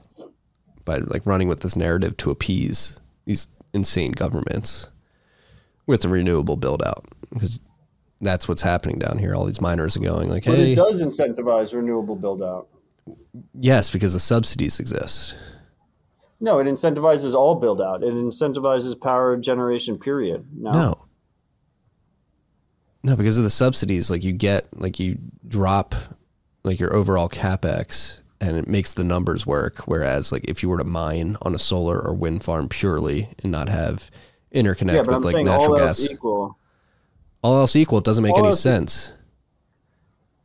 by 0.85 0.99
like 0.99 1.27
running 1.27 1.49
with 1.49 1.61
this 1.61 1.77
narrative 1.77 2.17
to 2.19 2.31
appease 2.31 2.99
these 3.27 3.49
insane 3.75 4.13
governments 4.13 4.89
with 5.87 6.01
the 6.03 6.09
renewable 6.09 6.57
build 6.57 6.83
out 6.83 7.05
because 7.33 7.61
that's 8.21 8.49
what's 8.49 8.63
happening 8.63 8.99
down 8.99 9.19
here. 9.19 9.35
All 9.35 9.45
these 9.45 9.61
miners 9.61 9.97
are 9.97 10.01
going 10.01 10.29
like, 10.31 10.45
But 10.45 10.57
hey, 10.57 10.73
it 10.73 10.77
does 10.77 11.03
incentivize 11.03 11.75
renewable 11.75 12.17
build 12.17 12.43
out. 12.43 12.69
Yes, 13.59 13.91
because 13.91 14.15
the 14.15 14.21
subsidies 14.21 14.79
exist. 14.81 15.37
No, 16.41 16.59
it 16.59 16.65
incentivizes 16.67 17.35
all 17.35 17.55
build 17.55 17.81
out. 17.81 18.03
It 18.03 18.13
incentivizes 18.13 19.01
power 19.01 19.37
generation. 19.37 19.99
Period. 19.99 20.45
No. 20.57 20.73
No. 20.73 21.05
No, 23.05 23.17
because 23.17 23.39
of 23.39 23.45
the 23.45 23.51
subsidies, 23.51 24.11
like 24.11 24.23
you 24.23 24.33
get, 24.33 24.67
like 24.79 25.01
you 25.01 25.19
drop, 25.47 25.95
like 26.63 26.79
your 26.79 26.95
overall 26.95 27.29
capex, 27.29 28.21
and 28.41 28.57
it 28.57 28.69
makes 28.69 28.95
the 28.95 29.03
numbers 29.05 29.45
work. 29.47 29.79
Whereas, 29.87 30.31
like 30.31 30.45
if 30.49 30.63
you 30.63 30.69
were 30.69 30.79
to 30.79 30.85
mine 30.85 31.37
on 31.43 31.55
a 31.55 31.59
solar 31.59 32.01
or 32.01 32.15
wind 32.15 32.45
farm 32.45 32.69
purely 32.69 33.29
and 33.43 33.51
not 33.51 33.69
have 33.69 34.11
interconnect 34.55 34.93
Yeah, 34.95 35.01
with 35.01 35.09
I'm 35.17 35.23
like 35.23 35.45
natural 35.45 35.73
all 35.73 35.77
gas, 35.79 36.01
else 36.01 36.13
equal. 36.13 36.59
all 37.43 37.59
else 37.59 37.75
equal, 37.75 37.99
it 37.99 38.05
doesn't 38.05 38.23
make 38.23 38.33
all 38.35 38.39
any 38.41 38.49
else 38.49 38.61
e- 38.61 38.63
sense. 38.63 39.13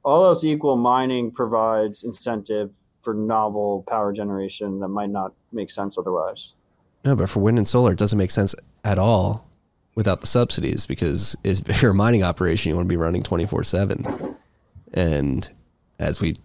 All 0.08 0.26
else 0.26 0.46
equal, 0.46 0.78
mining 0.78 1.32
provides 1.32 2.06
incentive 2.06 2.72
for 3.02 3.14
novel 3.14 3.84
power 3.90 4.14
generation 4.14 4.80
that 4.80 4.88
might 4.88 5.10
not 5.10 5.34
make 5.52 5.70
sense 5.70 5.98
otherwise. 5.98 6.54
No, 7.04 7.14
but 7.14 7.30
for 7.30 7.42
wind 7.42 7.58
and 7.58 7.68
solar, 7.68 7.92
it 7.92 7.98
doesn't 7.98 8.18
make 8.18 8.32
sense 8.32 8.56
at 8.86 8.98
all 8.98 9.50
without 9.96 10.22
the 10.22 10.28
subsidies 10.28 10.86
because 10.86 11.36
if 11.44 11.82
you're 11.82 11.92
a 11.92 11.94
mining 11.94 12.24
operation, 12.24 12.70
you 12.70 12.78
want 12.78 12.86
to 12.86 12.90
be 12.90 12.96
running 12.96 13.22
24 13.22 13.66
7. 13.66 14.38
And 14.94 15.52
as 16.00 16.22
we 16.22 16.38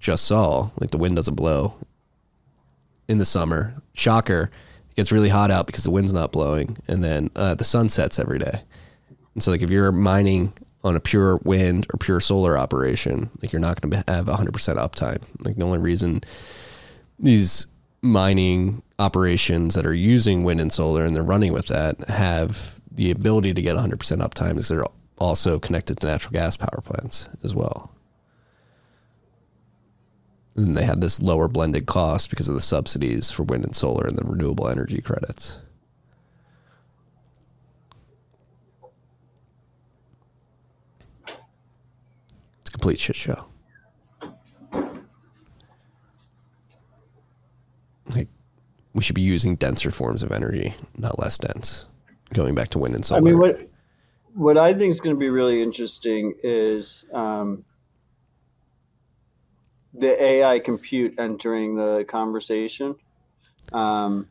just 0.00 0.24
saw, 0.24 0.70
like 0.80 0.90
the 0.90 0.98
wind 0.98 1.14
doesn't 1.14 1.36
blow 1.36 1.74
in 3.06 3.18
the 3.18 3.24
summer. 3.24 3.72
Shocker, 3.94 4.50
it 4.90 4.96
gets 4.96 5.12
really 5.12 5.28
hot 5.28 5.52
out 5.52 5.68
because 5.68 5.84
the 5.84 5.92
wind's 5.92 6.12
not 6.12 6.32
blowing, 6.32 6.76
and 6.88 7.04
then 7.04 7.30
uh, 7.36 7.54
the 7.54 7.62
sun 7.62 7.88
sets 7.88 8.18
every 8.18 8.40
day. 8.40 8.62
And 9.34 9.44
so, 9.44 9.52
like, 9.52 9.62
if 9.62 9.70
you're 9.70 9.92
mining 9.92 10.52
on 10.82 10.96
a 10.96 11.00
pure 11.00 11.36
wind 11.44 11.86
or 11.92 11.98
pure 11.98 12.20
solar 12.20 12.56
operation, 12.56 13.30
like, 13.42 13.52
you're 13.52 13.60
not 13.60 13.80
going 13.80 13.90
to 13.90 14.12
have 14.12 14.26
100% 14.26 14.50
uptime. 14.76 15.22
Like, 15.44 15.56
the 15.56 15.64
only 15.64 15.78
reason 15.78 16.22
these 17.18 17.66
mining 18.02 18.82
operations 18.98 19.74
that 19.74 19.86
are 19.86 19.94
using 19.94 20.44
wind 20.44 20.60
and 20.60 20.72
solar 20.72 21.04
and 21.04 21.14
they're 21.14 21.22
running 21.22 21.52
with 21.52 21.66
that 21.66 22.08
have 22.08 22.80
the 22.90 23.10
ability 23.10 23.54
to 23.54 23.62
get 23.62 23.76
100% 23.76 23.96
uptime 24.22 24.56
is 24.56 24.68
they're 24.68 24.86
also 25.18 25.58
connected 25.58 25.98
to 25.98 26.06
natural 26.06 26.32
gas 26.32 26.56
power 26.56 26.80
plants 26.82 27.28
as 27.44 27.54
well. 27.54 27.92
And 30.56 30.76
they 30.76 30.84
had 30.84 31.00
this 31.00 31.22
lower 31.22 31.46
blended 31.46 31.86
cost 31.86 32.30
because 32.30 32.48
of 32.48 32.54
the 32.54 32.60
subsidies 32.60 33.30
for 33.30 33.44
wind 33.44 33.64
and 33.64 33.76
solar 33.76 34.06
and 34.06 34.18
the 34.18 34.24
renewable 34.24 34.68
energy 34.68 35.00
credits. 35.00 35.60
Complete 42.80 42.98
shit 42.98 43.14
show. 43.14 43.44
Like, 48.06 48.28
we 48.94 49.02
should 49.02 49.14
be 49.14 49.20
using 49.20 49.54
denser 49.56 49.90
forms 49.90 50.22
of 50.22 50.32
energy, 50.32 50.74
not 50.96 51.18
less 51.18 51.36
dense. 51.36 51.86
Going 52.32 52.54
back 52.54 52.68
to 52.70 52.78
wind 52.78 52.94
and 52.94 53.04
solar. 53.04 53.20
I 53.20 53.22
mean, 53.22 53.38
what 53.38 53.60
what 54.34 54.56
I 54.56 54.72
think 54.72 54.92
is 54.92 55.00
going 55.00 55.14
to 55.14 55.20
be 55.20 55.28
really 55.28 55.60
interesting 55.62 56.34
is 56.42 57.04
um, 57.12 57.64
the 59.92 60.22
AI 60.22 60.58
compute 60.60 61.18
entering 61.18 61.74
the 61.74 62.06
conversation. 62.08 62.94
Um, 63.72 64.28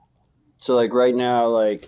so, 0.58 0.76
like 0.76 0.94
right 0.94 1.14
now, 1.14 1.50
like 1.50 1.88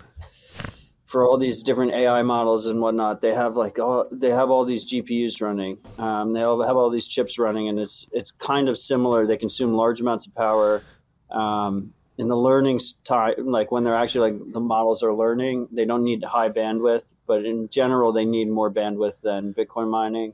for 1.12 1.28
all 1.28 1.36
these 1.36 1.62
different 1.62 1.92
AI 1.92 2.22
models 2.22 2.64
and 2.64 2.80
whatnot, 2.80 3.20
they 3.20 3.34
have 3.34 3.54
like 3.54 3.78
all 3.78 4.08
they 4.10 4.30
have 4.30 4.50
all 4.50 4.64
these 4.64 4.90
GPUs 4.90 5.42
running. 5.42 5.76
Um, 5.98 6.32
they 6.32 6.40
all 6.40 6.66
have 6.66 6.78
all 6.78 6.88
these 6.88 7.06
chips 7.06 7.38
running, 7.38 7.68
and 7.68 7.78
it's 7.78 8.08
it's 8.12 8.30
kind 8.30 8.66
of 8.66 8.78
similar. 8.78 9.26
They 9.26 9.36
consume 9.36 9.74
large 9.74 10.00
amounts 10.00 10.26
of 10.26 10.34
power. 10.34 10.82
Um, 11.30 11.92
in 12.16 12.28
the 12.28 12.36
learning 12.36 12.80
time, 13.04 13.34
like 13.44 13.70
when 13.70 13.84
they're 13.84 13.94
actually 13.94 14.32
like 14.32 14.52
the 14.54 14.60
models 14.60 15.02
are 15.02 15.12
learning, 15.12 15.68
they 15.70 15.84
don't 15.84 16.02
need 16.02 16.24
high 16.24 16.48
bandwidth, 16.48 17.04
but 17.26 17.44
in 17.44 17.68
general, 17.68 18.12
they 18.12 18.24
need 18.24 18.48
more 18.48 18.70
bandwidth 18.70 19.20
than 19.20 19.52
Bitcoin 19.52 19.90
mining. 19.90 20.32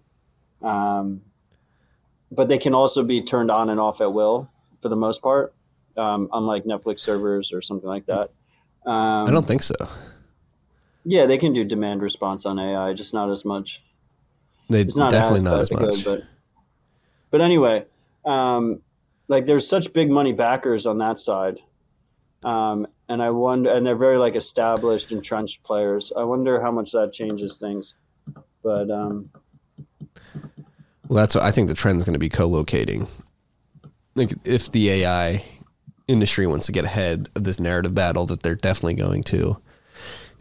Um, 0.63 1.23
but 2.31 2.47
they 2.47 2.59
can 2.59 2.75
also 2.75 3.03
be 3.03 3.21
turned 3.21 3.51
on 3.51 3.69
and 3.69 3.81
off 3.81 4.01
at 4.01 4.13
will 4.13 4.49
for 4.81 4.91
the 4.91 4.97
most 4.97 5.23
part, 5.23 5.55
um, 5.97 6.29
unlike 6.33 6.65
Netflix 6.67 7.01
servers 7.01 7.53
or 7.53 7.63
something 7.63 7.89
like 7.89 8.07
that. 8.07 8.31
Um, 8.87 9.27
I 9.27 9.31
don't 9.33 9.47
think 9.47 9.65
so. 9.65 9.75
Yeah, 11.11 11.25
they 11.25 11.39
can 11.39 11.55
do 11.55 11.65
demand 11.65 12.03
response 12.03 12.45
on 12.45 12.59
AI, 12.59 12.93
just 12.93 13.15
not 13.15 13.31
as 13.31 13.43
much. 13.43 13.83
They 14.69 14.83
It's 14.83 14.95
not 14.95 15.11
definitely 15.11 15.39
as 15.39 15.43
not 15.43 15.61
as 15.61 15.71
much. 15.73 16.05
but 16.05 16.23
but 17.31 17.41
anyway, 17.41 17.87
um, 18.27 18.83
like 19.27 19.47
there's 19.47 19.67
such 19.67 19.95
big 19.95 20.11
money 20.11 20.35
backers 20.35 20.85
on 20.85 20.99
that 20.99 21.19
side, 21.19 21.61
um, 22.45 22.87
and 23.09 23.23
I 23.23 23.31
wonder, 23.31 23.71
and 23.71 23.87
they're 23.87 23.97
very 23.97 24.19
like 24.19 24.37
established, 24.37 25.11
entrenched 25.11 25.63
players. 25.63 26.13
I 26.15 26.25
wonder 26.25 26.61
how 26.61 26.71
much 26.71 26.93
that 26.93 27.11
changes 27.15 27.57
things. 27.59 27.95
But 28.63 28.91
um, 28.91 29.31
Well, 31.09 31.17
that's 31.17 31.35
what 31.35 31.45
I 31.45 31.53
think 31.53 31.69
the 31.69 31.75
trend 31.75 31.97
is 31.97 32.05
going 32.05 32.13
to 32.13 32.19
be 32.19 32.29
co-locating. 32.29 33.09
Like 34.15 34.35
if 34.45 34.71
the 34.71 34.91
AI 34.91 35.43
industry 36.07 36.47
wants 36.47 36.67
to 36.67 36.73
get 36.73 36.85
ahead 36.85 37.31
of 37.35 37.45
this 37.45 37.59
narrative 37.59 37.95
battle 37.95 38.27
that 38.27 38.43
they're 38.43 38.55
definitely 38.55 38.95
going 38.95 39.23
to 39.23 39.59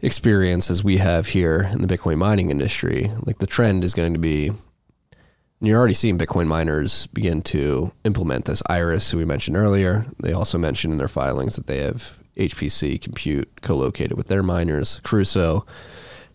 experience 0.00 0.70
as 0.70 0.84
we 0.84 0.98
have 0.98 1.28
here 1.28 1.68
in 1.72 1.82
the 1.82 1.96
Bitcoin 1.96 2.18
mining 2.18 2.50
industry, 2.50 3.10
like 3.24 3.38
the 3.38 3.46
trend 3.46 3.84
is 3.84 3.94
going 3.94 4.12
to 4.12 4.18
be 4.18 4.52
and 5.60 5.66
you're 5.66 5.78
already 5.78 5.94
seeing 5.94 6.18
Bitcoin 6.18 6.46
miners 6.46 7.08
begin 7.08 7.42
to 7.42 7.90
implement 8.04 8.44
this. 8.44 8.62
Iris, 8.68 9.10
who 9.10 9.18
we 9.18 9.24
mentioned 9.24 9.56
earlier, 9.56 10.06
they 10.22 10.32
also 10.32 10.56
mentioned 10.56 10.92
in 10.92 10.98
their 10.98 11.08
filings 11.08 11.56
that 11.56 11.66
they 11.66 11.78
have 11.78 12.22
HPC 12.36 13.00
compute 13.00 13.60
co-located 13.60 14.16
with 14.16 14.28
their 14.28 14.44
miners. 14.44 15.00
Crusoe 15.02 15.66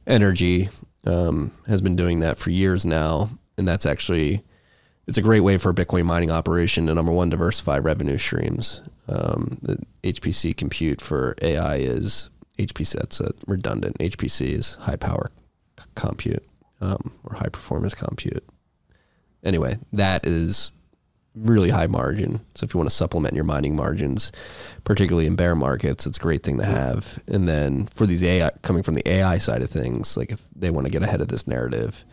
Energy 0.05 0.69
um, 1.05 1.51
has 1.67 1.81
been 1.81 1.95
doing 1.95 2.19
that 2.19 2.37
for 2.37 2.49
years 2.49 2.85
now, 2.85 3.29
and 3.57 3.65
that's 3.65 3.85
actually 3.85 4.43
it's 5.07 5.17
a 5.17 5.21
great 5.21 5.41
way 5.41 5.57
for 5.57 5.69
a 5.69 5.73
Bitcoin 5.73 6.05
mining 6.05 6.31
operation 6.31 6.87
to 6.87 6.95
number 6.95 7.11
one 7.11 7.29
diversify 7.29 7.77
revenue 7.77 8.17
streams. 8.17 8.81
Um, 9.07 9.57
the 9.61 9.77
HPC 10.03 10.55
compute 10.55 10.99
for 10.99 11.35
AI 11.41 11.77
is 11.77 12.29
HPC. 12.57 12.93
That's 12.93 13.19
a 13.19 13.31
redundant. 13.47 13.97
HPC 13.99 14.47
is 14.47 14.75
high 14.75 14.95
power 14.95 15.31
c- 15.79 15.85
compute 15.95 16.45
um, 16.81 17.11
or 17.23 17.35
high 17.35 17.49
performance 17.49 17.93
compute. 17.93 18.43
Anyway, 19.43 19.77
that 19.91 20.25
is 20.25 20.71
really 21.35 21.69
high 21.69 21.87
margin. 21.87 22.39
So 22.55 22.63
if 22.65 22.73
you 22.73 22.77
want 22.77 22.89
to 22.89 22.95
supplement 22.95 23.33
your 23.33 23.43
mining 23.43 23.75
margins, 23.75 24.31
particularly 24.83 25.25
in 25.25 25.35
bear 25.35 25.55
markets, 25.55 26.05
it's 26.05 26.17
a 26.17 26.21
great 26.21 26.43
thing 26.43 26.57
to 26.59 26.65
have. 26.65 27.19
And 27.27 27.47
then 27.47 27.87
for 27.87 28.05
these 28.05 28.23
AI 28.23 28.51
coming 28.61 28.83
from 28.83 28.93
the 28.93 29.07
AI 29.09 29.37
side 29.37 29.61
of 29.61 29.69
things, 29.69 30.15
like 30.15 30.31
if 30.31 30.43
they 30.55 30.69
want 30.69 30.85
to 30.85 30.91
get 30.91 31.03
ahead 31.03 31.21
of 31.21 31.29
this 31.29 31.47
narrative, 31.47 32.05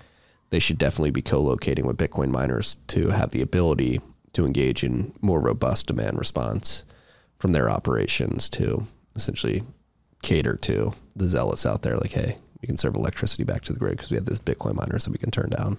they 0.49 0.59
should 0.59 0.78
definitely 0.78 1.11
be 1.11 1.22
co-locating 1.22 1.86
with 1.86 1.99
Bitcoin 1.99 2.30
miners 2.30 2.76
to 2.88 3.11
have 3.11 3.30
the 3.30 3.43
ability 3.43 4.01
to 4.32 4.47
engage 4.47 4.82
in 4.82 5.12
more 5.20 5.41
robust 5.41 5.86
demand 5.86 6.18
response 6.18 6.84
from 7.38 7.53
their 7.53 7.70
operations 7.70 8.49
to 8.49 8.86
essentially 9.14 9.62
cater 10.23 10.57
to 10.57 10.93
the 11.16 11.27
zealots 11.27 11.66
out 11.66 11.83
there. 11.83 11.97
Like, 11.97 12.12
hey, 12.12 12.39
we 12.62 12.66
can 12.66 12.77
serve 12.77 12.95
electricity 12.95 13.45
back 13.45 13.62
to 13.64 13.73
the 13.73 13.79
grid 13.79 13.97
because 13.97 14.11
we 14.11 14.16
have 14.16 14.27
this 14.27 14.41
Bitcoin 14.41 14.75
miners 14.75 15.05
that 15.05 15.12
we 15.12 15.18
can 15.18 15.31
turn 15.31 15.51
down 15.51 15.79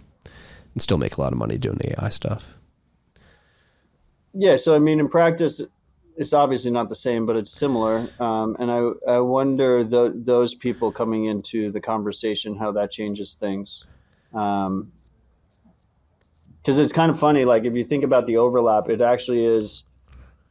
and 0.73 0.81
still 0.81 0.97
make 0.97 1.17
a 1.17 1.21
lot 1.21 1.31
of 1.31 1.37
money 1.37 1.57
doing 1.57 1.77
the 1.77 1.99
AI 1.99 2.09
stuff. 2.09 2.53
yeah, 4.33 4.55
so 4.55 4.75
I 4.75 4.79
mean, 4.79 4.99
in 4.99 5.09
practice, 5.09 5.61
it's 6.17 6.33
obviously 6.33 6.71
not 6.71 6.89
the 6.89 6.95
same, 6.95 7.25
but 7.25 7.35
it's 7.35 7.51
similar. 7.51 8.07
Um, 8.19 8.55
and 8.59 8.71
I 8.71 9.13
I 9.15 9.19
wonder 9.19 9.83
th- 9.83 10.13
those 10.15 10.55
people 10.55 10.91
coming 10.91 11.25
into 11.25 11.71
the 11.71 11.81
conversation 11.81 12.55
how 12.55 12.71
that 12.73 12.91
changes 12.91 13.35
things. 13.39 13.85
Um, 14.33 14.91
because 16.61 16.77
it's 16.77 16.93
kind 16.93 17.09
of 17.09 17.19
funny. 17.19 17.43
Like 17.43 17.65
if 17.65 17.73
you 17.73 17.83
think 17.83 18.03
about 18.03 18.27
the 18.27 18.37
overlap, 18.37 18.87
it 18.87 19.01
actually 19.01 19.43
is 19.43 19.83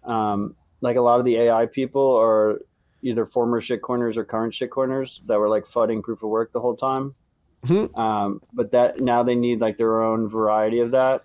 um, 0.04 0.56
like 0.80 0.96
a 0.96 1.00
lot 1.00 1.20
of 1.20 1.24
the 1.24 1.36
AI 1.36 1.66
people 1.66 2.16
are 2.16 2.60
either 3.02 3.24
former 3.24 3.60
shitcoiners 3.60 4.16
or 4.16 4.24
current 4.24 4.52
shitcoiners 4.52 5.20
that 5.26 5.38
were 5.38 5.48
like 5.48 5.64
fudding 5.66 6.02
proof 6.02 6.22
of 6.22 6.28
work 6.28 6.52
the 6.52 6.60
whole 6.60 6.76
time. 6.76 7.14
Um, 7.94 8.40
but 8.52 8.70
that 8.72 9.00
now 9.00 9.22
they 9.22 9.34
need 9.34 9.60
like 9.60 9.76
their 9.76 10.02
own 10.02 10.28
variety 10.28 10.80
of 10.80 10.92
that. 10.92 11.24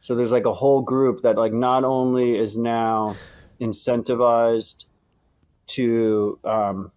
So 0.00 0.14
there's 0.14 0.32
like 0.32 0.46
a 0.46 0.52
whole 0.52 0.82
group 0.82 1.22
that 1.22 1.36
like 1.36 1.52
not 1.52 1.84
only 1.84 2.36
is 2.38 2.56
now 2.56 3.16
incentivized 3.60 4.84
to 5.68 6.38
um, 6.44 6.92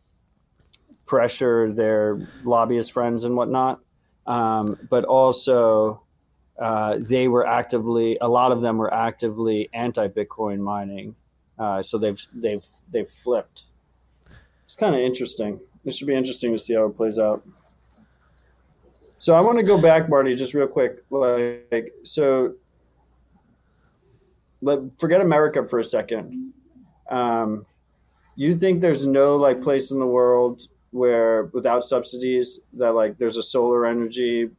pressure 1.06 1.72
their 1.72 2.20
lobbyist 2.44 2.92
friends 2.92 3.24
and 3.24 3.36
whatnot, 3.36 3.80
um, 4.26 4.78
but 4.90 5.06
also 5.06 6.04
uh, 6.60 6.98
they 7.00 7.28
were 7.28 7.46
actively 7.48 8.18
a 8.20 8.28
lot 8.28 8.52
of 8.52 8.62
them 8.62 8.78
were 8.78 8.94
actively 8.94 9.70
anti-Bitcoin 9.74 10.60
mining. 10.60 11.16
Uh, 11.58 11.82
so 11.82 11.98
they've 11.98 12.20
they've 12.34 12.66
they've 12.92 13.10
flipped. 13.10 13.64
It's 14.68 14.76
kind 14.76 14.94
of 14.94 15.02
interesting. 15.02 15.60
It 15.86 15.96
should 15.96 16.08
be 16.08 16.14
interesting 16.14 16.52
to 16.52 16.60
see 16.60 16.76
how 16.76 16.86
it 16.86 16.96
plays 16.96 17.18
out. 17.18 17.42
So 19.18 19.34
I 19.34 19.40
want 19.42 19.58
to 19.58 19.64
go 19.64 19.82
back, 19.82 20.10
Marty, 20.10 20.36
just 20.36 20.54
real 20.54 20.68
quick. 20.68 21.04
Like, 21.10 21.92
so 22.04 22.54
let 24.62 24.80
forget 25.00 25.22
America 25.22 25.68
for 25.68 25.80
a 25.80 25.86
second. 25.86 26.54
Um, 27.10 27.66
you 28.36 28.56
think 28.58 28.82
there's 28.82 29.06
no 29.06 29.38
like 29.38 29.64
place 29.64 29.92
in 29.92 30.00
the 30.00 30.06
world 30.06 30.64
where 30.92 31.46
without 31.54 31.86
subsidies 31.86 32.60
that 32.74 32.92
like 32.94 33.18
there's 33.18 33.38
a 33.38 33.44
solar 33.44 33.86
energy 33.86 34.50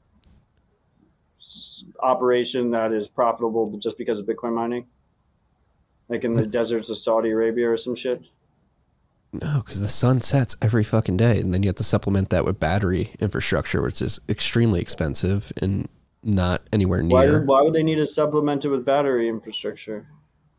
operation 2.01 2.71
that 2.71 2.93
is 2.93 3.09
profitable 3.09 3.79
just 3.79 3.99
because 3.99 4.19
of 4.19 4.27
Bitcoin 4.27 4.55
mining? 4.55 4.87
Like 6.09 6.25
in 6.25 6.31
the 6.31 6.47
deserts 6.47 6.89
of 6.89 6.97
Saudi 6.97 7.31
Arabia 7.31 7.71
or 7.71 7.77
some 7.77 7.95
shit? 7.95 8.23
No, 9.33 9.63
because 9.65 9.81
the 9.81 9.89
sun 9.89 10.23
sets 10.23 10.57
every 10.63 10.83
fucking 10.83 11.19
day, 11.19 11.39
and 11.39 11.53
then 11.53 11.63
you 11.63 11.69
have 11.69 11.77
to 11.77 11.85
supplement 11.85 12.31
that 12.31 12.45
with 12.45 12.59
battery 12.59 13.13
infrastructure, 13.21 13.83
which 13.83 14.01
is 14.01 14.21
extremely 14.29 14.81
expensive 14.81 15.53
and 15.61 15.89
not 16.23 16.63
anywhere 16.73 17.03
near. 17.03 17.45
why 17.45 17.63
would 17.63 17.75
they 17.75 17.83
need 17.83 17.97
to 17.97 18.07
supplement 18.07 18.65
it 18.65 18.69
with 18.69 18.85
battery 18.85 19.29
infrastructure? 19.29 20.07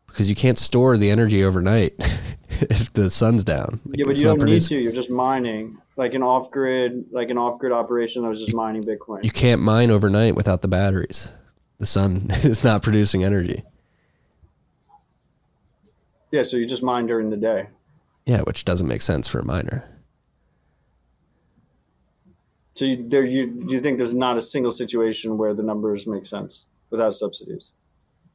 Because 0.06 0.28
you 0.28 0.36
can't 0.36 0.58
store 0.58 0.96
the 0.96 1.10
energy 1.10 1.44
overnight 1.44 1.94
if 2.48 2.92
the 2.92 3.10
sun's 3.10 3.44
down. 3.44 3.80
Like, 3.84 3.98
yeah, 3.98 4.04
but 4.06 4.16
you 4.16 4.24
don't 4.24 4.42
need 4.42 4.60
to. 4.62 4.76
You're 4.76 4.92
just 4.92 5.10
mining, 5.10 5.78
like 5.96 6.14
an 6.14 6.22
off 6.22 6.50
grid, 6.50 7.06
like 7.12 7.30
an 7.30 7.38
off 7.38 7.58
grid 7.58 7.72
operation 7.72 8.22
that 8.22 8.28
was 8.28 8.40
just 8.40 8.54
mining 8.54 8.84
Bitcoin. 8.84 9.24
You 9.24 9.30
can't 9.30 9.62
mine 9.62 9.90
overnight 9.90 10.34
without 10.36 10.62
the 10.62 10.68
batteries. 10.68 11.32
The 11.78 11.86
sun 11.86 12.26
is 12.30 12.62
not 12.62 12.82
producing 12.82 13.24
energy. 13.24 13.64
Yeah, 16.30 16.44
so 16.44 16.56
you 16.56 16.66
just 16.66 16.82
mine 16.82 17.06
during 17.06 17.30
the 17.30 17.36
day. 17.36 17.66
Yeah, 18.26 18.42
which 18.42 18.64
doesn't 18.64 18.86
make 18.86 19.02
sense 19.02 19.26
for 19.28 19.38
a 19.40 19.44
miner. 19.44 19.84
So 22.74 22.84
you, 22.84 23.08
there, 23.08 23.24
you 23.24 23.64
you 23.68 23.80
think 23.80 23.98
there's 23.98 24.14
not 24.14 24.36
a 24.36 24.42
single 24.42 24.70
situation 24.70 25.36
where 25.36 25.52
the 25.54 25.62
numbers 25.62 26.06
make 26.06 26.24
sense 26.26 26.64
without 26.90 27.14
subsidies? 27.14 27.72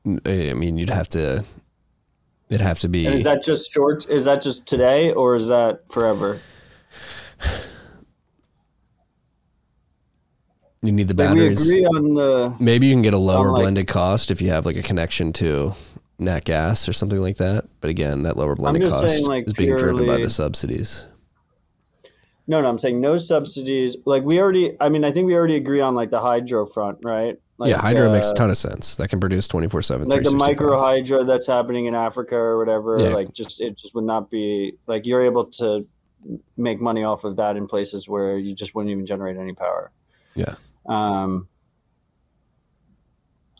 I 0.06 0.54
mean, 0.54 0.78
you'd 0.78 0.90
have 0.92 1.10
to. 1.10 1.44
It'd 2.50 2.62
have 2.62 2.80
to 2.80 2.90
be. 2.90 3.06
And 3.08 3.16
is 3.16 3.24
that 3.24 3.44
just 3.44 3.72
short? 3.72 4.08
Is 4.08 4.26
that 4.26 4.42
just 4.44 4.68
today, 4.68 5.12
or 5.12 5.36
is 5.36 5.48
that 5.48 5.80
forever? 5.92 6.40
you 10.84 10.92
need 10.92 11.08
the 11.08 11.16
Like 11.16 11.34
we 11.34 11.40
batteries. 11.40 11.68
agree 11.68 11.86
on 11.86 12.14
the. 12.14 12.56
Maybe 12.60 12.88
you 12.88 12.94
can 12.94 13.02
get 13.02 13.14
a 13.16 13.20
lower 13.20 13.52
like- 13.52 13.62
blended 13.62 13.88
cost 13.88 14.30
if 14.30 14.42
you 14.42 14.50
have 14.50 14.66
like 14.66 14.76
a 14.78 14.84
connection 14.84 15.34
to 15.34 15.74
nat 16.18 16.46
gas 16.46 16.88
or 16.88 16.94
something 16.94 17.20
like 17.20 17.38
that. 17.38 17.66
But 17.82 17.90
again, 17.90 18.24
that 18.24 18.38
lower 18.38 18.56
blended 18.56 18.90
cost 18.90 19.24
like, 19.28 19.48
is 19.48 19.54
being 19.54 19.76
driven 19.78 20.06
by 20.06 20.18
the 20.18 20.30
subsidies. 20.30 21.08
No, 22.48 22.62
no, 22.62 22.70
I'm 22.70 22.78
saying 22.78 23.02
no 23.02 23.18
subsidies. 23.18 23.96
Like 24.06 24.24
we 24.24 24.40
already. 24.40 24.78
I 24.80 24.90
mean, 24.90 25.04
I 25.04 25.12
think 25.12 25.26
we 25.26 25.36
already 25.36 25.56
agree 25.56 25.82
on 25.82 25.96
like 25.96 26.12
the 26.12 26.22
hydro 26.22 26.68
front, 26.68 27.00
right? 27.04 27.38
Like, 27.58 27.70
yeah, 27.72 27.80
hydro 27.80 28.10
uh, 28.10 28.14
makes 28.14 28.30
a 28.30 28.34
ton 28.36 28.50
of 28.50 28.58
sense. 28.58 28.98
That 28.98 29.08
can 29.08 29.20
produce 29.20 29.48
twenty 29.48 29.68
four 29.68 29.82
seven. 29.82 30.10
like 30.10 30.24
the 30.24 30.32
micro 30.32 30.78
hydro 30.78 31.24
that's 31.24 31.48
happening 31.48 31.86
in 31.86 31.96
Africa 31.96 32.36
or 32.36 32.60
whatever. 32.60 32.98
Yeah. 33.00 33.10
Like 33.10 33.34
just 33.34 33.62
it 33.62 33.78
just 33.78 33.96
would 33.96 34.04
not 34.04 34.30
be 34.30 34.74
like 34.88 35.06
you're 35.06 35.24
able 35.24 35.46
to 35.54 35.88
make 36.58 36.82
money 36.82 37.04
off 37.04 37.24
of 37.24 37.36
that 37.38 37.56
in 37.56 37.68
places 37.68 38.08
where 38.08 38.38
you 38.38 38.54
just 38.56 38.76
wouldn't 38.76 38.92
even 38.92 39.06
generate 39.06 39.38
any 39.38 39.54
power. 39.54 39.92
Yeah, 40.36 40.56
Um, 40.86 41.48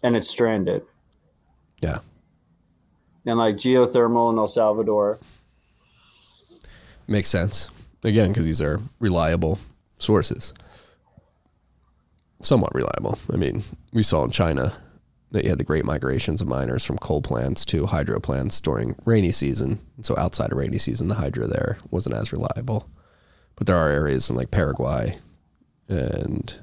and 0.04 0.16
it's 0.16 0.30
stranded. 0.30 0.84
yeah. 1.82 2.00
And 3.26 3.38
like 3.38 3.56
geothermal 3.56 4.32
in 4.32 4.38
El 4.38 4.48
Salvador. 4.48 5.20
Makes 7.08 7.30
sense. 7.30 7.70
Again, 8.04 8.30
because 8.30 8.46
these 8.46 8.62
are 8.62 8.80
reliable 9.00 9.60
sources. 9.98 10.54
Somewhat 12.42 12.76
reliable. 12.76 13.18
I 13.34 13.38
mean, 13.38 13.64
we 13.94 14.04
saw 14.04 14.24
in 14.24 14.32
China 14.32 14.74
that 15.32 15.44
you 15.44 15.50
had 15.50 15.58
the 15.58 15.64
great 15.64 15.86
migrations 15.86 16.42
of 16.42 16.48
miners 16.48 16.84
from 16.86 16.98
coal 16.98 17.22
plants 17.22 17.66
to 17.66 17.88
hydro 17.88 18.20
plants 18.20 18.62
during 18.62 18.96
rainy 19.06 19.32
season. 19.32 19.80
So 20.02 20.16
outside 20.18 20.52
of 20.52 20.58
rainy 20.58 20.78
season, 20.78 21.08
the 21.08 21.16
hydro 21.16 21.48
there 21.48 21.78
wasn't 21.90 22.16
as 22.16 22.32
reliable. 22.32 22.88
But 23.56 23.68
there 23.68 23.78
are 23.78 23.90
areas 23.90 24.30
in 24.30 24.36
like 24.36 24.52
Paraguay 24.52 25.18
and 25.88 26.56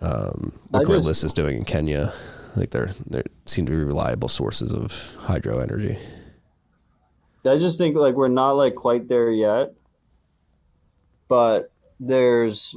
um, 0.00 0.52
what 0.70 0.80
I 0.80 0.84
just- 0.84 1.24
is 1.24 1.32
doing 1.32 1.56
in 1.58 1.64
Kenya. 1.64 2.12
Like 2.56 2.70
they're 2.70 2.90
they 3.06 3.22
seem 3.46 3.66
to 3.66 3.72
be 3.72 3.82
reliable 3.82 4.28
sources 4.28 4.72
of 4.72 5.16
hydro 5.16 5.58
energy. 5.58 5.98
I 7.44 7.58
just 7.58 7.78
think 7.78 7.96
like 7.96 8.14
we're 8.14 8.28
not 8.28 8.52
like 8.52 8.74
quite 8.74 9.08
there 9.08 9.30
yet, 9.30 9.74
but 11.28 11.72
there's 11.98 12.74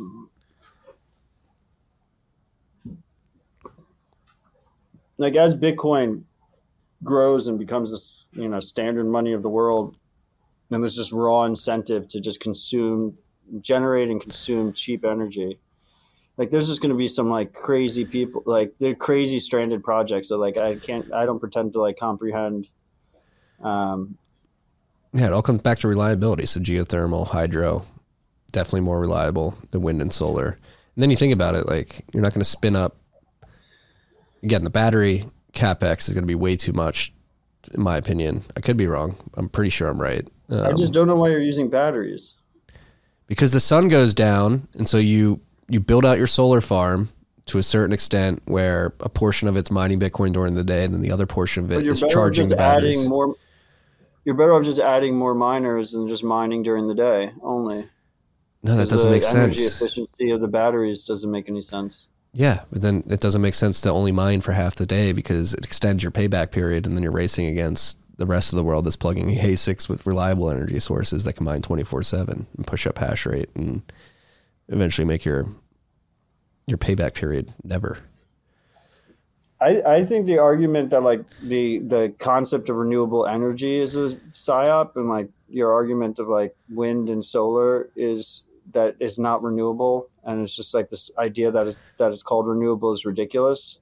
like 5.17 5.35
as 5.35 5.53
Bitcoin 5.53 6.23
grows 7.03 7.47
and 7.47 7.59
becomes 7.59 7.91
this 7.91 8.27
you 8.33 8.47
know 8.47 8.59
standard 8.59 9.05
money 9.05 9.33
of 9.33 9.43
the 9.43 9.49
world, 9.49 9.95
and 10.71 10.81
there's 10.81 10.95
just 10.95 11.11
raw 11.11 11.43
incentive 11.43 12.07
to 12.09 12.19
just 12.19 12.39
consume, 12.39 13.17
generate 13.61 14.09
and 14.09 14.21
consume 14.21 14.73
cheap 14.73 15.05
energy. 15.05 15.59
Like 16.37 16.51
there's 16.51 16.67
just 16.67 16.81
going 16.81 16.91
to 16.91 16.97
be 16.97 17.07
some 17.07 17.29
like 17.29 17.53
crazy 17.53 18.03
people, 18.05 18.43
like 18.45 18.73
they're 18.79 18.95
crazy 18.95 19.39
stranded 19.39 19.83
projects 19.83 20.29
that 20.29 20.37
like 20.37 20.57
I 20.57 20.75
can't, 20.75 21.11
I 21.13 21.25
don't 21.25 21.39
pretend 21.39 21.73
to 21.73 21.81
like 21.81 21.97
comprehend. 21.97 22.67
Um, 23.63 24.17
Yeah, 25.13 25.27
it 25.27 25.33
all 25.33 25.41
comes 25.41 25.61
back 25.61 25.77
to 25.79 25.87
reliability. 25.87 26.45
So 26.45 26.59
geothermal, 26.59 27.27
hydro, 27.27 27.85
definitely 28.51 28.81
more 28.81 28.99
reliable 28.99 29.57
than 29.71 29.81
wind 29.81 30.01
and 30.01 30.11
solar. 30.11 30.47
And 30.95 31.01
then 31.03 31.09
you 31.09 31.15
think 31.15 31.31
about 31.33 31.55
it, 31.55 31.67
like 31.67 32.03
you're 32.13 32.23
not 32.23 32.33
going 32.33 32.41
to 32.43 32.49
spin 32.49 32.75
up. 32.75 32.97
Again, 34.43 34.63
the 34.63 34.69
battery 34.69 35.23
capex 35.53 36.07
is 36.09 36.13
going 36.13 36.23
to 36.23 36.27
be 36.27 36.35
way 36.35 36.55
too 36.57 36.73
much, 36.73 37.13
in 37.73 37.81
my 37.81 37.95
opinion. 37.97 38.43
I 38.57 38.59
could 38.59 38.77
be 38.77 38.87
wrong. 38.87 39.15
I'm 39.35 39.47
pretty 39.49 39.69
sure 39.69 39.87
I'm 39.87 39.99
right. 40.01 40.27
I 40.51 40.55
Um, 40.71 40.77
just 40.77 40.91
don't 40.93 41.07
know 41.07 41.15
why 41.15 41.29
you're 41.29 41.39
using 41.41 41.69
batteries. 41.69 42.35
because 43.27 43.53
the 43.53 43.59
sun 43.59 43.87
goes 43.87 44.13
down, 44.13 44.67
and 44.77 44.87
so 44.87 44.97
you 44.97 45.39
you 45.67 45.79
build 45.79 46.05
out 46.05 46.17
your 46.17 46.27
solar 46.27 46.61
farm 46.61 47.09
to 47.47 47.57
a 47.59 47.63
certain 47.63 47.93
extent, 47.93 48.41
where 48.45 48.93
a 48.99 49.09
portion 49.09 49.47
of 49.47 49.55
it's 49.55 49.69
mining 49.69 49.99
Bitcoin 49.99 50.33
during 50.33 50.55
the 50.55 50.63
day, 50.63 50.83
and 50.83 50.93
then 50.93 51.01
the 51.01 51.11
other 51.11 51.25
portion 51.25 51.63
of 51.63 51.71
it 51.71 51.83
you're 51.83 51.93
better 51.93 52.05
off 52.07 52.11
charging 52.11 52.43
just 52.43 52.49
the 52.49 52.55
batteries. 52.55 52.97
adding 52.99 53.09
more. 53.09 53.35
You're 54.23 54.35
better 54.35 54.53
off 54.53 54.63
just 54.63 54.79
adding 54.79 55.15
more 55.15 55.35
miners 55.35 55.91
than 55.91 56.07
just 56.07 56.23
mining 56.23 56.63
during 56.63 56.87
the 56.87 56.95
day 56.95 57.31
only. 57.43 57.87
no, 58.63 58.75
that 58.77 58.89
doesn't 58.89 59.09
the 59.09 59.15
make 59.17 59.23
energy 59.25 59.61
sense. 59.61 59.79
efficiency 59.79 60.31
of 60.31 60.41
the 60.41 60.47
batteries 60.47 61.03
doesn't 61.03 61.29
make 61.29 61.47
any 61.47 61.61
sense. 61.61 62.07
Yeah, 62.33 62.63
but 62.71 62.81
then 62.81 63.03
it 63.07 63.19
doesn't 63.21 63.41
make 63.41 63.53
sense 63.53 63.79
to 63.81 63.91
only 63.91 64.11
mine 64.11 64.41
for 64.41 64.51
half 64.51 64.75
the 64.75 64.85
day 64.85 65.13
because 65.13 65.53
it 65.53 65.63
extends 65.63 66.03
your 66.03 66.11
payback 66.11 66.51
period, 66.51 66.85
and 66.85 66.95
then 66.95 67.03
you're 67.03 67.11
racing 67.11 67.45
against 67.45 67.97
the 68.17 68.25
rest 68.25 68.51
of 68.53 68.57
the 68.57 68.63
world 68.63 68.85
that's 68.85 68.95
plugging 68.95 69.27
ASICs 69.27 69.87
with 69.87 70.05
reliable 70.05 70.49
energy 70.49 70.79
sources 70.79 71.23
that 71.25 71.33
can 71.33 71.45
mine 71.45 71.61
24 71.61 72.01
seven 72.03 72.47
and 72.57 72.65
push 72.65 72.87
up 72.87 72.97
hash 72.97 73.25
rate 73.25 73.49
and 73.55 73.81
eventually 74.69 75.05
make 75.05 75.25
your 75.25 75.47
your 76.67 76.77
payback 76.77 77.13
period 77.13 77.53
never. 77.63 77.99
I, 79.61 79.81
I 79.81 80.05
think 80.05 80.25
the 80.25 80.39
argument 80.39 80.89
that 80.89 81.03
like 81.03 81.23
the 81.41 81.79
the 81.79 82.13
concept 82.19 82.69
of 82.69 82.75
renewable 82.75 83.25
energy 83.25 83.79
is 83.79 83.95
a 83.95 84.09
psyop, 84.33 84.95
and 84.95 85.09
like 85.09 85.29
your 85.47 85.73
argument 85.73 86.19
of 86.19 86.27
like 86.27 86.55
wind 86.69 87.09
and 87.09 87.23
solar 87.23 87.89
is 87.95 88.43
that 88.73 88.95
is 88.99 89.17
not 89.17 89.43
renewable, 89.43 90.09
and 90.23 90.41
it's 90.41 90.55
just 90.55 90.73
like 90.73 90.89
this 90.89 91.09
idea 91.17 91.51
that 91.51 91.67
is 91.67 91.77
that 91.97 92.11
is 92.11 92.23
called 92.23 92.47
renewable 92.47 92.91
is 92.91 93.05
ridiculous. 93.05 93.79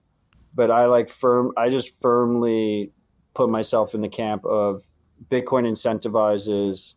But 0.54 0.70
I 0.70 0.86
like 0.86 1.10
firm. 1.10 1.52
I 1.58 1.70
just 1.70 2.00
firmly 2.02 2.92
put 3.34 3.50
myself 3.50 3.96
in 3.96 4.02
the 4.02 4.10
camp 4.10 4.46
of 4.46 4.84
Bitcoin 5.32 5.66
incentivizes 5.66 6.94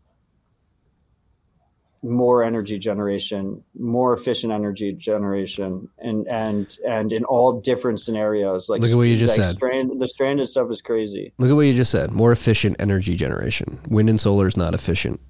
more 2.07 2.45
energy 2.45 2.79
generation, 2.79 3.63
more 3.79 4.15
efficient 4.15 4.53
energy 4.53 4.93
generation, 4.93 5.89
and 5.99 6.27
and 6.29 6.77
and 6.87 7.13
in 7.13 7.25
all 7.25 7.61
different 7.61 8.01
scenarios. 8.01 8.69
Like 8.69 8.81
Look 8.81 8.91
at 8.91 8.97
what 8.97 9.03
you 9.03 9.17
just 9.17 9.37
like 9.37 9.47
said. 9.47 9.57
Strand, 9.57 10.01
the 10.01 10.09
stranded 10.09 10.49
stuff 10.49 10.71
is 10.71 10.81
crazy. 10.81 11.33
Look 11.39 11.51
at 11.51 11.55
what 11.55 11.63
you 11.63 11.75
just 11.75 11.91
said. 11.91 12.13
More 12.13 12.33
efficient 12.33 12.77
energy 12.81 13.17
generation. 13.17 13.79
Wind 13.89 14.09
and 14.09 14.21
solar 14.21 14.47
is 14.47 14.57
not 14.57 14.75
efficient 14.75 15.21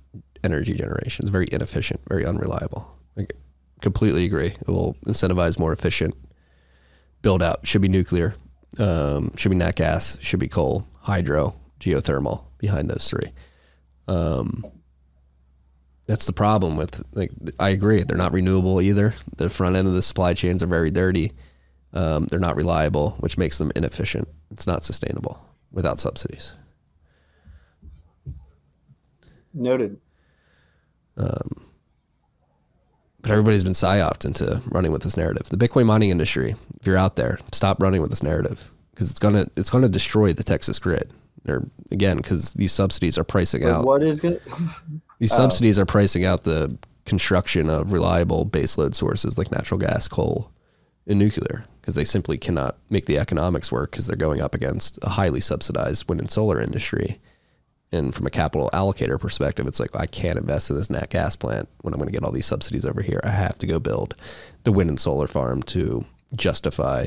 energy 0.44 0.74
generation. 0.74 1.24
It's 1.24 1.30
very 1.30 1.48
inefficient, 1.50 2.00
very 2.08 2.26
unreliable. 2.26 2.88
I 3.18 3.26
completely 3.80 4.24
agree. 4.24 4.46
It 4.46 4.68
will 4.68 4.94
incentivize 5.06 5.58
more 5.58 5.72
efficient 5.72 6.14
build 7.22 7.42
out. 7.42 7.66
Should 7.66 7.82
be 7.82 7.88
nuclear. 7.88 8.34
Um, 8.78 9.36
should 9.36 9.48
be 9.48 9.56
nat 9.56 9.76
gas. 9.76 10.18
Should 10.20 10.40
be 10.40 10.48
coal, 10.48 10.86
hydro, 11.00 11.54
geothermal. 11.80 12.44
Behind 12.58 12.88
those 12.88 13.08
three. 13.08 13.32
Um, 14.08 14.64
that's 16.06 16.26
the 16.26 16.32
problem 16.32 16.76
with 16.76 17.02
like 17.12 17.32
I 17.58 17.70
agree. 17.70 18.02
They're 18.02 18.18
not 18.18 18.32
renewable 18.32 18.80
either. 18.80 19.14
The 19.36 19.48
front 19.48 19.76
end 19.76 19.88
of 19.88 19.94
the 19.94 20.02
supply 20.02 20.34
chains 20.34 20.62
are 20.62 20.68
very 20.68 20.90
dirty. 20.90 21.32
Um, 21.92 22.26
they're 22.26 22.40
not 22.40 22.56
reliable, 22.56 23.12
which 23.20 23.38
makes 23.38 23.58
them 23.58 23.72
inefficient. 23.76 24.28
It's 24.50 24.66
not 24.66 24.84
sustainable 24.84 25.40
without 25.72 26.00
subsidies. 26.00 26.54
Noted. 29.54 29.98
But 33.26 33.32
everybody's 33.32 33.64
been 33.64 33.72
psyoped 33.72 34.24
into 34.24 34.62
running 34.70 34.92
with 34.92 35.02
this 35.02 35.16
narrative. 35.16 35.48
The 35.48 35.56
Bitcoin 35.56 35.86
mining 35.86 36.10
industry, 36.10 36.54
if 36.80 36.86
you're 36.86 36.96
out 36.96 37.16
there, 37.16 37.40
stop 37.52 37.82
running 37.82 38.00
with 38.00 38.10
this 38.10 38.22
narrative 38.22 38.70
because 38.92 39.10
it's 39.10 39.18
gonna 39.18 39.48
it's 39.56 39.68
gonna 39.68 39.88
destroy 39.88 40.32
the 40.32 40.44
Texas 40.44 40.78
grid. 40.78 41.12
Or 41.48 41.68
again, 41.90 42.18
because 42.18 42.52
these 42.52 42.70
subsidies 42.70 43.18
are 43.18 43.24
pricing 43.24 43.64
out 43.64 43.84
what 43.84 44.04
is 44.04 44.20
going? 44.20 44.38
these 45.18 45.32
um, 45.32 45.36
subsidies 45.36 45.78
are 45.78 45.86
pricing 45.86 46.24
out 46.24 46.44
the 46.44 46.76
construction 47.04 47.70
of 47.70 47.92
reliable 47.92 48.44
baseload 48.44 48.94
sources 48.94 49.38
like 49.38 49.52
natural 49.52 49.78
gas, 49.78 50.08
coal, 50.08 50.50
and 51.06 51.18
nuclear 51.18 51.64
because 51.80 51.94
they 51.94 52.04
simply 52.04 52.36
cannot 52.36 52.76
make 52.90 53.06
the 53.06 53.18
economics 53.18 53.70
work 53.70 53.92
because 53.92 54.06
they're 54.06 54.16
going 54.16 54.40
up 54.40 54.54
against 54.54 54.98
a 55.02 55.08
highly 55.08 55.40
subsidized 55.40 56.08
wind 56.08 56.20
and 56.20 56.30
solar 56.30 56.60
industry. 56.60 57.20
And 57.92 58.12
from 58.12 58.26
a 58.26 58.30
capital 58.30 58.68
allocator 58.72 59.18
perspective, 59.18 59.68
it's 59.68 59.78
like 59.78 59.94
I 59.94 60.06
can't 60.06 60.38
invest 60.38 60.68
in 60.68 60.76
this 60.76 60.90
nat 60.90 61.10
gas 61.10 61.36
plant 61.36 61.68
when 61.82 61.94
I'm 61.94 61.98
going 61.98 62.08
to 62.08 62.12
get 62.12 62.24
all 62.24 62.32
these 62.32 62.46
subsidies 62.46 62.84
over 62.84 63.00
here. 63.00 63.20
I 63.22 63.30
have 63.30 63.58
to 63.58 63.66
go 63.68 63.78
build 63.78 64.16
the 64.64 64.72
wind 64.72 64.90
and 64.90 64.98
solar 64.98 65.28
farm 65.28 65.62
to 65.64 66.04
justify. 66.34 67.06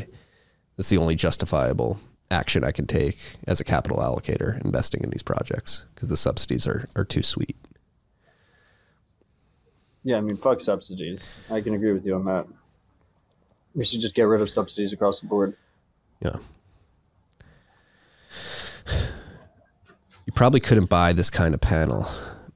That's 0.78 0.88
the 0.88 0.98
only 0.98 1.16
justifiable 1.16 2.00
action 2.32 2.64
I 2.64 2.72
can 2.72 2.88
take 2.88 3.18
as 3.48 3.60
a 3.60 3.66
capital 3.66 3.98
allocator 3.98 4.64
investing 4.64 5.04
in 5.04 5.10
these 5.10 5.24
projects 5.24 5.86
because 5.94 6.08
the 6.08 6.16
subsidies 6.16 6.66
are, 6.66 6.88
are 6.96 7.04
too 7.04 7.24
sweet. 7.24 7.58
Yeah, 10.10 10.18
I 10.18 10.22
mean, 10.22 10.38
fuck 10.38 10.60
subsidies. 10.60 11.38
I 11.52 11.62
can 11.62 11.76
agree 11.76 11.92
with 11.92 12.04
you 12.04 12.16
on 12.16 12.26
that. 12.26 12.48
We 13.76 13.86
should 13.86 14.02
just 14.02 14.16
get 14.16 14.24
rid 14.24 14.42
of 14.42 14.50
subsidies 14.50 14.92
across 14.92 15.20
the 15.20 15.28
board. 15.28 15.56
Yeah. 16.20 16.38
You 20.26 20.34
probably 20.34 20.62
couldn't 20.62 20.90
buy 20.90 21.14
this 21.14 21.30
kind 21.30 21.54
of 21.54 21.62
panel. 21.62 22.10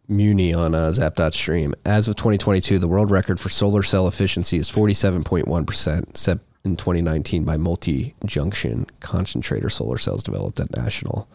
Muni 0.08 0.52
on 0.52 0.74
uh, 0.74 0.94
Zap.stream. 0.94 1.76
As 1.86 2.08
of 2.08 2.16
2022, 2.16 2.80
the 2.80 2.88
world 2.88 3.12
record 3.12 3.40
for 3.40 3.50
solar 3.50 3.84
cell 3.84 4.08
efficiency 4.08 4.58
is 4.58 4.72
47.1%, 4.72 6.18
set 6.18 6.40
in 6.66 6.76
2019 6.76 7.44
by 7.44 7.58
Multi 7.58 8.16
Junction 8.26 8.88
Concentrator 9.00 9.70
Solar 9.70 10.00
Cells 10.00 10.24
developed 10.24 10.60
at 10.60 10.76
National 10.76 11.30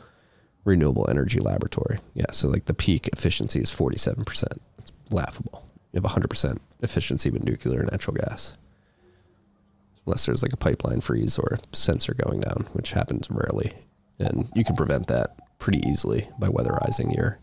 Renewable 0.65 1.09
Energy 1.09 1.39
Laboratory. 1.39 2.01
Yeah, 2.15 2.33
so 2.33 2.49
like 2.49 2.65
the 2.65 2.75
peak 2.75 3.09
efficiency 3.13 3.61
is 3.61 3.71
47%. 3.71 4.59
It's 4.79 4.91
laughable. 5.13 5.68
You 5.93 6.01
have 6.03 6.11
100% 6.11 6.59
efficiency 6.81 7.31
with 7.31 7.45
nuclear 7.45 7.81
and 7.81 7.91
natural 7.91 8.17
gas. 8.17 8.57
Unless 10.07 10.27
there's 10.27 10.43
like 10.43 10.53
a 10.53 10.59
pipeline 10.59 11.01
freeze 11.01 11.39
or 11.39 11.55
a 11.57 11.77
sensor 11.77 12.15
going 12.15 12.41
down, 12.41 12.67
which 12.73 12.93
happens 12.93 13.29
rarely. 13.31 13.73
And 14.19 14.49
you 14.55 14.65
can 14.65 14.77
prevent 14.77 15.07
that 15.09 15.37
pretty 15.59 15.87
easily 15.89 16.29
by 16.39 16.49
weatherizing 16.49 17.15
your 17.17 17.39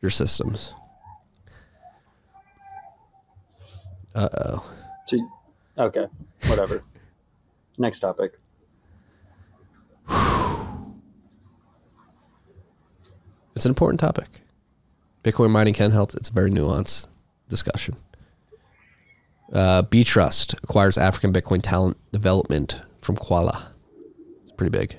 your 0.00 0.10
systems. 0.10 0.72
Uh 4.14 4.28
oh. 4.32 4.70
Okay, 5.76 6.06
whatever. 6.46 6.84
Next 7.78 8.00
topic. 8.00 8.32
It's 13.56 13.64
an 13.64 13.70
important 13.70 13.98
topic. 13.98 14.40
Bitcoin 15.24 15.50
mining 15.50 15.74
can 15.74 15.90
help. 15.90 16.14
It's 16.14 16.28
very 16.28 16.50
nuanced 16.50 17.08
discussion. 17.48 17.96
Uh, 19.52 19.82
Btrust 19.82 20.54
acquires 20.62 20.98
African 20.98 21.32
Bitcoin 21.32 21.62
talent 21.62 21.96
development 22.12 22.80
from 23.00 23.16
Qala. 23.16 23.70
It's 24.42 24.52
pretty 24.52 24.70
big. 24.70 24.98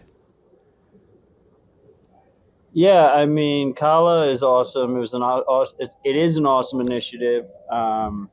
Yeah, 2.71 3.07
I 3.07 3.25
mean, 3.25 3.73
Qala 3.73 4.31
is 4.31 4.43
awesome. 4.43 4.97
It 4.97 4.99
was 4.99 5.13
an 5.13 5.21
awesome. 5.21 5.89
It, 6.03 6.15
is 6.15 6.37
an 6.37 6.45
awesome 6.45 6.81
initiative. 6.81 7.49
Um, 7.71 8.29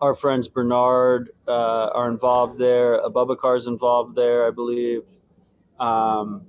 our 0.00 0.14
friends 0.14 0.48
Bernard 0.48 1.30
uh, 1.46 1.90
are 1.92 2.08
involved 2.08 2.58
there. 2.58 3.02
Abubakar 3.02 3.58
is 3.58 3.66
involved 3.66 4.16
there, 4.16 4.46
I 4.46 4.50
believe. 4.50 5.02
Um, 5.78 6.46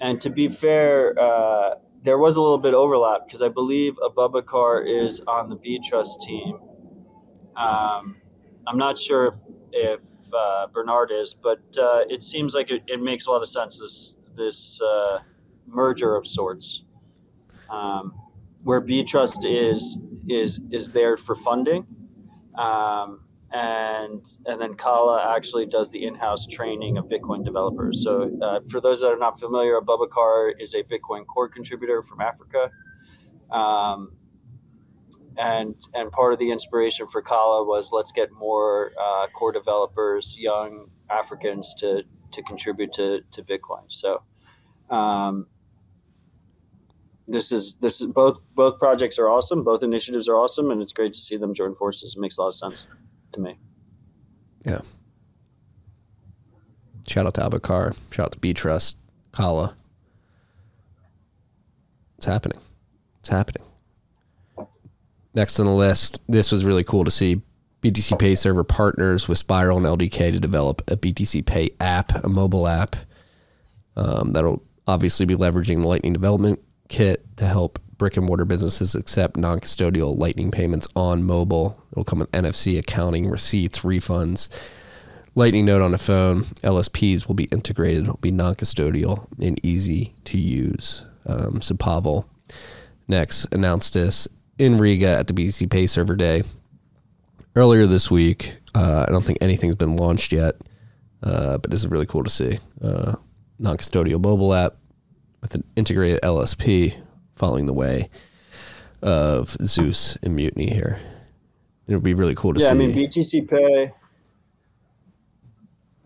and 0.00 0.20
to 0.22 0.30
be 0.30 0.48
fair, 0.48 1.18
uh, 1.18 1.74
there 2.06 2.18
was 2.18 2.36
a 2.36 2.40
little 2.40 2.56
bit 2.56 2.72
overlap 2.72 3.26
because 3.26 3.42
I 3.42 3.48
believe 3.48 3.96
Abubakar 3.96 4.86
is 4.86 5.20
on 5.26 5.50
the 5.50 5.56
Btrust 5.56 6.20
team. 6.22 6.60
Um, 7.56 8.18
I'm 8.64 8.78
not 8.78 8.96
sure 8.96 9.26
if, 9.26 9.34
if 9.72 10.00
uh, 10.32 10.68
Bernard 10.72 11.10
is, 11.10 11.34
but 11.34 11.58
uh, 11.76 12.02
it 12.08 12.22
seems 12.22 12.54
like 12.54 12.70
it, 12.70 12.84
it, 12.86 13.02
makes 13.02 13.26
a 13.26 13.32
lot 13.32 13.42
of 13.42 13.48
sense. 13.48 13.80
This 13.80 14.14
this 14.36 14.80
uh, 14.80 15.18
merger 15.66 16.14
of 16.14 16.28
sorts, 16.28 16.84
um, 17.68 18.14
where 18.62 18.80
Btrust 18.80 19.44
is 19.44 19.98
is 20.28 20.60
is 20.70 20.92
there 20.92 21.16
for 21.16 21.34
funding, 21.34 21.88
um, 22.54 23.22
and 23.52 24.26
and 24.46 24.60
then 24.60 24.74
Qala 24.74 25.36
actually 25.36 25.66
does 25.66 25.90
the 25.90 26.04
in-house 26.04 26.46
training 26.46 26.98
of 26.98 27.06
Bitcoin 27.06 27.44
developers. 27.44 28.02
So 28.02 28.30
uh, 28.42 28.60
for 28.68 28.80
those 28.80 29.00
that 29.00 29.08
are 29.08 29.18
not 29.18 29.38
familiar, 29.38 29.80
Abubakar 29.80 30.52
is 30.58 30.74
a 30.74 30.82
Bitcoin 30.82 31.26
core 31.26 31.48
contributor 31.48 32.02
from 32.02 32.20
Africa. 32.20 32.70
Um, 33.50 34.12
and 35.38 35.74
and 35.94 36.10
part 36.10 36.32
of 36.32 36.38
the 36.38 36.50
inspiration 36.50 37.06
for 37.08 37.22
Qala 37.22 37.66
was 37.66 37.90
let's 37.92 38.12
get 38.12 38.32
more 38.32 38.92
uh, 39.00 39.26
core 39.28 39.52
developers, 39.52 40.34
young 40.38 40.90
Africans 41.08 41.74
to 41.78 42.02
to 42.32 42.42
contribute 42.42 42.92
to 42.94 43.20
to 43.32 43.42
Bitcoin. 43.42 43.84
So. 43.88 44.22
Um, 44.90 45.46
this 47.28 47.50
is 47.50 47.74
this 47.80 48.00
is 48.00 48.06
both 48.06 48.38
both 48.54 48.78
projects 48.78 49.18
are 49.18 49.28
awesome 49.28 49.64
both 49.64 49.82
initiatives 49.82 50.28
are 50.28 50.36
awesome 50.36 50.70
and 50.70 50.80
it's 50.80 50.92
great 50.92 51.12
to 51.12 51.20
see 51.20 51.36
them 51.36 51.52
join 51.52 51.74
forces 51.74 52.14
it 52.16 52.20
makes 52.20 52.36
a 52.36 52.40
lot 52.40 52.46
of 52.46 52.54
sense 52.54 52.86
to 53.32 53.40
me 53.40 53.56
Yeah. 54.64 54.80
Shout 57.06 57.26
out 57.26 57.34
to 57.34 57.40
Abubakar. 57.42 57.94
Shout 58.10 58.26
out 58.26 58.32
to 58.32 58.38
B 58.38 58.52
Trust, 58.52 58.96
Qala. 59.32 59.74
It's 62.18 62.26
happening. 62.26 62.58
It's 63.20 63.28
happening. 63.28 63.62
Next 65.34 65.60
on 65.60 65.66
the 65.66 65.72
list, 65.72 66.20
this 66.28 66.50
was 66.50 66.64
really 66.64 66.82
cool 66.82 67.04
to 67.04 67.10
see. 67.10 67.42
BTCPay 67.82 68.36
server 68.36 68.64
partners 68.64 69.28
with 69.28 69.38
Spiral 69.38 69.76
and 69.76 69.86
LDK 69.86 70.32
to 70.32 70.40
develop 70.40 70.82
a 70.90 70.96
BTCPay 70.96 71.74
app, 71.78 72.24
a 72.24 72.28
mobile 72.28 72.66
app 72.66 72.96
um, 73.96 74.32
that'll 74.32 74.62
obviously 74.88 75.26
be 75.26 75.36
leveraging 75.36 75.82
the 75.82 75.86
Lightning 75.88 76.12
Development 76.12 76.58
Kit 76.88 77.24
to 77.36 77.46
help 77.46 77.78
brick 77.98 78.16
and 78.16 78.26
mortar 78.26 78.44
businesses 78.44 78.94
accept 78.94 79.36
non 79.36 79.60
custodial 79.60 80.16
Lightning 80.16 80.50
payments 80.50 80.88
on 80.94 81.22
mobile. 81.22 81.82
It'll 81.92 82.04
come 82.04 82.20
with 82.20 82.30
NFC 82.32 82.78
accounting, 82.78 83.28
receipts, 83.28 83.80
refunds. 83.80 84.48
Lightning 85.34 85.66
Node 85.66 85.82
on 85.82 85.92
a 85.92 85.98
phone. 85.98 86.44
LSPs 86.62 87.26
will 87.26 87.34
be 87.34 87.44
integrated. 87.44 88.04
It'll 88.04 88.16
be 88.18 88.30
non 88.30 88.54
custodial 88.54 89.26
and 89.40 89.64
easy 89.64 90.14
to 90.24 90.38
use. 90.38 91.04
Um, 91.26 91.60
so 91.60 91.74
Pavel 91.74 92.28
next 93.08 93.46
announced 93.52 93.94
this 93.94 94.28
in 94.58 94.78
Riga 94.78 95.08
at 95.08 95.26
the 95.26 95.34
BTCPay 95.34 95.88
Server 95.88 96.16
Day 96.16 96.42
earlier 97.54 97.86
this 97.86 98.10
week. 98.10 98.56
Uh, 98.74 99.04
I 99.08 99.12
don't 99.12 99.24
think 99.24 99.38
anything's 99.40 99.76
been 99.76 99.96
launched 99.96 100.32
yet, 100.32 100.56
uh, 101.22 101.58
but 101.58 101.70
this 101.70 101.80
is 101.80 101.88
really 101.88 102.06
cool 102.06 102.24
to 102.24 102.30
see. 102.30 102.58
Uh, 102.82 103.14
non 103.58 103.76
custodial 103.76 104.22
mobile 104.22 104.54
app 104.54 104.76
with 105.40 105.54
an 105.54 105.64
integrated 105.76 106.20
LSP 106.22 106.94
following 107.36 107.66
the 107.66 107.72
way 107.72 108.08
of 109.02 109.50
Zeus 109.62 110.16
and 110.22 110.34
Mutiny 110.34 110.70
here. 110.70 110.98
It'll 111.86 112.00
be 112.00 112.14
really 112.14 112.34
cool 112.34 112.54
to 112.54 112.60
yeah, 112.60 112.70
see. 112.70 112.76
Yeah, 112.76 112.82
I 112.82 112.86
mean 112.86 112.96
BTCPay. 112.96 113.92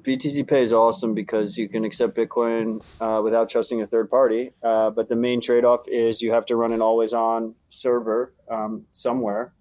BTC 0.03 0.49
Pay 0.49 0.63
is 0.63 0.73
awesome 0.73 1.15
because 1.15 1.59
you 1.59 1.69
can 1.69 1.85
accept 1.85 2.17
Bitcoin 2.17 2.83
uh, 3.01 3.21
without 3.23 3.51
trusting 3.51 3.83
a 3.83 3.87
third 3.87 4.11
party. 4.11 4.53
Uh, 4.63 4.91
but 4.91 5.09
the 5.09 5.17
main 5.17 5.41
trade-off 5.41 5.87
is 5.87 6.23
you 6.23 6.33
have 6.33 6.47
to 6.47 6.57
run 6.57 6.73
an 6.73 6.81
always-on 6.81 7.55
server 7.69 8.33
um, 8.51 8.87
somewhere. 8.93 9.53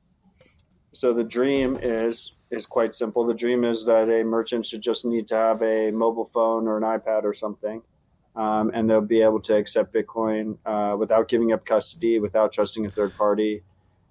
So 0.93 1.13
the 1.13 1.23
dream 1.23 1.77
is 1.81 2.33
is 2.51 2.65
quite 2.65 2.95
simple. 2.95 3.25
The 3.25 3.33
dream 3.33 3.63
is 3.63 3.85
that 3.85 4.09
a 4.09 4.23
merchant 4.23 4.65
should 4.65 4.81
just 4.81 5.05
need 5.05 5.27
to 5.27 5.35
have 5.35 5.61
a 5.61 5.91
mobile 5.91 6.25
phone 6.25 6.67
or 6.67 6.77
an 6.77 6.83
iPad 6.83 7.23
or 7.23 7.33
something, 7.33 7.83
um, 8.35 8.71
and 8.73 8.89
they'll 8.89 9.01
be 9.01 9.21
able 9.21 9.41
to 9.41 9.55
accept 9.55 9.93
Bitcoin 9.93 10.57
uh, 10.65 10.95
without 10.97 11.27
giving 11.27 11.51
up 11.51 11.65
custody, 11.65 12.19
without 12.19 12.51
trusting 12.51 12.85
a 12.85 12.89
third 12.89 13.15
party, 13.17 13.61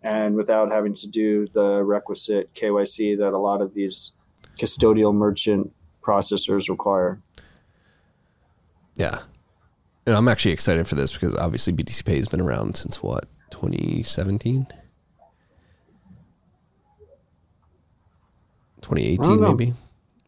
and 0.03 0.37
without 0.37 0.71
having 0.71 0.95
to 0.97 1.07
do 1.07 1.47
the 1.49 1.83
requisite 1.83 2.53
KYC 2.55 3.19
that 3.19 3.33
a 3.33 3.39
lot 3.39 3.61
of 3.61 3.75
these 3.75 4.13
custodial 4.59 5.15
merchant 5.15 5.73
processors 6.03 6.69
require. 6.69 7.21
Yeah. 8.97 9.21
And 10.07 10.17
I'm 10.17 10.29
actually 10.29 10.53
excited 10.53 10.89
for 10.89 10.95
this 10.95 11.13
because 11.13 11.37
obviously 11.37 11.73
BTCPay 11.73 12.17
has 12.17 12.29
been 12.29 12.41
around 12.41 12.77
since 12.77 13.03
what, 13.03 13.27
2017? 13.51 14.67
2018 18.83 19.41
maybe. 19.41 19.75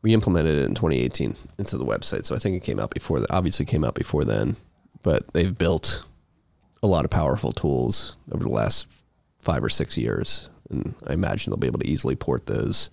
We 0.03 0.15
implemented 0.15 0.59
it 0.59 0.65
in 0.65 0.75
2018 0.75 1.37
into 1.59 1.77
the 1.77 1.85
website, 1.85 2.25
so 2.25 2.35
I 2.35 2.39
think 2.39 2.57
it 2.57 2.65
came 2.65 2.81
out 2.81 2.91
before 2.91 3.21
that. 3.21 3.31
Obviously, 3.31 3.67
came 3.67 3.85
out 3.85 3.95
before 3.95 4.25
then, 4.25 4.57
but 5.03 5.33
they've 5.33 5.57
built 5.57 6.05
a 6.83 6.87
lot 6.87 7.05
of 7.05 7.11
powerful 7.11 7.53
tools 7.53 8.17
over 8.33 8.45
the 8.45 8.51
last 8.51 8.89
five 9.39 9.63
or 9.63 9.69
six 9.69 9.99
years, 9.99 10.49
and 10.71 10.95
I 11.07 11.13
imagine 11.13 11.51
they'll 11.51 11.59
be 11.59 11.67
able 11.67 11.81
to 11.81 11.89
easily 11.89 12.17
port 12.17 12.47
those 12.47 12.89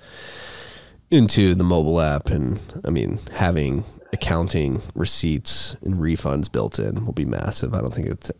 into 1.10 1.56
the 1.56 1.64
mobile 1.64 2.02
app. 2.02 2.28
And 2.30 2.60
I 2.86 2.90
mean, 2.90 3.20
having 3.32 3.86
accounting, 4.14 4.82
receipts, 4.96 5.76
and 5.82 5.96
refunds 5.96 6.52
built 6.52 6.80
in 6.80 7.06
will 7.06 7.14
be 7.14 7.26
massive. 7.26 7.74
I 7.74 7.82
don't 7.82 7.94
think 7.94 8.08
it's. 8.08 8.32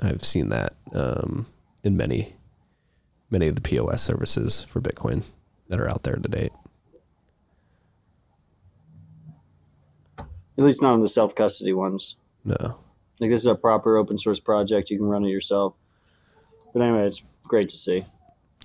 I've 0.00 0.24
seen 0.24 0.50
that 0.50 0.74
um, 0.94 1.46
in 1.82 1.96
many, 1.96 2.34
many 3.30 3.48
of 3.48 3.56
the 3.56 3.60
POS 3.60 4.02
services 4.02 4.62
for 4.62 4.80
Bitcoin 4.80 5.22
that 5.68 5.80
are 5.80 5.88
out 5.88 6.04
there 6.04 6.16
to 6.16 6.28
date. 6.28 6.52
At 10.58 10.64
least 10.64 10.82
not 10.82 10.92
on 10.92 11.00
the 11.00 11.08
self 11.08 11.34
custody 11.36 11.72
ones. 11.72 12.16
No. 12.44 12.78
Like 13.20 13.30
this 13.30 13.40
is 13.40 13.46
a 13.46 13.54
proper 13.54 13.96
open 13.96 14.18
source 14.18 14.40
project. 14.40 14.90
You 14.90 14.98
can 14.98 15.06
run 15.06 15.24
it 15.24 15.28
yourself. 15.28 15.74
But 16.72 16.82
anyway, 16.82 17.06
it's 17.06 17.22
great 17.44 17.68
to 17.70 17.78
see. 17.78 18.04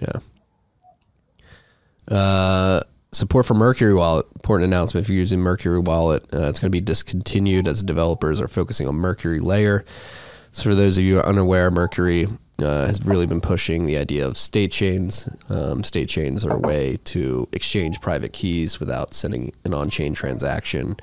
Yeah. 0.02 0.20
Uh, 2.16 2.82
support 3.12 3.46
for 3.46 3.54
Mercury 3.54 3.94
Wallet. 3.94 4.26
Important 4.36 4.66
announcement 4.66 5.06
if 5.06 5.10
you're 5.10 5.20
using 5.20 5.40
Mercury 5.40 5.80
Wallet. 5.80 6.24
Uh, 6.34 6.50
it's 6.50 6.60
going 6.60 6.70
to 6.70 6.76
be 6.76 6.82
discontinued 6.82 7.68
as 7.68 7.84
developers 7.84 8.42
are 8.42 8.48
focusing 8.48 8.88
on 8.88 8.96
Mercury 8.96 9.40
Layer. 9.40 9.86
So, 10.52 10.70
for 10.70 10.76
those 10.76 10.98
of 10.98 11.04
you 11.04 11.16
who 11.16 11.20
are 11.20 11.26
unaware, 11.26 11.72
Mercury 11.72 12.28
uh, 12.60 12.86
has 12.86 13.04
really 13.04 13.26
been 13.26 13.42
pushing 13.42 13.86
the 13.86 13.98
idea 13.98 14.28
of 14.28 14.38
state 14.38 14.72
chains. 14.72 15.30
Um, 15.50 15.84
state 15.84 16.10
chains 16.10 16.46
are 16.46 16.54
a 16.54 16.60
way 16.60 16.98
to 17.06 17.48
exchange 17.52 18.02
private 18.02 18.34
keys 18.34 18.80
without 18.80 19.14
sending 19.14 19.52
an 19.64 19.74
on 19.74 19.90
chain 19.90 20.14
transaction. 20.14 20.98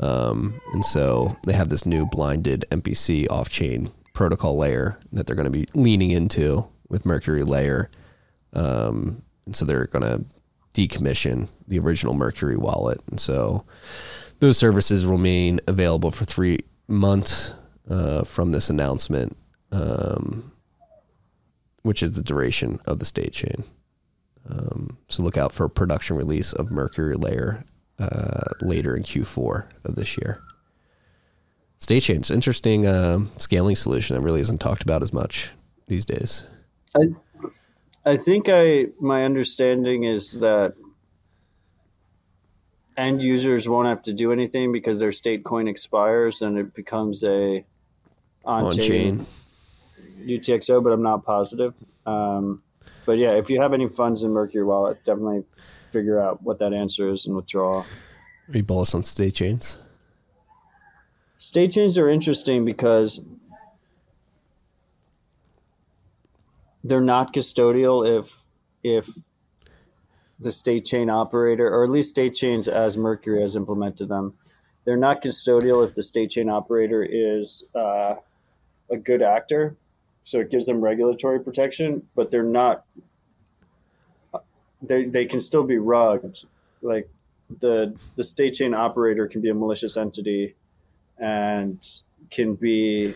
Um, 0.00 0.60
and 0.72 0.84
so 0.84 1.36
they 1.46 1.52
have 1.52 1.68
this 1.68 1.84
new 1.84 2.06
blinded 2.06 2.64
MPC 2.70 3.30
off 3.30 3.50
chain 3.50 3.90
protocol 4.14 4.56
layer 4.56 4.98
that 5.12 5.26
they're 5.26 5.36
going 5.36 5.44
to 5.44 5.50
be 5.50 5.66
leaning 5.74 6.10
into 6.10 6.66
with 6.88 7.06
Mercury 7.06 7.42
layer. 7.42 7.90
Um, 8.52 9.22
and 9.46 9.54
so 9.54 9.64
they're 9.64 9.86
going 9.86 10.04
to 10.04 10.24
decommission 10.74 11.48
the 11.68 11.78
original 11.78 12.14
Mercury 12.14 12.56
wallet. 12.56 13.00
And 13.10 13.20
so 13.20 13.64
those 14.40 14.56
services 14.56 15.04
remain 15.04 15.60
available 15.66 16.10
for 16.10 16.24
three 16.24 16.60
months 16.88 17.52
uh, 17.88 18.24
from 18.24 18.52
this 18.52 18.70
announcement, 18.70 19.36
um, 19.72 20.52
which 21.82 22.02
is 22.02 22.14
the 22.14 22.22
duration 22.22 22.78
of 22.86 22.98
the 22.98 23.04
state 23.04 23.32
chain. 23.32 23.64
Um, 24.48 24.96
so 25.08 25.22
look 25.22 25.36
out 25.36 25.52
for 25.52 25.64
a 25.64 25.70
production 25.70 26.16
release 26.16 26.52
of 26.52 26.70
Mercury 26.70 27.14
Layer 27.14 27.64
uh, 28.00 28.42
later 28.60 28.96
in 28.96 29.02
Q4 29.02 29.66
of 29.84 29.94
this 29.94 30.16
year. 30.16 30.40
State 31.78 32.00
chain's 32.00 32.30
interesting 32.30 32.86
uh, 32.86 33.20
scaling 33.36 33.76
solution 33.76 34.16
that 34.16 34.22
really 34.22 34.40
isn't 34.40 34.58
talked 34.58 34.82
about 34.82 35.02
as 35.02 35.12
much 35.12 35.50
these 35.86 36.04
days. 36.04 36.46
I, 36.94 37.14
I 38.04 38.16
think 38.16 38.48
I 38.48 38.86
my 39.00 39.24
understanding 39.24 40.04
is 40.04 40.32
that 40.32 40.74
end 42.96 43.22
users 43.22 43.68
won't 43.68 43.88
have 43.88 44.02
to 44.02 44.12
do 44.12 44.30
anything 44.30 44.72
because 44.72 44.98
their 44.98 45.12
state 45.12 45.42
coin 45.42 45.68
expires 45.68 46.42
and 46.42 46.58
it 46.58 46.74
becomes 46.74 47.24
a 47.24 47.64
on, 48.44 48.64
On 48.64 48.78
chain, 48.78 49.26
UTXO, 50.20 50.82
but 50.82 50.92
I'm 50.92 51.02
not 51.02 51.24
positive. 51.24 51.74
Um, 52.06 52.62
but 53.04 53.18
yeah, 53.18 53.32
if 53.32 53.50
you 53.50 53.60
have 53.60 53.74
any 53.74 53.88
funds 53.88 54.22
in 54.22 54.30
Mercury 54.30 54.64
Wallet, 54.64 55.04
definitely 55.04 55.44
figure 55.90 56.20
out 56.20 56.42
what 56.42 56.58
that 56.58 56.72
answer 56.72 57.10
is 57.10 57.26
and 57.26 57.34
withdraw. 57.34 57.80
Are 57.80 58.56
you 58.56 58.62
bullish 58.62 58.94
on 58.94 59.02
state 59.02 59.34
chains? 59.34 59.78
State 61.38 61.72
chains 61.72 61.96
are 61.96 62.08
interesting 62.08 62.64
because 62.64 63.20
they're 66.84 67.00
not 67.00 67.32
custodial 67.32 68.20
if 68.20 68.30
if 68.82 69.08
the 70.38 70.50
state 70.50 70.86
chain 70.86 71.10
operator, 71.10 71.68
or 71.68 71.84
at 71.84 71.90
least 71.90 72.10
state 72.10 72.34
chains 72.34 72.66
as 72.66 72.96
Mercury 72.96 73.42
has 73.42 73.56
implemented 73.56 74.08
them, 74.08 74.34
they're 74.84 74.96
not 74.96 75.22
custodial 75.22 75.86
if 75.86 75.94
the 75.94 76.02
state 76.02 76.30
chain 76.30 76.48
operator 76.48 77.06
is 77.08 77.64
uh, 77.74 78.14
a 78.90 78.96
good 78.96 79.22
actor. 79.22 79.76
So 80.22 80.40
it 80.40 80.50
gives 80.50 80.66
them 80.66 80.80
regulatory 80.80 81.40
protection, 81.40 82.02
but 82.14 82.30
they're 82.30 82.42
not. 82.42 82.84
They 84.82 85.04
they 85.04 85.26
can 85.26 85.40
still 85.40 85.64
be 85.64 85.78
rugged. 85.78 86.38
Like 86.82 87.08
the 87.60 87.94
the 88.16 88.24
state 88.24 88.54
chain 88.54 88.74
operator 88.74 89.28
can 89.28 89.40
be 89.40 89.50
a 89.50 89.54
malicious 89.54 89.96
entity, 89.96 90.54
and 91.18 91.78
can 92.30 92.54
be 92.54 93.14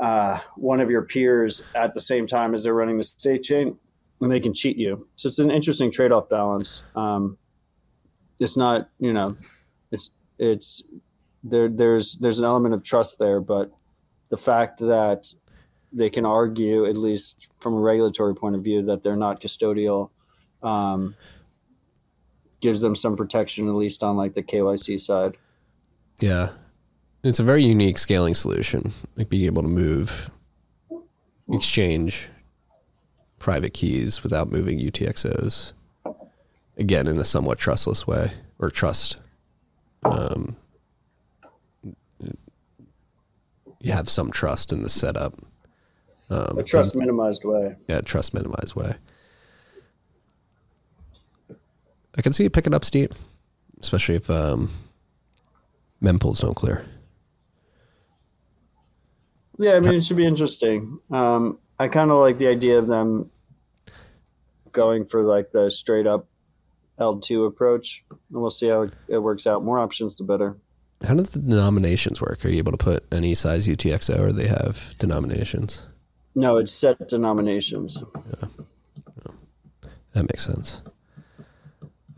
uh, 0.00 0.38
one 0.56 0.80
of 0.80 0.90
your 0.90 1.02
peers 1.02 1.62
at 1.74 1.94
the 1.94 2.00
same 2.00 2.26
time 2.26 2.54
as 2.54 2.62
they're 2.62 2.74
running 2.74 2.98
the 2.98 3.04
state 3.04 3.42
chain, 3.42 3.76
and 4.20 4.30
they 4.30 4.40
can 4.40 4.54
cheat 4.54 4.76
you. 4.76 5.06
So 5.16 5.28
it's 5.28 5.38
an 5.38 5.50
interesting 5.50 5.90
trade-off 5.90 6.28
balance. 6.28 6.82
Um, 6.94 7.38
it's 8.38 8.56
not, 8.56 8.88
you 8.98 9.12
know, 9.12 9.36
it's 9.90 10.10
it's 10.38 10.82
there. 11.42 11.68
There's 11.68 12.16
there's 12.16 12.38
an 12.38 12.44
element 12.44 12.74
of 12.74 12.82
trust 12.84 13.18
there, 13.18 13.40
but 13.40 13.70
the 14.28 14.38
fact 14.38 14.78
that 14.78 15.32
they 15.92 16.08
can 16.08 16.24
argue, 16.24 16.86
at 16.86 16.96
least 16.96 17.48
from 17.58 17.74
a 17.74 17.80
regulatory 17.80 18.34
point 18.34 18.54
of 18.54 18.62
view, 18.62 18.82
that 18.84 19.02
they're 19.02 19.16
not 19.16 19.40
custodial, 19.40 20.10
um, 20.62 21.14
gives 22.60 22.80
them 22.80 22.94
some 22.96 23.16
protection, 23.16 23.68
at 23.68 23.74
least 23.74 24.02
on 24.02 24.16
like 24.16 24.34
the 24.34 24.42
KYC 24.42 25.00
side. 25.00 25.36
Yeah. 26.20 26.50
It's 27.22 27.38
a 27.38 27.44
very 27.44 27.62
unique 27.62 27.98
scaling 27.98 28.34
solution, 28.34 28.92
like 29.16 29.28
being 29.28 29.44
able 29.44 29.62
to 29.62 29.68
move, 29.68 30.30
exchange 31.50 32.28
private 33.38 33.74
keys 33.74 34.22
without 34.22 34.50
moving 34.50 34.78
UTXOs. 34.78 35.72
Again, 36.78 37.06
in 37.06 37.18
a 37.18 37.24
somewhat 37.24 37.58
trustless 37.58 38.06
way 38.06 38.32
or 38.58 38.70
trust. 38.70 39.18
Um, 40.04 40.56
you 43.80 43.92
have 43.92 44.08
some 44.08 44.30
trust 44.30 44.72
in 44.72 44.82
the 44.82 44.88
setup. 44.88 45.34
Um, 46.30 46.58
A 46.58 46.62
trust 46.62 46.94
minimized 46.94 47.44
way. 47.44 47.74
yeah, 47.88 48.00
trust 48.00 48.32
minimized 48.34 48.74
way. 48.76 48.94
I 52.16 52.22
can 52.22 52.32
see 52.32 52.44
it 52.44 52.52
picking 52.52 52.74
up 52.74 52.84
steam, 52.84 53.08
especially 53.80 54.16
if 54.16 54.30
um, 54.30 54.70
mempools 56.02 56.40
don't 56.40 56.54
clear. 56.54 56.84
Yeah, 59.58 59.74
I 59.74 59.80
mean, 59.80 59.94
it 59.94 60.04
should 60.04 60.16
be 60.16 60.26
interesting. 60.26 61.00
Um, 61.10 61.58
I 61.78 61.88
kind 61.88 62.10
of 62.10 62.18
like 62.18 62.38
the 62.38 62.48
idea 62.48 62.78
of 62.78 62.86
them 62.86 63.30
going 64.72 65.04
for 65.04 65.22
like 65.22 65.52
the 65.52 65.70
straight 65.70 66.06
up 66.06 66.26
L2 66.98 67.46
approach, 67.46 68.02
and 68.10 68.40
we'll 68.40 68.50
see 68.50 68.68
how 68.68 68.82
it, 68.82 68.92
it 69.08 69.18
works 69.18 69.46
out. 69.46 69.62
More 69.62 69.78
options, 69.78 70.16
the 70.16 70.24
better. 70.24 70.56
How 71.06 71.14
does 71.14 71.30
the 71.30 71.40
denominations 71.40 72.20
work? 72.20 72.44
Are 72.44 72.48
you 72.48 72.58
able 72.58 72.72
to 72.72 72.78
put 72.78 73.04
any 73.12 73.34
size 73.34 73.66
UTXO, 73.66 74.18
or 74.18 74.32
they 74.32 74.46
have 74.46 74.94
denominations? 74.98 75.86
No, 76.34 76.58
it's 76.58 76.72
set 76.72 77.08
denominations. 77.08 78.02
That 80.12 80.22
makes 80.22 80.44
sense. 80.44 80.82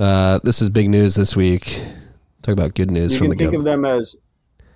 Uh, 0.02 0.40
this 0.42 0.60
is 0.60 0.68
big 0.68 0.88
news 0.88 1.14
this 1.14 1.36
week. 1.36 1.80
Talk 2.42 2.54
about 2.54 2.74
good 2.74 2.90
news 2.90 3.12
You 3.12 3.18
from 3.18 3.28
can 3.28 3.38
the 3.38 3.44
think 3.44 3.54
of 3.54 3.62
them 3.62 3.84
as 3.84 4.16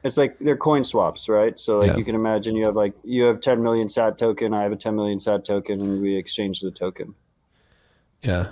it's 0.05 0.17
like 0.17 0.39
they're 0.39 0.57
coin 0.57 0.85
swaps, 0.85 1.29
right? 1.29 1.59
So 1.59 1.81
like 1.81 1.89
Yeah. 1.89 1.97
you 1.97 2.05
can 2.05 2.15
imagine 2.15 2.55
you 2.55 2.65
have 2.67 2.77
like 2.77 2.95
you 3.03 3.25
have 3.25 3.41
10 3.41 3.61
million 3.61 3.91
SAT 3.91 4.19
token, 4.19 4.55
I 4.55 4.63
have 4.63 4.71
a 4.71 4.77
10 4.77 4.95
million 4.95 5.19
SAT 5.19 5.45
token, 5.45 5.81
and 5.81 6.01
we 6.01 6.15
exchange 6.15 6.61
the 6.61 6.71
token. 6.71 7.17
Yeah. 8.23 8.51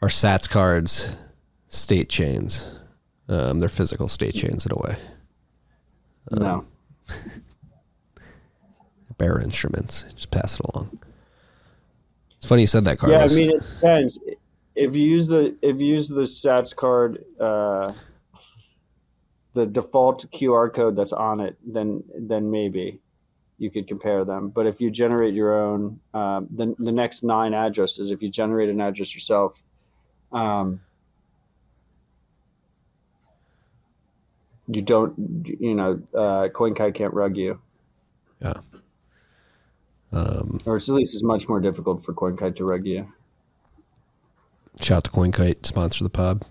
Our 0.00 0.06
Satscards, 0.08 1.16
state 1.66 2.08
chains. 2.08 2.76
Um, 3.28 3.58
they're 3.58 3.68
physical 3.68 4.06
state 4.06 4.36
chains 4.36 4.64
in 4.64 4.70
a 4.70 4.76
way. 4.76 4.96
no, 6.30 6.64
Bearer 9.18 9.40
instruments. 9.40 10.04
Just 10.14 10.30
pass 10.30 10.54
it 10.54 10.60
along. 10.72 11.00
It's 12.36 12.46
funny 12.46 12.60
you 12.62 12.66
said 12.68 12.84
that, 12.84 12.98
Carlos. 12.98 13.36
yeah, 13.36 13.44
I 13.44 13.48
mean 13.48 13.56
it 13.56 13.62
depends. 13.74 14.20
If 14.74 14.94
you 14.94 15.02
use 15.02 15.28
the 15.28 15.56
if 15.62 15.78
you 15.78 15.86
use 15.86 16.08
the 16.08 16.22
Satscard, 16.22 17.22
uh, 17.38 17.92
the 19.54 19.66
default 19.66 20.30
QR 20.30 20.72
code 20.72 20.96
that's 20.96 21.12
on 21.12 21.40
it, 21.40 21.56
then 21.64 22.02
then 22.16 22.50
maybe 22.50 23.00
you 23.58 23.70
could 23.70 23.86
compare 23.86 24.24
them. 24.24 24.48
But 24.48 24.66
if 24.66 24.80
you 24.80 24.90
generate 24.90 25.34
your 25.34 25.54
own, 25.60 26.00
um, 26.14 26.48
the 26.50 26.74
the 26.78 26.92
next 26.92 27.22
nine 27.22 27.54
addresses, 27.54 28.10
if 28.10 28.22
you 28.22 28.30
generate 28.30 28.70
an 28.70 28.80
address 28.80 29.14
yourself, 29.14 29.62
um, 30.32 30.80
you 34.68 34.82
don't, 34.82 35.14
you 35.60 35.74
know, 35.74 36.00
uh, 36.14 36.48
Coinkite 36.48 36.94
can't 36.94 37.12
rug 37.12 37.36
you, 37.36 37.60
yeah. 38.40 38.54
Um, 40.12 40.60
or 40.66 40.76
at 40.76 40.88
least 40.88 41.14
it's 41.14 41.22
much 41.22 41.48
more 41.48 41.60
difficult 41.60 42.04
for 42.04 42.12
Coinkite 42.12 42.56
to 42.56 42.64
rug 42.64 42.86
you. 42.86 43.10
Shout 44.80 44.98
out 44.98 45.04
to 45.04 45.10
Coinkite, 45.10 45.66
sponsor 45.66 46.04
the 46.04 46.10
pod. 46.10 46.42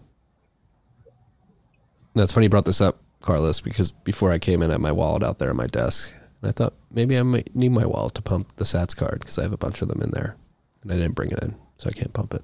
That's 2.15 2.31
funny 2.33 2.45
you 2.45 2.49
brought 2.49 2.65
this 2.65 2.81
up, 2.81 2.97
Carlos, 3.21 3.61
because 3.61 3.91
before 3.91 4.31
I 4.31 4.37
came 4.39 4.61
in, 4.61 4.69
I 4.69 4.73
had 4.73 4.81
my 4.81 4.91
wallet 4.91 5.23
out 5.23 5.39
there 5.39 5.49
on 5.49 5.57
my 5.57 5.67
desk. 5.67 6.13
And 6.41 6.49
I 6.49 6.51
thought 6.51 6.73
maybe 6.91 7.17
I 7.17 7.23
might 7.23 7.55
need 7.55 7.69
my 7.71 7.85
wallet 7.85 8.15
to 8.15 8.21
pump 8.21 8.55
the 8.57 8.63
Satscard 8.65 9.19
because 9.19 9.39
I 9.39 9.43
have 9.43 9.53
a 9.53 9.57
bunch 9.57 9.81
of 9.81 9.87
them 9.87 10.01
in 10.01 10.11
there. 10.11 10.35
And 10.83 10.91
I 10.91 10.95
didn't 10.95 11.15
bring 11.15 11.31
it 11.31 11.41
in, 11.43 11.55
so 11.77 11.89
I 11.89 11.93
can't 11.93 12.13
pump 12.13 12.33
it. 12.33 12.43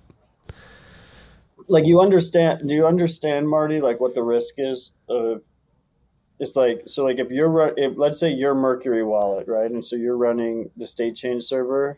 like 1.67 1.85
you 1.85 1.99
understand 1.99 2.67
do 2.67 2.73
you 2.75 2.85
understand 2.87 3.49
marty 3.49 3.81
like 3.81 3.99
what 3.99 4.15
the 4.15 4.23
risk 4.23 4.55
is 4.57 4.91
of 5.09 5.41
it's 6.39 6.55
like 6.55 6.83
so 6.85 7.03
like 7.03 7.19
if 7.19 7.29
you're 7.31 7.73
if 7.77 7.97
let's 7.97 8.19
say 8.19 8.29
you're 8.29 8.55
mercury 8.55 9.03
wallet 9.03 9.47
right 9.47 9.69
and 9.71 9.85
so 9.85 9.95
you're 9.95 10.15
running 10.15 10.69
the 10.77 10.85
state 10.87 11.15
chain 11.15 11.41
server 11.41 11.97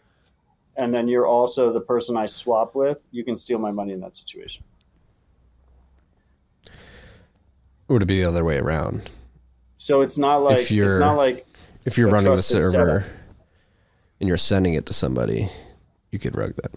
and 0.80 0.94
then 0.94 1.08
you're 1.08 1.28
also 1.28 1.72
the 1.74 1.82
person 1.82 2.16
i 2.18 2.26
swap 2.26 2.74
with 2.74 2.98
you 3.12 3.24
can 3.24 3.36
steal 3.36 3.60
my 3.60 3.72
money 3.72 3.92
in 3.94 4.00
that 4.00 4.16
situation 4.16 4.64
Would 7.90 8.02
it 8.04 8.06
be 8.06 8.22
the 8.22 8.28
other 8.30 8.44
way 8.46 8.58
around. 8.60 9.10
so 9.78 10.02
it's 10.02 10.18
not 10.18 10.38
like 10.38 10.60
If 10.60 10.72
you're- 10.72 10.90
it's 10.92 11.00
not 11.00 11.18
like 11.18 11.46
If 11.86 11.98
you're 11.98 12.10
running 12.10 12.36
the 12.36 12.42
server 12.44 12.72
setup. 13.02 13.04
and 14.20 14.28
you're 14.28 14.38
sending 14.38 14.74
it 14.76 14.86
to 14.88 14.94
somebody, 14.94 15.50
you 16.12 16.20
could 16.20 16.36
rug 16.36 16.54
that. 16.56 16.72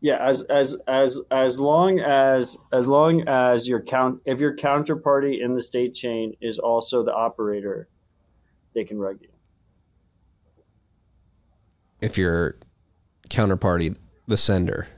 yeah 0.00 0.18
as 0.20 0.42
as 0.42 0.74
as 0.88 1.20
as 1.30 1.60
long 1.60 2.00
as 2.00 2.56
as 2.72 2.86
long 2.86 3.22
as 3.28 3.68
your 3.68 3.80
count 3.80 4.20
if 4.24 4.40
your 4.40 4.54
counterparty 4.56 5.40
in 5.44 5.54
the 5.54 5.62
state 5.62 5.94
chain 5.94 6.34
is 6.40 6.58
also 6.58 7.04
the 7.04 7.14
operator 7.14 7.88
they 8.74 8.84
can 8.84 8.98
rug 8.98 9.18
you 9.20 9.28
If 12.02 12.18
your 12.18 12.56
counterparty, 13.30 13.96
the 14.26 14.36
sender, 14.36 14.88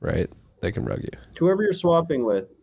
right, 0.00 0.28
they 0.62 0.72
can 0.72 0.84
rug 0.84 1.02
you. 1.02 1.10
Whoever 1.38 1.62
you're 1.62 1.74
swapping 1.74 2.24
with. 2.24 2.54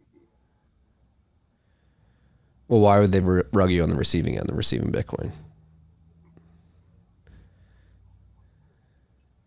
Well, 2.67 2.79
why 2.81 2.99
would 2.99 3.11
they 3.11 3.19
rug 3.19 3.71
you 3.71 3.83
on 3.83 3.91
the 3.91 3.95
receiving 3.95 4.38
end, 4.38 4.47
the 4.47 4.55
receiving 4.55 4.91
Bitcoin? 4.91 5.31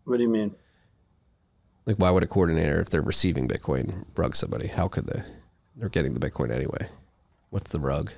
What 0.05 0.17
do 0.17 0.23
you 0.23 0.29
mean? 0.29 0.55
Like, 1.85 1.97
why 1.97 2.09
would 2.09 2.23
a 2.23 2.27
coordinator, 2.27 2.79
if 2.79 2.89
they're 2.89 3.01
receiving 3.01 3.45
Bitcoin, 3.45 4.05
rug 4.15 4.37
somebody? 4.37 4.67
How 4.67 4.87
could 4.87 5.07
they? 5.07 5.21
They're 5.75 5.89
getting 5.89 6.13
the 6.13 6.19
Bitcoin 6.19 6.49
anyway. 6.49 6.87
What's 7.49 7.71
the 7.71 7.79
rug? 7.79 8.13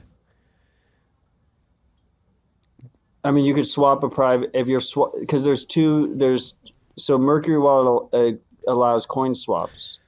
I 3.24 3.32
mean, 3.32 3.46
you 3.46 3.54
could 3.54 3.68
swap 3.68 4.04
a 4.04 4.10
private 4.10 4.52
if 4.54 4.68
you're 4.68 4.80
swap 4.80 5.14
because 5.20 5.44
there's 5.44 5.66
two. 5.66 6.14
There's 6.16 6.56
so 6.98 7.18
Mercury 7.18 7.60
Wallet 7.60 8.14
uh, 8.14 8.72
allows 8.72 9.06
coin 9.06 9.36
swaps, 9.36 10.00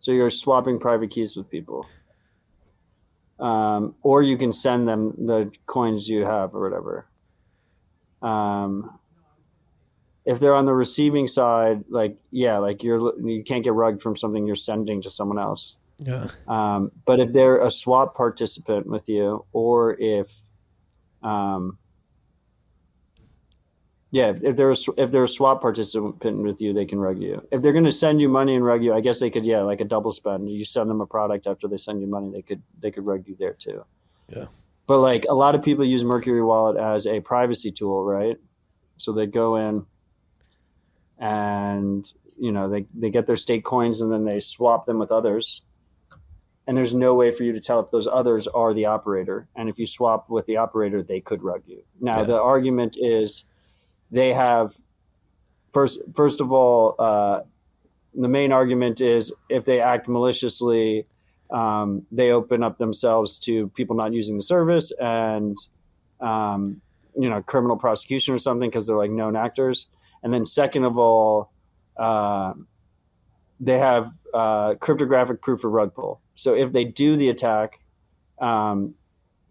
so 0.00 0.12
you're 0.12 0.30
swapping 0.30 0.78
private 0.78 1.10
keys 1.10 1.36
with 1.36 1.50
people, 1.50 1.86
um, 3.40 3.94
or 4.02 4.22
you 4.22 4.38
can 4.38 4.52
send 4.52 4.86
them 4.86 5.14
the 5.26 5.50
coins 5.66 6.08
you 6.08 6.24
have 6.24 6.54
or 6.54 6.62
whatever. 6.62 7.06
Um, 8.22 8.98
if 10.24 10.38
they're 10.40 10.54
on 10.54 10.66
the 10.66 10.74
receiving 10.74 11.26
side, 11.26 11.84
like 11.88 12.18
yeah, 12.30 12.58
like 12.58 12.82
you're 12.82 13.18
you 13.20 13.42
can't 13.42 13.64
get 13.64 13.72
rugged 13.72 14.02
from 14.02 14.16
something 14.16 14.46
you're 14.46 14.56
sending 14.56 15.02
to 15.02 15.10
someone 15.10 15.38
else. 15.38 15.76
Yeah. 15.98 16.28
Um, 16.46 16.92
but 17.04 17.18
if 17.18 17.32
they're 17.32 17.64
a 17.64 17.70
swap 17.70 18.14
participant 18.14 18.86
with 18.86 19.08
you, 19.08 19.44
or 19.52 19.96
if, 19.98 20.30
um, 21.22 21.78
yeah, 24.10 24.30
if, 24.30 24.42
if 24.42 24.56
they're 24.56 24.70
a, 24.70 24.76
if 24.96 25.10
they're 25.10 25.24
a 25.24 25.28
swap 25.28 25.60
participant 25.60 26.38
with 26.38 26.60
you, 26.60 26.72
they 26.72 26.86
can 26.86 26.98
rug 26.98 27.20
you. 27.20 27.46
If 27.52 27.62
they're 27.62 27.72
going 27.72 27.84
to 27.84 27.92
send 27.92 28.20
you 28.20 28.28
money 28.28 28.54
and 28.54 28.64
rug 28.64 28.82
you, 28.82 28.94
I 28.94 29.00
guess 29.00 29.20
they 29.20 29.30
could, 29.30 29.44
yeah, 29.44 29.60
like 29.62 29.80
a 29.80 29.84
double 29.84 30.12
spend. 30.12 30.50
You 30.50 30.64
send 30.64 30.88
them 30.88 31.00
a 31.00 31.06
product 31.06 31.46
after 31.46 31.68
they 31.68 31.76
send 31.76 32.00
you 32.00 32.06
money, 32.06 32.30
they 32.30 32.42
could 32.42 32.62
they 32.80 32.90
could 32.90 33.04
rug 33.04 33.24
you 33.26 33.36
there 33.38 33.54
too. 33.54 33.84
Yeah. 34.28 34.46
But 34.86 34.98
like 35.00 35.26
a 35.28 35.34
lot 35.34 35.54
of 35.54 35.62
people 35.62 35.84
use 35.84 36.04
Mercury 36.04 36.42
Wallet 36.42 36.78
as 36.78 37.06
a 37.06 37.20
privacy 37.20 37.70
tool, 37.70 38.04
right? 38.04 38.36
So 38.96 39.12
they 39.12 39.26
go 39.26 39.56
in 39.56 39.84
and 41.18 42.10
you 42.38 42.52
know 42.52 42.68
they, 42.68 42.86
they 42.94 43.10
get 43.10 43.26
their 43.26 43.36
state 43.36 43.64
coins 43.64 44.00
and 44.00 44.12
then 44.12 44.24
they 44.24 44.40
swap 44.40 44.86
them 44.86 44.98
with 44.98 45.10
others 45.10 45.62
and 46.66 46.76
there's 46.76 46.94
no 46.94 47.14
way 47.14 47.32
for 47.32 47.42
you 47.42 47.52
to 47.52 47.60
tell 47.60 47.80
if 47.80 47.90
those 47.90 48.06
others 48.06 48.46
are 48.46 48.72
the 48.72 48.84
operator 48.84 49.48
and 49.56 49.68
if 49.68 49.78
you 49.78 49.86
swap 49.86 50.30
with 50.30 50.46
the 50.46 50.56
operator 50.56 51.02
they 51.02 51.20
could 51.20 51.42
rug 51.42 51.62
you 51.66 51.82
now 52.00 52.18
Yeah. 52.18 52.24
the 52.24 52.40
argument 52.40 52.96
is 53.00 53.44
they 54.10 54.32
have 54.32 54.74
first 55.72 55.98
first 56.14 56.40
of 56.40 56.52
all 56.52 56.94
uh, 56.98 57.40
the 58.14 58.28
main 58.28 58.52
argument 58.52 59.00
is 59.00 59.32
if 59.48 59.64
they 59.64 59.80
act 59.80 60.08
maliciously 60.08 61.06
um, 61.50 62.06
they 62.12 62.30
open 62.30 62.62
up 62.62 62.78
themselves 62.78 63.38
to 63.38 63.68
people 63.70 63.96
not 63.96 64.12
using 64.12 64.36
the 64.36 64.42
service 64.42 64.92
and 65.00 65.56
um, 66.20 66.80
you 67.18 67.28
know 67.28 67.42
criminal 67.42 67.76
prosecution 67.76 68.34
or 68.34 68.38
something 68.38 68.68
because 68.68 68.86
they're 68.86 68.96
like 68.96 69.10
known 69.10 69.36
actors 69.36 69.86
and 70.22 70.32
then 70.32 70.44
second 70.44 70.84
of 70.84 70.98
all 70.98 71.50
uh, 71.96 72.52
they 73.60 73.78
have 73.78 74.12
uh, 74.32 74.74
cryptographic 74.74 75.40
proof 75.40 75.64
of 75.64 75.72
rug 75.72 75.94
pull. 75.94 76.20
So 76.34 76.54
if 76.54 76.72
they 76.72 76.84
do 76.84 77.16
the 77.16 77.28
attack, 77.28 77.80
um, 78.40 78.94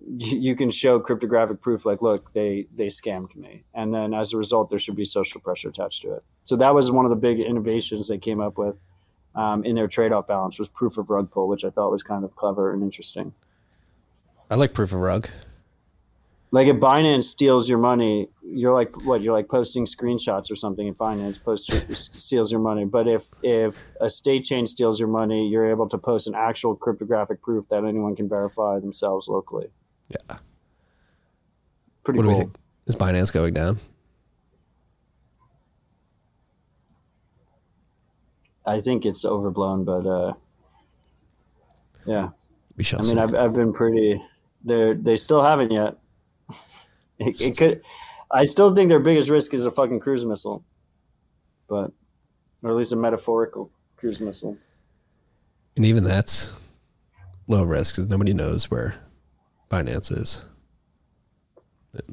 you, 0.05 0.55
can 0.55 0.71
show 0.71 0.99
cryptographic 0.99 1.61
proof, 1.61 1.85
like, 1.85 2.01
look, 2.01 2.33
they 2.33 2.67
they 2.75 2.87
scammed 2.87 3.35
me, 3.35 3.63
and 3.73 3.93
then 3.93 4.13
as 4.13 4.33
a 4.33 4.37
result, 4.37 4.69
there 4.69 4.79
should 4.79 4.95
be 4.95 5.05
social 5.05 5.41
pressure 5.41 5.69
attached 5.69 6.01
to 6.03 6.13
it. 6.13 6.23
So 6.45 6.55
that 6.57 6.73
was 6.73 6.91
one 6.91 7.05
of 7.05 7.09
the 7.09 7.15
big 7.15 7.39
innovations 7.39 8.07
they 8.07 8.17
came 8.17 8.39
up 8.39 8.57
with 8.57 8.75
um, 9.35 9.63
in 9.65 9.75
their 9.75 9.87
trade-off 9.87 10.27
balance 10.27 10.57
was 10.59 10.67
proof 10.67 10.97
of 10.97 11.09
rug 11.09 11.31
pull, 11.31 11.47
which 11.47 11.63
I 11.63 11.69
thought 11.69 11.91
was 11.91 12.03
kind 12.03 12.23
of 12.23 12.35
clever 12.35 12.73
and 12.73 12.81
interesting. 12.81 13.33
I 14.49 14.55
like 14.55 14.73
proof 14.73 14.93
of 14.93 14.99
rug. 14.99 15.29
Like 16.51 16.67
if 16.67 16.77
Binance 16.77 17.25
steals 17.25 17.67
your 17.67 17.77
money, 17.77 18.29
you're 18.41 18.73
like 18.73 19.05
what? 19.05 19.21
You're 19.21 19.33
like 19.33 19.49
posting 19.49 19.85
screenshots 19.85 20.49
or 20.49 20.55
something. 20.55 20.87
If 20.87 20.95
Binance 20.95 21.43
posts 21.43 21.69
steals 22.23 22.51
your 22.51 22.61
money, 22.61 22.85
but 22.85 23.05
if 23.05 23.25
if 23.43 23.77
a 23.99 24.09
state 24.09 24.45
chain 24.45 24.65
steals 24.65 24.97
your 24.97 25.09
money, 25.09 25.49
you're 25.49 25.69
able 25.69 25.89
to 25.89 25.97
post 25.97 26.25
an 26.25 26.35
actual 26.35 26.73
cryptographic 26.73 27.41
proof 27.41 27.67
that 27.67 27.83
anyone 27.83 28.15
can 28.15 28.29
verify 28.29 28.79
themselves 28.79 29.27
locally. 29.27 29.67
Yeah. 30.09 30.37
Pretty 32.03 32.17
What 32.19 32.23
do 32.23 32.29
cool. 32.29 32.37
we 32.37 32.43
think? 32.45 32.55
Is 32.87 32.95
Binance 32.95 33.33
going 33.33 33.53
down? 33.53 33.77
I 38.65 38.81
think 38.81 39.05
it's 39.05 39.23
overblown, 39.25 39.85
but 39.85 40.05
uh, 40.05 40.33
yeah. 42.05 42.29
We 42.77 42.83
shall 42.83 42.99
I 42.99 43.03
mean, 43.03 43.15
see. 43.15 43.19
I've 43.19 43.35
I've 43.35 43.53
been 43.53 43.73
pretty. 43.73 44.21
They 44.63 44.93
they 44.93 45.17
still 45.17 45.43
haven't 45.43 45.71
yet. 45.71 45.95
It, 47.19 47.41
it 47.41 47.57
could. 47.57 47.81
I 48.29 48.45
still 48.45 48.75
think 48.75 48.89
their 48.89 48.99
biggest 48.99 49.27
risk 49.27 49.51
is 49.55 49.65
a 49.65 49.71
fucking 49.71 50.01
cruise 50.01 50.23
missile, 50.23 50.63
but 51.67 51.91
or 52.61 52.69
at 52.69 52.75
least 52.75 52.91
a 52.91 52.95
metaphorical 52.95 53.71
cruise 53.95 54.19
missile. 54.21 54.55
and 55.75 55.83
even 55.83 56.03
that's 56.03 56.51
low 57.47 57.63
risk 57.63 57.95
because 57.95 58.07
nobody 58.07 58.33
knows 58.33 58.69
where 58.69 58.93
Binance 59.69 60.11
is. 60.11 60.45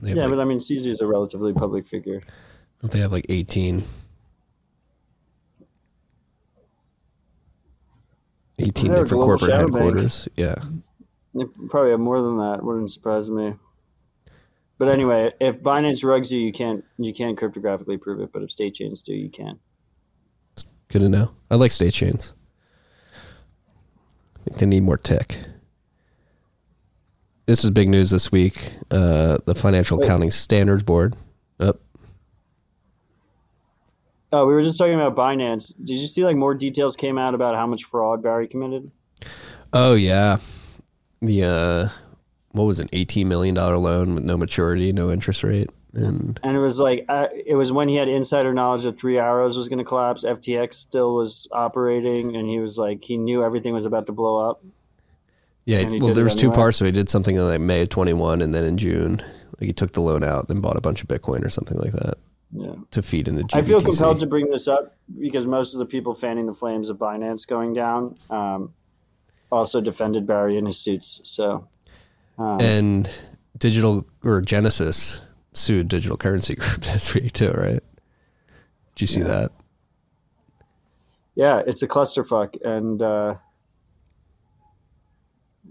Yeah, 0.03 0.15
like, 0.15 0.31
but 0.31 0.41
I 0.41 0.45
mean, 0.45 0.59
CZ 0.59 0.87
is 0.87 1.01
a 1.01 1.07
relatively 1.07 1.53
public 1.53 1.87
figure. 1.87 2.23
don't 2.81 2.91
they 2.93 3.01
have 3.01 3.13
like 3.13 3.27
18 3.29 3.85
18 8.59 8.89
They're 8.89 9.03
different 9.03 9.23
corporate 9.25 9.51
shadow 9.51 9.67
bank. 9.67 9.75
headquarters 9.75 10.29
yeah 10.37 10.55
They 11.35 11.45
probably 11.69 11.91
have 11.91 12.01
more 12.01 12.23
than 12.23 12.39
that. 12.39 12.63
Wouldn't 12.63 12.93
surprise 12.93 13.29
me. 13.29 13.55
But 14.79 14.89
anyway, 14.89 15.33
if 15.41 15.63
Binance 15.63 16.03
rugs 16.05 16.33
you, 16.33 16.41
you 16.41 16.53
can't 16.53 16.85
you 16.99 17.13
can't 17.13 17.39
cryptographically 17.39 18.01
prove 18.01 18.21
it. 18.21 18.33
But 18.33 18.43
if 18.43 18.53
state 18.53 18.75
chains 18.75 19.03
do, 19.03 19.13
you 19.15 19.29
can. 19.29 19.59
good 20.89 21.01
to 21.01 21.09
know 21.09 21.31
i 21.51 21.57
like 21.57 21.73
state 21.73 21.93
chains 21.93 22.33
I 23.17 24.45
think 24.45 24.57
they 24.59 24.67
need 24.67 24.83
more 24.83 24.97
tech 24.97 25.39
this 27.47 27.65
is 27.65 27.71
big 27.71 27.89
news 27.89 28.11
this 28.11 28.31
week 28.33 28.73
uh, 28.91 29.39
the 29.47 29.55
financial 29.55 29.99
Wait. 29.99 30.05
accounting 30.05 30.31
standards 30.31 30.83
board 30.83 31.17
oh, 31.61 31.75
Oh, 34.33 34.47
we 34.47 34.55
were 34.55 34.63
just 34.63 34.79
talking 34.79 34.95
about 34.95 35.15
Binance. 35.15 35.73
Did 35.77 35.97
you 35.97 36.09
see 36.09 36.25
like 36.25 36.35
more 36.35 36.55
details 36.55 36.97
came 36.97 37.19
out 37.19 37.37
about 37.37 37.55
how 37.55 37.69
much 37.69 37.85
fraud 37.85 38.21
Barry 38.21 38.49
committed? 38.49 38.91
oh 39.73 39.95
yeah 39.95 40.39
the 41.21 41.43
uh 41.45 41.89
what 42.53 42.65
was 42.65 42.79
it 42.81 42.89
18 42.93 43.29
million 43.29 43.55
dollar 43.55 43.77
loan 43.77 44.15
with 44.15 44.25
no 44.25 44.37
maturity 44.37 44.93
no 44.93 45.11
interest 45.11 45.43
rate 45.43 45.69
and 45.95 46.39
And 46.43 46.57
it 46.57 46.61
was 46.61 46.79
like 46.79 47.05
uh, 47.09 47.29
it 47.47 47.55
was 47.55 47.71
when 47.71 47.89
he 47.89 47.97
had 47.97 48.09
insider 48.09 48.53
knowledge 48.53 48.83
that 48.83 48.99
Three 48.99 49.19
Arrows 49.19 49.57
was 49.57 49.69
going 49.69 49.79
to 49.79 49.85
collapse. 49.85 50.25
FTX 50.25 50.75
still 50.75 51.15
was 51.15 51.47
operating, 51.53 52.35
and 52.35 52.49
he 52.49 52.59
was 52.59 52.77
like 52.77 53.05
he 53.05 53.17
knew 53.17 53.45
everything 53.45 53.75
was 53.75 53.87
about 53.87 54.07
to 54.07 54.13
blow 54.13 54.51
up. 54.51 54.61
Yeah, 55.67 55.89
well, 55.99 56.13
there 56.13 56.25
was 56.25 56.35
two 56.35 56.49
anyway. 56.49 56.57
parts. 56.57 56.79
So 56.79 56.85
he 56.85 56.91
did 56.91 57.09
something 57.09 57.37
in 57.37 57.43
like 57.47 57.61
May 57.61 57.83
of 57.83 57.89
21, 57.89 58.43
and 58.43 58.55
then 58.55 58.65
in 58.65 58.77
June, 58.77 59.17
like 59.59 59.67
he 59.67 59.73
took 59.73 59.93
the 59.93 60.01
loan 60.03 60.23
out, 60.23 60.49
then 60.49 60.61
bought 60.61 60.77
a 60.77 60.81
bunch 60.81 61.03
of 61.03 61.09
Bitcoin 61.09 61.45
or 61.45 61.49
something 61.49 61.79
like 61.79 61.93
that 61.93 62.15
Yeah. 62.53 62.75
to 62.91 63.03
feed 63.03 63.29
into 63.29 63.45
GBTC. 63.45 63.59
I 63.59 63.63
feel 63.63 63.81
compelled 63.81 64.21
to 64.21 64.27
bring 64.27 64.51
this 64.51 64.69
up 64.69 64.95
because 65.19 65.47
most 65.47 65.73
of 65.75 65.79
the 65.79 65.87
people 65.87 66.15
fanning 66.15 66.47
the 66.47 66.55
flames 66.55 66.89
of 66.91 66.99
Binance 66.99 67.47
going 67.49 67.73
down 67.73 68.17
um, 68.29 68.73
also 69.51 69.81
defended 69.81 70.27
Barry 70.27 70.59
in 70.59 70.67
his 70.67 70.79
suits. 70.79 71.21
So 71.25 71.65
um, 72.37 72.61
and 72.61 73.11
digital 73.57 74.07
or 74.23 74.41
Genesis 74.43 75.23
sued 75.53 75.89
Digital 75.89 76.17
Currency 76.19 76.55
Group 76.57 76.83
this 76.83 77.15
week 77.15 77.33
too, 77.33 77.53
right? 77.53 77.81
Did 78.97 79.01
you 79.01 79.07
see 79.07 79.23
that? 79.23 79.51
yeah, 81.37 81.63
it's 81.67 81.83
a 81.83 81.89
clusterfuck, 81.89 82.55
and 82.65 83.01
uh, 83.03 83.35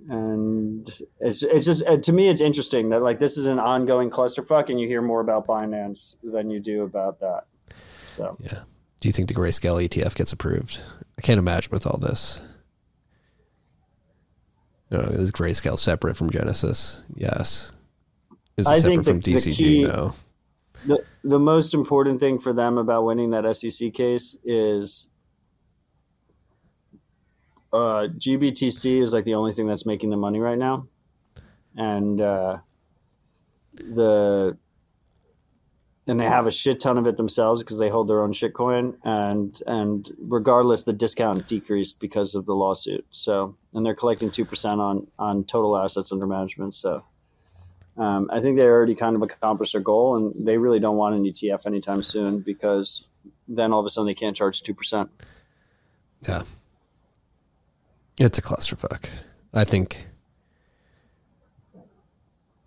and 0.09 0.87
it's 1.19 1.43
it's 1.43 1.65
just 1.65 1.83
uh, 1.87 1.97
to 1.97 2.11
me 2.11 2.27
it's 2.29 2.41
interesting 2.41 2.89
that 2.89 3.01
like 3.01 3.19
this 3.19 3.37
is 3.37 3.45
an 3.45 3.59
ongoing 3.59 4.09
clusterfuck, 4.09 4.69
and 4.69 4.79
you 4.79 4.87
hear 4.87 5.01
more 5.01 5.21
about 5.21 5.47
Binance 5.47 6.15
than 6.23 6.49
you 6.49 6.59
do 6.59 6.83
about 6.83 7.19
that. 7.21 7.45
So 8.09 8.37
Yeah. 8.39 8.59
Do 9.01 9.09
you 9.09 9.11
think 9.11 9.27
the 9.27 9.33
Grayscale 9.33 9.85
ETF 9.87 10.15
gets 10.15 10.31
approved? 10.31 10.79
I 11.17 11.21
can't 11.21 11.37
imagine 11.39 11.71
with 11.71 11.85
all 11.85 11.97
this. 11.97 12.39
No, 14.91 14.99
is 14.99 15.31
Grayscale 15.31 15.79
separate 15.79 16.15
from 16.15 16.29
Genesis? 16.29 17.03
Yes. 17.15 17.71
Is 18.57 18.67
it 18.67 18.69
I 18.69 18.77
separate 18.79 18.97
the- 18.97 19.03
from 19.03 19.19
DCG? 19.21 19.55
key- 19.55 19.83
no. 19.83 20.13
the 20.85 21.03
the 21.23 21.39
most 21.39 21.73
important 21.73 22.19
thing 22.19 22.39
for 22.39 22.53
them 22.53 22.77
about 22.77 23.05
winning 23.05 23.31
that 23.31 23.45
SEC 23.55 23.91
case 23.93 24.35
is 24.43 25.07
uh, 27.73 28.07
GBTC 28.07 29.01
is 29.01 29.13
like 29.13 29.25
the 29.25 29.33
only 29.33 29.51
thing 29.51 29.65
that's 29.67 29.85
making 29.85 30.11
the 30.11 30.17
money 30.17 30.39
right 30.39 30.57
now, 30.57 30.87
and 31.75 32.21
uh, 32.21 32.57
the 33.73 34.55
and 36.05 36.19
they 36.19 36.25
have 36.25 36.47
a 36.47 36.51
shit 36.51 36.81
ton 36.81 36.97
of 36.97 37.07
it 37.07 37.17
themselves 37.17 37.63
because 37.63 37.79
they 37.79 37.89
hold 37.89 38.07
their 38.09 38.21
own 38.21 38.31
shitcoin, 38.31 38.95
and 39.03 39.59
and 39.65 40.09
regardless, 40.19 40.83
the 40.83 40.93
discount 40.93 41.47
decreased 41.47 41.99
because 41.99 42.35
of 42.35 42.45
the 42.45 42.53
lawsuit. 42.53 43.05
So, 43.11 43.55
and 43.73 43.85
they're 43.85 43.95
collecting 43.95 44.29
two 44.29 44.45
percent 44.45 44.79
on 44.79 45.07
on 45.17 45.43
total 45.43 45.75
assets 45.77 46.11
under 46.11 46.27
management. 46.27 46.75
So, 46.75 47.03
um, 47.97 48.29
I 48.31 48.39
think 48.39 48.57
they 48.57 48.65
already 48.65 48.95
kind 48.95 49.15
of 49.15 49.23
accomplished 49.23 49.73
their 49.73 49.81
goal, 49.81 50.15
and 50.15 50.45
they 50.45 50.57
really 50.57 50.79
don't 50.79 50.97
want 50.97 51.15
an 51.15 51.23
ETF 51.23 51.65
anytime 51.65 52.03
soon 52.03 52.41
because 52.41 53.07
then 53.47 53.73
all 53.73 53.79
of 53.79 53.85
a 53.85 53.89
sudden 53.89 54.07
they 54.07 54.13
can't 54.13 54.35
charge 54.35 54.61
two 54.61 54.75
percent. 54.75 55.09
Yeah. 56.27 56.43
It's 58.17 58.37
a 58.37 58.41
clusterfuck. 58.41 59.09
I 59.53 59.63
think 59.63 60.05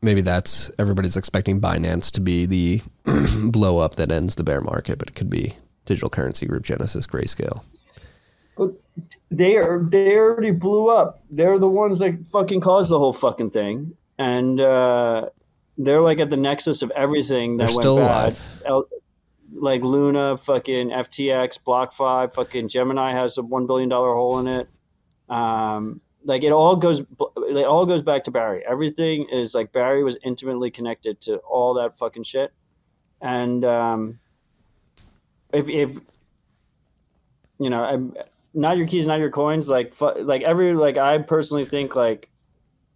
maybe 0.02 0.20
that's 0.20 0.70
everybody's 0.78 1.16
expecting 1.16 1.60
Binance 1.60 2.10
to 2.12 2.20
be 2.20 2.46
the 2.46 2.82
blow 3.50 3.78
up 3.78 3.96
that 3.96 4.10
ends 4.10 4.34
the 4.34 4.44
bear 4.44 4.60
market, 4.60 4.98
but 4.98 5.08
it 5.08 5.14
could 5.14 5.30
be 5.30 5.54
digital 5.84 6.08
currency 6.10 6.46
group 6.46 6.64
Genesis 6.64 7.06
Grayscale. 7.06 7.62
But 8.56 8.70
they 9.30 9.56
are 9.56 9.82
they 9.82 10.16
already 10.16 10.50
blew 10.50 10.88
up. 10.88 11.22
They're 11.30 11.58
the 11.58 11.68
ones 11.68 11.98
that 11.98 12.26
fucking 12.30 12.60
caused 12.60 12.90
the 12.90 12.98
whole 12.98 13.12
fucking 13.12 13.50
thing, 13.50 13.94
and 14.18 14.60
uh, 14.60 15.28
they're 15.76 16.00
like 16.00 16.18
at 16.18 16.30
the 16.30 16.36
nexus 16.36 16.82
of 16.82 16.90
everything 16.92 17.58
that 17.58 17.66
They're 17.66 17.74
went 17.74 17.82
still 17.82 17.96
bad. 17.98 18.10
alive. 18.10 18.62
El- 18.64 18.88
like 19.58 19.80
Luna, 19.82 20.36
fucking 20.38 20.90
FTX, 20.90 21.58
BlockFi, 21.66 22.34
fucking 22.34 22.68
Gemini 22.68 23.12
has 23.12 23.38
a 23.38 23.42
one 23.42 23.66
billion 23.66 23.88
dollar 23.88 24.14
hole 24.14 24.38
in 24.38 24.48
it. 24.48 24.68
Um, 25.28 26.00
like 26.24 26.42
it 26.42 26.52
all 26.52 26.76
goes, 26.76 27.00
it 27.00 27.66
all 27.66 27.86
goes 27.86 28.02
back 28.02 28.24
to 28.24 28.30
Barry. 28.30 28.64
Everything 28.66 29.28
is 29.30 29.54
like 29.54 29.72
Barry 29.72 30.02
was 30.02 30.18
intimately 30.24 30.70
connected 30.70 31.20
to 31.22 31.36
all 31.38 31.74
that 31.74 31.96
fucking 31.98 32.24
shit, 32.24 32.52
and 33.20 33.64
um, 33.64 34.18
if 35.52 35.68
if 35.68 35.90
you 37.58 37.70
know, 37.70 37.82
I'm, 37.84 38.14
not 38.54 38.76
your 38.78 38.86
keys, 38.86 39.06
not 39.06 39.18
your 39.18 39.30
coins. 39.30 39.68
Like, 39.68 39.92
fu- 39.92 40.18
like 40.22 40.42
every, 40.42 40.74
like 40.74 40.96
I 40.96 41.18
personally 41.18 41.64
think 41.64 41.94
like 41.94 42.28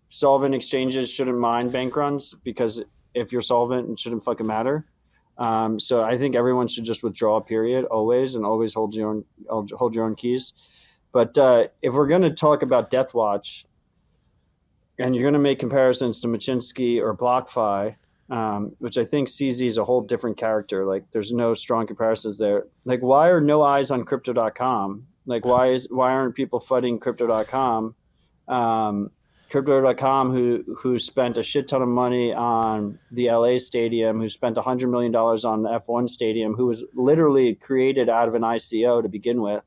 solvent 0.08 0.54
exchanges 0.54 1.10
shouldn't 1.10 1.38
mind 1.38 1.70
bank 1.72 1.94
runs 1.96 2.34
because 2.44 2.82
if 3.14 3.30
you're 3.30 3.42
solvent, 3.42 3.90
it 3.90 4.00
shouldn't 4.00 4.24
fucking 4.24 4.46
matter. 4.46 4.86
Um, 5.38 5.78
so 5.78 6.02
I 6.02 6.18
think 6.18 6.34
everyone 6.34 6.68
should 6.68 6.84
just 6.84 7.02
withdraw. 7.02 7.40
Period. 7.40 7.84
Always 7.86 8.34
and 8.34 8.44
always 8.44 8.74
hold 8.74 8.94
your 8.94 9.10
own 9.10 9.24
hold 9.48 9.94
your 9.94 10.04
own 10.04 10.14
keys. 10.14 10.52
But 11.12 11.36
uh, 11.36 11.64
if 11.82 11.92
we're 11.92 12.06
going 12.06 12.22
to 12.22 12.30
talk 12.30 12.62
about 12.62 12.90
Death 12.90 13.14
Watch, 13.14 13.64
and 14.98 15.14
you're 15.14 15.24
going 15.24 15.34
to 15.34 15.40
make 15.40 15.58
comparisons 15.58 16.20
to 16.20 16.28
Mashinsky 16.28 17.00
or 17.00 17.16
BlockFi, 17.16 17.96
um, 18.30 18.76
which 18.78 18.96
I 18.96 19.04
think 19.04 19.28
CZ 19.28 19.66
is 19.66 19.76
a 19.76 19.84
whole 19.84 20.02
different 20.02 20.36
character. 20.36 20.84
Like, 20.84 21.04
there's 21.10 21.32
no 21.32 21.54
strong 21.54 21.86
comparisons 21.86 22.38
there. 22.38 22.66
Like, 22.84 23.00
why 23.00 23.28
are 23.28 23.40
no 23.40 23.62
eyes 23.62 23.90
on 23.90 24.04
Crypto.com? 24.04 25.06
Like, 25.26 25.44
why 25.44 25.72
is 25.72 25.88
why 25.90 26.12
aren't 26.12 26.34
people 26.34 26.60
fighting 26.60 26.98
Crypto.com? 26.98 27.94
Um, 28.48 29.10
Crypto.com, 29.50 30.32
who 30.32 30.76
who 30.78 30.98
spent 30.98 31.36
a 31.36 31.42
shit 31.42 31.66
ton 31.66 31.82
of 31.82 31.88
money 31.88 32.32
on 32.32 32.98
the 33.10 33.30
LA 33.30 33.58
stadium, 33.58 34.20
who 34.20 34.28
spent 34.28 34.56
hundred 34.56 34.90
million 34.90 35.10
dollars 35.10 35.44
on 35.44 35.62
the 35.62 35.70
F1 35.70 36.08
stadium, 36.08 36.54
who 36.54 36.66
was 36.66 36.84
literally 36.94 37.56
created 37.56 38.08
out 38.08 38.28
of 38.28 38.34
an 38.34 38.42
ICO 38.42 39.02
to 39.02 39.08
begin 39.08 39.40
with, 39.40 39.62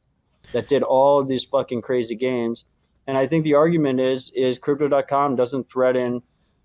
that 0.52 0.68
did 0.68 0.84
all 0.84 1.20
of 1.20 1.28
these 1.28 1.44
fucking 1.46 1.82
crazy 1.82 2.16
games. 2.16 2.66
And 3.08 3.18
I 3.18 3.28
think 3.28 3.44
the 3.44 3.56
argument 3.56 4.00
is 4.00 4.32
is 4.36 4.60
Crypto.com 4.60 5.36
doesn't 5.36 5.70
threaten 5.70 6.22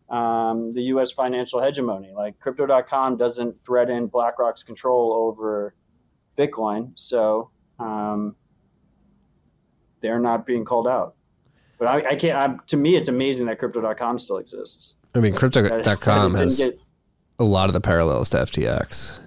um, 0.08 0.72
the 0.72 0.82
U.S. 0.84 1.10
financial 1.10 1.62
hegemony. 1.62 2.12
Like 2.14 2.38
Crypto.com 2.40 3.16
doesn't 3.16 3.56
threaten 3.64 4.06
BlackRock's 4.06 4.62
control 4.62 5.12
over 5.12 5.74
Bitcoin, 6.36 6.92
so 6.94 7.50
um, 7.78 8.36
they're 10.00 10.20
not 10.20 10.46
being 10.46 10.64
called 10.64 10.86
out. 10.86 11.14
But 11.78 11.88
I, 11.88 12.10
I 12.10 12.14
can't. 12.16 12.36
I, 12.36 12.56
to 12.68 12.76
me, 12.76 12.96
it's 12.96 13.08
amazing 13.08 13.46
that 13.46 13.58
Crypto.com 13.58 14.18
still 14.18 14.38
exists. 14.38 14.94
I 15.14 15.20
mean, 15.20 15.34
Crypto.com 15.34 16.34
has 16.34 16.58
get- 16.58 16.78
a 17.38 17.44
lot 17.44 17.68
of 17.68 17.72
the 17.72 17.80
parallels 17.80 18.30
to 18.30 18.38
FTX, 18.38 19.20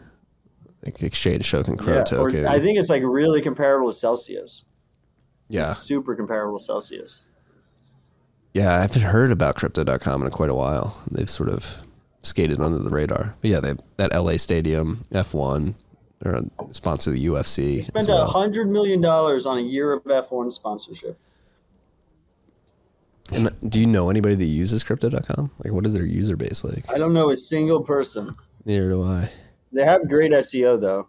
like 0.84 1.02
Exchange 1.04 1.50
Token, 1.50 1.78
CRO 1.78 1.96
yeah, 1.96 2.04
Token. 2.04 2.48
I 2.48 2.60
think 2.60 2.80
it's 2.80 2.90
like 2.90 3.04
really 3.04 3.42
comparable 3.42 3.92
to 3.92 3.98
Celsius. 3.98 4.66
yeah. 5.50 5.72
Super 5.72 6.16
comparable 6.16 6.58
to 6.58 6.64
Celsius. 6.64 7.22
Yeah, 8.54 8.78
I 8.78 8.82
haven't 8.82 9.04
heard 9.04 9.32
about 9.32 9.56
Crypto.com 9.56 10.24
in 10.24 10.30
quite 10.32 10.50
a 10.50 10.56
while. 10.56 11.02
They've 11.10 11.30
sort 11.30 11.50
of 11.50 11.78
skated 12.22 12.60
under 12.60 12.80
the 12.80 12.90
radar. 12.90 13.36
But 13.42 13.50
yeah, 13.50 13.60
they 13.60 13.76
that 13.98 14.12
LA 14.14 14.38
Stadium, 14.38 15.06
F1, 15.12 15.76
or 16.26 16.34
a 16.34 16.44
sponsor 16.74 17.12
of 17.12 17.16
the 17.16 17.26
UFC. 17.28 17.80
as 17.80 17.88
Spent 17.88 18.10
a 18.10 18.14
well. 18.14 18.28
hundred 18.28 18.70
million 18.70 19.00
dollars 19.02 19.46
on 19.46 19.58
a 19.58 19.62
year 19.62 19.94
of 19.94 20.04
F1 20.04 20.52
sponsorship. 20.52 21.18
And 23.32 23.50
do 23.70 23.80
you 23.80 23.86
know 23.86 24.10
anybody 24.10 24.36
that 24.36 24.44
uses 24.46 24.84
Crypto.com? 24.84 25.52
Like, 25.64 25.72
what 25.72 25.86
is 25.86 25.94
their 25.94 26.06
user 26.06 26.36
base 26.36 26.66
like? 26.66 26.92
I 26.92 26.98
don't 26.98 27.14
know 27.14 27.30
a 27.32 27.38
single 27.38 27.82
person. 27.82 28.36
Neither 28.66 28.90
do 28.90 29.04
I. 29.04 29.30
They 29.72 29.86
have 29.86 30.08
great 30.10 30.32
SEO 30.32 30.80
though. 30.80 31.08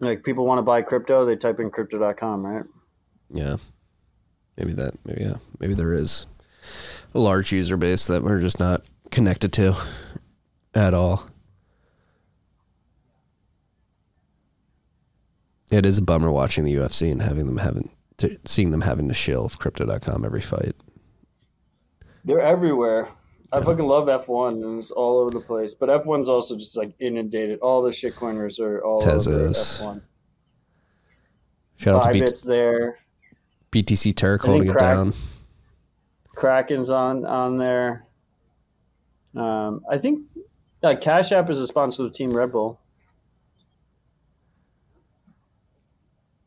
Like 0.00 0.22
people 0.22 0.44
want 0.44 0.58
to 0.58 0.62
buy 0.62 0.82
crypto, 0.82 1.24
they 1.24 1.36
type 1.36 1.60
in 1.60 1.70
crypto.com, 1.70 2.44
right? 2.44 2.64
Yeah. 3.30 3.56
Maybe 4.56 4.72
that, 4.74 4.94
maybe, 5.04 5.22
yeah. 5.22 5.36
Maybe 5.58 5.74
there 5.74 5.92
is 5.92 6.26
a 7.14 7.18
large 7.18 7.52
user 7.52 7.76
base 7.76 8.06
that 8.06 8.22
we're 8.22 8.40
just 8.40 8.60
not 8.60 8.82
connected 9.10 9.52
to 9.54 9.76
at 10.74 10.94
all. 10.94 11.26
It 15.70 15.86
is 15.86 15.98
a 15.98 16.02
bummer 16.02 16.30
watching 16.30 16.64
the 16.64 16.74
UFC 16.74 17.10
and 17.10 17.22
having 17.22 17.46
them 17.46 17.56
having 17.56 17.90
to 18.18 18.38
seeing 18.44 18.70
them 18.70 18.82
having 18.82 19.08
to 19.08 19.14
shill 19.14 19.48
crypto.com 19.48 20.24
every 20.24 20.40
fight. 20.40 20.76
They're 22.24 22.40
everywhere. 22.40 23.08
I 23.54 23.60
fucking 23.62 23.84
love 23.86 24.06
F1 24.06 24.62
and 24.64 24.78
it's 24.80 24.90
all 24.90 25.20
over 25.20 25.30
the 25.30 25.40
place. 25.40 25.74
But 25.74 25.88
F1's 25.88 26.28
also 26.28 26.56
just 26.56 26.76
like 26.76 26.92
inundated. 26.98 27.60
All 27.60 27.82
the 27.82 27.92
shit 27.92 28.14
shitcoiners 28.16 28.58
are 28.58 28.82
all 28.84 28.96
over 29.02 29.48
F1. 29.48 30.02
Shout 31.78 32.06
out 32.06 32.12
to 32.12 32.20
B- 32.20 32.26
there. 32.46 32.98
BTC 33.70 34.16
Turk 34.16 34.42
holding 34.42 34.70
it 34.70 34.78
down. 34.78 35.12
Kraken's 36.34 36.90
on 36.90 37.24
on 37.24 37.58
there. 37.58 38.06
Um, 39.36 39.82
I 39.90 39.98
think 39.98 40.22
uh, 40.82 40.94
Cash 41.00 41.32
App 41.32 41.48
is 41.50 41.60
a 41.60 41.66
sponsor 41.66 42.04
of 42.04 42.12
Team 42.12 42.32
Red 42.32 42.52
Bull. 42.52 42.80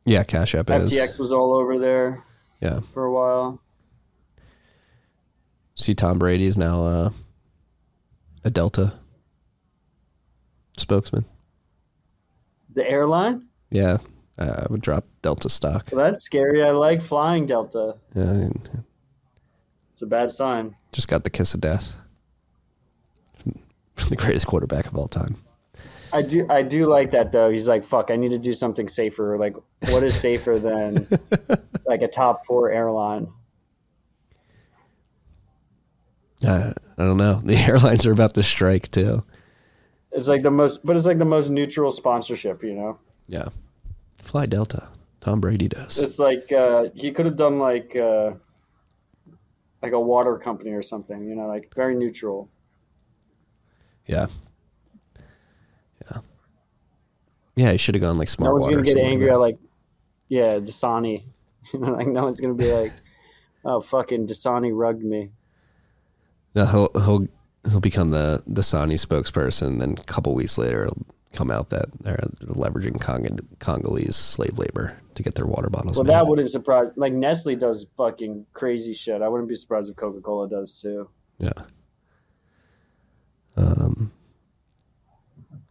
Yeah, 0.06 0.24
Cash 0.24 0.56
App 0.56 0.70
is. 0.70 0.92
FTX 0.94 1.20
was 1.20 1.32
all 1.34 1.54
over 1.54 1.78
there 1.78 2.24
Yeah. 2.62 2.80
for 2.94 3.06
a 3.06 3.12
while. 3.14 3.62
See, 5.78 5.94
Tom 5.94 6.18
Brady 6.18 6.46
is 6.46 6.58
now 6.58 6.84
uh, 6.84 7.10
a 8.44 8.50
Delta 8.50 8.94
spokesman. 10.76 11.24
The 12.74 12.90
airline? 12.90 13.46
Yeah, 13.70 13.98
uh, 14.40 14.64
I 14.64 14.72
would 14.72 14.82
drop 14.82 15.06
Delta 15.22 15.50
stock. 15.50 15.90
Well, 15.92 16.04
that's 16.04 16.24
scary. 16.24 16.64
I 16.64 16.72
like 16.72 17.02
flying 17.04 17.46
Delta. 17.46 17.96
Yeah, 18.16 18.24
and 18.24 18.84
It's 19.92 20.02
a 20.02 20.08
bad 20.08 20.32
sign. 20.32 20.76
just 20.92 21.08
got 21.08 21.24
the 21.24 21.30
kiss 21.30 21.54
of 21.54 21.62
death 21.62 21.96
from 23.96 24.10
the 24.10 24.16
greatest 24.16 24.48
quarterback 24.48 24.88
of 24.88 24.96
all 24.96 25.08
time. 25.08 25.38
I 26.12 26.22
do 26.24 26.48
I 26.50 26.62
do 26.64 26.88
like 26.88 27.12
that 27.12 27.32
though. 27.32 27.52
He's 27.52 27.68
like, 27.68 27.84
fuck, 27.84 28.10
I 28.10 28.16
need 28.16 28.30
to 28.30 28.40
do 28.40 28.54
something 28.56 28.88
safer. 28.88 29.38
Like, 29.38 29.56
what 29.90 30.02
is 30.04 30.20
safer 30.20 30.58
than 30.58 31.08
like 31.86 32.02
a 32.02 32.08
top 32.08 32.46
four 32.46 32.72
airline? 32.72 33.28
Uh, 36.48 36.74
I 36.98 37.04
don't 37.04 37.18
know. 37.18 37.40
The 37.46 37.56
airlines 37.58 38.08
are 38.08 38.14
about 38.14 38.34
to 38.36 38.44
strike 38.44 38.90
too. 38.90 39.24
It's 40.14 40.28
like 40.28 40.42
the 40.42 40.52
most 40.52 40.86
but 40.86 40.96
it's 40.96 41.06
like 41.06 41.18
the 41.18 41.26
most 41.26 41.50
neutral 41.50 41.92
sponsorship, 41.92 42.64
you 42.64 42.74
know? 42.74 43.00
Yeah, 43.28 43.50
fly 44.22 44.46
Delta. 44.46 44.88
Tom 45.20 45.42
Brady 45.42 45.68
does. 45.68 46.00
It's 46.00 46.20
like 46.20 46.52
uh 46.52 46.86
he 46.96 47.12
could 47.12 47.26
have 47.26 47.36
done 47.36 47.60
like 47.60 47.96
uh 47.96 48.32
like 49.84 49.92
a 49.92 50.00
water 50.00 50.38
company 50.38 50.72
or 50.72 50.82
something, 50.82 51.28
you 51.28 51.36
know, 51.36 51.48
like 51.48 51.70
very 51.76 51.96
neutral. 51.96 52.50
Yeah, 54.08 54.28
yeah, 56.10 56.20
yeah. 57.58 57.72
He 57.74 57.78
should 57.78 57.96
have 57.96 58.02
gone 58.02 58.18
like 58.18 58.30
smart 58.30 58.52
no 58.52 58.54
one's 58.54 58.68
gonna 58.68 58.84
get 58.84 58.98
angry 58.98 59.28
like 59.28 59.34
at 59.34 59.40
like 59.40 59.58
yeah, 60.30 60.60
Dasani. 60.60 61.24
You 61.74 61.82
know, 61.82 61.92
like 61.92 62.08
no 62.08 62.24
one's 62.24 62.40
gonna 62.40 62.54
be 62.54 62.72
like, 62.72 62.94
Oh 63.66 63.82
fucking 63.82 64.28
Dasani 64.28 64.72
rugged 64.74 65.04
me. 65.04 65.32
He'll 66.66 66.90
he'll 66.94 67.28
he'll 67.70 67.80
become 67.80 68.10
the 68.10 68.44
Dasani 68.50 68.94
spokesperson. 68.94 69.80
Then 69.80 69.96
a 69.98 70.04
couple 70.04 70.34
weeks 70.34 70.58
later, 70.58 70.86
it'll 70.86 71.06
come 71.34 71.52
out 71.52 71.70
that 71.70 71.86
they're 72.02 72.18
leveraging 72.42 73.00
Cong- 73.00 73.40
Congolese 73.60 74.16
slave 74.16 74.58
labor 74.58 74.98
to 75.16 75.24
get 75.24 75.36
their 75.36 75.46
water 75.46 75.70
bottles. 75.70 75.98
Well, 75.98 76.06
made. 76.06 76.14
that 76.14 76.28
wouldn't 76.28 76.50
surprise. 76.50 76.92
Like 76.96 77.14
Nestle 77.14 77.56
does 77.56 77.86
fucking 77.98 78.46
crazy 78.54 78.94
shit. 78.94 79.22
I 79.22 79.28
wouldn't 79.28 79.50
be 79.50 79.56
surprised 79.56 79.90
if 79.90 79.96
Coca 79.96 80.22
Cola 80.22 80.50
does 80.50 80.80
too. 80.82 81.10
Yeah. 81.40 81.52
Um, 83.56 84.12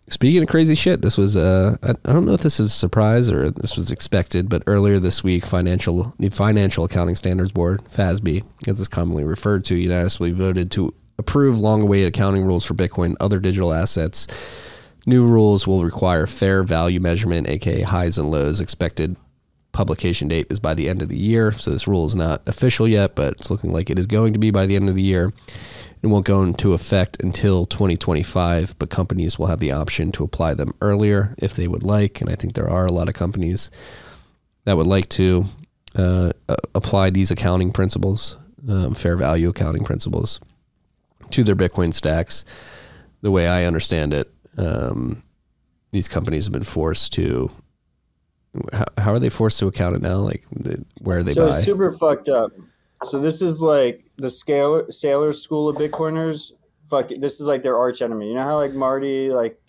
Speaking 0.08 0.42
of 0.42 0.48
crazy 0.48 0.76
shit, 0.76 1.02
this 1.02 1.18
was 1.18 1.36
uh, 1.36 1.76
I, 1.82 2.12
don't 2.12 2.26
know 2.26 2.32
if 2.32 2.42
this 2.42 2.60
is 2.60 2.70
a 2.70 2.74
surprise 2.74 3.28
or 3.28 3.50
this 3.50 3.76
was 3.76 3.90
expected, 3.90 4.48
but 4.48 4.62
earlier 4.68 5.00
this 5.00 5.24
week, 5.24 5.44
financial 5.44 6.14
the 6.20 6.28
Financial 6.28 6.84
Accounting 6.84 7.16
Standards 7.16 7.50
Board 7.50 7.82
(FASB), 7.86 8.44
as 8.68 8.78
it's 8.78 8.88
commonly 8.88 9.24
referred 9.24 9.64
to, 9.64 9.74
unanimously 9.74 10.30
voted 10.30 10.70
to 10.72 10.94
approve 11.18 11.58
long-awaited 11.58 12.08
accounting 12.08 12.44
rules 12.44 12.64
for 12.64 12.74
Bitcoin 12.74 13.06
and 13.06 13.16
other 13.18 13.40
digital 13.40 13.72
assets. 13.72 14.28
New 15.06 15.26
rules 15.26 15.66
will 15.66 15.82
require 15.82 16.28
fair 16.28 16.62
value 16.62 17.00
measurement, 17.00 17.48
aka 17.48 17.82
highs 17.82 18.16
and 18.16 18.30
lows. 18.30 18.60
Expected 18.60 19.16
publication 19.72 20.28
date 20.28 20.46
is 20.50 20.60
by 20.60 20.72
the 20.74 20.88
end 20.88 21.02
of 21.02 21.08
the 21.08 21.18
year, 21.18 21.50
so 21.50 21.72
this 21.72 21.88
rule 21.88 22.06
is 22.06 22.14
not 22.14 22.48
official 22.48 22.86
yet, 22.86 23.16
but 23.16 23.32
it's 23.32 23.50
looking 23.50 23.72
like 23.72 23.90
it 23.90 23.98
is 23.98 24.06
going 24.06 24.32
to 24.34 24.38
be 24.38 24.52
by 24.52 24.66
the 24.66 24.76
end 24.76 24.88
of 24.88 24.94
the 24.94 25.02
year. 25.02 25.32
It 26.02 26.08
won't 26.08 26.26
go 26.26 26.42
into 26.42 26.72
effect 26.72 27.22
until 27.22 27.66
2025, 27.66 28.78
but 28.78 28.90
companies 28.90 29.38
will 29.38 29.46
have 29.46 29.60
the 29.60 29.72
option 29.72 30.12
to 30.12 30.24
apply 30.24 30.54
them 30.54 30.72
earlier 30.80 31.34
if 31.38 31.54
they 31.54 31.66
would 31.66 31.82
like. 31.82 32.20
And 32.20 32.30
I 32.30 32.34
think 32.34 32.54
there 32.54 32.68
are 32.68 32.86
a 32.86 32.92
lot 32.92 33.08
of 33.08 33.14
companies 33.14 33.70
that 34.64 34.76
would 34.76 34.86
like 34.86 35.08
to 35.10 35.46
uh, 35.96 36.32
apply 36.74 37.10
these 37.10 37.30
accounting 37.30 37.72
principles, 37.72 38.36
um, 38.68 38.94
fair 38.94 39.16
value 39.16 39.48
accounting 39.48 39.84
principles, 39.84 40.40
to 41.30 41.42
their 41.42 41.56
Bitcoin 41.56 41.94
stacks. 41.94 42.44
The 43.22 43.30
way 43.30 43.48
I 43.48 43.64
understand 43.64 44.12
it, 44.12 44.32
um, 44.58 45.22
these 45.92 46.08
companies 46.08 46.44
have 46.44 46.52
been 46.52 46.64
forced 46.64 47.12
to. 47.14 47.50
How, 48.72 48.84
how, 48.98 49.12
are 49.12 49.18
they 49.18 49.28
forced 49.28 49.58
to 49.60 49.66
account 49.66 49.96
it 49.96 50.02
now? 50.02 50.16
Like, 50.16 50.44
the, 50.50 50.84
where 51.00 51.22
they 51.22 51.34
so 51.34 51.50
buy? 51.50 51.60
super 51.60 51.92
fucked 51.92 52.28
up. 52.28 52.52
So 53.06 53.20
this 53.20 53.40
is 53.40 53.62
like 53.62 54.04
the 54.16 54.30
scale 54.30 54.86
Saylor 54.86 55.34
school 55.34 55.68
of 55.68 55.76
Bitcoiners. 55.76 56.52
Fuck, 56.90 57.10
this 57.20 57.40
is 57.40 57.46
like 57.46 57.62
their 57.62 57.76
arch 57.76 58.02
enemy. 58.02 58.28
You 58.28 58.34
know 58.34 58.42
how 58.42 58.58
like 58.58 58.72
Marty, 58.72 59.30
like 59.30 59.60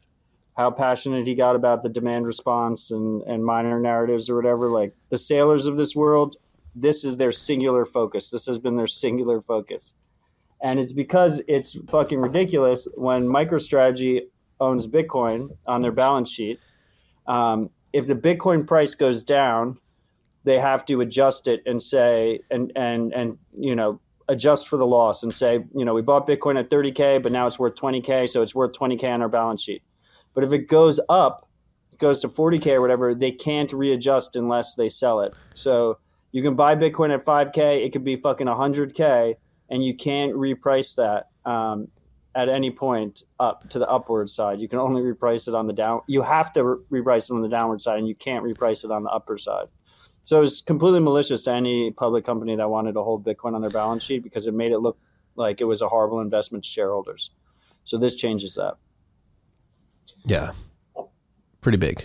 how 0.55 0.71
passionate 0.71 1.27
he 1.27 1.35
got 1.35 1.55
about 1.55 1.83
the 1.83 1.89
demand 1.89 2.25
response 2.25 2.89
and 2.89 3.21
and 3.23 3.45
miner 3.45 3.79
narratives 3.79 4.27
or 4.27 4.35
whatever. 4.35 4.69
Like 4.69 4.95
the 5.09 5.17
Saylors 5.17 5.67
of 5.67 5.77
this 5.77 5.95
world, 5.95 6.37
this 6.75 7.03
is 7.03 7.17
their 7.17 7.31
singular 7.31 7.85
focus. 7.85 8.31
This 8.31 8.47
has 8.47 8.57
been 8.57 8.75
their 8.75 8.87
singular 8.87 9.41
focus, 9.41 9.93
and 10.61 10.79
it's 10.79 10.91
because 10.91 11.41
it's 11.47 11.77
fucking 11.89 12.19
ridiculous 12.19 12.87
when 12.95 13.27
MicroStrategy 13.27 14.21
owns 14.59 14.87
Bitcoin 14.87 15.55
on 15.67 15.83
their 15.83 15.91
balance 15.91 16.31
sheet. 16.31 16.59
Um, 17.27 17.69
if 17.93 18.07
the 18.07 18.15
Bitcoin 18.15 18.65
price 18.65 18.95
goes 18.95 19.23
down, 19.23 19.77
they 20.47 20.59
have 20.59 20.85
to 20.85 21.01
adjust 21.01 21.47
it 21.47 21.61
and 21.65 21.83
say 21.83 22.39
and 22.49 22.71
and 22.75 23.13
and 23.13 23.37
you 23.59 23.75
know 23.75 23.99
adjust 24.29 24.67
for 24.69 24.77
the 24.77 24.85
loss 24.85 25.21
and 25.23 25.35
say 25.35 25.63
you 25.75 25.83
know 25.83 25.93
we 25.93 26.01
bought 26.01 26.25
bitcoin 26.25 26.57
at 26.57 26.69
30k 26.69 27.21
but 27.21 27.31
now 27.31 27.47
it's 27.47 27.59
worth 27.59 27.75
20k 27.75 28.29
so 28.29 28.41
it's 28.41 28.55
worth 28.55 28.71
20k 28.73 29.03
on 29.03 29.21
our 29.21 29.29
balance 29.29 29.61
sheet. 29.61 29.83
But 30.33 30.43
if 30.43 30.53
it 30.53 30.67
goes 30.69 30.99
up 31.09 31.47
it 31.91 31.99
goes 31.99 32.21
to 32.21 32.29
40k 32.29 32.67
or 32.67 32.81
whatever 32.81 33.13
they 33.13 33.31
can't 33.31 33.71
readjust 33.73 34.35
unless 34.37 34.75
they 34.75 34.87
sell 34.87 35.19
it. 35.19 35.35
So 35.53 35.97
you 36.31 36.41
can 36.41 36.55
buy 36.55 36.75
bitcoin 36.75 37.13
at 37.13 37.25
5k 37.25 37.85
it 37.85 37.91
could 37.91 38.05
be 38.05 38.15
fucking 38.15 38.47
100k 38.47 39.35
and 39.69 39.83
you 39.83 39.95
can't 39.95 40.33
reprice 40.33 40.95
that 40.95 41.27
um, 41.49 41.89
at 42.35 42.47
any 42.47 42.71
point 42.71 43.23
up 43.37 43.69
to 43.71 43.79
the 43.79 43.89
upward 43.89 44.29
side. 44.29 44.61
You 44.61 44.69
can 44.69 44.79
only 44.79 45.01
reprice 45.01 45.49
it 45.49 45.55
on 45.55 45.67
the 45.67 45.73
down 45.73 46.01
you 46.07 46.21
have 46.21 46.53
to 46.53 46.63
re- 46.63 47.01
reprice 47.01 47.29
it 47.29 47.33
on 47.33 47.41
the 47.41 47.49
downward 47.49 47.81
side 47.81 47.99
and 47.99 48.07
you 48.07 48.15
can't 48.15 48.45
reprice 48.45 48.85
it 48.85 48.91
on 48.91 49.03
the 49.03 49.09
upper 49.09 49.37
side 49.37 49.67
so 50.27 50.39
it 50.39 50.41
was 50.41 50.61
completely 50.61 50.99
malicious 50.99 51.41
to 51.43 51.51
any 51.51 51.89
public 51.89 52.25
company 52.25 52.53
that 52.57 52.69
wanted 52.69 52.91
to 52.91 53.01
hold 53.01 53.23
Bitcoin 53.23 53.55
on 53.55 53.61
their 53.61 53.71
balance 53.71 54.03
sheet 54.03 54.23
because 54.23 54.45
it 54.45 54.53
made 54.53 54.73
it 54.73 54.79
look 54.79 54.97
like 55.37 55.61
it 55.61 55.63
was 55.63 55.81
a 55.81 55.87
horrible 55.87 56.19
investment 56.19 56.65
to 56.65 56.69
shareholders. 56.69 57.29
So 57.85 57.97
this 57.97 58.13
changes 58.13 58.53
that. 58.55 58.73
Yeah, 60.25 60.51
pretty 61.61 61.77
big. 61.77 62.03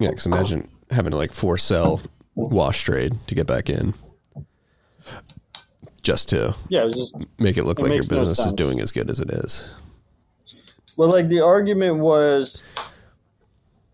Yeah, 0.00 0.08
because 0.08 0.24
imagine 0.24 0.70
having 0.90 1.10
to 1.10 1.18
like 1.18 1.34
force 1.34 1.62
sell 1.62 2.00
wash 2.34 2.84
trade 2.84 3.12
to 3.26 3.34
get 3.34 3.46
back 3.46 3.68
in, 3.68 3.92
just 6.00 6.30
to 6.30 6.54
yeah, 6.70 6.80
it 6.80 6.86
was 6.86 6.96
just 6.96 7.16
make 7.38 7.58
it 7.58 7.64
look 7.64 7.78
it 7.78 7.82
like 7.82 7.90
your 7.90 7.98
makes 7.98 8.10
no 8.10 8.20
business 8.20 8.38
is 8.38 8.54
doing 8.54 8.80
as 8.80 8.90
good 8.90 9.10
as 9.10 9.20
it 9.20 9.28
is. 9.30 9.70
Well, 10.96 11.10
like 11.10 11.28
the 11.28 11.40
argument 11.40 11.98
was, 11.98 12.62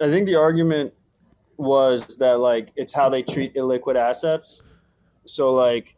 I 0.01 0.09
think 0.09 0.27
the 0.27 0.37
argument 0.37 0.95
was 1.61 2.17
that 2.17 2.41
like 2.41 2.73
it's 2.75 2.93
how 2.93 3.11
they 3.11 3.23
treat 3.23 3.55
illiquid 3.55 3.95
assets. 3.95 4.63
So 5.27 5.53
like, 5.53 5.95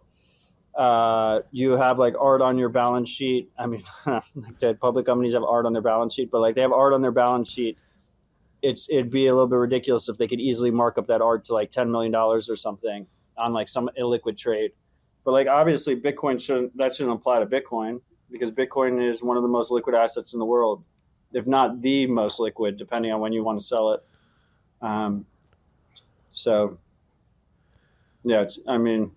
uh, 0.76 1.40
you 1.52 1.72
have 1.72 1.98
like 1.98 2.14
art 2.18 2.42
on 2.42 2.58
your 2.58 2.68
balance 2.68 3.08
sheet. 3.08 3.50
I 3.56 3.66
mean, 3.66 3.84
like 4.06 4.58
that 4.60 4.80
public 4.80 5.06
companies 5.06 5.34
have 5.34 5.44
art 5.44 5.64
on 5.64 5.72
their 5.72 5.82
balance 5.82 6.14
sheet, 6.14 6.30
but 6.32 6.40
like 6.40 6.56
they 6.56 6.62
have 6.62 6.72
art 6.72 6.92
on 6.92 7.00
their 7.00 7.12
balance 7.12 7.48
sheet. 7.48 7.78
It's 8.60 8.88
it'd 8.90 9.10
be 9.10 9.28
a 9.28 9.32
little 9.32 9.46
bit 9.46 9.56
ridiculous 9.56 10.08
if 10.08 10.18
they 10.18 10.26
could 10.26 10.40
easily 10.40 10.70
mark 10.70 10.98
up 10.98 11.06
that 11.06 11.20
art 11.20 11.44
to 11.46 11.54
like 11.54 11.70
ten 11.70 11.90
million 11.90 12.10
dollars 12.10 12.50
or 12.50 12.56
something 12.56 13.06
on 13.36 13.52
like 13.52 13.68
some 13.68 13.88
illiquid 13.98 14.36
trade. 14.36 14.72
But 15.24 15.32
like 15.32 15.46
obviously, 15.46 15.94
Bitcoin 15.94 16.40
shouldn't 16.40 16.76
that 16.76 16.96
shouldn't 16.96 17.14
apply 17.14 17.38
to 17.38 17.46
Bitcoin 17.46 18.00
because 18.32 18.50
Bitcoin 18.50 19.08
is 19.08 19.22
one 19.22 19.36
of 19.36 19.44
the 19.44 19.48
most 19.48 19.70
liquid 19.70 19.94
assets 19.94 20.32
in 20.32 20.40
the 20.40 20.44
world, 20.44 20.82
if 21.32 21.46
not 21.46 21.82
the 21.82 22.06
most 22.06 22.40
liquid, 22.40 22.76
depending 22.76 23.12
on 23.12 23.20
when 23.20 23.32
you 23.32 23.44
want 23.44 23.60
to 23.60 23.64
sell 23.64 23.92
it. 23.92 24.00
Um, 24.80 25.26
so, 26.32 26.78
yeah, 28.24 28.42
it's. 28.42 28.58
I 28.66 28.78
mean, 28.78 29.12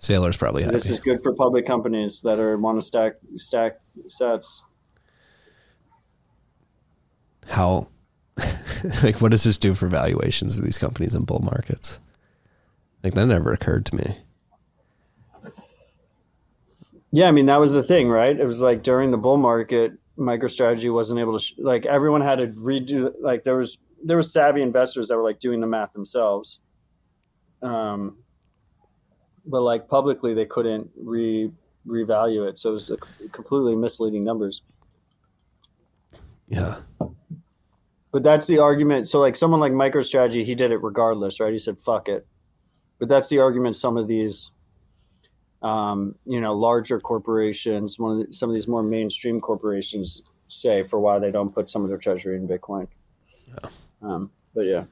Saylor's 0.00 0.36
probably 0.36 0.62
happy. 0.62 0.74
this 0.74 0.90
is 0.90 1.00
good 1.00 1.22
for 1.22 1.34
public 1.34 1.66
companies 1.66 2.20
that 2.20 2.38
are 2.38 2.56
want 2.56 2.78
to 2.78 2.82
stack 2.82 3.14
stack 3.36 3.72
sets. 4.06 4.62
How, 7.48 7.88
like, 9.02 9.20
what 9.20 9.30
does 9.30 9.44
this 9.44 9.58
do 9.58 9.74
for 9.74 9.88
valuations 9.88 10.58
of 10.58 10.64
these 10.64 10.78
companies 10.78 11.14
in 11.14 11.24
bull 11.24 11.40
markets? 11.40 11.98
Like 13.02 13.14
that 13.14 13.26
never 13.26 13.52
occurred 13.52 13.86
to 13.86 13.96
me. 13.96 14.18
Yeah, 17.10 17.26
I 17.26 17.30
mean 17.30 17.46
that 17.46 17.56
was 17.56 17.72
the 17.72 17.82
thing, 17.82 18.08
right? 18.08 18.38
It 18.38 18.44
was 18.44 18.60
like 18.60 18.82
during 18.82 19.10
the 19.10 19.16
bull 19.16 19.38
market, 19.38 19.92
MicroStrategy 20.18 20.92
wasn't 20.92 21.20
able 21.20 21.38
to 21.38 21.44
sh- 21.44 21.54
like 21.56 21.86
everyone 21.86 22.20
had 22.20 22.38
to 22.38 22.48
redo. 22.48 23.12
Like 23.20 23.44
there 23.44 23.56
was 23.56 23.78
there 24.04 24.16
was 24.16 24.32
savvy 24.32 24.62
investors 24.62 25.08
that 25.08 25.16
were 25.16 25.22
like 25.22 25.40
doing 25.40 25.60
the 25.60 25.66
math 25.66 25.92
themselves, 25.92 26.60
um, 27.62 28.16
but 29.46 29.62
like 29.62 29.88
publicly 29.88 30.34
they 30.34 30.46
couldn't 30.46 30.90
re 30.96 31.50
revalue 31.86 32.48
it, 32.48 32.58
so 32.58 32.70
it 32.70 32.74
was 32.74 32.92
completely 33.32 33.74
misleading 33.74 34.24
numbers. 34.24 34.62
Yeah, 36.48 36.78
But 38.10 38.22
that's 38.22 38.46
the 38.46 38.58
argument. 38.58 39.08
So 39.08 39.20
like 39.20 39.36
someone 39.36 39.60
like 39.60 39.72
MicroStrategy, 39.72 40.44
he 40.44 40.54
did 40.54 40.70
it 40.70 40.82
regardless, 40.82 41.40
right? 41.40 41.52
He 41.52 41.58
said 41.58 41.78
fuck 41.78 42.08
it. 42.08 42.26
But 42.98 43.08
that's 43.08 43.28
the 43.28 43.38
argument. 43.38 43.76
Some 43.76 43.96
of 43.96 44.08
these, 44.08 44.50
um, 45.62 46.14
you 46.24 46.40
know, 46.40 46.54
larger 46.54 47.00
corporations, 47.00 47.98
one 47.98 48.20
of 48.20 48.26
the, 48.26 48.32
some 48.32 48.48
of 48.48 48.54
these 48.54 48.66
more 48.66 48.82
mainstream 48.82 49.40
corporations 49.40 50.22
say 50.48 50.82
for 50.82 50.98
why 50.98 51.18
they 51.18 51.30
don't 51.30 51.54
put 51.54 51.70
some 51.70 51.82
of 51.82 51.88
their 51.88 51.98
treasury 51.98 52.36
in 52.36 52.48
Bitcoin. 52.48 52.88
Um, 54.02 54.30
but 54.54 54.62
yeah, 54.62 54.84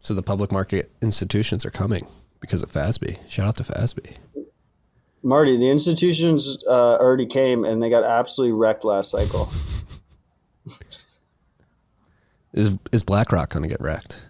so 0.00 0.14
the 0.14 0.22
public 0.22 0.52
market 0.52 0.90
institutions 1.02 1.66
are 1.66 1.70
coming 1.70 2.06
because 2.40 2.62
of 2.62 2.70
FASB. 2.70 3.18
Shout 3.28 3.48
out 3.48 3.56
to 3.56 3.62
FASB. 3.64 4.16
Marty, 5.22 5.56
the 5.56 5.68
institutions 5.68 6.56
uh, 6.66 6.96
already 6.96 7.26
came 7.26 7.64
and 7.64 7.82
they 7.82 7.90
got 7.90 8.04
absolutely 8.04 8.52
wrecked 8.52 8.84
last 8.84 9.10
cycle. 9.10 9.50
Is 12.54 12.76
is 12.92 13.02
BlackRock 13.02 13.50
going 13.50 13.62
to 13.62 13.68
get 13.68 13.80
wrecked? 13.80 14.22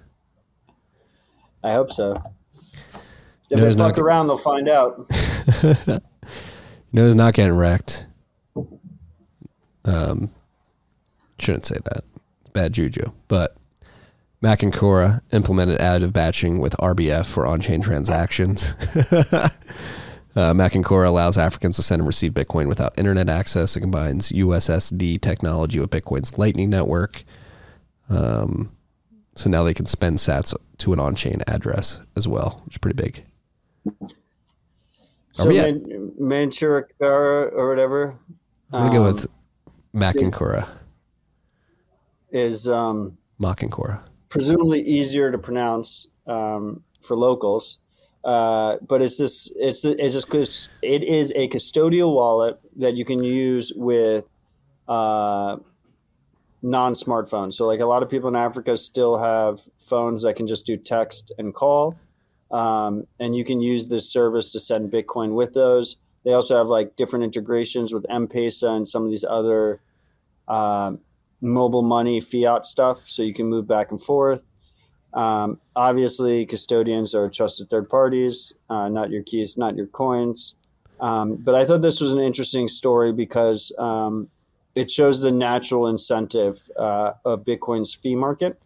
I 1.62 1.72
hope 1.72 1.92
so. 1.92 2.20
If 3.48 3.56
No, 3.56 3.60
they 3.62 3.68
it's 3.68 3.76
fuck 3.76 3.96
around, 3.96 4.26
they'll 4.26 4.36
find 4.36 4.68
out. 4.68 5.08
no, 6.92 7.04
who's 7.04 7.14
not 7.14 7.34
getting 7.34 7.54
wrecked. 7.54 8.06
Um, 9.84 10.30
shouldn't 11.38 11.64
say 11.64 11.76
that. 11.84 12.04
It's 12.40 12.50
bad 12.50 12.72
juju. 12.72 13.12
But 13.28 13.56
Machankura 14.42 15.20
implemented 15.32 15.80
additive 15.80 16.12
batching 16.12 16.58
with 16.60 16.76
RBF 16.78 17.26
for 17.26 17.46
on-chain 17.46 17.82
transactions. 17.82 18.72
uh, 19.22 19.50
Machankura 20.34 21.08
allows 21.08 21.36
Africans 21.36 21.76
to 21.76 21.82
send 21.82 22.00
and 22.00 22.06
receive 22.06 22.32
Bitcoin 22.32 22.68
without 22.68 22.96
internet 22.96 23.28
access. 23.28 23.76
It 23.76 23.80
combines 23.80 24.30
USSD 24.30 25.20
technology 25.20 25.80
with 25.80 25.90
Bitcoin's 25.90 26.38
Lightning 26.38 26.70
Network. 26.70 27.24
Um, 28.08 28.70
so 29.34 29.50
now 29.50 29.64
they 29.64 29.74
can 29.74 29.86
spend 29.86 30.18
Sats 30.18 30.54
to 30.78 30.92
an 30.92 31.00
on-chain 31.00 31.40
address 31.48 32.00
as 32.16 32.28
well, 32.28 32.62
which 32.64 32.74
is 32.74 32.78
pretty 32.78 33.02
big. 33.02 33.24
So 35.32 35.46
we 35.48 35.58
at- 35.58 35.74
Man- 35.86 36.12
Manchuric 36.18 36.94
or 37.00 37.68
whatever. 37.68 38.18
I'm 38.72 38.86
gonna 38.86 38.98
go 38.98 39.04
um, 39.04 39.14
with 39.14 39.26
Mac 39.92 40.16
and 40.16 40.32
Cora, 40.32 40.68
is 42.30 42.68
um, 42.68 43.16
Mock 43.38 43.62
and 43.62 43.72
Cora. 43.72 44.04
Presumably 44.28 44.80
easier 44.82 45.30
to 45.32 45.38
pronounce 45.38 46.06
um, 46.26 46.82
for 47.02 47.16
locals. 47.16 47.78
Uh, 48.24 48.76
but 48.88 49.00
it's 49.00 49.16
this 49.16 49.50
it's 49.56 49.84
it's 49.84 50.12
just 50.12 50.26
because 50.26 50.68
it 50.82 51.02
is 51.02 51.32
a 51.36 51.48
custodial 51.48 52.14
wallet 52.14 52.58
that 52.76 52.94
you 52.94 53.04
can 53.04 53.22
use 53.22 53.72
with 53.74 54.28
uh, 54.88 55.56
non-smartphones. 56.62 57.54
So 57.54 57.66
like 57.66 57.80
a 57.80 57.86
lot 57.86 58.02
of 58.02 58.10
people 58.10 58.28
in 58.28 58.36
Africa 58.36 58.76
still 58.76 59.18
have 59.18 59.60
phones 59.86 60.22
that 60.22 60.34
can 60.34 60.48
just 60.48 60.66
do 60.66 60.76
text 60.76 61.32
and 61.38 61.54
call, 61.54 61.96
um, 62.50 63.04
and 63.20 63.36
you 63.36 63.44
can 63.44 63.60
use 63.60 63.88
this 63.88 64.12
service 64.12 64.52
to 64.52 64.60
send 64.60 64.92
Bitcoin 64.92 65.34
with 65.34 65.54
those. 65.54 65.96
They 66.24 66.32
also 66.32 66.58
have 66.58 66.66
like 66.66 66.96
different 66.96 67.24
integrations 67.24 67.92
with 67.94 68.04
M-Pesa 68.10 68.76
and 68.76 68.88
some 68.88 69.04
of 69.04 69.10
these 69.10 69.24
other 69.24 69.80
uh, 70.48 70.92
mobile 71.40 71.82
money 71.82 72.20
fiat 72.20 72.66
stuff, 72.66 73.02
so 73.06 73.22
you 73.22 73.34
can 73.34 73.46
move 73.46 73.68
back 73.68 73.90
and 73.90 74.02
forth. 74.02 74.44
Um, 75.14 75.58
obviously, 75.74 76.44
custodians 76.46 77.14
are 77.14 77.28
trusted 77.30 77.70
third 77.70 77.88
parties, 77.88 78.52
uh, 78.68 78.88
not 78.88 79.10
your 79.10 79.22
keys, 79.22 79.56
not 79.56 79.76
your 79.76 79.86
coins. 79.86 80.54
Um, 81.00 81.36
but 81.36 81.54
I 81.54 81.64
thought 81.64 81.80
this 81.82 82.00
was 82.00 82.12
an 82.12 82.20
interesting 82.20 82.68
story 82.68 83.12
because 83.12 83.72
um, 83.78 84.28
it 84.74 84.90
shows 84.90 85.20
the 85.20 85.30
natural 85.30 85.88
incentive 85.88 86.60
uh, 86.76 87.12
of 87.24 87.44
Bitcoin's 87.44 87.94
fee 87.94 88.16
market. 88.16 88.60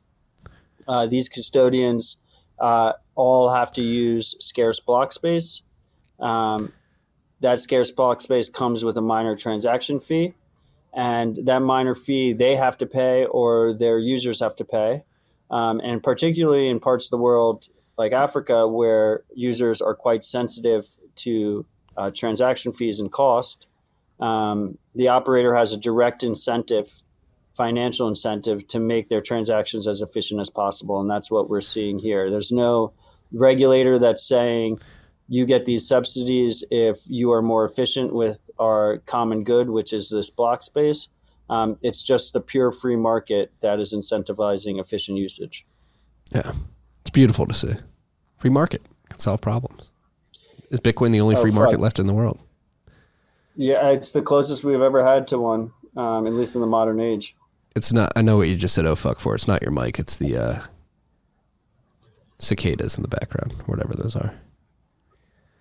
Uh, 0.89 1.07
these 1.07 1.29
custodians 1.29 2.17
uh, 2.59 2.93
all 3.15 3.53
have 3.53 3.73
to 3.75 3.83
use 3.83 4.35
scarce 4.41 4.81
block 4.81 5.13
space. 5.13 5.63
Um, 6.21 6.73
that 7.41 7.61
scarce 7.61 7.91
block 7.91 8.21
space 8.21 8.49
comes 8.49 8.85
with 8.85 8.97
a 8.97 9.01
minor 9.01 9.37
transaction 9.37 10.01
fee, 10.01 10.33
and 10.95 11.37
that 11.47 11.61
minor 11.61 11.95
fee 11.95 12.33
they 12.33 12.57
have 12.57 12.79
to 12.79 12.87
pay 12.87 13.25
or 13.25 13.73
their 13.73 13.99
users 13.99 14.41
have 14.41 14.57
to 14.57 14.65
pay. 14.65 15.03
Um, 15.51 15.81
and 15.81 16.03
particularly 16.03 16.69
in 16.69 16.81
parts 16.81 17.07
of 17.07 17.11
the 17.11 17.19
world 17.19 17.69
like 17.99 18.13
Africa, 18.13 18.67
where 18.67 19.23
users 19.35 19.81
are 19.81 19.95
quite 19.95 20.25
sensitive 20.25 20.89
to 21.17 21.67
uh, 21.97 22.11
transaction 22.15 22.73
fees 22.73 23.01
and 23.01 23.13
cost, 23.13 23.67
um, 24.19 24.79
the 24.95 25.09
operator 25.09 25.55
has 25.55 25.73
a 25.73 25.77
direct 25.77 26.23
incentive, 26.23 26.91
financial 27.55 28.09
incentive, 28.09 28.67
to 28.69 28.79
make 28.79 29.09
their 29.09 29.21
transactions 29.21 29.87
as 29.87 30.01
efficient 30.01 30.41
as 30.41 30.49
possible. 30.49 31.01
And 31.01 31.11
that's 31.11 31.31
what 31.31 31.51
we're 31.51 31.61
seeing 31.61 31.99
here. 31.99 32.31
There's 32.31 32.53
no 32.53 32.93
regulator 33.33 33.99
that's 33.99 34.27
saying 34.27 34.81
you 35.29 35.47
get 35.47 35.65
these 35.65 35.87
subsidies 35.87 36.65
if 36.71 36.97
you 37.07 37.33
are 37.33 37.43
more 37.43 37.65
efficient 37.65 38.13
with 38.15 38.39
our 38.59 38.99
common 39.07 39.45
good, 39.45 39.69
which 39.71 39.93
is 39.93 40.09
this 40.11 40.31
block 40.31 40.63
space. 40.63 41.09
Um, 41.51 41.79
it's 41.83 42.03
just 42.03 42.33
the 42.33 42.41
pure 42.41 42.73
free 42.73 42.97
market 42.97 43.53
that 43.61 43.79
is 43.81 43.93
incentivizing 43.93 44.81
efficient 44.81 45.19
usage. 45.19 45.67
Yeah, 46.35 46.53
it's 47.03 47.11
beautiful 47.11 47.47
to 47.47 47.53
see. 47.55 47.75
Free 48.39 48.51
market 48.51 48.83
can 49.11 49.19
solve 49.19 49.41
problems. 49.41 49.91
Is 50.71 50.81
Bitcoin 50.81 51.13
the 51.13 51.21
only 51.21 51.37
Oh, 51.37 51.41
free 51.43 51.51
market 51.51 51.73
fuck. 51.75 51.81
left 51.81 51.99
in 51.99 52.07
the 52.07 52.15
world? 52.15 52.39
Yeah, 53.55 53.91
it's 53.91 54.13
the 54.13 54.23
closest 54.23 54.65
we've 54.65 54.81
ever 54.81 55.05
had 55.05 55.29
to 55.29 55.39
one, 55.39 55.73
um, 55.97 56.27
at 56.27 56.33
least 56.33 56.55
in 56.55 56.63
the 56.63 56.67
modern 56.67 57.01
age. 57.01 57.37
It's 57.77 57.93
not. 57.93 58.13
I 58.17 58.23
know 58.23 58.39
what 58.39 58.49
you 58.49 58.57
just 58.57 58.75
said. 58.75 58.87
Oh 58.87 58.97
fuck 58.97 59.19
for. 59.19 59.35
It's 59.35 59.47
not 59.49 59.61
your 59.63 59.71
mic. 59.73 59.99
It's 59.99 60.17
the 60.17 60.37
uh, 60.37 60.61
cicadas 62.39 62.97
in 62.97 63.03
the 63.03 63.09
background, 63.09 63.53
whatever 63.67 63.95
those 63.95 64.17
are. 64.17 64.33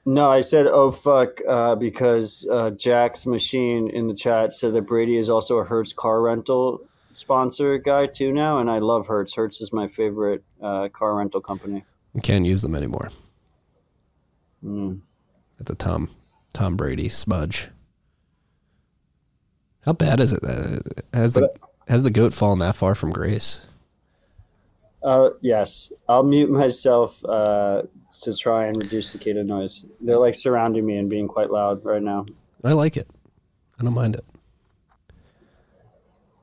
No, 0.06 0.32
I 0.32 0.42
said, 0.42 0.66
oh, 0.66 0.92
fuck, 0.92 1.40
uh, 1.48 1.76
because 1.76 2.48
uh, 2.52 2.72
Jack's 2.72 3.26
machine 3.26 3.90
in 3.90 4.08
the 4.08 4.16
chat 4.16 4.54
said 4.54 4.74
that 4.74 4.88
Brady 4.88 5.18
is 5.18 5.30
also 5.30 5.58
a 5.58 5.64
Hertz 5.64 5.94
car 5.94 6.22
rental 6.22 6.82
sponsor 7.14 7.78
guy, 7.78 8.08
too, 8.08 8.32
now. 8.32 8.58
And 8.58 8.70
I 8.70 8.80
love 8.80 9.06
Hertz. 9.06 9.36
Hertz 9.36 9.62
is 9.62 9.72
my 9.72 9.88
favorite 9.88 10.44
uh, 10.62 10.90
car 10.90 11.16
rental 11.16 11.40
company. 11.40 11.84
We 12.14 12.22
can't 12.22 12.46
use 12.46 12.64
them 12.64 12.76
anymore. 12.76 13.12
Mm. 14.64 15.02
At 15.60 15.68
the 15.68 15.76
Tom 15.76 16.10
Tom 16.54 16.76
Brady 16.76 17.10
smudge. 17.10 17.70
How 19.86 19.94
bad 19.94 20.20
is 20.20 20.34
it? 20.34 20.44
Uh, 20.44 20.80
has 21.14 21.34
the 21.34 21.50
has 21.88 22.04
the 22.04 22.12
goat 22.12 22.34
fallen 22.34 22.60
that 22.60 22.76
far 22.76 22.96
from 22.96 23.12
grace? 23.12 23.66
Uh, 25.04 25.32
yes, 25.42 25.92
I'll 26.08 26.24
mute 26.24 26.50
myself 26.50 27.24
uh, 27.26 27.84
to 28.22 28.36
try 28.36 28.68
and 28.68 28.78
reduce 28.78 29.10
cicada 29.10 29.44
noise. 29.44 29.84
They're 30.00 30.18
like 30.18 30.36
surrounding 30.36 30.86
me 30.86 30.98
and 30.98 31.10
being 31.10 31.28
quite 31.28 31.50
loud 31.50 31.84
right 31.84 32.02
now. 32.02 32.26
I 32.64 32.74
like 32.74 32.98
it. 32.98 33.08
I 33.80 33.84
don't 33.84 33.96
mind 33.96 34.16
it. 34.16 34.26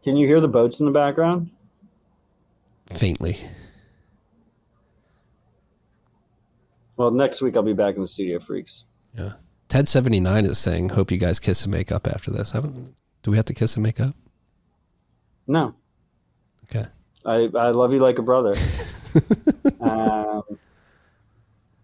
Can 0.03 0.17
you 0.17 0.27
hear 0.27 0.41
the 0.41 0.49
boats 0.49 0.81
in 0.81 0.87
the 0.87 0.93
background? 0.93 1.51
Faintly. 2.87 3.39
Well, 6.97 7.13
next 7.13 7.43
week 7.43 7.55
I'll 7.57 7.63
be 7.63 7.75
back 7.75 7.95
in 7.95 8.03
the 8.03 8.09
studio, 8.09 8.41
freaks. 8.41 8.85
Yeah. 9.17 9.35
Ted 9.69 9.87
seventy 9.87 10.19
nine 10.19 10.47
is 10.47 10.59
saying, 10.59 10.89
"Hope 10.89 11.11
you 11.11 11.19
guys 11.19 11.39
kiss 11.39 11.65
and 11.65 11.73
make 11.73 11.93
up 11.93 12.07
after 12.07 12.31
this." 12.31 12.55
I 12.55 12.61
don't. 12.61 12.95
Do 13.23 13.31
we 13.31 13.37
have 13.37 13.47
to 13.47 13.55
kiss 13.55 13.77
and 13.77 13.83
make 13.83 14.01
up? 14.01 14.15
No. 15.47 15.75
I, 17.25 17.49
I 17.55 17.71
love 17.71 17.93
you 17.93 17.99
like 17.99 18.19
a 18.19 18.23
brother. 18.23 18.55
um, 19.81 20.43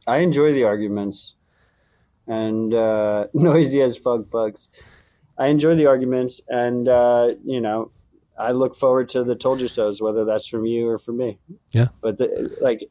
I 0.06 0.18
enjoy 0.18 0.52
the 0.52 0.64
arguments 0.64 1.34
and 2.26 2.72
uh, 2.74 3.26
noisy 3.34 3.82
as 3.82 3.96
fuck 3.96 4.30
bugs. 4.30 4.68
I 5.36 5.48
enjoy 5.48 5.74
the 5.74 5.86
arguments, 5.86 6.40
and 6.48 6.88
uh, 6.88 7.30
you 7.44 7.60
know, 7.60 7.90
I 8.38 8.52
look 8.52 8.76
forward 8.76 9.08
to 9.10 9.24
the 9.24 9.34
told 9.34 9.60
you 9.60 9.68
so's, 9.68 10.00
whether 10.00 10.24
that's 10.24 10.46
from 10.46 10.64
you 10.64 10.88
or 10.88 10.98
from 10.98 11.16
me. 11.16 11.38
Yeah. 11.72 11.88
But 12.00 12.18
the, 12.18 12.56
like, 12.60 12.88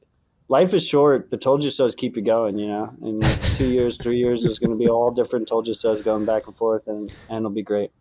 life 0.49 0.73
is 0.73 0.85
short. 0.85 1.29
The 1.29 1.37
told 1.37 1.63
you 1.63 1.71
so's 1.71 1.95
keep 1.95 2.15
you 2.17 2.21
going. 2.21 2.59
You 2.59 2.67
know, 2.67 2.89
in 3.01 3.21
like 3.21 3.41
two 3.57 3.71
years, 3.71 3.97
three 3.97 4.17
years, 4.17 4.43
there's 4.43 4.59
going 4.59 4.77
to 4.77 4.77
be 4.77 4.89
all 4.89 5.13
different 5.13 5.47
told 5.47 5.67
you 5.67 5.73
so's 5.73 6.01
going 6.01 6.25
back 6.25 6.47
and 6.47 6.55
forth, 6.55 6.87
and 6.87 7.13
and 7.29 7.37
it'll 7.37 7.51
be 7.51 7.63
great. 7.63 7.91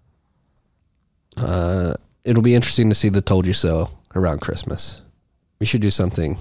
Uh, 1.36 1.94
it'll 2.24 2.42
be 2.42 2.54
interesting 2.54 2.88
to 2.88 2.94
see 2.94 3.08
the 3.08 3.22
"Told 3.22 3.46
You 3.46 3.54
So" 3.54 3.90
around 4.14 4.40
Christmas. 4.40 5.02
We 5.58 5.66
should 5.66 5.80
do 5.82 5.90
something. 5.90 6.38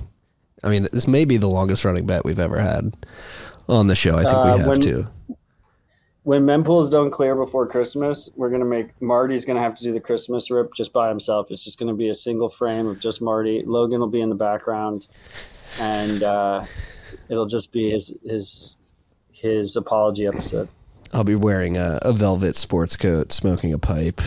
I 0.63 0.69
mean, 0.69 0.87
this 0.91 1.07
may 1.07 1.25
be 1.25 1.37
the 1.37 1.47
longest 1.47 1.85
running 1.85 2.05
bet 2.05 2.23
we've 2.25 2.39
ever 2.39 2.59
had 2.59 2.95
on 3.67 3.87
the 3.87 3.95
show. 3.95 4.15
I 4.17 4.23
think 4.23 4.35
Uh, 4.35 4.43
we 4.53 4.59
have 4.59 4.67
when- 4.67 4.79
to. 4.81 5.07
when 6.23 6.43
mempools 6.45 6.91
don't 6.91 7.09
clear 7.11 7.35
before 7.35 7.65
Christmas, 7.67 8.29
we're 8.35 8.49
gonna 8.51 8.65
make 8.65 8.99
Marty's 9.01 9.43
gonna 9.45 9.59
have 9.59 9.75
to 9.77 9.83
do 9.83 9.91
the 9.91 9.99
Christmas 9.99 10.51
rip 10.51 10.71
just 10.75 10.93
by 10.93 11.09
himself. 11.09 11.47
It's 11.49 11.63
just 11.63 11.79
gonna 11.79 11.95
be 11.95 12.09
a 12.09 12.15
single 12.15 12.49
frame 12.49 12.85
of 12.87 12.99
just 12.99 13.21
Marty. 13.21 13.63
Logan 13.65 13.99
will 14.01 14.09
be 14.11 14.21
in 14.21 14.29
the 14.29 14.35
background, 14.35 15.07
and 15.79 16.21
uh, 16.21 16.63
it'll 17.29 17.47
just 17.47 17.71
be 17.71 17.89
his 17.91 18.15
his 18.23 18.75
his 19.31 19.75
apology 19.75 20.27
episode. 20.27 20.67
I'll 21.13 21.23
be 21.23 21.35
wearing 21.35 21.75
a, 21.75 21.97
a 22.03 22.13
velvet 22.13 22.55
sports 22.55 22.95
coat, 22.95 23.31
smoking 23.31 23.73
a 23.73 23.79
pipe. 23.79 24.21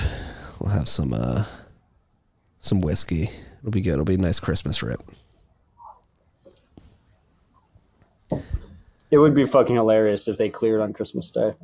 We'll 0.58 0.72
have 0.72 0.88
some 0.88 1.12
uh, 1.14 1.44
some 2.64 2.80
whiskey. 2.80 3.30
It'll 3.58 3.70
be 3.70 3.80
good. 3.80 3.94
It'll 3.94 4.04
be 4.04 4.14
a 4.14 4.18
nice 4.18 4.40
Christmas 4.40 4.82
rip. 4.82 5.02
It 9.10 9.18
would 9.18 9.34
be 9.34 9.46
fucking 9.46 9.76
hilarious 9.76 10.26
if 10.26 10.38
they 10.38 10.48
cleared 10.48 10.80
on 10.80 10.92
Christmas 10.92 11.30
Day. 11.30 11.54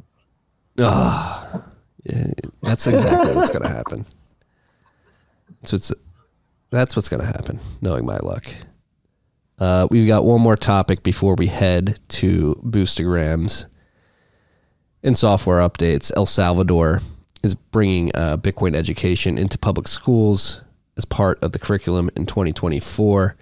Ah, 0.79 1.65
yeah, 2.05 2.31
that's 2.63 2.87
exactly 2.87 3.35
what's 3.35 3.51
gonna 3.51 3.69
happen. 3.69 4.07
That's 5.61 5.73
what's 5.73 5.93
that's 6.71 6.95
what's 6.95 7.09
gonna 7.09 7.27
happen. 7.27 7.59
Knowing 7.81 8.07
my 8.07 8.19
luck, 8.19 8.47
uh, 9.59 9.89
we've 9.91 10.07
got 10.07 10.25
one 10.25 10.41
more 10.41 10.57
topic 10.57 11.03
before 11.03 11.35
we 11.35 11.49
head 11.49 11.99
to 12.09 12.61
Boostagrams 12.65 13.67
and 15.03 15.17
software 15.17 15.59
updates. 15.59 16.13
El 16.17 16.27
Salvador 16.27 17.01
is 17.43 17.55
bringing 17.55 18.13
uh, 18.15 18.37
Bitcoin 18.37 18.75
education 18.77 19.39
into 19.39 19.59
public 19.59 19.89
schools 19.89 20.61
as 20.97 21.05
part 21.05 21.43
of 21.43 21.53
the 21.53 21.59
curriculum 21.59 22.11
in 22.17 22.27
2024. 22.27 23.37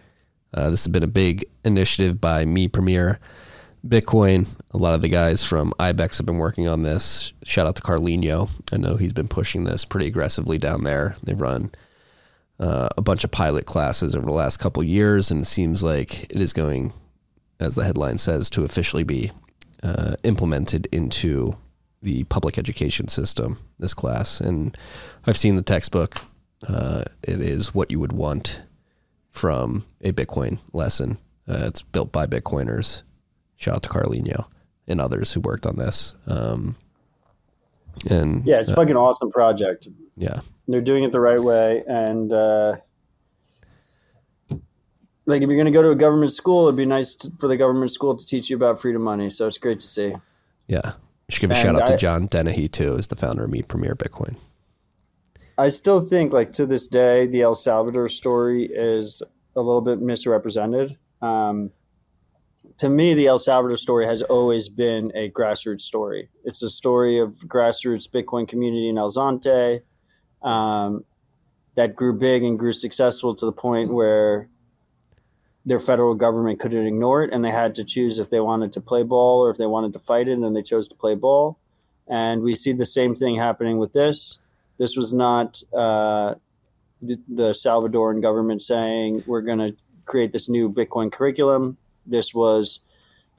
Uh, 0.54 0.70
this 0.70 0.84
has 0.84 0.92
been 0.92 1.02
a 1.02 1.08
big 1.08 1.44
initiative 1.64 2.20
by 2.20 2.44
Mi 2.44 2.68
Primer 2.68 3.18
Bitcoin. 3.86 4.46
A 4.70 4.76
lot 4.76 4.94
of 4.94 5.02
the 5.02 5.08
guys 5.08 5.44
from 5.44 5.72
IBEX 5.78 6.18
have 6.18 6.26
been 6.26 6.38
working 6.38 6.68
on 6.68 6.82
this. 6.82 7.32
Shout 7.44 7.66
out 7.66 7.76
to 7.76 7.82
Carlino. 7.82 8.50
I 8.72 8.76
know 8.76 8.96
he's 8.96 9.12
been 9.12 9.28
pushing 9.28 9.64
this 9.64 9.84
pretty 9.84 10.06
aggressively 10.06 10.58
down 10.58 10.84
there. 10.84 11.16
They've 11.22 11.40
run 11.40 11.70
uh, 12.60 12.88
a 12.96 13.02
bunch 13.02 13.24
of 13.24 13.30
pilot 13.30 13.66
classes 13.66 14.14
over 14.14 14.26
the 14.26 14.32
last 14.32 14.58
couple 14.58 14.82
years, 14.82 15.30
and 15.30 15.42
it 15.42 15.46
seems 15.46 15.82
like 15.82 16.24
it 16.24 16.40
is 16.40 16.52
going, 16.52 16.92
as 17.60 17.74
the 17.74 17.84
headline 17.84 18.18
says, 18.18 18.50
to 18.50 18.64
officially 18.64 19.04
be 19.04 19.30
uh, 19.82 20.16
implemented 20.24 20.88
into 20.90 21.56
the 22.02 22.24
public 22.24 22.58
education 22.58 23.08
system. 23.08 23.58
This 23.78 23.94
class, 23.94 24.40
and 24.40 24.76
I've 25.26 25.36
seen 25.36 25.56
the 25.56 25.62
textbook. 25.62 26.16
Uh, 26.66 27.04
it 27.22 27.40
is 27.40 27.74
what 27.74 27.90
you 27.90 28.00
would 28.00 28.12
want 28.12 28.62
from 29.30 29.84
a 30.00 30.12
Bitcoin 30.12 30.58
lesson. 30.72 31.18
Uh, 31.48 31.64
it's 31.66 31.82
built 31.82 32.10
by 32.12 32.26
Bitcoiners. 32.26 33.02
Shout 33.56 33.76
out 33.76 33.82
to 33.84 33.88
Carlino 33.88 34.46
and 34.86 35.00
others 35.00 35.32
who 35.32 35.40
worked 35.40 35.66
on 35.66 35.76
this. 35.76 36.14
Um, 36.26 36.76
and 38.10 38.44
Yeah, 38.44 38.60
it's 38.60 38.68
a 38.70 38.74
fucking 38.74 38.96
awesome 38.96 39.30
project. 39.30 39.88
yeah, 40.16 40.40
They're 40.66 40.80
doing 40.80 41.04
it 41.04 41.12
the 41.12 41.20
right 41.20 41.40
way, 41.40 41.82
and 41.86 42.32
uh, 42.32 42.76
like 45.26 45.42
if 45.42 45.48
you're 45.48 45.58
gonna 45.58 45.70
go 45.70 45.82
to 45.82 45.90
a 45.90 45.94
government 45.96 46.32
school, 46.32 46.66
it'd 46.66 46.76
be 46.76 46.86
nice 46.86 47.14
to, 47.14 47.30
for 47.38 47.48
the 47.48 47.56
government 47.56 47.92
school 47.92 48.16
to 48.16 48.24
teach 48.24 48.50
you 48.50 48.56
about 48.56 48.80
freedom 48.80 49.02
money. 49.02 49.30
So 49.30 49.46
it's 49.46 49.58
great 49.58 49.80
to 49.80 49.86
see. 49.86 50.14
yeah. 50.66 50.92
Should 51.30 51.42
give 51.42 51.50
a 51.50 51.54
And 51.54 51.62
shout 51.62 51.82
out 51.82 51.86
to 51.88 51.96
John 51.98 52.26
Dennehy 52.26 52.68
too, 52.68 52.96
as 52.96 53.08
the 53.08 53.16
founder 53.16 53.44
of 53.44 53.50
Mi 53.50 53.60
Primer 53.62 53.94
Bitcoin. 53.94 54.36
I 55.58 55.68
still 55.68 55.98
think 55.98 56.32
like 56.32 56.52
to 56.52 56.66
this 56.66 56.86
day 56.86 57.26
the 57.26 57.42
El 57.42 57.56
Salvador 57.56 58.06
story 58.06 58.66
is 58.66 59.22
a 59.56 59.60
little 59.60 59.80
bit 59.80 60.00
misrepresented. 60.00 60.96
Um, 61.20 61.72
to 62.76 62.88
me, 62.88 63.14
the 63.14 63.26
El 63.26 63.38
Salvador 63.38 63.76
story 63.76 64.06
has 64.06 64.22
always 64.22 64.68
been 64.68 65.10
a 65.16 65.30
grassroots 65.30 65.80
story. 65.80 66.28
It's 66.44 66.62
a 66.62 66.70
story 66.70 67.18
of 67.18 67.32
grassroots 67.48 68.08
Bitcoin 68.08 68.46
community 68.46 68.88
in 68.88 68.98
El 68.98 69.10
Zonte 69.10 69.80
um, 70.42 71.04
that 71.74 71.96
grew 71.96 72.16
big 72.16 72.44
and 72.44 72.56
grew 72.56 72.72
successful 72.72 73.34
to 73.34 73.44
the 73.44 73.52
point 73.52 73.92
where 73.92 74.48
their 75.66 75.80
federal 75.80 76.14
government 76.14 76.60
couldn't 76.60 76.86
ignore 76.86 77.24
it, 77.24 77.32
and 77.32 77.44
they 77.44 77.50
had 77.50 77.74
to 77.74 77.84
choose 77.84 78.20
if 78.20 78.30
they 78.30 78.38
wanted 78.38 78.72
to 78.74 78.80
play 78.80 79.02
ball 79.02 79.40
or 79.40 79.50
if 79.50 79.58
they 79.58 79.66
wanted 79.66 79.92
to 79.94 79.98
fight 79.98 80.28
it, 80.28 80.38
and 80.38 80.54
they 80.54 80.62
chose 80.62 80.86
to 80.86 80.94
play 80.94 81.16
ball. 81.16 81.58
And 82.06 82.42
we 82.42 82.54
see 82.54 82.72
the 82.72 82.86
same 82.86 83.16
thing 83.16 83.36
happening 83.36 83.78
with 83.78 83.92
this. 83.92 84.38
This 84.78 84.96
was 84.96 85.12
not 85.12 85.62
uh, 85.72 86.34
the, 87.02 87.18
the 87.28 87.50
Salvadoran 87.50 88.22
government 88.22 88.62
saying 88.62 89.24
we're 89.26 89.42
going 89.42 89.58
to 89.58 89.76
create 90.04 90.32
this 90.32 90.48
new 90.48 90.72
Bitcoin 90.72 91.12
curriculum. 91.12 91.76
This 92.06 92.32
was 92.32 92.80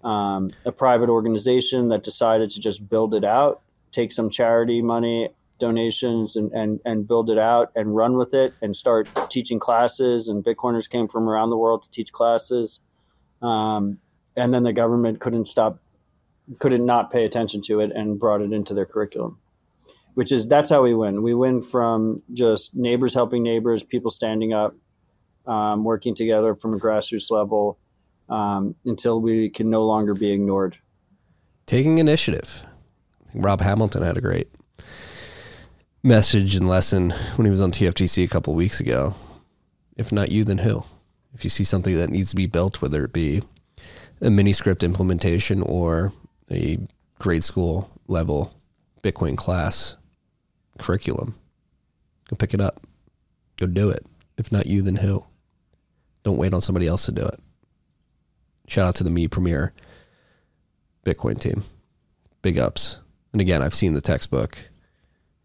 um, 0.03 0.52
a 0.66 0.72
private 0.72 1.10
organization 1.10 1.90
that 1.90 2.03
decided 2.03 2.52
to 2.52 2.60
just 2.60 2.88
build 2.88 3.14
it 3.14 3.24
out, 3.24 3.61
take 3.91 4.11
some 4.11 4.30
charity 4.30 4.82
money, 4.82 5.30
donations, 5.57 6.36
and, 6.36 6.52
and, 6.52 6.80
and 6.86 7.07
build 7.07 7.30
it 7.30 7.38
out 7.38 7.72
and 7.76 7.95
run 7.95 8.16
with 8.18 8.34
it 8.34 8.53
and 8.61 8.76
start 8.76 9.10
teaching 9.30 9.60
classes. 9.60 10.28
And 10.28 10.44
Bitcoiners 10.44 10.90
came 10.90 11.07
from 11.07 11.28
around 11.28 11.49
the 11.49 11.57
world 11.57 11.84
to 11.84 11.91
teach 11.91 12.11
classes. 12.11 12.80
Um, 13.41 13.99
and 14.36 14.53
then 14.53 14.64
the 14.64 14.74
government 14.74 15.20
couldn't 15.20 15.48
stop, 15.48 15.80
couldn't 16.60 16.86
not 16.86 17.11
pay 17.11 17.26
attention 17.26 17.61
to 17.64 17.82
it 17.82 17.91
and 17.91 18.20
brought 18.20 18.41
it 18.41 18.53
into 18.53 18.74
their 18.74 18.86
curriculum. 18.86 19.38
Which 20.15 20.31
is 20.31 20.48
that's 20.48 20.69
how 20.69 20.84
we 20.84 20.94
win. 20.94 21.22
We 21.22 21.34
win 21.34 21.61
from 21.61 22.23
just 22.34 22.76
neighbors 22.76 23.14
helping 23.14 23.44
neighbors, 23.44 23.84
people 23.84 24.11
standing 24.11 24.53
up, 24.53 24.76
um, 25.45 25.84
working 25.84 26.15
together 26.15 26.56
from 26.56 26.73
a 26.73 26.77
grassroots 26.77 27.31
level 27.31 27.77
um, 28.30 28.76
until 28.86 29.22
we 29.22 29.49
can 29.49 29.69
no 29.69 29.86
longer 29.86 30.14
be 30.14 30.31
ignored. 30.31 30.77
Taking 31.65 31.98
initiative. 31.98 32.64
Rob 33.34 33.61
Hamilton 33.61 34.03
had 34.03 34.18
a 34.18 34.22
great 34.22 34.49
message 36.03 36.56
and 36.56 36.68
lesson 36.68 37.11
when 37.36 37.45
he 37.45 37.52
was 37.52 37.61
on 37.61 37.72
TFTC 37.72 38.23
a 38.23 38.27
couple 38.27 38.53
weeks 38.56 38.80
ago. 38.80 39.14
If 39.95 40.11
not 40.11 40.31
you, 40.31 40.44
then 40.44 40.60
who? 40.60 40.84
If 41.34 41.44
you 41.44 41.49
see 41.49 41.64
something 41.64 41.95
that 41.98 42.10
needs 42.10 42.31
to 42.31 42.36
be 42.36 42.48
built, 42.48 42.81
whether 42.81 43.03
it 43.03 43.14
be 43.14 43.44
a 44.22 44.30
mini 44.30 44.53
script 44.53 44.84
implementation 44.84 45.61
or 45.61 46.11
a 46.49 46.80
grade 47.19 47.44
school 47.44 47.90
level 48.07 48.53
Bitcoin 49.03 49.38
class 49.38 49.95
curriculum, 50.80 51.35
go 52.30 52.35
pick 52.35 52.53
it 52.53 52.61
up. 52.61 52.81
Go 53.57 53.68
do 53.68 53.89
it. 53.89 54.06
If 54.38 54.51
not 54.51 54.65
you, 54.68 54.81
then 54.81 54.95
who? 54.97 55.26
Don't 56.23 56.38
wait 56.38 56.53
on 56.53 56.61
somebody 56.61 56.88
else 56.88 57.06
to 57.06 57.11
do 57.11 57.23
it. 57.26 57.39
Shout 58.68 58.88
out 58.88 58.95
to 58.95 59.03
the 59.03 59.10
Mi 59.10 59.27
Primer 59.27 59.73
Bitcoin 61.06 61.39
team. 61.39 61.64
Big 62.41 62.57
ups. 62.57 62.99
And 63.34 63.41
again, 63.41 63.61
I've 63.61 63.73
seen 63.73 63.93
the 63.93 64.01
textbook. 64.01 64.57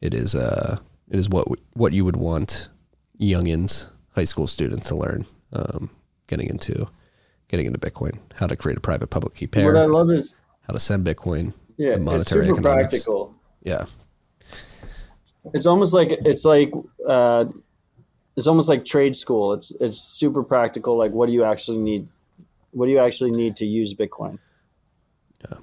It 0.01 0.15
is 0.15 0.35
uh 0.35 0.79
it 1.11 1.19
is 1.19 1.29
what 1.29 1.49
what 1.75 1.93
you 1.93 2.05
would 2.05 2.17
want 2.17 2.69
youngins, 3.21 3.91
high 4.15 4.25
school 4.25 4.47
students 4.47 4.89
to 4.89 4.95
learn 4.97 5.25
um, 5.53 5.91
getting 6.27 6.49
into 6.49 6.87
getting 7.49 7.67
into 7.67 7.79
Bitcoin, 7.79 8.19
how 8.35 8.47
to 8.47 8.57
create 8.57 8.77
a 8.77 8.81
private 8.81 9.09
public 9.09 9.35
key 9.35 9.47
pair, 9.47 9.65
What 9.65 9.77
I 9.77 9.87
love 9.87 10.11
is 10.11 10.35
how 10.67 10.73
to 10.73 10.81
send 10.81 11.07
Bitcoin, 11.07 11.53
yeah, 11.77 11.93
and 11.93 12.03
it's 12.03 12.05
monetary 12.05 12.47
super 12.47 12.59
economics. 12.61 12.89
practical. 12.93 13.35
Yeah. 13.63 13.87
It's 15.53 15.67
almost 15.67 15.93
like 15.93 16.11
it's 16.11 16.45
like 16.45 16.73
uh, 17.07 17.45
it's 18.37 18.47
almost 18.47 18.69
like 18.69 18.85
trade 18.85 19.15
school. 19.15 19.53
It's 19.53 19.73
it's 19.81 20.01
super 20.01 20.43
practical. 20.43 20.97
Like, 20.97 21.13
what 21.13 21.27
do 21.27 21.33
you 21.33 21.45
actually 21.45 21.79
need? 21.79 22.09
What 22.71 22.87
do 22.87 22.93
you 22.93 22.99
actually 22.99 23.31
need 23.31 23.57
to 23.57 23.67
use 23.67 23.95
Bitcoin? 23.95 24.39
Yeah. 25.49 25.59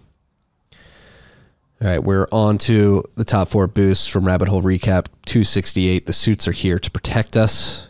All 1.82 1.88
right, 1.88 2.04
we're 2.04 2.28
on 2.32 2.58
to 2.60 3.04
the 3.16 3.24
top 3.24 3.50
four 3.50 3.68
boosts 3.68 4.08
from 4.08 4.26
Rabbit 4.26 4.48
Hole 4.48 4.62
Recap 4.62 5.08
268. 5.26 6.06
The 6.06 6.14
suits 6.14 6.48
are 6.48 6.52
here 6.52 6.78
to 6.78 6.92
protect 6.92 7.36
us. 7.36 7.90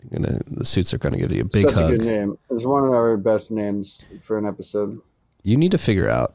You're 0.00 0.20
gonna, 0.20 0.40
the 0.46 0.64
suits 0.64 0.92
are 0.94 0.98
going 0.98 1.12
to 1.12 1.18
give 1.18 1.30
you 1.30 1.42
a 1.42 1.44
big 1.44 1.64
Such 1.64 1.74
hug. 1.74 1.92
a 1.92 1.96
good 1.96 2.06
name. 2.06 2.38
It's 2.50 2.64
one 2.64 2.84
of 2.84 2.90
our 2.90 3.16
best 3.16 3.50
names 3.50 4.02
for 4.22 4.38
an 4.38 4.46
episode. 4.46 5.00
You 5.42 5.56
need 5.56 5.72
to 5.72 5.78
figure 5.78 6.08
out 6.08 6.34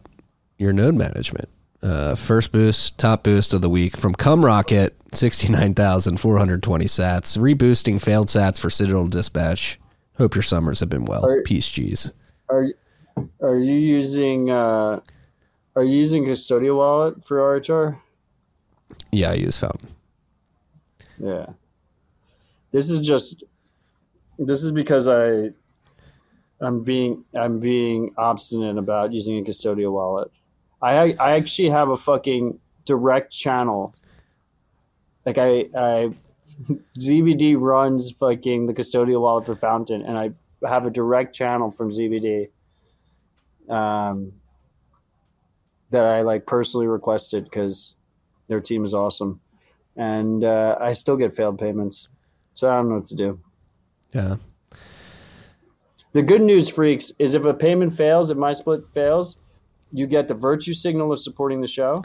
your 0.58 0.72
node 0.72 0.96
management. 0.96 1.50
Uh, 1.82 2.14
first 2.16 2.52
boost, 2.52 2.98
top 2.98 3.24
boost 3.24 3.54
of 3.54 3.62
the 3.62 3.70
week 3.70 3.96
from 3.96 4.14
Cum 4.14 4.44
Rocket, 4.44 4.98
69,420 5.14 6.86
sats. 6.86 7.38
Reboosting 7.38 8.02
failed 8.02 8.28
sats 8.28 8.60
for 8.60 8.70
Citadel 8.70 9.08
Dispatch. 9.08 9.80
Hope 10.18 10.36
your 10.36 10.42
summers 10.42 10.82
have 10.82 10.90
been 10.90 11.06
well. 11.06 11.26
Are- 11.26 11.42
Peace, 11.44 11.70
G's. 11.70 12.12
Are 12.50 12.68
are 13.42 13.58
you 13.58 13.74
using 13.76 14.50
uh, 14.50 15.00
are 15.76 15.84
you 15.84 15.96
using 15.98 16.26
custodial 16.26 16.78
wallet 16.78 17.26
for 17.26 17.38
RHR? 17.38 17.98
Yeah, 19.12 19.32
I 19.32 19.36
use 19.36 19.58
Fountain. 19.58 19.90
Yeah. 21.18 21.46
This 22.72 22.90
is 22.90 23.00
just 23.00 23.44
this 24.38 24.64
is 24.64 24.72
because 24.72 25.08
I 25.08 25.52
I'm 26.62 26.84
being 26.84 27.24
I'm 27.34 27.60
being 27.60 28.14
obstinate 28.18 28.78
about 28.78 29.14
using 29.14 29.38
a 29.38 29.44
custodial 29.44 29.92
wallet. 29.92 30.32
I 30.82 31.14
I 31.20 31.32
actually 31.32 31.70
have 31.70 31.90
a 31.90 31.98
fucking 31.98 32.60
direct 32.86 33.32
channel. 33.32 33.94
Like 35.26 35.38
I 35.38 35.70
I 35.76 36.10
ZBD 37.00 37.60
runs 37.60 38.12
fucking 38.12 38.68
the 38.68 38.74
custodial 38.74 39.22
wallet 39.22 39.46
for 39.46 39.56
Fountain 39.56 40.02
and 40.02 40.18
I 40.18 40.32
have 40.68 40.86
a 40.86 40.90
direct 40.90 41.36
channel 41.36 41.72
from 41.72 41.92
ZBD 41.92 42.50
um 43.70 44.34
that 45.92 46.06
I 46.06 46.22
like 46.22 46.46
personally 46.46 46.88
requested 46.88 47.44
because 47.46 47.96
their 48.48 48.60
team 48.60 48.86
is 48.86 48.94
awesome 48.94 49.42
and 49.96 50.44
uh, 50.44 50.78
I 50.80 50.94
still 50.94 51.18
get 51.18 51.36
failed 51.36 51.60
payments. 51.60 52.08
So 52.54 52.70
I 52.70 52.76
don't 52.76 52.90
know 52.90 52.96
what 52.96 53.06
to 53.08 53.16
do. 53.16 53.40
Yeah. 54.14 54.36
The 56.14 56.22
good 56.24 56.42
news, 56.42 56.70
freaks, 56.70 57.12
is 57.20 57.36
if 57.36 57.46
a 57.46 57.54
payment 57.54 57.94
fails, 57.94 58.32
if 58.32 58.38
my 58.38 58.54
split 58.54 58.88
fails, 58.92 59.38
you 59.92 60.08
get 60.08 60.28
the 60.28 60.34
virtue 60.34 60.74
signal 60.74 61.12
of 61.12 61.20
supporting 61.20 61.62
the 61.62 61.68
show, 61.68 62.04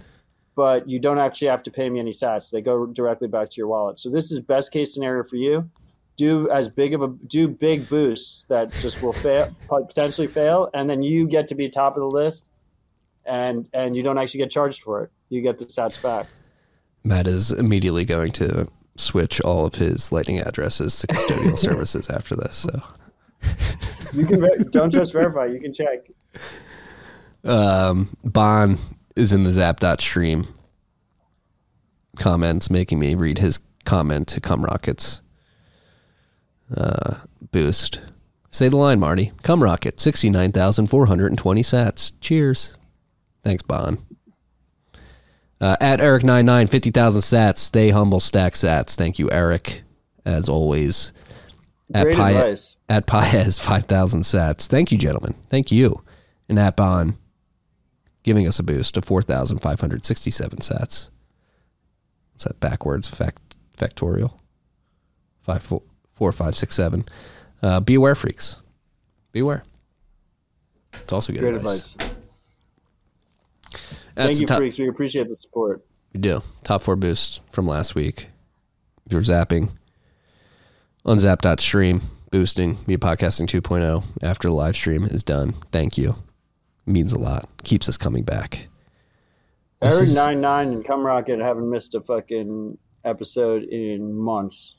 but 0.55 0.89
you 0.89 0.98
don't 0.98 1.19
actually 1.19 1.48
have 1.48 1.62
to 1.65 1.70
pay 1.70 1.89
me 1.90 2.01
any 2.01 2.12
sats. 2.12 2.51
They 2.51 2.61
go 2.61 2.86
directly 2.86 3.28
back 3.28 3.51
to 3.51 3.56
your 3.56 3.69
wallet. 3.69 3.98
So 3.98 4.11
this 4.11 4.31
is 4.31 4.40
best 4.40 4.73
case 4.73 4.94
scenario 4.94 5.24
for 5.24 5.36
you. 5.36 5.70
Do 6.16 6.48
as 6.51 6.69
big 6.69 6.94
of 6.94 7.02
a 7.02 7.09
do 7.09 7.48
big 7.48 7.89
boosts 7.89 8.47
that 8.48 8.70
just 8.70 9.02
will 9.02 9.12
fail 9.12 9.55
potentially 9.69 10.28
fail, 10.28 10.70
and 10.73 10.89
then 10.89 11.02
you 11.02 11.27
get 11.27 11.48
to 11.48 11.56
be 11.56 11.69
top 11.69 11.97
of 11.97 12.01
the 12.01 12.06
list, 12.06 12.48
and 13.24 13.69
and 13.73 13.97
you 13.97 14.05
don't 14.05 14.16
actually 14.16 14.39
get 14.39 14.51
charged 14.51 14.82
for 14.82 15.02
it. 15.02 15.11
You 15.28 15.43
get 15.43 15.59
the 15.59 15.66
sats 15.66 16.01
back. 16.01 16.28
Matt 17.02 17.27
is 17.27 17.51
immediately 17.51 18.05
going 18.05 18.31
to 18.32 18.69
switch 18.97 19.40
all 19.40 19.66
of 19.66 19.74
his 19.74 20.12
Lightning 20.12 20.39
addresses 20.39 20.98
to 21.01 21.06
custodial 21.09 21.59
services 21.69 22.09
after 22.09 22.36
this. 22.36 22.56
So, 22.56 22.82
You 24.12 24.24
can 24.24 24.70
don't 24.70 24.90
just 24.90 25.12
verify. 25.12 25.47
You 25.47 25.61
can 25.61 25.73
check. 25.73 26.09
Um, 27.45 28.16
Bon 28.25 28.79
is 29.16 29.33
in 29.33 29.45
the 29.45 29.53
Zap.stream 29.53 30.47
comments, 32.16 32.71
making 32.71 32.99
me 32.99 33.15
read 33.15 33.39
his 33.39 33.59
comment 33.85 34.29
to 34.29 34.41
Cum 34.41 34.65
Rockets 34.65 35.21
uh, 36.77 37.16
boost. 37.51 38.01
Say 38.51 38.69
the 38.69 38.77
line, 38.77 39.01
Marty. 39.01 39.33
Cum 39.43 39.62
Rocket, 39.62 39.99
69,420 39.99 41.62
sats. 41.62 42.12
Cheers. 42.21 42.77
Thanks, 43.43 43.62
Bon. 43.62 43.99
Uh, 45.61 45.77
at 45.81 45.99
Eric99, 45.99 46.69
50,000 46.69 47.21
sats. 47.21 47.59
Stay 47.59 47.91
humble, 47.91 48.21
stack 48.21 48.53
sats. 48.55 48.97
Thank 48.97 49.19
you, 49.19 49.31
Eric, 49.31 49.83
as 50.25 50.49
always. 50.49 51.12
At 51.93 52.05
Great 52.05 52.16
Pi- 52.16 52.31
advice. 52.33 52.77
At 52.89 53.07
Paez, 53.07 53.59
5,000 53.59 54.23
sats. 54.23 54.66
Thank 54.66 54.93
you, 54.93 54.99
gentlemen. 54.99 55.35
Thank 55.49 55.73
you. 55.73 56.03
And 56.49 56.59
at 56.59 56.77
Bon, 56.77 57.16
giving 58.25 58.49
us 58.49 58.59
a 58.59 58.63
boost 58.65 58.97
of 58.97 59.05
4,567 59.05 60.59
sats. 60.59 61.11
Is 62.37 62.45
that 62.45 62.59
backwards 62.59 63.07
fact, 63.07 63.55
factorial? 63.77 64.37
Five, 65.43 65.63
four, 65.63 65.83
four, 66.15 66.33
five, 66.33 66.57
six, 66.57 66.75
seven. 66.75 67.05
Uh, 67.63 67.79
beware, 67.81 68.15
freaks. 68.17 68.57
Beware. 69.31 69.63
It's 70.95 71.13
also 71.13 71.33
good 71.33 71.41
Great 71.41 71.55
advice. 71.55 71.95
advice. 71.95 72.11
Thank 74.17 74.41
you, 74.41 74.47
top- 74.47 74.59
freaks. 74.59 74.79
We 74.79 74.89
appreciate 74.89 75.29
the 75.29 75.35
support. 75.35 75.85
We 76.13 76.21
do. 76.21 76.43
Top 76.63 76.83
four 76.83 76.97
boosts 76.97 77.41
from 77.51 77.67
last 77.67 77.95
week. 77.95 78.29
If 79.07 79.13
you're 79.13 79.23
zapping 79.23 79.71
on 81.05 81.19
zap.stream, 81.19 82.01
boosting 82.31 82.77
via 82.77 82.99
podcasting 82.99 83.47
2.0 83.49 84.03
after 84.23 84.49
the 84.49 84.55
live 84.55 84.77
stream 84.77 85.05
is 85.05 85.23
done. 85.23 85.53
Thank 85.73 85.99
you. 85.99 86.15
Means 86.86 87.12
a 87.12 87.19
lot. 87.19 87.48
Keeps 87.65 87.89
us 87.89 87.97
coming 87.97 88.24
back. 88.24 88.69
This 89.81 89.94
Eric 89.94 90.02
is- 90.05 90.15
nine 90.15 90.40
nine 90.40 90.69
and 90.73 90.85
Cum 90.85 91.05
Rocket 91.05 91.40
haven't 91.40 91.69
missed 91.69 91.94
a 91.94 92.01
fucking 92.01 92.78
episode 93.05 93.65
in 93.65 94.15
months. 94.15 94.77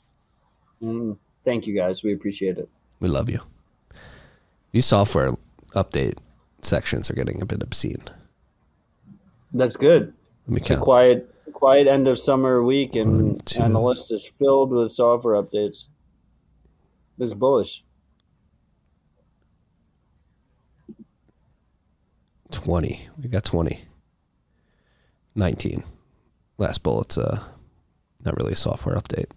And 0.80 1.16
thank 1.44 1.66
you 1.66 1.74
guys. 1.74 2.02
We 2.02 2.12
appreciate 2.12 2.58
it. 2.58 2.68
We 3.00 3.08
love 3.08 3.30
you. 3.30 3.40
These 4.72 4.86
software 4.86 5.32
update 5.74 6.18
sections 6.62 7.10
are 7.10 7.14
getting 7.14 7.40
a 7.40 7.46
bit 7.46 7.62
obscene. 7.62 8.02
That's 9.52 9.76
good. 9.76 10.12
Let 10.46 10.50
me 10.52 10.56
It's 10.58 10.66
a 10.66 10.74
count. 10.74 10.82
quiet, 10.82 11.34
quiet 11.52 11.86
end 11.86 12.08
of 12.08 12.18
summer 12.18 12.62
week, 12.62 12.94
and 12.96 13.32
One, 13.32 13.40
and 13.58 13.74
the 13.74 13.80
list 13.80 14.10
is 14.12 14.26
filled 14.26 14.70
with 14.70 14.92
software 14.92 15.40
updates. 15.42 15.88
This 17.18 17.28
is 17.28 17.34
bullish. 17.34 17.84
20. 22.50 23.08
We've 23.18 23.30
got 23.30 23.44
20. 23.44 23.84
19. 25.34 25.84
Last 26.58 26.82
bullet's 26.82 27.18
uh, 27.18 27.42
not 28.24 28.36
really 28.36 28.52
a 28.52 28.56
software 28.56 28.96
update. 28.96 29.30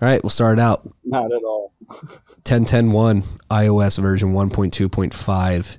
All 0.00 0.08
right, 0.08 0.22
we'll 0.22 0.30
start 0.30 0.58
it 0.58 0.62
out. 0.62 0.88
Not 1.04 1.32
at 1.32 1.42
all. 1.42 1.72
10101 2.44 3.22
iOS 3.50 3.98
version 3.98 4.32
1.2.5 4.32 5.78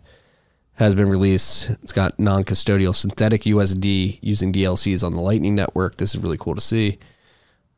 has 0.76 0.96
been 0.96 1.10
released. 1.10 1.70
It's 1.84 1.92
got 1.92 2.20
non-custodial 2.20 2.96
synthetic 2.96 3.44
USD 3.44 4.20
using 4.22 4.52
DLCs 4.52 5.04
on 5.04 5.14
the 5.14 5.22
Lightning 5.22 5.56
Network. 5.56 5.98
This 5.98 6.16
is 6.16 6.22
really 6.22 6.38
cool 6.38 6.56
to 6.56 6.62
see. 6.62 6.98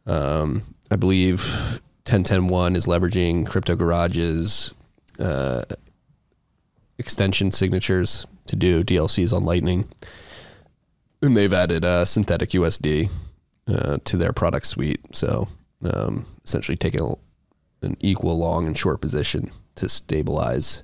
Um, 0.05 0.61
I 0.89 0.95
believe 0.95 1.81
10101 2.05 2.75
is 2.75 2.85
leveraging 2.85 3.47
Crypto 3.47 3.75
Garage's 3.75 4.73
uh, 5.19 5.63
extension 6.97 7.51
signatures 7.51 8.25
to 8.47 8.55
do 8.55 8.83
DLCs 8.83 9.33
on 9.33 9.43
Lightning, 9.43 9.89
and 11.21 11.35
they've 11.35 11.53
added 11.53 11.83
uh, 11.83 12.05
synthetic 12.05 12.51
USD 12.51 13.09
uh, 13.67 13.97
to 14.03 14.17
their 14.17 14.33
product 14.33 14.67
suite. 14.67 15.15
So 15.15 15.47
um, 15.83 16.25
essentially, 16.43 16.77
taking 16.77 17.01
a 17.01 17.15
an 17.81 17.97
equal 17.99 18.37
long 18.37 18.65
and 18.65 18.77
short 18.77 18.99
position 18.99 19.51
to 19.75 19.87
stabilize 19.87 20.83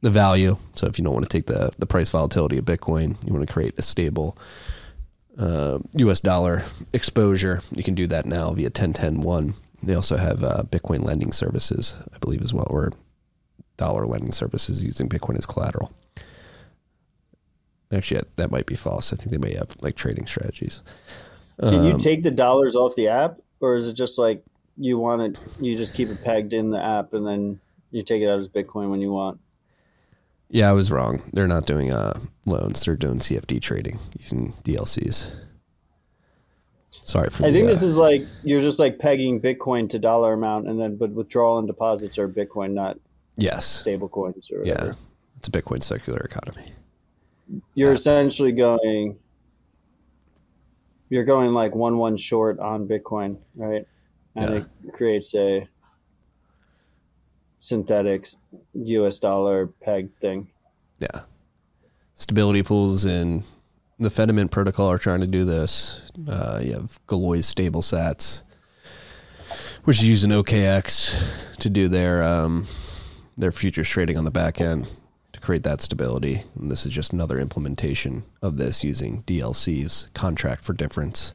the 0.00 0.10
value. 0.10 0.56
So 0.76 0.86
if 0.86 0.98
you 0.98 1.04
don't 1.04 1.14
want 1.14 1.28
to 1.28 1.36
take 1.36 1.46
the 1.46 1.70
the 1.78 1.86
price 1.86 2.10
volatility 2.10 2.58
of 2.58 2.64
Bitcoin, 2.64 3.16
you 3.26 3.32
want 3.32 3.46
to 3.46 3.52
create 3.52 3.78
a 3.78 3.82
stable 3.82 4.38
uh, 5.38 5.78
U.S. 5.94 6.20
dollar 6.20 6.64
exposure. 6.92 7.60
You 7.74 7.82
can 7.82 7.94
do 7.94 8.06
that 8.06 8.26
now 8.26 8.52
via 8.52 8.70
10101. 8.70 9.54
They 9.82 9.94
also 9.94 10.16
have 10.16 10.42
uh, 10.42 10.62
Bitcoin 10.64 11.04
lending 11.04 11.32
services, 11.32 11.96
I 12.14 12.18
believe, 12.18 12.42
as 12.42 12.54
well, 12.54 12.66
or 12.70 12.92
dollar 13.76 14.06
lending 14.06 14.32
services 14.32 14.82
using 14.82 15.08
Bitcoin 15.08 15.36
as 15.38 15.46
collateral. 15.46 15.92
Actually, 17.92 18.22
that 18.36 18.50
might 18.50 18.66
be 18.66 18.74
false. 18.74 19.12
I 19.12 19.16
think 19.16 19.30
they 19.30 19.38
may 19.38 19.54
have 19.54 19.76
like 19.80 19.94
trading 19.94 20.26
strategies. 20.26 20.82
Can 21.60 21.84
you 21.84 21.92
Um, 21.92 21.98
take 21.98 22.22
the 22.22 22.30
dollars 22.30 22.74
off 22.74 22.96
the 22.96 23.08
app, 23.08 23.38
or 23.60 23.76
is 23.76 23.86
it 23.86 23.94
just 23.94 24.18
like 24.18 24.42
you 24.76 24.98
want 24.98 25.22
it? 25.22 25.38
You 25.60 25.76
just 25.76 25.94
keep 25.94 26.08
it 26.08 26.22
pegged 26.22 26.52
in 26.52 26.70
the 26.70 26.82
app, 26.82 27.14
and 27.14 27.26
then 27.26 27.60
you 27.92 28.02
take 28.02 28.22
it 28.22 28.28
out 28.28 28.38
as 28.38 28.48
Bitcoin 28.48 28.90
when 28.90 29.00
you 29.00 29.12
want. 29.12 29.38
Yeah, 30.48 30.68
I 30.68 30.72
was 30.72 30.90
wrong. 30.92 31.22
They're 31.32 31.48
not 31.48 31.66
doing 31.66 31.92
uh, 31.92 32.18
loans. 32.44 32.84
They're 32.84 32.96
doing 32.96 33.16
CFD 33.16 33.60
trading 33.60 33.98
using 34.18 34.52
DLCs. 34.64 35.32
Sorry 37.04 37.30
for 37.30 37.44
I 37.44 37.50
the, 37.50 37.58
think 37.58 37.68
uh, 37.68 37.70
this 37.72 37.82
is 37.82 37.96
like 37.96 38.26
you're 38.42 38.60
just 38.60 38.78
like 38.78 38.98
pegging 38.98 39.40
Bitcoin 39.40 39.88
to 39.90 39.98
dollar 39.98 40.32
amount, 40.32 40.66
and 40.68 40.80
then 40.80 40.96
but 40.96 41.10
withdrawal 41.10 41.58
and 41.58 41.66
deposits 41.68 42.18
are 42.18 42.28
Bitcoin, 42.28 42.72
not 42.72 42.98
yes. 43.36 43.66
stable 43.66 44.08
coins 44.08 44.50
or 44.50 44.64
Yeah, 44.64 44.92
it's 45.36 45.48
a 45.48 45.50
Bitcoin 45.50 45.82
circular 45.82 46.20
economy. 46.20 46.72
You're 47.74 47.92
essentially 47.92 48.52
going. 48.52 49.18
You're 51.08 51.24
going 51.24 51.52
like 51.54 51.74
one 51.74 51.98
one 51.98 52.16
short 52.16 52.58
on 52.58 52.88
Bitcoin, 52.88 53.38
right? 53.54 53.86
And 54.34 54.50
Yeah. 54.50 54.56
it 54.86 54.92
creates 54.92 55.34
a 55.36 55.68
synthetic 57.58 58.28
U.S. 58.74 59.18
dollar 59.18 59.68
peg 59.68 60.10
thing. 60.20 60.48
Yeah, 60.98 61.22
stability 62.14 62.62
pools 62.62 63.04
and 63.04 63.44
the 63.98 64.08
Fedimint 64.08 64.50
protocol 64.50 64.90
are 64.90 64.98
trying 64.98 65.20
to 65.20 65.26
do 65.26 65.44
this. 65.44 66.10
Uh, 66.26 66.60
you 66.62 66.72
have 66.72 66.98
Galoy 67.06 67.42
stable 67.44 67.82
sats, 67.82 68.42
which 69.84 69.98
is 69.98 70.08
using 70.08 70.30
OKX 70.30 71.56
to 71.58 71.70
do 71.70 71.88
their 71.88 72.22
um, 72.22 72.66
their 73.36 73.52
futures 73.52 73.88
trading 73.88 74.16
on 74.16 74.24
the 74.24 74.30
back 74.30 74.60
end 74.60 74.90
to 75.32 75.40
create 75.40 75.62
that 75.64 75.80
stability. 75.80 76.42
And 76.58 76.70
this 76.70 76.86
is 76.86 76.92
just 76.92 77.12
another 77.12 77.38
implementation 77.38 78.24
of 78.40 78.56
this 78.56 78.82
using 78.82 79.22
DLCs, 79.24 80.12
contract 80.14 80.64
for 80.64 80.72
difference, 80.72 81.34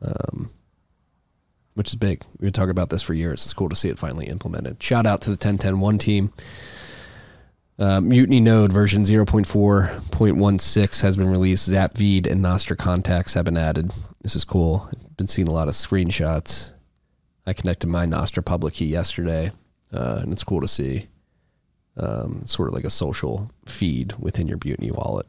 um, 0.00 0.50
which 1.74 1.88
is 1.88 1.96
big. 1.96 2.22
We've 2.32 2.46
been 2.46 2.52
talking 2.52 2.70
about 2.70 2.90
this 2.90 3.02
for 3.02 3.14
years. 3.14 3.44
It's 3.44 3.52
cool 3.52 3.68
to 3.68 3.76
see 3.76 3.88
it 3.88 3.98
finally 3.98 4.26
implemented. 4.26 4.82
Shout 4.82 5.06
out 5.06 5.20
to 5.22 5.30
the 5.30 5.32
1010 5.32 5.98
team. 5.98 6.32
Uh, 7.78 8.00
Mutiny 8.00 8.40
Node 8.40 8.72
version 8.72 9.02
0.4.16 9.02 11.02
has 11.02 11.16
been 11.16 11.28
released. 11.28 11.68
Zapvid 11.68 12.26
and 12.26 12.42
Nostr 12.42 12.78
contacts 12.78 13.34
have 13.34 13.44
been 13.44 13.58
added. 13.58 13.92
This 14.22 14.34
is 14.34 14.44
cool. 14.44 14.88
I've 14.92 15.16
been 15.16 15.26
seeing 15.26 15.48
a 15.48 15.52
lot 15.52 15.68
of 15.68 15.74
screenshots. 15.74 16.72
I 17.46 17.52
connected 17.52 17.88
my 17.88 18.06
Nostr 18.06 18.44
public 18.44 18.74
key 18.74 18.86
yesterday, 18.86 19.50
uh, 19.92 20.20
and 20.22 20.32
it's 20.32 20.44
cool 20.44 20.62
to 20.62 20.68
see. 20.68 21.08
Um, 21.98 22.44
sort 22.44 22.68
of 22.68 22.74
like 22.74 22.84
a 22.84 22.90
social 22.90 23.50
feed 23.64 24.14
within 24.18 24.46
your 24.46 24.58
Mutiny 24.62 24.90
wallet. 24.90 25.26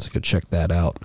So 0.00 0.10
go 0.12 0.20
check 0.20 0.50
that 0.50 0.70
out. 0.70 0.98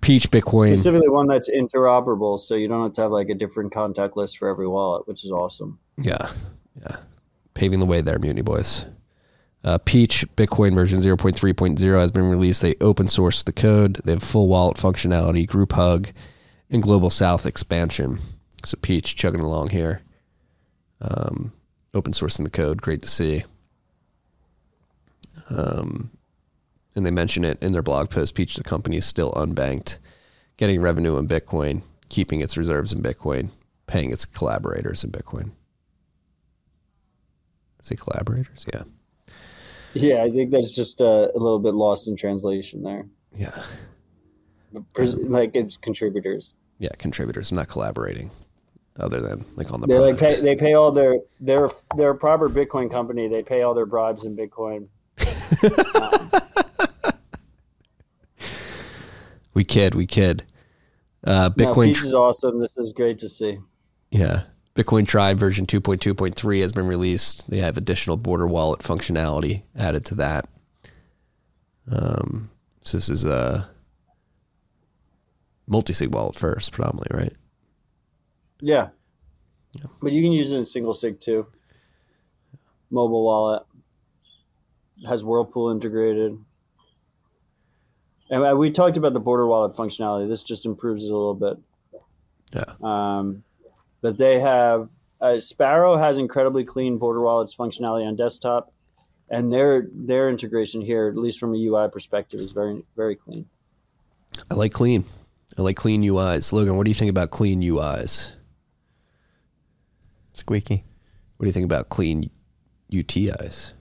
Peach 0.00 0.30
Bitcoin. 0.30 0.74
Specifically, 0.74 1.08
one 1.08 1.26
that's 1.26 1.48
interoperable, 1.48 2.38
so 2.38 2.54
you 2.54 2.68
don't 2.68 2.82
have 2.82 2.92
to 2.94 3.00
have 3.02 3.10
like 3.10 3.28
a 3.28 3.34
different 3.34 3.72
contact 3.72 4.16
list 4.16 4.38
for 4.38 4.48
every 4.48 4.68
wallet, 4.68 5.06
which 5.08 5.24
is 5.24 5.30
awesome. 5.30 5.78
Yeah, 5.96 6.30
yeah. 6.80 6.96
Paving 7.54 7.80
the 7.80 7.86
way 7.86 8.00
there, 8.00 8.18
Mutiny 8.18 8.42
Boys. 8.42 8.86
Uh, 9.62 9.78
Peach 9.78 10.24
Bitcoin 10.36 10.74
version 10.74 11.00
0.3.0 11.00 11.98
has 11.98 12.10
been 12.10 12.30
released. 12.30 12.62
They 12.62 12.76
open 12.80 13.08
source 13.08 13.42
the 13.42 13.52
code. 13.52 14.00
They 14.04 14.12
have 14.12 14.22
full 14.22 14.48
wallet 14.48 14.78
functionality, 14.78 15.46
group 15.46 15.72
hug, 15.72 16.08
and 16.70 16.82
global 16.82 17.10
south 17.10 17.44
expansion. 17.44 18.18
So 18.64 18.78
Peach 18.80 19.16
chugging 19.16 19.40
along 19.40 19.70
here. 19.70 20.02
Um, 21.02 21.52
open 21.92 22.12
sourcing 22.12 22.44
the 22.44 22.50
code. 22.50 22.80
Great 22.80 23.02
to 23.02 23.08
see. 23.08 23.44
Um, 25.50 26.10
and 26.94 27.06
they 27.06 27.10
mention 27.10 27.44
it 27.44 27.62
in 27.62 27.72
their 27.72 27.82
blog 27.82 28.10
post. 28.10 28.34
Peach, 28.34 28.56
the 28.56 28.64
company, 28.64 28.96
is 28.96 29.04
still 29.04 29.32
unbanked, 29.32 29.98
getting 30.56 30.80
revenue 30.80 31.16
in 31.16 31.28
Bitcoin, 31.28 31.82
keeping 32.08 32.40
its 32.40 32.56
reserves 32.56 32.92
in 32.92 33.00
Bitcoin, 33.00 33.50
paying 33.86 34.10
its 34.10 34.24
collaborators 34.24 35.04
in 35.04 35.10
Bitcoin. 35.10 35.52
Say 37.80 37.96
collaborators? 37.96 38.66
Yeah. 38.72 38.82
Yeah, 39.94 40.22
I 40.22 40.30
think 40.30 40.50
that's 40.50 40.74
just 40.74 41.00
uh, 41.00 41.28
a 41.34 41.38
little 41.38 41.58
bit 41.58 41.74
lost 41.74 42.06
in 42.06 42.16
translation 42.16 42.82
there. 42.82 43.06
Yeah. 43.34 43.62
Like 44.96 45.56
it's 45.56 45.76
contributors. 45.76 46.54
Yeah. 46.78 46.90
Contributors 46.98 47.50
not 47.50 47.68
collaborating 47.68 48.30
other 48.98 49.20
than 49.20 49.44
like 49.56 49.72
on 49.72 49.80
the 49.80 49.86
They 49.86 49.98
like 49.98 50.18
pay, 50.18 50.40
they 50.40 50.56
pay 50.56 50.74
all 50.74 50.92
their 50.92 51.18
they're 51.40 51.64
a 51.64 52.14
proper 52.14 52.48
Bitcoin 52.48 52.90
company. 52.90 53.28
They 53.28 53.42
pay 53.42 53.62
all 53.62 53.74
their 53.74 53.86
bribes 53.86 54.24
in 54.24 54.36
Bitcoin. 54.36 54.88
we 59.54 59.64
kid. 59.64 59.94
We 59.94 60.06
kid. 60.06 60.44
Uh, 61.24 61.50
No, 61.56 61.66
Bitcoin. 61.66 61.88
Peach 61.88 62.02
is 62.02 62.14
awesome. 62.14 62.60
This 62.60 62.76
is 62.76 62.92
great 62.92 63.18
to 63.20 63.28
see. 63.28 63.58
Yeah. 64.10 64.42
Bitcoin 64.74 65.06
Tribe 65.06 65.38
version 65.38 65.66
2.2.3 65.66 66.62
has 66.62 66.72
been 66.72 66.86
released. 66.86 67.50
They 67.50 67.58
have 67.58 67.76
additional 67.76 68.16
border 68.16 68.46
wallet 68.46 68.80
functionality 68.80 69.62
added 69.76 70.04
to 70.06 70.14
that. 70.16 70.48
Um, 71.90 72.50
so 72.82 72.96
this 72.96 73.08
is 73.08 73.24
a 73.24 73.68
multi-sig 75.66 76.14
wallet 76.14 76.36
first, 76.36 76.72
predominantly, 76.72 77.18
right? 77.18 77.32
Yeah. 78.60 78.88
But 80.00 80.12
you 80.12 80.22
can 80.22 80.32
use 80.32 80.52
it 80.52 80.58
in 80.58 80.64
single 80.64 80.94
sig 80.94 81.20
too. 81.20 81.46
Mobile 82.90 83.24
wallet 83.24 83.62
has 85.06 85.24
Whirlpool 85.24 85.70
integrated. 85.70 86.38
And 88.30 88.44
uh, 88.44 88.56
we 88.56 88.70
talked 88.70 88.96
about 88.96 89.12
the 89.12 89.20
border 89.20 89.46
wallet 89.46 89.74
functionality. 89.76 90.28
This 90.28 90.42
just 90.42 90.64
improves 90.64 91.04
it 91.04 91.10
a 91.10 91.16
little 91.16 91.34
bit. 91.34 91.58
Yeah. 92.52 92.74
Um, 92.82 93.42
but 94.00 94.18
they 94.18 94.40
have 94.40 94.88
uh, 95.20 95.38
Sparrow 95.40 95.96
has 95.96 96.16
incredibly 96.18 96.64
clean 96.64 96.98
border 96.98 97.20
wallets 97.20 97.54
functionality 97.54 98.06
on 98.06 98.16
desktop, 98.16 98.72
and 99.28 99.52
their 99.52 99.88
their 99.92 100.30
integration 100.30 100.80
here, 100.80 101.08
at 101.08 101.16
least 101.16 101.38
from 101.38 101.54
a 101.54 101.58
UI 101.58 101.88
perspective, 101.90 102.40
is 102.40 102.52
very 102.52 102.82
very 102.96 103.16
clean. 103.16 103.46
I 104.50 104.54
like 104.54 104.72
clean. 104.72 105.04
I 105.58 105.62
like 105.62 105.76
clean 105.76 106.02
UIs. 106.02 106.52
Logan, 106.52 106.76
what 106.76 106.84
do 106.84 106.90
you 106.90 106.94
think 106.94 107.10
about 107.10 107.30
clean 107.30 107.60
UIs? 107.60 108.32
Squeaky. 110.32 110.84
What 111.36 111.44
do 111.44 111.48
you 111.48 111.52
think 111.52 111.64
about 111.64 111.88
clean 111.88 112.30
UTIs? 112.92 113.72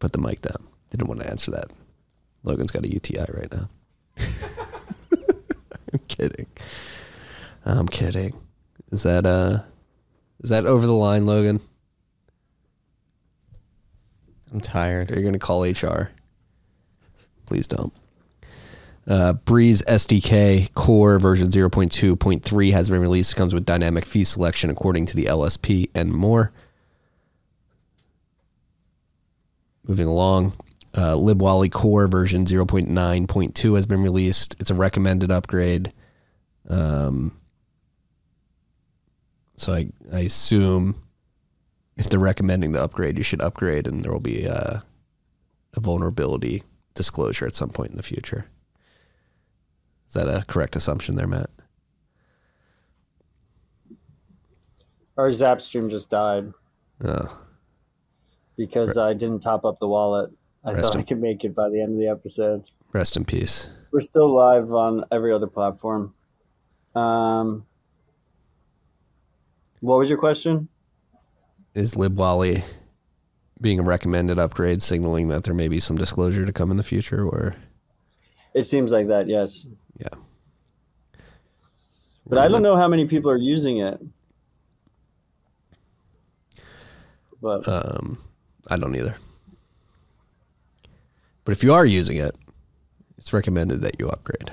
Put 0.00 0.12
the 0.12 0.18
mic 0.18 0.40
down. 0.40 0.66
Didn't 0.90 1.06
want 1.06 1.20
to 1.20 1.30
answer 1.30 1.52
that. 1.52 1.66
Logan's 2.42 2.72
got 2.72 2.84
a 2.84 2.92
UTI 2.92 3.26
right 3.32 3.52
now. 3.52 3.68
I'm 5.92 6.00
kidding. 6.08 6.46
I'm 7.64 7.88
kidding. 7.88 8.34
Is 8.90 9.02
that 9.04 9.26
uh 9.26 9.60
is 10.42 10.50
that 10.50 10.66
over 10.66 10.86
the 10.86 10.94
line, 10.94 11.26
Logan? 11.26 11.60
I'm 14.52 14.60
tired. 14.60 15.12
Are 15.12 15.18
you 15.18 15.24
gonna 15.24 15.38
call 15.38 15.62
HR? 15.64 16.10
Please 17.46 17.68
don't. 17.68 17.92
Uh, 19.06 19.32
Breeze 19.32 19.82
SDK 19.82 20.72
Core 20.74 21.18
version 21.18 21.48
0.2.3 21.48 22.72
has 22.72 22.88
been 22.88 23.00
released. 23.00 23.32
It 23.32 23.36
comes 23.36 23.52
with 23.52 23.64
dynamic 23.64 24.04
fee 24.04 24.24
selection 24.24 24.70
according 24.70 25.06
to 25.06 25.16
the 25.16 25.24
LSP 25.24 25.90
and 25.94 26.12
more. 26.12 26.52
Moving 29.86 30.06
along, 30.06 30.52
uh, 30.94 31.14
LibWally 31.14 31.70
Core 31.70 32.06
version 32.06 32.44
0.9.2 32.44 33.76
has 33.76 33.86
been 33.86 34.02
released. 34.02 34.56
It's 34.60 34.70
a 34.70 34.74
recommended 34.74 35.30
upgrade. 35.30 35.92
Um, 36.68 37.36
so 39.56 39.74
I, 39.74 39.90
I 40.12 40.20
assume 40.20 41.02
if 41.96 42.08
they're 42.08 42.20
recommending 42.20 42.72
the 42.72 42.82
upgrade, 42.82 43.18
you 43.18 43.24
should 43.24 43.42
upgrade, 43.42 43.86
and 43.86 44.02
there 44.02 44.12
will 44.12 44.20
be 44.20 44.48
uh, 44.48 44.80
a 45.74 45.80
vulnerability 45.80 46.62
disclosure 46.94 47.46
at 47.46 47.54
some 47.54 47.70
point 47.70 47.90
in 47.90 47.96
the 47.96 48.02
future. 48.02 48.46
Is 50.08 50.14
that 50.14 50.28
a 50.28 50.44
correct 50.46 50.76
assumption 50.76 51.16
there, 51.16 51.26
Matt? 51.26 51.50
Our 55.16 55.32
Zap 55.32 55.60
stream 55.60 55.90
just 55.90 56.08
died 56.08 56.52
Oh, 57.04 57.40
because 58.60 58.98
I 58.98 59.14
didn't 59.14 59.40
top 59.40 59.64
up 59.64 59.78
the 59.78 59.88
wallet. 59.88 60.30
I 60.62 60.72
Rest 60.72 60.82
thought 60.82 60.94
in- 60.96 61.00
I 61.00 61.04
could 61.04 61.18
make 61.20 61.44
it 61.44 61.54
by 61.54 61.70
the 61.70 61.80
end 61.80 61.92
of 61.94 61.98
the 61.98 62.08
episode. 62.08 62.64
rest 62.92 63.16
in 63.16 63.24
peace. 63.24 63.70
We're 63.90 64.02
still 64.02 64.28
live 64.28 64.70
on 64.70 65.04
every 65.10 65.32
other 65.32 65.46
platform. 65.46 66.12
Um, 66.94 67.64
what 69.80 69.98
was 69.98 70.10
your 70.10 70.18
question? 70.18 70.68
Is 71.74 71.94
LibWally 71.94 72.62
being 73.62 73.80
a 73.80 73.82
recommended 73.82 74.38
upgrade 74.38 74.82
signaling 74.82 75.28
that 75.28 75.44
there 75.44 75.54
may 75.54 75.68
be 75.68 75.80
some 75.80 75.96
disclosure 75.96 76.44
to 76.44 76.52
come 76.52 76.70
in 76.70 76.76
the 76.76 76.82
future? 76.82 77.24
Or 77.26 77.54
It 78.52 78.64
seems 78.64 78.92
like 78.92 79.06
that, 79.08 79.26
yes. 79.26 79.66
yeah, 79.98 80.08
But 82.26 82.38
I 82.38 82.48
don't 82.48 82.62
know 82.62 82.76
how 82.76 82.88
many 82.88 83.06
people 83.06 83.30
are 83.30 83.36
using 83.38 83.78
it. 83.78 83.98
But 87.42 87.66
um, 87.66 88.18
I 88.70 88.76
don't 88.76 88.94
either. 88.94 89.16
But 91.44 91.52
if 91.52 91.62
you 91.62 91.74
are 91.74 91.84
using 91.84 92.16
it, 92.16 92.34
it's 93.18 93.32
recommended 93.32 93.80
that 93.82 93.98
you 93.98 94.08
upgrade. 94.08 94.52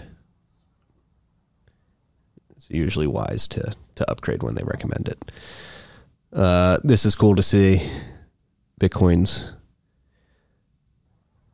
It's 2.56 2.70
usually 2.70 3.08
wise 3.08 3.48
to 3.50 3.74
to 3.96 4.10
upgrade 4.12 4.44
when 4.44 4.56
they 4.56 4.64
recommend 4.66 5.10
it. 5.10 5.32
Uh, 6.34 6.78
this 6.84 7.06
is 7.06 7.16
cool 7.16 7.36
to 7.36 7.44
see. 7.44 7.82
Bitcoin's 8.80 9.54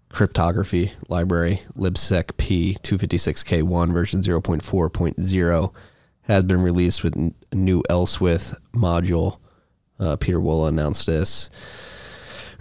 cryptography 0.09 0.91
library, 1.07 1.61
libsecp256k1 1.77 3.93
version 3.93 4.21
0.4.0, 4.21 5.73
has 6.23 6.43
been 6.43 6.61
released 6.61 7.01
with 7.03 7.15
n- 7.17 7.33
a 7.51 7.55
new 7.55 7.81
ellswift 7.89 8.55
module. 8.73 9.37
Uh, 9.99 10.15
Pieter 10.17 10.39
Wuille 10.39 10.67
announced 10.67 11.05
this 11.05 11.49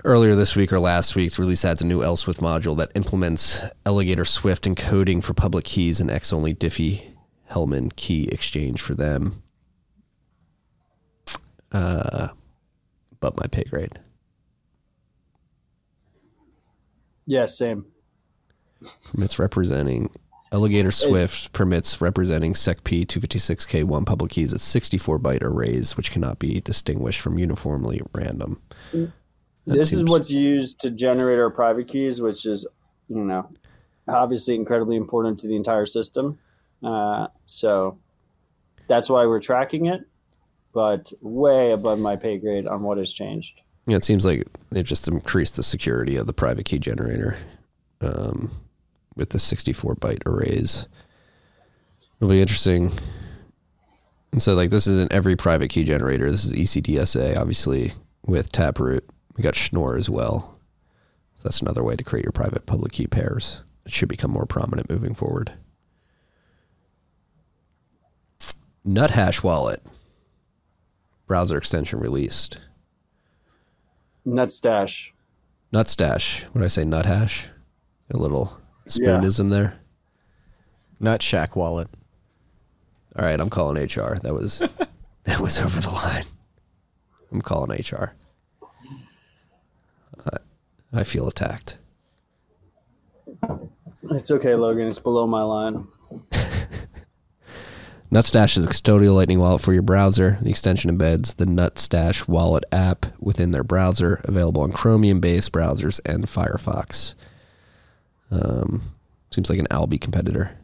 earlier 0.04 0.34
this 0.34 0.56
week 0.56 0.72
or 0.72 0.80
last 0.80 1.14
week. 1.14 1.36
Release 1.38 1.64
adds 1.64 1.82
a 1.82 1.86
new 1.86 2.00
ellswift 2.00 2.38
module 2.40 2.76
that 2.76 2.90
implements 2.94 3.62
ElligatorSwift 3.86 4.74
encoding 4.74 5.22
for 5.22 5.34
public 5.34 5.64
keys 5.64 6.00
and 6.00 6.10
X 6.10 6.32
only 6.32 6.54
Diffie 6.54 7.14
Hellman 7.50 7.94
key 7.96 8.28
exchange 8.28 8.80
for 8.80 8.94
them. 8.94 9.42
Uh, 11.70 12.28
but 13.20 13.36
my 13.36 13.46
pay 13.46 13.64
grade. 13.64 13.98
yeah, 17.26 17.46
same. 17.46 17.86
Permits 19.12 19.38
representing 19.38 20.10
ElligatorSwift 20.52 21.52
permits 21.52 22.00
representing 22.00 22.52
SecP 22.52 23.06
256K1 23.06 24.04
public 24.04 24.32
keys 24.32 24.52
at 24.52 24.60
64 24.60 25.18
byte 25.18 25.42
arrays, 25.42 25.96
which 25.96 26.10
cannot 26.10 26.38
be 26.38 26.60
distinguished 26.60 27.20
from 27.20 27.38
uniformly 27.38 28.02
random. 28.14 28.60
This 29.66 29.92
is 29.92 30.04
what's 30.04 30.30
used 30.30 30.80
to 30.80 30.90
generate 30.90 31.38
our 31.38 31.50
private 31.50 31.86
keys, 31.88 32.20
which 32.20 32.46
is, 32.46 32.66
you 33.08 33.24
know, 33.24 33.48
obviously 34.08 34.54
incredibly 34.54 34.96
important 34.96 35.38
to 35.40 35.46
the 35.46 35.56
entire 35.56 35.86
system. 35.86 36.38
Uh, 36.82 37.28
so 37.46 37.98
that's 38.88 39.08
why 39.08 39.26
we're 39.26 39.40
tracking 39.40 39.86
it, 39.86 40.00
but 40.72 41.12
way 41.20 41.70
above 41.70 42.00
my 42.00 42.16
pay 42.16 42.38
grade 42.38 42.66
on 42.66 42.82
what 42.82 42.98
has 42.98 43.12
changed. 43.12 43.60
Yeah, 43.86 43.96
it 43.96 44.04
seems 44.04 44.24
like 44.24 44.46
they 44.70 44.82
just 44.82 45.08
increased 45.08 45.56
the 45.56 45.62
security 45.62 46.16
of 46.16 46.26
the 46.26 46.32
private 46.32 46.64
key 46.64 46.78
generator 46.78 47.36
um, 48.00 48.50
with 49.16 49.30
the 49.30 49.38
64 49.38 49.96
byte 49.96 50.26
arrays. 50.26 50.88
It'll 52.16 52.30
be 52.30 52.40
interesting. 52.40 52.92
And 54.30 54.40
so, 54.40 54.54
like, 54.54 54.70
this 54.70 54.86
isn't 54.86 55.12
every 55.12 55.36
private 55.36 55.68
key 55.68 55.84
generator. 55.84 56.30
This 56.30 56.44
is 56.44 56.52
ECDSA, 56.52 57.36
obviously, 57.36 57.92
with 58.24 58.50
Taproot. 58.52 59.08
We 59.36 59.42
got 59.42 59.54
Schnorr 59.54 59.96
as 59.96 60.10
well. 60.10 60.58
So 61.34 61.42
that's 61.44 61.60
another 61.60 61.82
way 61.82 61.96
to 61.96 62.04
create 62.04 62.24
your 62.24 62.32
private 62.32 62.66
public 62.66 62.92
key 62.92 63.06
pairs. 63.06 63.62
It 63.84 63.92
should 63.92 64.08
become 64.08 64.30
more 64.30 64.46
prominent 64.46 64.90
moving 64.90 65.14
forward. 65.14 65.52
Nuthash 68.86 69.42
Wallet 69.42 69.82
browser 71.32 71.56
extension 71.56 71.98
released. 71.98 72.58
Nutstash. 74.26 75.12
Nutstash. 75.72 76.42
What 76.52 76.60
did 76.60 76.64
I 76.64 76.68
say? 76.68 76.84
Nuthash. 76.84 77.46
A 78.10 78.18
little 78.18 78.60
spoonism 78.86 79.48
there. 79.48 79.78
Nut 81.00 81.22
Shack 81.22 81.56
wallet. 81.56 81.88
All 83.16 83.24
right, 83.24 83.40
I'm 83.40 83.48
calling 83.48 83.82
HR. 83.82 84.18
That 84.22 84.34
was 84.34 84.58
that 85.24 85.40
was 85.40 85.58
over 85.58 85.80
the 85.80 85.88
line. 85.88 86.26
I'm 87.30 87.40
calling 87.40 87.80
HR. 87.80 88.14
I, 90.92 91.04
feel 91.04 91.26
attacked. 91.28 91.78
It's 94.10 94.30
okay, 94.30 94.54
Logan. 94.54 94.88
It's 94.88 94.98
below 94.98 95.26
my 95.26 95.42
line. 95.42 95.86
Nutstash 98.12 98.58
is 98.58 98.66
a 98.66 98.68
custodial 98.68 99.14
Lightning 99.14 99.38
wallet 99.38 99.62
for 99.62 99.72
your 99.72 99.80
browser. 99.82 100.36
The 100.42 100.50
extension 100.50 100.94
embeds 100.96 101.36
the 101.36 101.46
Nutstash 101.46 102.28
wallet 102.28 102.64
app 102.70 103.06
within 103.18 103.52
their 103.52 103.64
browser, 103.64 104.20
available 104.24 104.60
on 104.62 104.72
Chromium-based 104.72 105.50
browsers 105.50 105.98
and 106.04 106.24
Firefox. 106.26 107.14
Um, 108.30 108.82
seems 109.30 109.48
like 109.48 109.58
an 109.58 109.68
Alby 109.70 109.96
competitor. 109.98 110.58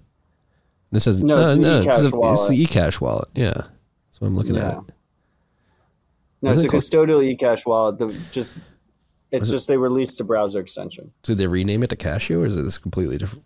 This 0.92 1.06
is 1.06 1.20
No, 1.20 1.34
it's 1.36 1.56
this 1.56 1.98
is 2.04 2.12
eCash 2.12 2.28
a- 2.28 2.32
it's 2.32 2.48
the 2.48 2.66
eCash 2.66 3.00
wallet. 3.00 3.28
Yeah, 3.34 3.52
that's 3.54 4.20
what 4.20 4.28
I'm 4.28 4.36
looking 4.36 4.54
Yeah. 4.56 4.68
at. 4.68 4.74
No, 6.40 6.50
it's 6.50 6.56
Wasn't 6.58 6.72
a 6.72 6.76
it 6.76 6.80
custodial 6.80 7.36
eCash 7.36 7.66
wallet. 7.66 7.98
The, 7.98 8.18
just 8.30 8.54
it's 9.30 9.50
just 9.50 9.66
they 9.68 9.76
released 9.76 10.20
a 10.20 10.24
browser 10.24 10.60
extension. 10.60 11.12
Did 11.22 11.38
they 11.38 11.46
rename 11.46 11.82
it 11.82 11.90
to 11.90 11.96
Cashu, 11.96 12.42
or 12.42 12.46
is 12.46 12.56
it 12.56 12.62
this 12.62 12.78
completely 12.78 13.18
different 13.18 13.44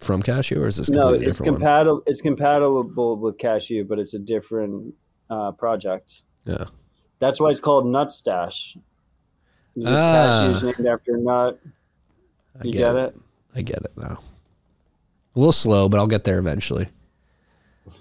from 0.00 0.22
Cashu, 0.22 0.56
or 0.60 0.66
is 0.66 0.76
this 0.78 0.90
No, 0.90 1.10
it's 1.12 1.38
one? 1.40 1.54
compatible. 1.54 2.02
It's 2.06 2.20
compatible 2.20 3.16
with 3.16 3.38
Cashu, 3.38 3.86
but 3.86 3.98
it's 3.98 4.14
a 4.14 4.18
different 4.18 4.94
uh, 5.30 5.52
project. 5.52 6.22
Yeah. 6.44 6.64
That's 7.20 7.38
why 7.40 7.50
it's 7.50 7.60
called 7.60 7.84
Nutstash. 7.84 8.76
Because 9.76 9.94
Ah. 10.02 10.42
Cashu 10.42 10.54
is 10.56 10.62
named 10.78 10.86
after 10.88 11.16
nut. 11.16 11.60
I 12.60 12.64
You 12.64 12.72
get 12.72 12.94
it? 12.96 13.16
I 13.54 13.62
get 13.62 13.78
it 13.84 13.92
now. 13.96 14.18
A 15.34 15.38
little 15.38 15.52
slow, 15.52 15.88
but 15.88 15.98
I'll 15.98 16.06
get 16.06 16.24
there 16.24 16.38
eventually. 16.38 16.88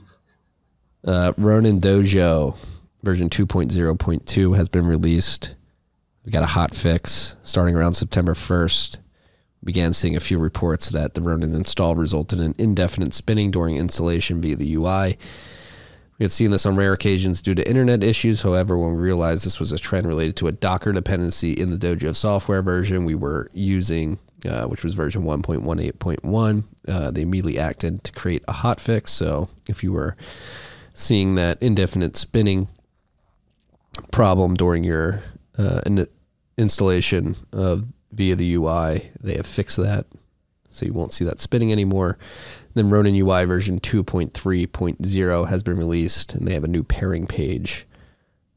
Uh, 1.04 1.34
Ronin 1.38 1.82
Dojo 1.82 2.56
version 3.02 3.28
2.0.2 3.28 4.56
has 4.56 4.70
been 4.70 4.86
released. 4.86 5.56
We 6.26 6.32
got 6.32 6.44
a 6.44 6.48
hot 6.48 6.76
fix 6.76 7.36
starting 7.42 7.76
around 7.76 7.94
September 7.94 8.34
1st. 8.34 8.98
Began 9.64 9.94
seeing 9.94 10.16
a 10.16 10.20
few 10.20 10.38
reports 10.38 10.90
that 10.90 11.14
the 11.14 11.22
Ronin 11.22 11.56
install 11.56 11.96
resulted 11.96 12.40
in 12.40 12.56
indefinite 12.58 13.14
spinning 13.14 13.52
during 13.52 13.78
installation 13.78 14.42
via 14.42 14.56
the 14.56 14.76
UI. 14.76 15.18
We 16.18 16.24
had 16.24 16.32
seen 16.32 16.52
this 16.52 16.68
on 16.68 16.76
rare 16.76 16.94
occasions 16.94 17.42
due 17.42 17.56
to 17.56 17.68
internet 17.68 18.04
issues. 18.04 18.44
However, 18.44 18.78
when 18.78 18.96
we 18.96 19.02
realized 19.02 19.46
this 19.46 19.60
was 19.60 19.72
a 19.72 19.80
trend 19.80 20.08
related 20.08 20.36
to 20.38 20.48
a 20.48 20.52
Docker 20.52 20.92
dependency 20.92 21.54
in 21.54 21.72
the 21.72 21.78
Dojo 21.78 22.16
software 22.16 22.62
version 22.62 23.06
we 23.06 23.16
were 23.16 23.50
using, 23.54 24.20
uh, 24.48 24.68
which 24.68 24.84
was 24.84 24.94
version 24.94 25.24
1.18.1, 25.24 26.64
uh, 26.88 27.10
they 27.10 27.22
immediately 27.22 27.58
acted 27.58 28.04
to 28.04 28.12
create 28.12 28.44
a 28.48 28.54
hotfix. 28.54 29.10
So 29.10 29.50
if 29.68 29.84
you 29.84 29.92
were 29.92 30.16
seeing 30.94 31.34
that 31.36 31.62
indefinite 31.62 32.16
spinning 32.16 32.68
problem 34.12 34.54
during 34.54 34.84
your 34.84 35.22
uh, 35.58 35.82
in- 35.86 36.08
installation 36.58 37.36
of 37.52 37.86
via 38.12 38.36
the 38.36 38.56
UI, 38.56 39.12
they 39.22 39.36
have 39.36 39.46
fixed 39.46 39.78
that. 39.78 40.06
so 40.70 40.86
you 40.86 40.94
won't 40.94 41.14
see 41.14 41.26
that 41.26 41.40
spinning 41.40 41.72
anymore. 41.72 42.18
Then 42.74 42.90
Ronin 42.90 43.16
UI 43.16 43.46
version 43.46 43.80
2.3.0 43.80 45.48
has 45.50 45.64
been 45.64 45.78
released, 45.78 46.34
and 46.34 46.48
they 46.48 46.54
have 46.54 46.64
a 46.64 46.70
new 46.70 46.84
pairing 46.84 47.28
page. 47.28 47.86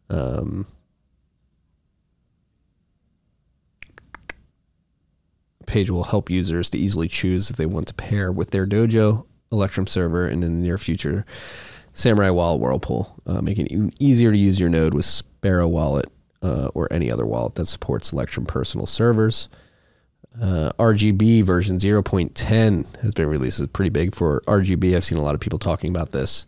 Um, 0.09 0.67
page 5.67 5.91
will 5.91 6.05
help 6.05 6.31
users 6.31 6.71
to 6.71 6.79
easily 6.79 7.09
choose 7.09 7.51
if 7.51 7.57
they 7.57 7.67
want 7.67 7.89
to 7.89 7.95
pair 7.95 8.31
with 8.31 8.51
their 8.51 8.67
Dojo, 8.67 9.27
Electrum 9.51 9.87
server, 9.87 10.27
and 10.29 10.45
in 10.45 10.61
the 10.61 10.67
near 10.67 10.79
future, 10.79 11.25
Samurai 11.93 12.31
Wallet 12.31 12.61
Whirlpool, 12.61 13.21
uh, 13.27 13.41
making 13.41 13.67
it 13.67 13.73
even 13.73 13.93
easier 13.99 14.31
to 14.31 14.39
use 14.39 14.61
your 14.61 14.69
node 14.69 14.95
with 14.95 15.05
Sparrow 15.05 15.67
Wallet 15.69 16.07
uh, 16.45 16.69
or 16.75 16.93
any 16.93 17.11
other 17.11 17.25
wallet 17.25 17.55
that 17.55 17.65
supports 17.67 18.13
Electrum 18.13 18.47
personal 18.47 18.87
servers. 18.87 19.49
Uh, 20.41 20.73
RGB 20.79 21.43
version 21.43 21.79
0.10 21.79 22.97
has 23.03 23.15
been 23.15 23.29
released. 23.29 23.61
It's 23.61 23.73
pretty 23.73 23.91
big 23.91 24.15
for 24.15 24.43
RGB. 24.47 24.95
I've 24.95 25.05
seen 25.05 25.19
a 25.19 25.23
lot 25.23 25.35
of 25.35 25.41
people 25.41 25.59
talking 25.59 25.91
about 25.91 26.11
this 26.11 26.45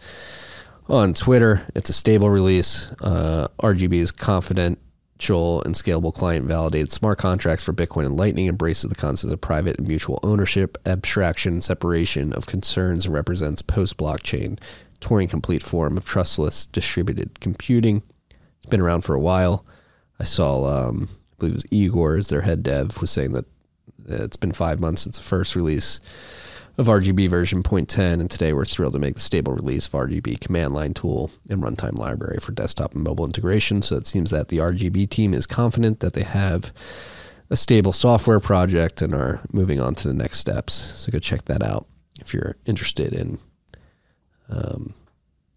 on 0.89 1.14
Twitter. 1.14 1.66
It's 1.74 1.89
a 1.89 1.94
stable 1.94 2.28
release. 2.28 2.90
Uh, 3.01 3.48
RGB 3.62 3.94
is 3.94 4.12
confidential 4.12 5.62
and 5.62 5.74
scalable 5.74 6.12
client 6.12 6.47
validated 6.47 6.90
smart 6.90 7.18
contracts 7.18 7.64
for 7.64 7.73
Bitcoin 7.73 8.06
and 8.06 8.16
Lightning, 8.16 8.48
embraces 8.48 8.90
the 8.90 8.97
concepts 8.97 9.32
of 9.32 9.40
private 9.40 9.78
and 9.78 9.89
mutual 9.89 10.18
ownership, 10.23 10.77
abstraction, 10.85 11.60
separation 11.60 12.32
of 12.32 12.47
concerns, 12.47 13.06
and 13.06 13.14
represents 13.14 13.62
post 13.62 13.97
blockchain, 13.97 14.59
Turing 15.01 15.31
complete 15.31 15.62
form 15.62 15.97
of 15.97 16.05
trustless 16.05 16.66
distributed 16.66 17.39
computing. 17.39 18.02
It's 18.31 18.70
been 18.70 18.81
around 18.81 19.02
for 19.02 19.14
a 19.14 19.20
while. 19.20 19.64
I 20.18 20.24
saw, 20.24 20.88
um, 20.88 21.09
I 21.10 21.34
believe 21.38 21.52
it 21.52 21.56
was 21.56 21.64
Igor, 21.70 22.16
as 22.16 22.28
their 22.28 22.43
head 22.43 22.62
dev, 22.62 23.01
was 23.01 23.10
saying 23.10 23.32
that 23.32 23.47
it's 24.09 24.36
been 24.36 24.52
five 24.52 24.80
months 24.80 25.02
since 25.02 25.18
the 25.18 25.24
first 25.24 25.56
release 25.56 26.01
of 26.78 26.86
RGB 26.86 27.28
version 27.28 27.62
0.10, 27.62 28.20
and 28.20 28.30
today 28.30 28.52
we're 28.52 28.64
thrilled 28.64 28.93
to 28.93 28.98
make 28.98 29.14
the 29.14 29.20
stable 29.20 29.55
release 29.55 29.86
of 29.86 29.93
RGB 29.93 30.40
command 30.40 30.74
line 30.74 30.93
tool 30.93 31.30
and 31.48 31.62
runtime 31.62 31.98
library 31.98 32.38
for 32.40 32.52
desktop 32.52 32.94
and 32.94 33.02
mobile 33.02 33.24
integration. 33.24 33.80
So 33.80 33.97
it 33.97 34.06
seems 34.06 34.30
that 34.30 34.48
the 34.48 34.59
RGB 34.59 35.09
team 35.09 35.32
is 35.32 35.47
confident 35.47 36.01
that 36.01 36.12
they 36.12 36.22
have 36.22 36.72
a 37.48 37.56
stable 37.56 37.93
software 37.93 38.40
project 38.40 39.01
and 39.01 39.14
are 39.14 39.40
moving 39.52 39.80
on 39.80 39.94
to 39.94 40.09
the 40.09 40.14
next 40.14 40.38
steps. 40.38 40.74
So 40.74 41.10
go 41.10 41.18
check 41.18 41.47
that 41.47 41.62
out 41.62 41.86
if 42.20 42.34
you're 42.34 42.56
interested 42.66 43.14
in 43.14 43.38
um, 44.51 44.93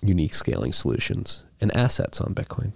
unique 0.02 0.34
scaling 0.34 0.72
solutions 0.72 1.46
and 1.60 1.76
assets 1.76 2.22
on 2.22 2.34
Bitcoin. 2.34 2.72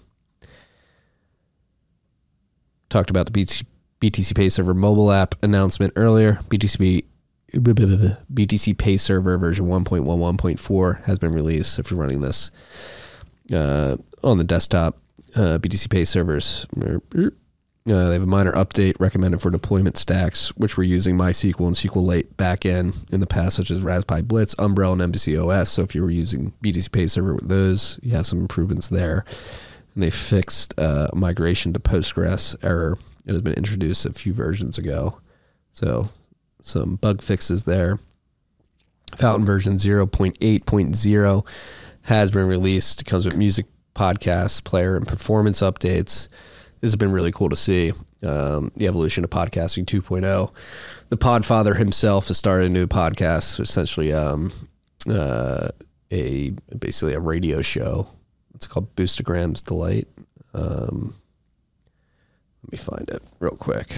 Talked 2.93 3.09
about 3.09 3.25
the 3.25 3.31
BTC, 3.31 3.63
BTC 4.01 4.35
Pay 4.35 4.49
Server 4.49 4.75
mobile 4.75 5.11
app 5.11 5.33
announcement 5.43 5.93
earlier. 5.95 6.33
BTC 6.49 7.03
BTC 7.51 8.77
Pay 8.77 8.97
Server 8.97 9.35
version 9.39 9.65
1.11.4 9.65 11.03
has 11.05 11.17
been 11.17 11.33
released. 11.33 11.79
If 11.79 11.89
you're 11.89 11.99
running 11.99 12.21
this 12.21 12.51
uh, 13.51 13.97
on 14.23 14.37
the 14.37 14.43
desktop, 14.43 14.99
uh, 15.35 15.57
BTC 15.57 15.89
Pay 15.89 16.05
servers, 16.05 16.67
uh, 16.77 16.99
they 17.85 18.13
have 18.13 18.21
a 18.21 18.27
minor 18.27 18.51
update 18.51 18.93
recommended 18.99 19.41
for 19.41 19.49
deployment 19.49 19.97
stacks, 19.97 20.49
which 20.49 20.77
were 20.77 20.83
using 20.83 21.17
MySQL 21.17 21.65
and 21.65 21.75
SQLite 21.75 22.35
backend 22.35 23.11
in 23.11 23.21
the 23.21 23.25
past, 23.25 23.55
such 23.55 23.71
as 23.71 23.81
Raspberry 23.81 24.21
Blitz, 24.21 24.53
Umbrella, 24.59 24.93
and 24.93 25.01
Embassy 25.01 25.35
OS. 25.35 25.71
So 25.71 25.81
if 25.81 25.95
you 25.95 26.03
were 26.03 26.11
using 26.11 26.53
BTC 26.63 26.91
Pay 26.91 27.07
Server 27.07 27.33
with 27.33 27.47
those, 27.47 27.99
you 28.03 28.11
have 28.11 28.27
some 28.27 28.39
improvements 28.39 28.89
there. 28.89 29.25
And 29.93 30.03
they 30.03 30.09
fixed 30.09 30.77
uh, 30.79 31.07
migration 31.13 31.73
to 31.73 31.79
Postgres 31.79 32.55
error. 32.63 32.97
It 33.25 33.31
has 33.31 33.41
been 33.41 33.53
introduced 33.53 34.05
a 34.05 34.13
few 34.13 34.33
versions 34.33 34.77
ago. 34.77 35.19
So 35.71 36.09
some 36.61 36.95
bug 36.95 37.21
fixes 37.21 37.63
there. 37.63 37.99
Fountain 39.17 39.45
version 39.45 39.75
0.8.0 39.75 41.47
has 42.03 42.31
been 42.31 42.47
released. 42.47 43.01
It 43.01 43.05
comes 43.05 43.25
with 43.25 43.37
music, 43.37 43.67
podcasts, 43.95 44.63
player, 44.63 44.95
and 44.95 45.07
performance 45.07 45.61
updates. 45.61 46.27
This 46.81 46.91
has 46.91 46.95
been 46.95 47.11
really 47.11 47.31
cool 47.31 47.49
to 47.49 47.55
see. 47.55 47.93
Um, 48.23 48.71
the 48.75 48.87
evolution 48.87 49.23
of 49.23 49.29
podcasting 49.29 49.85
2.0. 49.85 50.51
The 51.09 51.17
Podfather 51.17 51.75
himself 51.75 52.29
has 52.29 52.37
started 52.37 52.67
a 52.67 52.69
new 52.69 52.87
podcast, 52.87 53.59
essentially 53.59 54.13
um, 54.13 54.51
uh, 55.09 55.69
a 56.11 56.51
basically 56.79 57.13
a 57.13 57.19
radio 57.19 57.61
show. 57.61 58.07
It's 58.63 58.71
called 58.71 58.95
Boostagram's 58.95 59.61
Delight. 59.61 60.07
Um, 60.53 61.13
let 62.63 62.71
me 62.71 62.77
find 62.77 63.09
it 63.09 63.21
real 63.41 63.57
quick. 63.57 63.93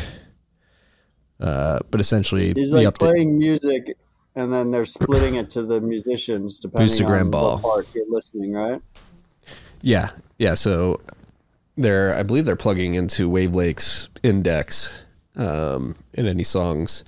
Uh, 1.40 1.78
but 1.92 2.02
essentially, 2.02 2.52
He's 2.56 2.74
like 2.74 2.88
update- 2.88 2.98
playing 2.98 3.38
music, 3.38 3.96
and 4.36 4.52
then 4.52 4.72
they're 4.72 4.86
splitting 4.86 5.36
it 5.36 5.52
to 5.52 5.62
the 5.62 5.80
musicians 5.80 6.60
depending 6.60 6.88
Boostagram 6.98 7.22
on 7.26 7.30
ball. 7.32 7.58
what 7.58 7.62
part 7.62 7.88
you're 7.94 8.10
listening, 8.10 8.54
right? 8.54 8.82
Yeah, 9.82 10.10
yeah. 10.40 10.56
So 10.56 11.00
they're, 11.78 12.16
I 12.16 12.24
believe 12.24 12.46
they're 12.46 12.56
plugging 12.56 12.96
into 12.96 13.30
Wavlake's 13.30 14.10
index, 14.24 15.00
um, 15.36 15.96
and 16.16 16.26
any 16.28 16.44
songs 16.44 17.04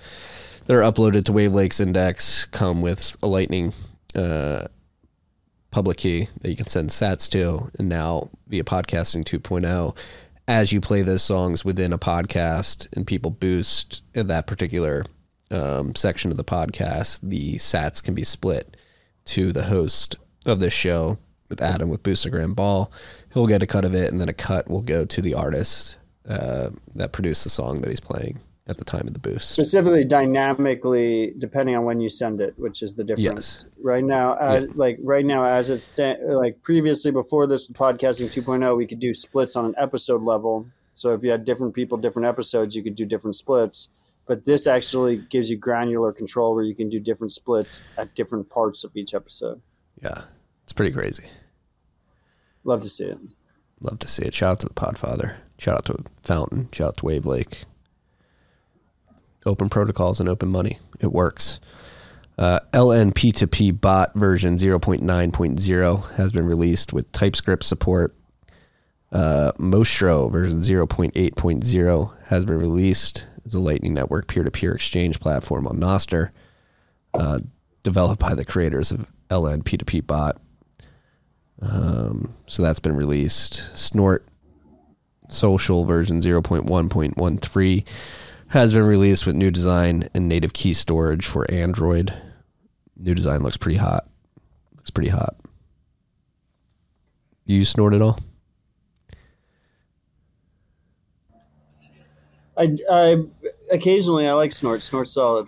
that 0.68 0.76
are 0.76 0.82
uploaded 0.82 1.26
to 1.26 1.32
Wavlake's 1.32 1.80
index 1.80 2.46
come 2.46 2.84
with 2.84 3.18
a 3.24 3.28
Lightning 3.28 3.74
uh, 4.14 4.68
public 5.78 5.98
key 5.98 6.28
that 6.42 6.50
you 6.50 6.56
can 6.56 6.66
send 6.66 6.90
Sats 6.90 7.30
to, 7.30 7.70
and 7.78 7.88
now 7.88 8.32
via 8.48 8.64
podcasting 8.64 9.24
2.0. 9.24 9.96
As 10.48 10.72
you 10.72 10.82
play 10.82 11.04
those 11.04 11.22
songs 11.22 11.64
within 11.64 11.94
a 11.94 12.00
podcast 12.00 12.88
and 12.96 13.06
people 13.06 13.30
boost 13.30 14.04
that 14.16 14.48
particular 14.48 15.06
um, 15.52 15.94
section 15.94 16.32
of 16.32 16.38
the 16.38 16.44
podcast, 16.44 17.20
the 17.22 17.58
Sats 17.58 18.02
can 18.02 18.16
be 18.16 18.24
split 18.24 18.76
to 19.26 19.52
the 19.52 19.66
host 19.66 20.16
of 20.48 20.60
this 20.62 20.74
show 20.74 21.20
with 21.48 21.62
Adam 21.62 21.90
with 21.90 22.02
Boostagram 22.02 22.56
Ball. 22.56 22.92
He'll 23.32 23.46
get 23.46 23.62
a 23.62 23.68
cut 23.68 23.86
of 23.86 23.94
it, 23.94 24.12
and 24.12 24.20
then 24.20 24.30
a 24.30 24.34
cut 24.34 24.68
will 24.68 24.82
go 24.82 25.06
to 25.06 25.22
the 25.22 25.36
artist 25.36 26.00
uh, 26.28 26.72
that 26.96 27.12
produced 27.12 27.44
the 27.44 27.52
song 27.52 27.82
that 27.82 27.90
he's 27.90 28.00
playing 28.00 28.40
at 28.68 28.78
the 28.78 28.86
time 28.86 29.08
of 29.08 29.14
the 29.14 29.20
boost. 29.20 29.52
Specifically, 29.52 30.04
dynamically, 30.04 31.34
depending 31.38 31.76
on 31.76 31.86
when 31.86 32.00
you 32.02 32.10
send 32.10 32.42
it, 32.42 32.54
which 32.58 32.82
is 32.82 32.96
the 32.96 33.04
difference. 33.04 33.64
Yes. 33.66 33.66
Right 33.82 34.04
now, 34.04 34.36
as 34.36 34.68
like 34.76 34.98
right 35.02 35.26
now, 35.26 35.46
as 35.46 35.70
it's 35.70 35.86
sta- 35.86 36.18
like 36.28 36.62
previously 36.64 37.12
before 37.12 37.48
this 37.48 37.68
with 37.68 37.78
podcasting 37.78 38.28
2.0, 38.34 38.76
we 38.78 38.86
could 38.86 39.00
do 39.00 39.14
splits 39.14 39.56
on 39.56 39.66
an 39.66 39.76
episode 39.78 40.22
level. 40.22 40.68
So 40.94 41.14
if 41.14 41.24
you 41.24 41.32
had 41.32 41.46
different 41.46 41.74
people, 41.74 41.98
different 41.98 42.28
episodes, 42.28 42.76
you 42.76 42.84
could 42.84 42.96
do 42.96 43.06
different 43.06 43.36
splits. 43.36 43.90
But 44.26 44.44
this 44.44 44.68
actually 44.68 45.18
gives 45.18 45.50
you 45.50 45.56
granular 45.56 46.12
control 46.12 46.54
where 46.54 46.64
you 46.64 46.76
can 46.76 46.90
do 46.90 47.00
different 47.00 47.32
splits 47.32 47.82
at 47.98 48.14
different 48.14 48.50
parts 48.50 48.84
of 48.84 48.92
each 48.98 49.14
episode. 49.14 49.62
Yeah, 50.02 50.24
it's 50.64 50.74
pretty 50.74 50.92
crazy. 50.92 51.24
Love 52.66 52.82
to 52.82 52.90
see 52.90 53.06
it. 53.06 53.18
Love 53.82 54.00
to 54.00 54.08
see 54.08 54.24
it. 54.24 54.34
Shout 54.34 54.52
out 54.52 54.60
to 54.62 54.68
the 54.68 54.74
Podfather. 54.74 55.36
Shout 55.58 55.76
out 55.78 55.86
to 55.86 56.04
Fountain. 56.24 56.68
Shout 56.74 56.90
out 56.90 56.98
to 56.98 57.04
Wavlake. 57.04 57.64
Open 59.48 59.70
protocols 59.70 60.20
and 60.20 60.28
open 60.28 60.50
money. 60.50 60.78
It 61.00 61.12
works. 61.12 61.60
Uh, 62.38 62.60
LNP2P 62.74 63.82
bot 63.82 64.14
version 64.14 64.58
0.9.0 64.58 66.16
has 66.16 66.32
been 66.32 66.46
released 66.46 66.94
with 66.94 67.12
TypeScript 67.12 67.64
support. 67.64 68.14
Uh, 69.12 69.52
Mostro 69.58 70.30
version 70.30 70.60
0.8.0 70.60 72.24
has 72.26 72.46
been 72.46 72.60
released. 72.60 73.26
It's 73.46 73.56
a 73.56 73.60
Lightning 73.60 73.94
Network 73.94 74.28
peer 74.28 74.44
to 74.44 74.52
peer 74.52 74.76
exchange 74.76 75.20
platform 75.20 75.66
on 75.66 75.78
Nostr, 75.78 76.30
uh, 77.14 77.40
developed 77.84 78.20
by 78.20 78.36
the 78.36 78.46
creators 78.46 78.92
of 78.92 79.10
LNP2P 79.30 80.06
bot. 80.06 80.38
Um, 81.62 82.34
so 82.46 82.62
that's 82.62 82.82
been 82.82 82.96
released. 82.96 83.76
Snort 83.76 84.28
Social 85.30 85.86
version 85.86 86.20
0.1.13 86.20 87.86
has 88.50 88.74
been 88.74 88.84
released 88.84 89.26
with 89.26 89.36
new 89.36 89.52
design 89.52 90.10
and 90.14 90.28
native 90.28 90.54
key 90.54 90.74
storage 90.74 91.26
for 91.26 91.50
Android. 91.52 92.14
New 92.96 93.14
design 93.14 93.44
looks 93.44 93.58
pretty 93.58 93.78
hot. 93.78 94.08
Looks 94.76 94.90
pretty 94.90 95.10
hot. 95.10 95.36
Do 97.46 97.54
you 97.54 97.66
Snort 97.66 97.94
at 97.94 98.02
all? 98.02 98.20
I, 102.58 102.76
I 102.90 103.24
occasionally 103.72 104.28
I 104.28 104.34
like 104.34 104.52
Snort. 104.52 104.82
Snort 104.82 105.08
solid. 105.08 105.48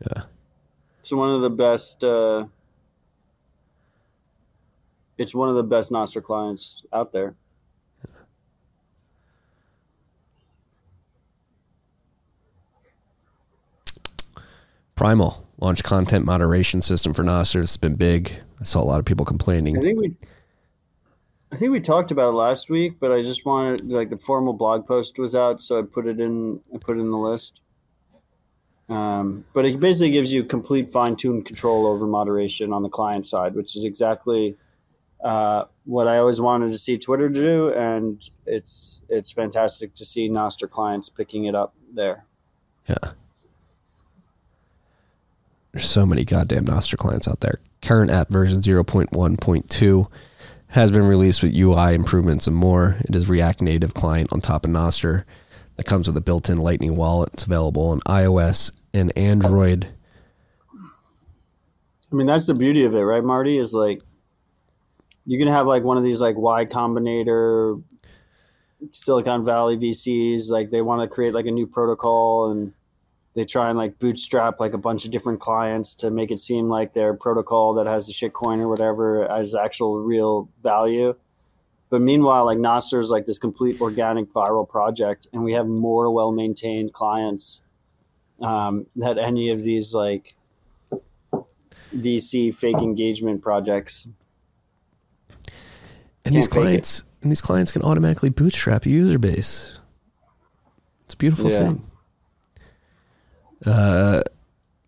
Yeah. 0.00 0.24
It's 0.98 1.12
one 1.12 1.30
of 1.30 1.42
the 1.42 1.50
best. 1.50 2.02
Uh, 2.02 2.46
it's 5.16 5.34
one 5.34 5.48
of 5.48 5.54
the 5.54 5.62
best 5.62 5.92
Nostr 5.92 6.22
clients 6.22 6.82
out 6.92 7.12
there. 7.12 7.34
Primal 15.00 15.48
launched 15.56 15.82
content 15.82 16.26
moderation 16.26 16.82
system 16.82 17.14
for 17.14 17.24
Nostr. 17.24 17.62
It's 17.62 17.78
been 17.78 17.94
big. 17.94 18.34
I 18.60 18.64
saw 18.64 18.82
a 18.82 18.84
lot 18.84 18.98
of 18.98 19.06
people 19.06 19.24
complaining. 19.24 19.78
I 19.78 19.80
think 19.80 19.98
we. 19.98 20.14
I 21.50 21.56
think 21.56 21.72
we 21.72 21.80
talked 21.80 22.10
about 22.10 22.34
it 22.34 22.36
last 22.36 22.68
week, 22.68 23.00
but 23.00 23.10
I 23.10 23.22
just 23.22 23.46
wanted 23.46 23.90
like 23.90 24.10
the 24.10 24.18
formal 24.18 24.52
blog 24.52 24.86
post 24.86 25.18
was 25.18 25.34
out, 25.34 25.62
so 25.62 25.78
I 25.78 25.84
put 25.84 26.06
it 26.06 26.20
in. 26.20 26.60
I 26.74 26.76
put 26.76 26.98
it 26.98 27.00
in 27.00 27.10
the 27.10 27.16
list. 27.16 27.62
Um, 28.90 29.46
but 29.54 29.64
it 29.64 29.80
basically 29.80 30.10
gives 30.10 30.34
you 30.34 30.44
complete 30.44 30.90
fine 30.90 31.16
tuned 31.16 31.46
control 31.46 31.86
over 31.86 32.06
moderation 32.06 32.70
on 32.70 32.82
the 32.82 32.90
client 32.90 33.26
side, 33.26 33.54
which 33.54 33.76
is 33.76 33.86
exactly 33.86 34.58
uh, 35.24 35.64
what 35.86 36.08
I 36.08 36.18
always 36.18 36.42
wanted 36.42 36.72
to 36.72 36.78
see 36.78 36.98
Twitter 36.98 37.30
do, 37.30 37.72
and 37.72 38.22
it's 38.44 39.02
it's 39.08 39.30
fantastic 39.30 39.94
to 39.94 40.04
see 40.04 40.28
Nostr 40.28 40.68
clients 40.68 41.08
picking 41.08 41.46
it 41.46 41.54
up 41.54 41.72
there. 41.90 42.26
Yeah. 42.86 43.12
There's 45.72 45.88
so 45.88 46.04
many 46.04 46.24
goddamn 46.24 46.66
Nostr 46.66 46.96
clients 46.96 47.28
out 47.28 47.40
there. 47.40 47.60
Current 47.82 48.10
app 48.10 48.28
version 48.28 48.60
0.1.2 48.60 50.10
has 50.68 50.90
been 50.90 51.04
released 51.04 51.42
with 51.42 51.54
UI 51.54 51.94
improvements 51.94 52.46
and 52.46 52.56
more. 52.56 52.96
It 53.00 53.14
is 53.14 53.28
React 53.28 53.62
Native 53.62 53.94
client 53.94 54.32
on 54.32 54.40
top 54.40 54.64
of 54.64 54.70
Nostr 54.70 55.24
that 55.76 55.86
comes 55.86 56.06
with 56.06 56.16
a 56.16 56.20
built-in 56.20 56.58
Lightning 56.58 56.96
wallet. 56.96 57.30
It's 57.34 57.46
available 57.46 57.88
on 57.88 58.00
iOS 58.00 58.72
and 58.92 59.16
Android. 59.16 59.88
I 62.12 62.16
mean, 62.16 62.26
that's 62.26 62.46
the 62.46 62.54
beauty 62.54 62.84
of 62.84 62.94
it, 62.94 63.00
right, 63.00 63.22
Marty? 63.22 63.56
Is 63.56 63.72
like 63.72 64.02
you 65.24 65.38
can 65.38 65.48
have 65.48 65.66
like 65.66 65.84
one 65.84 65.96
of 65.96 66.02
these 66.04 66.20
like 66.20 66.36
Y 66.36 66.64
Combinator, 66.66 67.82
Silicon 68.90 69.44
Valley 69.44 69.76
VCs, 69.76 70.50
like 70.50 70.70
they 70.70 70.82
want 70.82 71.02
to 71.02 71.14
create 71.14 71.34
like 71.34 71.46
a 71.46 71.50
new 71.50 71.66
protocol 71.66 72.50
and 72.50 72.72
they 73.34 73.44
try 73.44 73.68
and 73.68 73.78
like 73.78 73.98
bootstrap 73.98 74.58
like 74.58 74.72
a 74.74 74.78
bunch 74.78 75.04
of 75.04 75.10
different 75.10 75.40
clients 75.40 75.94
to 75.94 76.10
make 76.10 76.30
it 76.30 76.40
seem 76.40 76.68
like 76.68 76.92
their 76.92 77.14
protocol 77.14 77.74
that 77.74 77.86
has 77.86 78.08
a 78.08 78.12
shitcoin 78.12 78.58
or 78.58 78.68
whatever 78.68 79.26
has 79.28 79.54
actual 79.54 80.00
real 80.00 80.48
value. 80.62 81.14
But 81.90 82.00
meanwhile, 82.00 82.44
like 82.44 82.58
Nostr 82.58 83.00
is 83.00 83.10
like 83.10 83.26
this 83.26 83.38
complete 83.38 83.80
organic 83.80 84.32
viral 84.32 84.68
project, 84.68 85.26
and 85.32 85.42
we 85.42 85.52
have 85.54 85.66
more 85.66 86.10
well 86.12 86.30
maintained 86.32 86.92
clients 86.92 87.62
um, 88.40 88.86
that 88.96 89.18
any 89.18 89.50
of 89.50 89.60
these 89.60 89.92
like 89.94 90.32
VC 91.94 92.54
fake 92.54 92.76
engagement 92.78 93.42
projects. 93.42 94.06
And 96.24 96.34
these 96.34 96.46
Can't 96.46 96.58
it. 96.58 96.66
clients 96.66 97.04
and 97.22 97.30
these 97.30 97.40
clients 97.40 97.72
can 97.72 97.82
automatically 97.82 98.30
bootstrap 98.30 98.86
a 98.86 98.90
user 98.90 99.18
base. 99.18 99.78
It's 101.04 101.14
a 101.14 101.16
beautiful 101.16 101.50
Yeah. 101.50 101.58
thing. 101.58 101.89
Uh, 103.66 104.22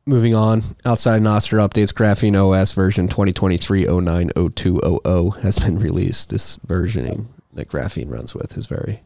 moving 0.07 0.35
on, 0.35 0.63
outside 0.85 1.23
Nostr 1.23 1.59
updates, 1.59 1.93
Graphene 1.93 2.37
OS 2.37 2.73
version 2.73 3.09
2023-09-0200 3.09 5.41
has 5.41 5.59
been 5.59 5.79
released. 5.79 6.31
This 6.31 6.57
versioning 6.59 7.27
that 7.53 7.69
Graphene 7.69 8.11
runs 8.11 8.35
with 8.35 8.57
is 8.57 8.67
very, 8.67 9.03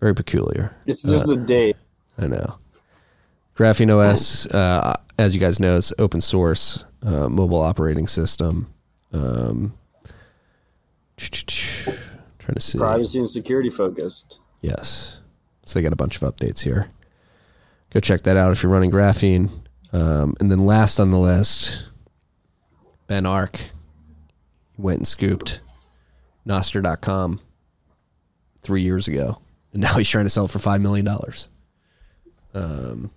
very 0.00 0.14
peculiar. 0.14 0.74
It's 0.86 1.02
just 1.02 1.26
the 1.26 1.36
date. 1.36 1.76
I 2.18 2.28
know. 2.28 2.58
Graphene 3.56 3.94
OS, 3.94 4.46
uh, 4.46 4.94
as 5.18 5.34
you 5.34 5.40
guys 5.40 5.60
know, 5.60 5.76
is 5.76 5.92
open 5.98 6.20
source 6.20 6.84
uh, 7.02 7.28
mobile 7.28 7.60
operating 7.60 8.08
system. 8.08 8.72
Um, 9.12 9.74
trying 11.16 12.54
to 12.54 12.60
see. 12.60 12.78
Privacy 12.78 13.18
and 13.18 13.30
security 13.30 13.70
focused. 13.70 14.40
Yes. 14.60 15.20
So 15.64 15.78
they 15.78 15.82
got 15.82 15.92
a 15.92 15.96
bunch 15.96 16.20
of 16.20 16.22
updates 16.22 16.62
here. 16.62 16.88
Go 17.94 18.00
check 18.00 18.22
that 18.22 18.36
out 18.36 18.50
if 18.50 18.62
you're 18.62 18.72
running 18.72 18.90
Graphene. 18.90 19.48
Um, 19.92 20.34
and 20.40 20.50
then 20.50 20.66
last 20.66 20.98
on 20.98 21.12
the 21.12 21.18
list, 21.18 21.86
Ben 23.06 23.24
Arc. 23.24 23.60
Went 24.76 24.98
and 24.98 25.06
scooped 25.06 25.60
Nostr.com 26.44 27.38
three 28.62 28.82
years 28.82 29.06
ago. 29.06 29.38
And 29.72 29.82
now 29.82 29.94
he's 29.94 30.08
trying 30.08 30.24
to 30.24 30.28
sell 30.30 30.46
it 30.46 30.50
for 30.50 30.58
$5 30.58 30.80
million. 30.80 31.06
Um, 32.54 33.12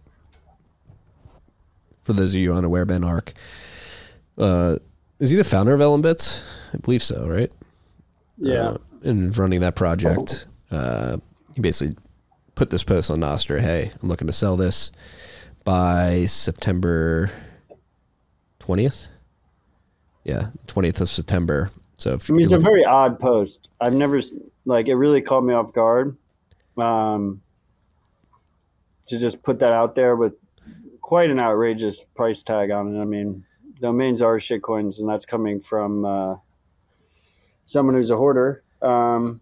for 2.03 2.13
those 2.13 2.35
of 2.35 2.41
you 2.41 2.53
unaware, 2.53 2.85
Ben 2.85 3.03
Arc. 3.03 3.33
Uh, 4.37 4.77
is 5.19 5.31
he 5.31 5.35
the 5.35 5.43
founder 5.43 5.73
of 5.73 5.79
LNbits? 5.79 6.43
I 6.71 6.77
believe 6.77 7.01
so, 7.01 7.27
right? 7.27 7.51
Yeah. 8.37 8.61
uh, 8.61 8.77
and 9.03 9.35
running 9.35 9.61
that 9.61 9.75
project. 9.75 10.45
Uh, 10.69 11.17
he 11.55 11.61
basically 11.61 11.95
put 12.57 12.71
this 12.71 12.83
post 12.83 13.11
on 13.11 13.19
Nostr. 13.19 13.61
Hey, 13.61 13.91
I'm 14.01 14.09
looking 14.09 14.25
to 14.25 14.33
sell 14.33 14.57
this 14.57 14.91
by 15.63 16.25
September 16.25 17.29
20th. 18.59 19.09
Yeah, 20.23 20.47
20th 20.65 21.01
of 21.01 21.07
September. 21.07 21.69
So 21.97 22.13
if 22.13 22.29
I 22.29 22.33
mean, 22.33 22.41
it's 22.41 22.51
you're 22.51 22.59
a 22.59 22.63
very 22.63 22.83
odd 22.83 23.19
post. 23.19 23.69
I've 23.79 23.93
never 23.93 24.19
like 24.65 24.87
it 24.87 24.95
really 24.95 25.21
caught 25.21 25.43
me 25.43 25.53
off 25.53 25.71
guard. 25.71 26.17
Um, 26.77 27.41
to 29.05 29.17
just 29.17 29.41
put 29.43 29.59
that 29.59 29.71
out 29.71 29.95
there 29.95 30.15
with 30.15 30.33
quite 30.99 31.29
an 31.29 31.39
outrageous 31.39 32.03
price 32.15 32.43
tag 32.43 32.71
on 32.71 32.95
it. 32.95 32.99
I 32.99 33.05
mean, 33.05 33.45
domains 33.79 34.21
are 34.21 34.37
shitcoins, 34.37 34.99
and 34.99 35.07
that's 35.07 35.25
coming 35.25 35.61
from 35.61 36.05
uh, 36.05 36.35
someone 37.65 37.95
who's 37.95 38.09
a 38.09 38.17
hoarder. 38.17 38.63
Um, 38.81 39.41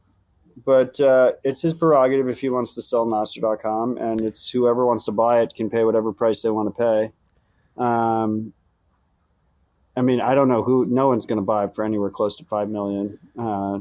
but 0.64 1.00
uh, 1.02 1.34
it's 1.44 1.62
his 1.62 1.74
prerogative 1.74 2.30
if 2.30 2.40
he 2.40 2.50
wants 2.50 2.76
to 2.76 2.82
sell 2.82 3.06
Nostr.com, 3.06 3.98
and 3.98 4.22
it's 4.22 4.50
whoever 4.50 4.86
wants 4.86 5.04
to 5.06 5.12
buy 5.12 5.42
it 5.42 5.54
can 5.54 5.70
pay 5.70 5.84
whatever 5.84 6.14
price 6.14 6.42
they 6.42 6.50
want 6.50 6.76
to 6.76 6.84
pay. 6.84 7.84
Um, 7.84 8.54
I 9.98 10.02
mean, 10.02 10.22
I 10.22 10.36
don't 10.36 10.48
know 10.48 10.64
who. 10.64 10.86
No 10.86 11.08
one's 11.08 11.26
going 11.26 11.38
to 11.38 11.46
buy 11.46 11.66
it 11.66 11.76
for 11.76 11.84
anywhere 11.84 12.10
close 12.10 12.36
to 12.38 12.46
five 12.46 12.70
million. 12.70 13.20
Uh, 13.38 13.80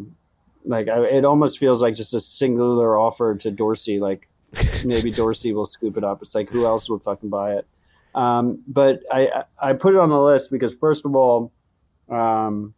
like, 0.65 0.89
I, 0.89 1.05
it 1.05 1.25
almost 1.25 1.59
feels 1.59 1.83
like 1.83 1.95
just 1.95 2.15
a 2.15 2.21
singular 2.21 2.99
offer 2.99 3.37
to 3.37 3.51
Dorsey. 3.51 4.01
Like, 4.01 4.29
maybe 4.85 5.11
Dorsey 5.11 5.53
will 5.53 5.67
scoop 5.67 5.97
it 5.97 6.05
up. 6.05 6.23
It's 6.23 6.35
like 6.35 6.51
who 6.51 6.67
else 6.67 6.89
would 6.89 7.03
fucking 7.03 7.31
buy 7.31 7.55
it? 7.55 7.67
Um, 8.15 8.63
but 8.67 9.03
I, 9.13 9.27
I 9.27 9.71
I 9.71 9.73
put 9.73 9.95
it 9.95 10.01
on 10.01 10.09
the 10.09 10.21
list 10.21 10.51
because 10.51 10.75
first 10.75 11.05
of 11.05 11.15
all, 11.17 11.53
um, 12.09 12.75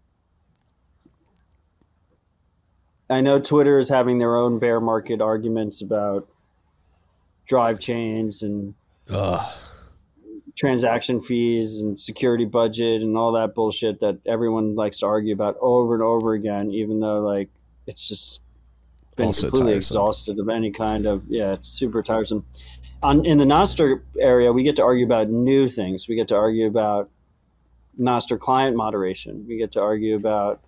I 3.09 3.21
know 3.21 3.39
Twitter 3.39 3.79
is 3.79 3.89
having 3.89 4.19
their 4.19 4.37
own 4.37 4.59
bear 4.59 4.81
market 4.81 5.21
arguments 5.21 5.81
about 5.81 6.29
drive 7.47 7.79
chains 7.79 8.43
and 8.43 8.75
transaction 10.57 11.21
fees 11.21 11.81
and 11.81 12.01
security 12.01 12.45
budget 12.45 13.03
and 13.03 13.17
all 13.17 13.33
that 13.33 13.55
bullshit 13.55 14.01
that 14.01 14.19
everyone 14.27 14.75
likes 14.75 14.99
to 14.99 15.07
argue 15.07 15.33
about 15.33 15.57
over 15.61 15.95
and 15.95 16.03
over 16.03 16.33
again, 16.33 16.71
even 16.71 16.99
though 17.01 17.21
like 17.21 17.49
it's 17.87 18.09
just 18.09 18.41
been 19.17 19.27
Also 19.27 19.49
completely 19.49 19.75
tiresome. 19.75 19.95
exhausted 19.97 20.39
of 20.39 20.49
any 20.49 20.71
kind 20.71 21.07
of 21.07 21.25
yeah, 21.29 21.53
it's 21.53 21.69
super 21.69 22.03
tiresome. 22.03 22.45
On 23.03 23.25
in 23.25 23.39
the 23.39 23.45
Nostr 23.45 24.01
area, 24.19 24.53
we 24.53 24.63
get 24.63 24.77
to 24.77 24.83
argue 24.83 25.05
about 25.05 25.29
new 25.29 25.69
things. 25.69 26.09
We 26.09 26.17
get 26.17 26.29
to 26.29 26.37
argue 26.37 26.67
about 26.67 27.11
Nostr 28.01 28.39
client 28.39 28.77
moderation. 28.77 29.45
We 29.47 29.59
get 29.59 29.73
to 29.73 29.81
argue 29.81 30.17
about 30.17 30.63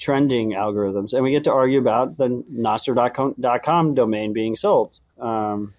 trending 0.00 0.52
algorithms, 0.52 1.12
and 1.12 1.22
we 1.22 1.30
get 1.30 1.44
to 1.44 1.52
argue 1.52 1.78
about 1.78 2.16
the 2.16 2.28
Nostr.com 2.50 3.94
domain 3.94 4.32
being 4.32 4.56
sold. 4.56 4.98
Um, 5.20 5.74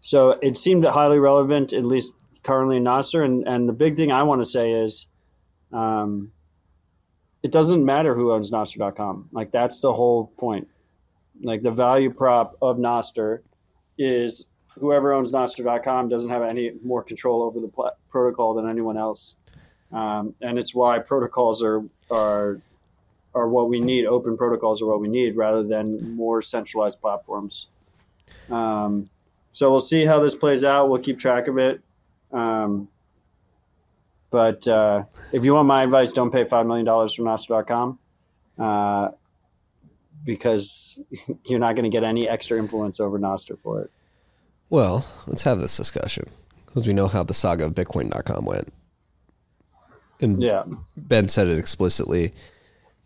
so 0.00 0.38
it 0.42 0.58
seemed 0.58 0.84
highly 0.84 1.18
relevant, 1.18 1.72
at 1.72 1.84
least 1.84 2.12
currently 2.42 2.78
in 2.78 2.84
Nostr. 2.84 3.24
And, 3.24 3.46
and 3.46 3.68
the 3.68 3.72
big 3.72 3.96
thing 3.96 4.10
I 4.10 4.24
want 4.24 4.40
to 4.40 4.44
say 4.44 4.72
is 4.72 5.06
um, 5.72 6.32
it 7.42 7.52
doesn't 7.52 7.84
matter 7.84 8.14
who 8.14 8.32
owns 8.32 8.50
Nostr.com. 8.50 9.28
Like, 9.32 9.52
that's 9.52 9.80
the 9.80 9.92
whole 9.92 10.32
point. 10.38 10.68
Like, 11.40 11.62
the 11.62 11.70
value 11.70 12.10
prop 12.10 12.56
of 12.60 12.76
Nostr 12.76 13.40
is 13.96 14.46
whoever 14.80 15.12
owns 15.12 15.30
Nostr.com 15.30 16.08
doesn't 16.08 16.30
have 16.30 16.42
any 16.42 16.72
more 16.84 17.02
control 17.02 17.42
over 17.42 17.60
the 17.60 17.68
pla- 17.68 17.90
protocol 18.10 18.54
than 18.54 18.68
anyone 18.68 18.96
else. 18.96 19.36
Um, 19.92 20.34
and 20.40 20.58
it's 20.58 20.74
why 20.74 20.98
protocols 20.98 21.62
are, 21.62 21.82
are, 22.10 22.60
are 23.38 23.48
what 23.48 23.68
we 23.68 23.80
need. 23.80 24.04
Open 24.06 24.36
protocols 24.36 24.82
are 24.82 24.86
what 24.86 25.00
we 25.00 25.08
need 25.08 25.36
rather 25.36 25.62
than 25.62 26.16
more 26.16 26.42
centralized 26.42 27.00
platforms. 27.00 27.68
Um, 28.50 29.08
so 29.50 29.70
we'll 29.70 29.80
see 29.80 30.04
how 30.04 30.20
this 30.20 30.34
plays 30.34 30.64
out. 30.64 30.88
We'll 30.88 31.00
keep 31.00 31.18
track 31.18 31.48
of 31.48 31.58
it. 31.58 31.80
Um, 32.32 32.88
but 34.30 34.66
uh, 34.68 35.04
if 35.32 35.44
you 35.44 35.54
want 35.54 35.66
my 35.68 35.82
advice, 35.82 36.12
don't 36.12 36.30
pay 36.30 36.44
$5 36.44 36.66
million 36.66 36.86
from 36.86 37.24
Nostr.com 37.24 37.98
uh, 38.58 39.08
because 40.24 41.00
you're 41.44 41.58
not 41.58 41.74
going 41.76 41.84
to 41.84 41.94
get 41.94 42.04
any 42.04 42.28
extra 42.28 42.58
influence 42.58 43.00
over 43.00 43.18
Nostr 43.18 43.58
for 43.62 43.80
it. 43.82 43.90
Well, 44.70 45.06
let's 45.26 45.44
have 45.44 45.60
this 45.60 45.76
discussion 45.76 46.28
because 46.66 46.86
we 46.86 46.92
know 46.92 47.08
how 47.08 47.22
the 47.22 47.32
saga 47.32 47.64
of 47.64 47.74
Bitcoin.com 47.74 48.44
went. 48.44 48.70
And 50.20 50.42
Yeah. 50.42 50.64
Ben 50.96 51.28
said 51.28 51.46
it 51.48 51.58
explicitly 51.58 52.34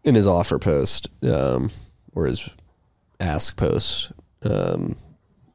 in 0.05 0.15
his 0.15 0.27
offer 0.27 0.59
post 0.59 1.09
um, 1.23 1.71
or 2.15 2.27
his 2.27 2.49
ask 3.21 3.57
post. 3.57 4.13
Um, 4.45 4.97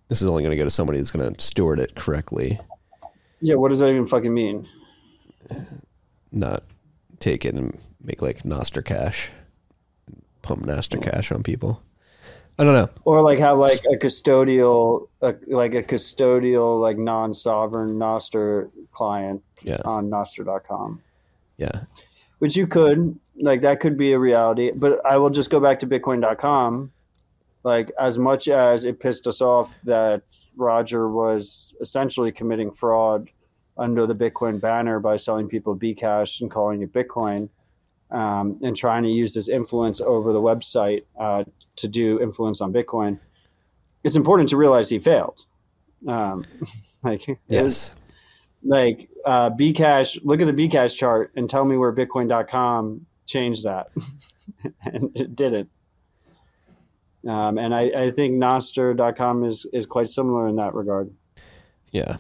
this 0.08 0.22
is 0.22 0.28
only 0.28 0.42
going 0.44 0.52
to 0.52 0.58
go 0.58 0.64
to 0.64 0.70
somebody 0.70 1.00
that's 1.00 1.12
going 1.12 1.34
to 1.34 1.42
steward 1.42 1.80
it 1.80 1.96
correctly, 1.96 2.60
Yeah. 3.42 3.56
What 3.56 3.70
does 3.70 3.80
that 3.80 3.90
even 3.90 4.08
fucking 4.08 4.34
mean? 4.34 4.68
not 6.32 6.64
take 7.20 7.46
it 7.46 7.56
and 7.56 7.78
make 8.04 8.22
like 8.22 8.44
Nostr 8.44 8.84
cash, 8.84 9.30
pump 10.42 10.66
Nostr 10.66 11.02
cash 11.02 11.32
on 11.32 11.44
people. 11.44 11.82
I 12.60 12.64
don't 12.64 12.74
know. 12.74 12.90
or 13.06 13.22
like 13.22 13.38
have 13.40 13.58
like 13.60 13.82
a 13.92 13.96
custodial, 13.98 15.08
a, 15.22 15.36
like 15.48 15.74
a 15.76 15.84
custodial, 15.84 16.82
like 16.82 16.98
non-sovereign 16.98 17.92
Nostr 17.92 18.72
client 18.92 19.44
Yeah. 19.62 19.78
on 19.86 20.10
Nostr.com. 20.10 21.02
Yeah. 21.58 21.84
Which 22.40 22.56
you 22.56 22.68
could 22.68 23.18
like 23.40 23.62
that 23.62 23.80
could 23.80 23.98
be 23.98 24.14
a 24.14 24.20
reality 24.20 24.72
but 24.76 25.04
i 25.06 25.18
will 25.18 25.30
just 25.30 25.50
go 25.50 25.60
back 25.60 25.80
to 25.80 25.88
bitcoin.com 25.88 26.92
like 27.64 27.92
as 28.00 28.18
much 28.18 28.48
as 28.48 28.86
it 28.86 29.00
pissed 29.00 29.28
us 29.28 29.42
off 29.42 29.78
that 29.84 30.24
roger 30.56 31.10
was 31.10 31.74
essentially 31.82 32.32
committing 32.32 32.72
fraud 32.72 33.30
under 33.78 34.08
the 34.08 34.16
bitcoin 34.16 34.60
banner 34.60 35.00
by 35.00 35.18
selling 35.18 35.48
people 35.48 35.76
bcash 35.76 36.42
and 36.42 36.50
calling 36.52 36.82
it 36.82 36.92
bitcoin 36.94 37.50
um, 38.10 38.58
and 38.64 38.78
trying 38.78 39.04
to 39.04 39.10
use 39.10 39.34
this 39.34 39.50
influence 39.50 40.00
over 40.00 40.32
the 40.32 40.40
website 40.40 41.04
uh, 41.20 41.44
to 41.76 41.88
do 41.88 42.22
influence 42.22 42.62
on 42.62 42.74
bitcoin 42.74 43.20
it's 44.04 44.16
important 44.16 44.50
to 44.50 44.58
realize 44.58 44.90
he 44.90 45.00
failed 45.00 45.46
um, 46.08 46.46
like 47.04 47.26
Yes. 47.48 47.94
Like 48.64 49.10
uh, 49.26 49.52
Bcash, 49.52 50.20
look 50.24 50.42
at 50.42 50.48
the 50.48 50.68
Bcash 50.68 50.96
chart 50.96 51.32
and 51.36 51.50
tell 51.50 51.66
me 51.66 51.78
where 51.78 51.94
Bitcoin.com 51.94 53.06
changed 53.26 53.64
that. 53.64 53.90
and 54.86 55.12
it 55.16 55.36
didn't. 55.36 55.70
Um, 57.28 57.58
and 57.58 57.76
I, 57.76 57.92
I 57.96 58.12
think 58.12 58.36
Nostr.com 58.36 59.44
is, 59.44 59.66
is 59.74 59.86
quite 59.86 60.10
similar 60.10 60.48
in 60.48 60.56
that 60.56 60.74
regard. 60.74 61.12
Yeah. 61.92 62.18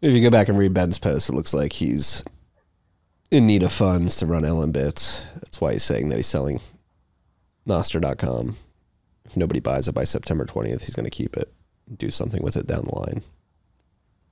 If 0.00 0.14
you 0.14 0.22
go 0.22 0.30
back 0.30 0.48
and 0.48 0.58
read 0.58 0.74
Ben's 0.74 0.98
post, 0.98 1.30
it 1.30 1.34
looks 1.34 1.54
like 1.54 1.72
he's 1.74 2.24
in 3.30 3.46
need 3.46 3.62
of 3.62 3.72
funds 3.72 4.16
to 4.16 4.26
run 4.26 4.42
LNbits. 4.42 5.26
That's 5.34 5.60
why 5.60 5.72
he's 5.72 5.82
saying 5.82 6.08
that 6.08 6.16
he's 6.16 6.26
selling 6.26 6.60
Nostr.com. 7.66 8.56
If 9.24 9.36
nobody 9.36 9.60
buys 9.60 9.88
it 9.88 9.94
by 9.94 10.04
September 10.04 10.44
20th, 10.44 10.82
he's 10.82 10.94
going 10.94 11.04
to 11.04 11.10
keep 11.10 11.36
it, 11.36 11.52
do 11.96 12.10
something 12.10 12.42
with 12.42 12.56
it 12.56 12.66
down 12.66 12.84
the 12.84 12.98
line, 12.98 13.22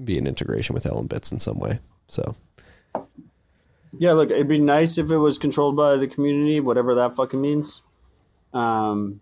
be 0.03 0.19
an 0.19 0.27
integration 0.27 0.75
with 0.75 0.85
LNbits 0.85 1.33
in 1.33 1.39
some 1.39 1.59
way. 1.59 1.81
So, 2.09 2.35
Yeah, 3.99 4.12
look, 4.12 4.31
it'd 4.31 4.49
be 4.49 4.59
nice 4.59 4.99
if 4.99 5.11
it 5.11 5.19
was 5.19 5.39
controlled 5.39 5.77
by 5.77 5.97
the 5.97 6.07
community, 6.07 6.61
whatever 6.61 6.95
that 6.97 7.16
fucking 7.16 7.41
means. 7.41 7.83
Um, 8.53 9.20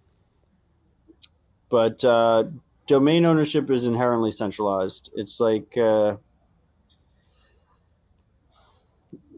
but 1.69 2.05
uh, 2.05 2.45
domain 2.87 3.25
ownership 3.25 3.71
is 3.71 3.87
inherently 3.87 4.31
centralized. 4.31 5.11
It's 5.15 5.41
like, 5.41 5.77
uh, 5.77 6.17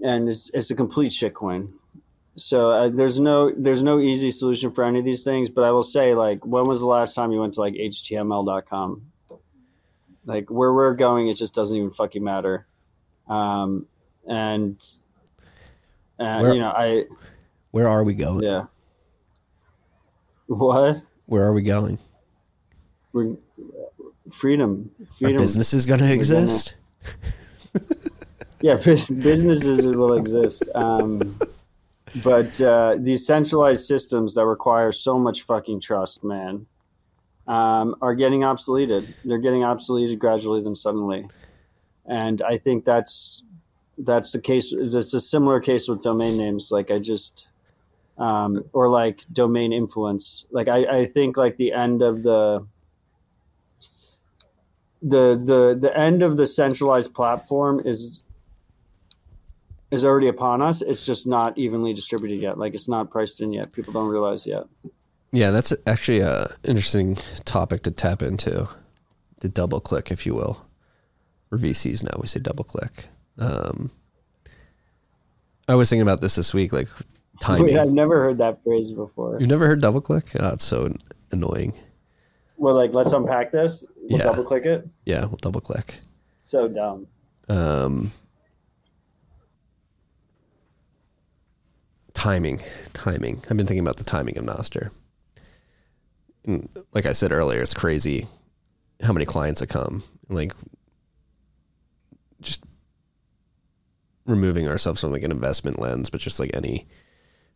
and 0.02 0.28
it's 0.28 0.50
it's 0.54 0.70
a 0.70 0.74
complete 0.74 1.12
shitcoin. 1.12 1.72
So 2.36 2.70
uh, 2.70 2.88
there's 2.88 3.18
no 3.18 3.52
there's 3.56 3.82
no 3.82 3.98
easy 3.98 4.30
solution 4.30 4.70
for 4.70 4.84
any 4.84 4.98
of 5.00 5.04
these 5.04 5.24
things. 5.24 5.50
But 5.50 5.64
I 5.64 5.70
will 5.72 5.82
say, 5.82 6.14
like, 6.14 6.44
when 6.46 6.66
was 6.66 6.80
the 6.80 6.86
last 6.86 7.14
time 7.14 7.32
you 7.32 7.40
went 7.40 7.54
to 7.54 7.60
like 7.60 7.74
HTML.com? 7.74 9.07
Like 10.28 10.50
where 10.50 10.72
we're 10.74 10.92
going, 10.94 11.28
it 11.28 11.34
just 11.38 11.54
doesn't 11.54 11.74
even 11.74 11.90
fucking 11.90 12.22
matter. 12.22 12.66
Um, 13.30 13.86
and 14.28 14.76
uh, 16.20 16.40
Where- 16.40 16.52
you 16.54 16.60
know, 16.60 16.68
I 16.70 17.04
where 17.70 17.88
are 17.88 18.04
we 18.04 18.12
going? 18.12 18.42
yeah. 18.44 18.64
What? 20.46 21.02
Where 21.26 21.44
are 21.44 21.52
we 21.54 21.62
going? 21.62 21.98
We're, 23.12 23.36
freedom. 24.30 24.90
Are 25.00 25.06
Freedom. 25.14 25.36
businesses 25.40 25.86
going 25.86 26.00
to 26.00 26.04
gonna- 26.06 26.14
exist? 26.14 26.76
Yeah, 28.60 28.74
businesses 28.74 29.86
will 29.96 30.14
exist. 30.14 30.64
Um, 30.74 31.38
but 32.24 32.60
uh, 32.60 32.96
these 32.98 33.24
centralized 33.24 33.86
systems 33.86 34.34
that 34.34 34.44
require 34.46 34.90
so 34.90 35.16
much 35.16 35.42
fucking 35.42 35.80
trust, 35.80 36.24
man, 36.24 36.66
um, 37.48 37.96
are 38.02 38.14
getting 38.14 38.40
obsoleted. 38.40 39.12
They're 39.24 39.38
getting 39.38 39.62
obsoleted 39.62 40.18
gradually, 40.18 40.62
then 40.62 40.76
suddenly. 40.76 41.26
And 42.06 42.42
I 42.42 42.58
think 42.58 42.84
that's 42.84 43.42
that's 43.96 44.32
the 44.32 44.40
case. 44.40 44.72
That's 44.78 45.14
a 45.14 45.20
similar 45.20 45.58
case 45.58 45.88
with 45.88 46.02
domain 46.02 46.38
names. 46.38 46.70
Like 46.70 46.90
I 46.90 46.98
just, 46.98 47.48
um, 48.18 48.64
or 48.72 48.88
like 48.88 49.22
domain 49.32 49.72
influence. 49.72 50.44
Like 50.50 50.68
I, 50.68 50.84
I 50.84 51.06
think 51.06 51.36
like 51.36 51.56
the 51.56 51.72
end 51.72 52.02
of 52.02 52.22
the 52.22 52.66
the 55.00 55.40
the 55.42 55.78
the 55.80 55.96
end 55.96 56.22
of 56.22 56.36
the 56.36 56.46
centralized 56.46 57.14
platform 57.14 57.80
is 57.84 58.22
is 59.90 60.04
already 60.04 60.28
upon 60.28 60.60
us. 60.60 60.82
It's 60.82 61.06
just 61.06 61.26
not 61.26 61.56
evenly 61.56 61.94
distributed 61.94 62.40
yet. 62.40 62.58
Like 62.58 62.74
it's 62.74 62.88
not 62.88 63.10
priced 63.10 63.40
in 63.40 63.54
yet. 63.54 63.72
People 63.72 63.94
don't 63.94 64.08
realize 64.08 64.46
yet. 64.46 64.64
Yeah, 65.32 65.50
that's 65.50 65.74
actually 65.86 66.20
a 66.20 66.48
interesting 66.64 67.16
topic 67.44 67.82
to 67.82 67.90
tap 67.90 68.22
into, 68.22 68.68
to 69.40 69.48
double 69.48 69.80
click, 69.80 70.10
if 70.10 70.24
you 70.24 70.34
will. 70.34 70.64
Or 71.50 71.58
VCs 71.58 72.02
now 72.02 72.18
we 72.20 72.26
say 72.26 72.40
double 72.40 72.64
click. 72.64 73.08
Um, 73.38 73.90
I 75.68 75.74
was 75.74 75.90
thinking 75.90 76.02
about 76.02 76.20
this 76.20 76.34
this 76.34 76.54
week, 76.54 76.72
like 76.72 76.88
timing. 77.40 77.64
Wait, 77.66 77.78
I've 77.78 77.92
never 77.92 78.22
heard 78.22 78.38
that 78.38 78.62
phrase 78.64 78.90
before. 78.90 79.36
You've 79.38 79.50
never 79.50 79.66
heard 79.66 79.80
double 79.82 80.00
click? 80.00 80.24
Oh, 80.38 80.48
it's 80.54 80.64
so 80.64 80.94
annoying. 81.30 81.74
Well, 82.56 82.74
like 82.74 82.92
let's 82.94 83.12
unpack 83.12 83.52
this. 83.52 83.84
We'll 84.08 84.18
Yeah. 84.18 84.24
double 84.24 84.44
click 84.44 84.64
it. 84.64 84.88
Yeah, 85.04 85.26
we'll 85.26 85.36
double 85.36 85.60
click. 85.60 85.94
So 86.38 86.68
dumb. 86.68 87.06
Um, 87.48 88.12
timing, 92.14 92.60
timing. 92.94 93.42
I've 93.50 93.56
been 93.56 93.66
thinking 93.66 93.80
about 93.80 93.96
the 93.96 94.04
timing 94.04 94.36
of 94.38 94.44
Nostr. 94.44 94.90
Like 96.92 97.06
I 97.06 97.12
said 97.12 97.32
earlier, 97.32 97.60
it's 97.60 97.74
crazy 97.74 98.26
how 99.02 99.12
many 99.12 99.26
clients 99.26 99.60
that 99.60 99.68
come. 99.68 100.02
Like, 100.28 100.52
just 102.40 102.64
removing 104.24 104.68
ourselves 104.68 105.00
from 105.00 105.12
like 105.12 105.22
an 105.22 105.32
investment 105.32 105.78
lens, 105.78 106.10
but 106.10 106.20
just 106.20 106.40
like 106.40 106.50
any 106.54 106.86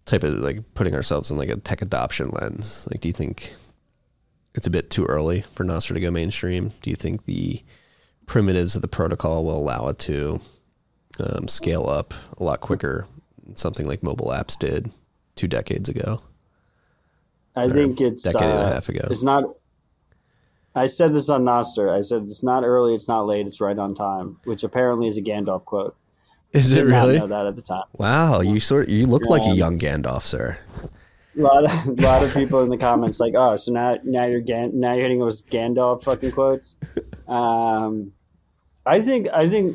type 0.05 0.25
of 0.25 0.35
like 0.35 0.75
putting 0.75 0.95
ourselves 0.95 1.31
in 1.31 1.37
like 1.37 1.49
a 1.49 1.57
tech 1.57 1.83
adoption 1.83 2.31
lens. 2.31 2.87
Like, 2.91 3.01
do 3.01 3.09
you 3.09 3.13
think 3.13 3.55
it's 4.55 4.67
a 4.67 4.71
bit 4.71 4.91
too 4.91 5.05
early 5.05 5.43
for 5.43 5.65
Nostr 5.65 5.95
to 5.95 6.01
go 6.01 6.11
mainstream? 6.11 6.73
Do 6.83 6.91
you 6.91 6.97
think 6.97 7.25
the 7.25 7.63
primitives 8.27 8.75
of 8.77 8.83
the 8.83 8.89
protocol 8.89 9.45
will 9.45 9.59
allow 9.59 9.89
it 9.89 9.99
to 10.01 10.41
um, 11.21 11.49
scale 11.49 11.89
up 11.89 12.15
a 12.39 12.45
lot 12.45 12.61
quicker 12.61 13.07
something 13.55 13.87
like 13.87 14.03
mobile 14.03 14.29
apps 14.29 14.59
did 14.59 14.91
two 15.35 15.49
decades 15.49 15.89
ago? 15.89 16.21
I 17.55 17.69
think 17.69 18.01
it's 18.01 18.23
decade 18.23 18.43
and 18.43 18.59
a 18.59 18.63
uh, 18.63 18.73
half 18.73 18.89
ago. 18.89 19.07
It's 19.11 19.23
not. 19.23 19.45
I 20.75 20.87
said 20.87 21.13
this 21.13 21.29
on 21.29 21.45
Nostr. 21.45 21.91
I 21.91 22.01
said 22.01 22.23
it's 22.23 22.43
not 22.43 22.65
early, 22.65 22.95
it's 22.95 23.09
not 23.09 23.27
late, 23.27 23.47
it's 23.47 23.61
right 23.61 23.79
on 23.79 23.95
time, 23.95 24.39
which 24.45 24.63
apparently 24.63 25.07
is 25.07 25.19
a 25.19 25.23
Gandalf 25.23 25.67
quote. 25.67 25.95
Is 26.53 26.77
it 26.77 26.85
really? 26.85 27.19
know 27.19 27.27
that 27.27 27.47
at 27.47 27.57
the 27.57 27.63
time. 27.63 27.85
Wow, 27.97 28.41
you 28.41 28.61
sort 28.61 28.89
you 28.89 29.07
look 29.07 29.25
like 29.27 29.43
a 29.43 29.55
young 29.55 29.79
Gandalf, 29.79 30.23
sir. 30.23 30.59
A 31.39 31.41
lot, 31.41 31.65
of, 31.65 31.87
a 31.87 32.03
lot 32.03 32.23
of 32.23 32.35
people 32.35 32.61
in 32.61 32.69
the 32.69 32.77
comments 32.77 33.19
like, 33.19 33.33
oh, 33.35 33.57
so 33.57 33.73
now 33.73 33.97
now 34.05 34.27
you're 34.27 34.41
Gan- 34.41 34.79
now 34.79 34.93
you're 34.93 35.03
hitting 35.03 35.21
it 35.21 35.25
with 35.25 35.49
Gandalf 35.49 36.05
fucking 36.05 36.33
quotes. 36.33 36.77
Um, 37.27 38.13
I 38.85 39.01
think 39.01 39.29
I 39.33 39.49
think 39.49 39.75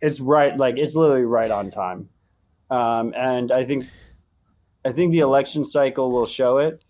it's 0.00 0.20
right. 0.20 0.56
Like 0.56 0.76
it's 0.76 0.94
literally 0.94 1.24
right 1.24 1.50
on 1.50 1.70
time, 1.72 2.08
um, 2.70 3.12
and 3.16 3.50
I 3.50 3.64
think 3.64 3.84
I 4.84 4.92
think 4.92 5.12
the 5.12 5.20
election 5.20 5.64
cycle 5.64 6.10
will 6.10 6.26
show 6.26 6.58
it. 6.58 6.82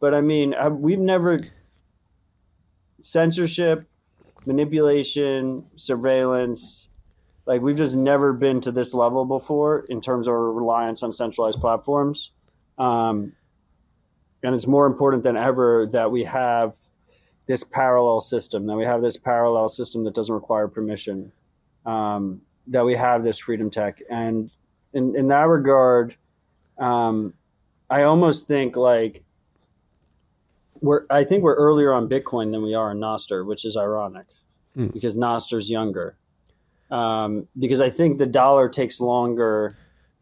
But 0.00 0.14
I 0.14 0.20
mean, 0.20 0.54
we've 0.72 0.98
never 0.98 1.40
censorship, 3.00 3.86
manipulation, 4.44 5.64
surveillance. 5.76 6.88
Like 7.46 7.62
we've 7.62 7.76
just 7.76 7.96
never 7.96 8.32
been 8.32 8.60
to 8.62 8.72
this 8.72 8.94
level 8.94 9.24
before 9.24 9.86
in 9.88 10.00
terms 10.00 10.26
of 10.26 10.32
our 10.32 10.52
reliance 10.52 11.02
on 11.02 11.12
centralized 11.12 11.60
platforms. 11.60 12.32
Um, 12.78 13.32
and 14.42 14.54
it's 14.54 14.66
more 14.66 14.86
important 14.86 15.22
than 15.22 15.36
ever 15.36 15.86
that 15.92 16.10
we 16.10 16.24
have 16.24 16.74
this 17.46 17.64
parallel 17.64 18.20
system, 18.20 18.66
that 18.66 18.76
we 18.76 18.84
have 18.84 19.02
this 19.02 19.16
parallel 19.16 19.68
system 19.68 20.04
that 20.04 20.14
doesn't 20.14 20.34
require 20.34 20.68
permission, 20.68 21.32
um, 21.86 22.42
that 22.66 22.84
we 22.84 22.96
have 22.96 23.22
this 23.22 23.38
freedom 23.38 23.70
tech. 23.70 24.02
And 24.10 24.50
in, 24.92 25.16
in 25.16 25.28
that 25.28 25.46
regard, 25.46 26.16
um, 26.78 27.34
I 27.90 28.02
almost 28.02 28.46
think 28.48 28.76
like 28.76 29.22
we're, 30.80 31.04
I 31.10 31.24
think 31.24 31.42
we're 31.42 31.54
earlier 31.54 31.92
on 31.92 32.08
Bitcoin 32.08 32.52
than 32.52 32.62
we 32.62 32.74
are 32.74 32.90
on 32.90 32.98
Nostr, 32.98 33.44
which 33.46 33.64
is 33.64 33.76
ironic 33.76 34.26
Hmm. 34.74 34.88
because 34.88 35.16
Nostr's 35.16 35.70
younger. 35.70 36.16
Um, 36.90 37.48
because 37.58 37.80
I 37.80 37.88
think 37.90 38.18
the 38.18 38.26
dollar 38.26 38.68
takes 38.68 39.00
longer 39.00 39.74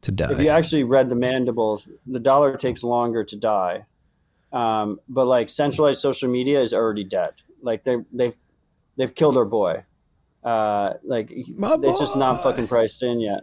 To 0.03 0.13
die. 0.13 0.31
if 0.33 0.41
you 0.41 0.49
actually 0.49 0.85
read 0.85 1.11
the 1.11 1.17
mandibles, 1.17 1.89
the 2.07 2.21
dollar 2.21 2.57
takes 2.57 2.85
longer 2.85 3.25
to 3.25 3.37
die. 3.37 3.85
Um, 4.53 5.01
but 5.09 5.27
like 5.27 5.49
centralized 5.49 6.01
social 6.01 6.29
media 6.31 6.61
is 6.61 6.73
already 6.73 7.03
dead. 7.03 7.33
Like 7.63 7.83
they 7.83 7.97
they've 8.13 8.37
they've 8.97 9.13
killed 9.15 9.37
our 9.37 9.45
boy. 9.45 9.85
Uh, 10.45 10.93
like 11.03 11.33
My 11.57 11.77
it's 11.83 11.99
just 11.99 12.17
not 12.17 12.43
fucking 12.43 12.69
priced 12.69 13.03
in 13.03 13.19
yet. 13.21 13.41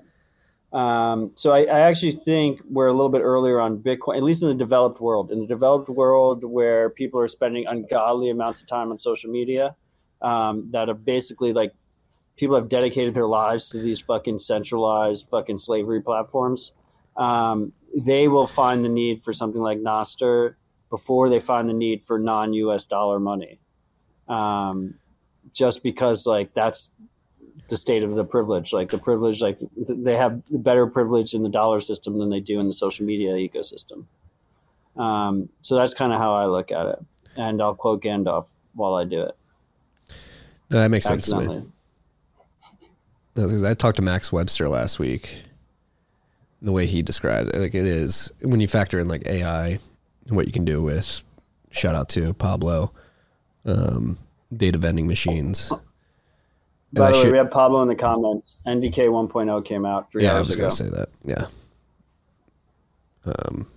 Um, 0.73 1.31
so 1.35 1.51
I, 1.51 1.63
I 1.63 1.79
actually 1.81 2.13
think 2.13 2.61
we're 2.69 2.87
a 2.87 2.93
little 2.93 3.09
bit 3.09 3.21
earlier 3.21 3.59
on 3.59 3.79
Bitcoin, 3.79 4.17
at 4.17 4.23
least 4.23 4.41
in 4.41 4.47
the 4.47 4.55
developed 4.55 5.01
world. 5.01 5.31
In 5.31 5.39
the 5.39 5.47
developed 5.47 5.89
world, 5.89 6.43
where 6.43 6.89
people 6.89 7.19
are 7.19 7.27
spending 7.27 7.65
ungodly 7.67 8.29
amounts 8.29 8.61
of 8.61 8.67
time 8.67 8.91
on 8.91 8.97
social 8.97 9.29
media, 9.29 9.75
um, 10.21 10.69
that 10.71 10.87
are 10.87 10.93
basically 10.93 11.51
like 11.51 11.73
people 12.37 12.55
have 12.55 12.69
dedicated 12.69 13.13
their 13.13 13.27
lives 13.27 13.69
to 13.69 13.79
these 13.79 13.99
fucking 13.99 14.39
centralized 14.39 15.27
fucking 15.29 15.57
slavery 15.57 16.01
platforms. 16.01 16.71
Um, 17.17 17.73
they 17.95 18.27
will 18.27 18.47
find 18.47 18.85
the 18.85 18.89
need 18.89 19.23
for 19.23 19.33
something 19.33 19.61
like 19.61 19.79
Nostr 19.79 20.55
before 20.89 21.29
they 21.29 21.39
find 21.39 21.67
the 21.67 21.73
need 21.73 22.03
for 22.03 22.17
non-U.S. 22.17 22.85
dollar 22.85 23.19
money, 23.19 23.59
um, 24.29 24.95
just 25.51 25.83
because 25.83 26.25
like 26.25 26.53
that's 26.53 26.91
the 27.67 27.77
state 27.77 28.03
of 28.03 28.15
the 28.15 28.23
privilege. 28.23 28.73
Like 28.73 28.89
the 28.89 28.97
privilege, 28.97 29.41
like 29.41 29.59
they 29.77 30.17
have 30.17 30.41
better 30.49 30.87
privilege 30.87 31.33
in 31.33 31.43
the 31.43 31.49
dollar 31.49 31.79
system 31.79 32.19
than 32.19 32.29
they 32.29 32.39
do 32.39 32.59
in 32.59 32.67
the 32.67 32.73
social 32.73 33.05
media 33.05 33.31
ecosystem. 33.31 34.05
Um, 34.97 35.49
so 35.61 35.75
that's 35.75 35.93
kind 35.93 36.11
of 36.11 36.19
how 36.19 36.33
I 36.35 36.45
look 36.45 36.71
at 36.71 36.85
it, 36.87 36.99
and 37.37 37.61
I'll 37.61 37.75
quote 37.75 38.03
Gandalf 38.03 38.47
while 38.73 38.95
I 38.95 39.05
do 39.05 39.21
it. 39.21 39.35
No, 40.69 40.79
that 40.79 40.89
makes 40.89 41.05
sense 41.05 41.27
to 41.27 41.37
me. 41.37 41.63
I 43.65 43.73
talked 43.73 43.95
to 43.97 44.01
Max 44.01 44.31
Webster 44.31 44.67
last 44.67 44.99
week. 44.99 45.41
The 46.61 46.71
way 46.71 46.85
he 46.85 47.01
described 47.01 47.55
it, 47.55 47.59
like 47.59 47.73
it 47.73 47.87
is 47.87 48.31
when 48.41 48.59
you 48.59 48.67
factor 48.67 48.99
in 48.99 49.07
like 49.07 49.25
AI, 49.25 49.79
what 50.29 50.45
you 50.45 50.51
can 50.51 50.65
do 50.65 50.83
with. 50.83 51.23
Shout 51.71 51.95
out 51.95 52.09
to 52.09 52.33
Pablo, 52.33 52.91
um, 53.65 54.17
data 54.55 54.77
vending 54.77 55.07
machines. 55.07 55.71
By 56.93 57.07
the 57.07 57.13
way, 57.13 57.21
should, 57.21 57.31
we 57.31 57.37
have 57.37 57.51
Pablo 57.51 57.81
in 57.81 57.87
the 57.87 57.95
comments. 57.95 58.57
NDK 58.67 59.07
1.0 59.07 59.65
came 59.65 59.85
out 59.85 60.11
three 60.11 60.23
yeah, 60.23 60.33
hours 60.33 60.49
ago. 60.53 60.61
Yeah, 60.61 60.63
I 60.63 60.65
was 60.65 60.79
going 60.79 60.89
to 60.89 60.95
say 60.95 60.99
that. 60.99 61.47
Yeah. 63.25 63.33
Um, 63.33 63.67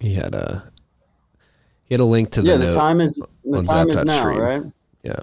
he 0.00 0.14
had 0.14 0.34
a 0.34 0.70
he 1.84 1.94
had 1.94 2.00
a 2.00 2.04
link 2.04 2.30
to 2.32 2.42
the 2.42 2.50
yeah. 2.50 2.56
The 2.56 2.72
time 2.72 3.00
is 3.00 3.20
the 3.44 3.62
time 3.62 3.90
is 3.90 4.04
now, 4.04 4.20
stream. 4.20 4.38
right? 4.38 4.62
Yeah. 5.02 5.20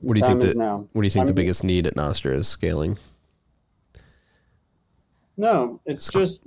What 0.00 0.14
do 0.14 0.20
you 0.20 0.26
think? 0.26 0.40
The, 0.40 0.54
now. 0.54 0.88
What 0.92 1.02
do 1.02 1.06
you 1.06 1.10
think 1.10 1.22
I'm, 1.22 1.26
the 1.28 1.34
biggest 1.34 1.62
need 1.62 1.86
at 1.86 1.94
Nostr 1.94 2.34
is 2.34 2.48
scaling? 2.48 2.98
No, 5.36 5.80
it's 5.86 6.08
just 6.08 6.46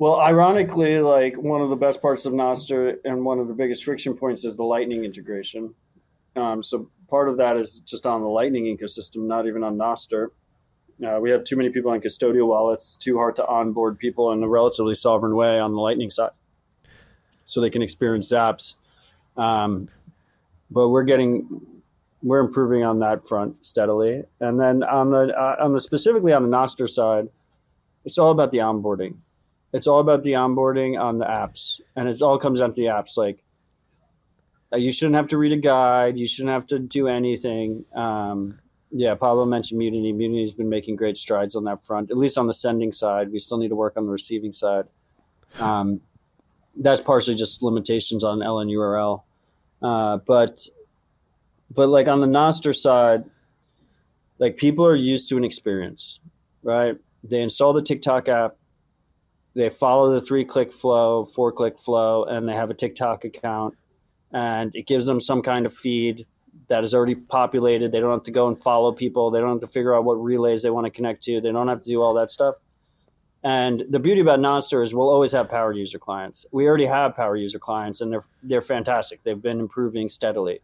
well, 0.00 0.18
ironically, 0.18 0.98
like 0.98 1.36
one 1.36 1.60
of 1.60 1.68
the 1.68 1.76
best 1.76 2.00
parts 2.00 2.24
of 2.24 2.32
Nostr 2.32 2.96
and 3.04 3.22
one 3.22 3.38
of 3.38 3.48
the 3.48 3.54
biggest 3.54 3.84
friction 3.84 4.16
points 4.16 4.46
is 4.46 4.56
the 4.56 4.64
Lightning 4.64 5.04
integration. 5.04 5.74
Um, 6.34 6.62
so 6.62 6.88
part 7.10 7.28
of 7.28 7.36
that 7.36 7.58
is 7.58 7.80
just 7.80 8.06
on 8.06 8.22
the 8.22 8.26
Lightning 8.26 8.64
ecosystem, 8.64 9.26
not 9.26 9.46
even 9.46 9.62
on 9.62 9.76
Nostr. 9.76 10.28
Uh, 11.06 11.18
we 11.20 11.28
have 11.30 11.44
too 11.44 11.54
many 11.54 11.68
people 11.68 11.90
on 11.90 12.00
custodial 12.00 12.46
wallets. 12.46 12.86
It's 12.86 12.96
too 12.96 13.18
hard 13.18 13.36
to 13.36 13.46
onboard 13.46 13.98
people 13.98 14.32
in 14.32 14.42
a 14.42 14.48
relatively 14.48 14.94
sovereign 14.94 15.36
way 15.36 15.60
on 15.60 15.72
the 15.72 15.80
Lightning 15.80 16.08
side, 16.08 16.30
so 17.44 17.60
they 17.60 17.68
can 17.68 17.82
experience 17.82 18.32
Zaps. 18.32 18.76
Um, 19.36 19.86
but 20.70 20.88
we're 20.88 21.02
getting 21.02 21.60
we're 22.22 22.40
improving 22.40 22.84
on 22.84 23.00
that 23.00 23.22
front 23.22 23.62
steadily. 23.66 24.22
And 24.40 24.58
then 24.58 24.82
on 24.82 25.10
the 25.10 25.38
uh, 25.38 25.56
on 25.60 25.74
the 25.74 25.80
specifically 25.80 26.32
on 26.32 26.42
the 26.42 26.56
Nostr 26.56 26.88
side, 26.88 27.28
it's 28.06 28.16
all 28.16 28.30
about 28.30 28.50
the 28.50 28.58
onboarding 28.58 29.16
it's 29.72 29.86
all 29.86 30.00
about 30.00 30.22
the 30.22 30.32
onboarding 30.32 31.00
on 31.00 31.18
the 31.18 31.24
apps 31.24 31.80
and 31.96 32.08
it 32.08 32.22
all 32.22 32.38
comes 32.38 32.60
to 32.60 32.68
the 32.68 32.84
apps 32.84 33.16
like 33.16 33.42
uh, 34.72 34.76
you 34.76 34.92
shouldn't 34.92 35.16
have 35.16 35.28
to 35.28 35.38
read 35.38 35.52
a 35.52 35.56
guide 35.56 36.18
you 36.18 36.26
shouldn't 36.26 36.52
have 36.52 36.66
to 36.66 36.78
do 36.78 37.08
anything 37.08 37.84
um, 37.94 38.58
yeah 38.90 39.14
pablo 39.14 39.44
mentioned 39.44 39.78
mutiny 39.78 40.12
mutiny's 40.12 40.52
been 40.52 40.68
making 40.68 40.96
great 40.96 41.16
strides 41.16 41.54
on 41.54 41.64
that 41.64 41.82
front 41.82 42.10
at 42.10 42.16
least 42.16 42.38
on 42.38 42.46
the 42.46 42.54
sending 42.54 42.92
side 42.92 43.30
we 43.32 43.38
still 43.38 43.58
need 43.58 43.68
to 43.68 43.76
work 43.76 43.96
on 43.96 44.04
the 44.06 44.12
receiving 44.12 44.52
side 44.52 44.84
um, 45.60 46.00
that's 46.76 47.00
partially 47.00 47.34
just 47.34 47.62
limitations 47.62 48.24
on 48.24 48.38
ln 48.38 48.68
url 48.68 49.22
uh, 49.82 50.16
but 50.26 50.66
but 51.72 51.88
like 51.88 52.08
on 52.08 52.20
the 52.20 52.26
nostr 52.26 52.74
side 52.74 53.24
like 54.38 54.56
people 54.56 54.84
are 54.86 54.96
used 54.96 55.28
to 55.28 55.36
an 55.36 55.44
experience 55.44 56.20
right? 56.62 56.96
They 57.24 57.42
install 57.42 57.72
the 57.72 57.82
tiktok 57.82 58.28
app 58.28 58.56
they 59.54 59.68
follow 59.70 60.10
the 60.10 60.20
three 60.20 60.44
click 60.44 60.72
flow, 60.72 61.24
four 61.24 61.52
click 61.52 61.78
flow, 61.78 62.24
and 62.24 62.48
they 62.48 62.54
have 62.54 62.70
a 62.70 62.74
TikTok 62.74 63.24
account, 63.24 63.76
and 64.32 64.74
it 64.74 64.86
gives 64.86 65.06
them 65.06 65.20
some 65.20 65.42
kind 65.42 65.66
of 65.66 65.74
feed 65.74 66.26
that 66.68 66.84
is 66.84 66.94
already 66.94 67.16
populated. 67.16 67.92
They 67.92 68.00
don't 68.00 68.12
have 68.12 68.22
to 68.24 68.30
go 68.30 68.48
and 68.48 68.60
follow 68.60 68.92
people. 68.92 69.30
They 69.30 69.40
don't 69.40 69.50
have 69.50 69.60
to 69.60 69.66
figure 69.66 69.94
out 69.94 70.04
what 70.04 70.14
relays 70.14 70.62
they 70.62 70.70
want 70.70 70.86
to 70.86 70.90
connect 70.90 71.24
to. 71.24 71.40
They 71.40 71.50
don't 71.50 71.68
have 71.68 71.82
to 71.82 71.88
do 71.88 72.00
all 72.00 72.14
that 72.14 72.30
stuff. 72.30 72.56
And 73.42 73.84
the 73.88 73.98
beauty 73.98 74.20
about 74.20 74.38
Nostr 74.38 74.82
is 74.82 74.94
we'll 74.94 75.08
always 75.08 75.32
have 75.32 75.48
power 75.48 75.72
user 75.72 75.98
clients. 75.98 76.44
We 76.52 76.68
already 76.68 76.86
have 76.86 77.16
power 77.16 77.36
user 77.36 77.58
clients, 77.58 78.00
and 78.00 78.12
they're 78.12 78.24
they're 78.42 78.62
fantastic. 78.62 79.22
They've 79.24 79.40
been 79.40 79.60
improving 79.60 80.08
steadily. 80.08 80.60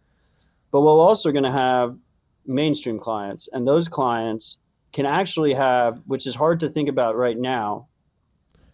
But 0.71 0.83
we're 0.83 0.91
also 0.91 1.33
going 1.33 1.45
to 1.45 1.51
have 1.51 1.97
mainstream 2.45 2.99
clients, 2.99 3.49
and 3.53 3.67
those 3.67 3.89
clients 3.89 4.59
can 4.93 5.07
actually 5.07 5.55
have, 5.55 6.03
which 6.07 6.27
is 6.27 6.35
hard 6.35 6.61
to 6.61 6.69
think 6.69 6.89
about 6.89 7.17
right 7.17 7.39
now, 7.39 7.89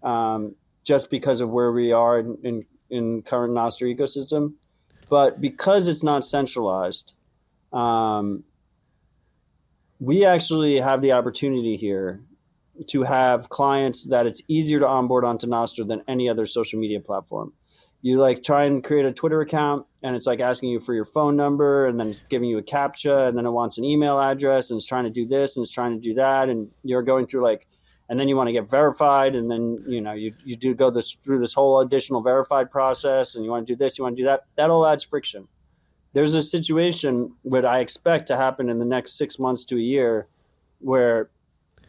um, 0.03 0.55
just 0.85 1.11
because 1.11 1.41
of 1.41 1.51
where 1.51 1.73
we 1.73 1.93
are 1.93 2.19
in, 2.19 2.39
in, 2.43 2.65
in 2.91 3.23
current 3.23 3.55
Nostr 3.55 3.95
ecosystem. 3.95 4.55
But 5.09 5.41
because 5.41 5.89
it's 5.89 6.03
not 6.03 6.24
centralized, 6.24 7.12
um, 7.73 8.45
we 10.01 10.24
actually 10.24 10.81
have 10.81 11.01
the 11.01 11.12
opportunity 11.12 11.77
here 11.77 12.23
to 12.89 13.03
have 13.03 13.49
clients 13.49 14.07
that 14.09 14.27
it's 14.27 14.43
easier 14.49 14.81
to 14.81 14.87
onboard 14.87 15.24
onto 15.24 15.47
Nostr 15.47 15.87
than 15.87 16.03
any 16.09 16.29
other 16.29 16.47
social 16.47 16.81
media 16.81 17.01
platform. 17.01 17.53
You 18.01 18.19
like 18.19 18.43
try 18.43 18.65
and 18.65 18.83
create 18.83 19.05
a 19.05 19.12
Twitter 19.12 19.41
account, 19.43 19.87
and 20.03 20.16
it's 20.16 20.27
like 20.27 20.41
asking 20.41 20.70
you 20.70 20.81
for 20.81 20.93
your 20.93 21.05
phone 21.05 21.37
number, 21.37 21.87
and 21.87 22.01
then 22.01 22.09
it's 22.09 22.23
giving 22.23 22.49
you 22.49 22.59
a 22.59 22.62
captcha, 22.62 23.29
and 23.29 23.39
then 23.39 23.47
it 23.47 23.51
wants 23.51 23.79
an 23.79 23.85
email 23.85 24.19
address, 24.19 24.70
and 24.70 24.79
it's 24.79 24.87
trying 24.87 25.05
to 25.05 25.11
do 25.11 25.24
this, 25.24 25.57
and 25.57 25.62
it's 25.62 25.70
trying 25.70 25.93
to 25.93 26.01
do 26.01 26.15
that, 26.15 26.49
and 26.49 26.69
you're 26.83 27.03
going 27.03 27.27
through 27.27 27.45
like 27.45 27.69
and 28.12 28.20
then 28.20 28.28
you 28.28 28.36
want 28.36 28.47
to 28.47 28.52
get 28.52 28.68
verified 28.68 29.34
and 29.34 29.51
then 29.51 29.82
you 29.86 30.02
know 30.02 30.12
you, 30.12 30.34
you 30.44 30.55
do 30.55 30.74
go 30.74 30.90
this 30.90 31.12
through 31.12 31.39
this 31.39 31.55
whole 31.55 31.80
additional 31.80 32.20
verified 32.20 32.70
process 32.70 33.34
and 33.34 33.43
you 33.43 33.51
want 33.51 33.66
to 33.66 33.72
do 33.72 33.74
this 33.74 33.97
you 33.97 34.05
want 34.05 34.14
to 34.14 34.20
do 34.20 34.26
that 34.26 34.44
that 34.56 34.68
all 34.68 34.86
adds 34.86 35.02
friction. 35.02 35.48
There's 36.12 36.34
a 36.34 36.43
situation 36.43 37.32
what 37.40 37.64
i 37.64 37.78
expect 37.78 38.28
to 38.28 38.36
happen 38.36 38.68
in 38.68 38.78
the 38.78 38.84
next 38.84 39.16
six 39.16 39.39
months 39.39 39.64
to 39.64 39.76
a 39.76 39.80
year 39.80 40.26
where 40.80 41.30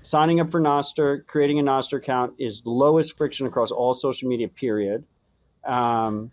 signing 0.01 0.39
up 0.39 0.49
for 0.49 0.61
nostr 0.61 1.27
creating 1.27 1.59
a 1.59 1.63
nostr 1.63 1.97
account 1.97 2.33
is 2.37 2.61
the 2.61 2.69
lowest 2.69 3.17
friction 3.17 3.45
across 3.45 3.69
all 3.69 3.93
social 3.93 4.29
media 4.29 4.47
period. 4.47 5.03
Um, 5.65 6.31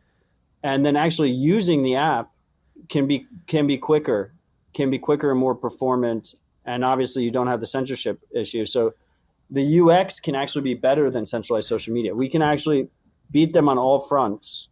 and 0.63 0.87
then 0.87 0.95
actually 0.95 1.31
using 1.33 1.83
the 1.83 1.97
app 1.97 2.31
can 2.89 3.09
be 3.09 3.27
can 3.49 3.67
be 3.67 3.77
quicker 3.77 4.33
can 4.73 4.89
be 4.89 5.01
quicker 5.01 5.33
and 5.33 5.41
more 5.41 5.57
performant 5.57 6.37
and 6.65 6.85
obviously 6.85 7.25
you 7.25 7.33
don't 7.33 7.49
have 7.49 7.59
the 7.59 7.67
censorship 7.67 8.21
issue. 8.33 8.65
So 8.65 8.95
the 9.51 9.81
UX 9.81 10.21
can 10.21 10.35
actually 10.35 10.63
be 10.63 10.75
better 10.75 11.11
than 11.11 11.27
centralized 11.27 11.69
social 11.69 11.93
media. 11.93 12.15
We 12.15 12.29
can 12.29 12.43
actually 12.43 12.89
beat 13.31 13.53
them 13.53 13.69
on 13.69 13.79
all 13.79 14.01
fronts. 14.01 14.69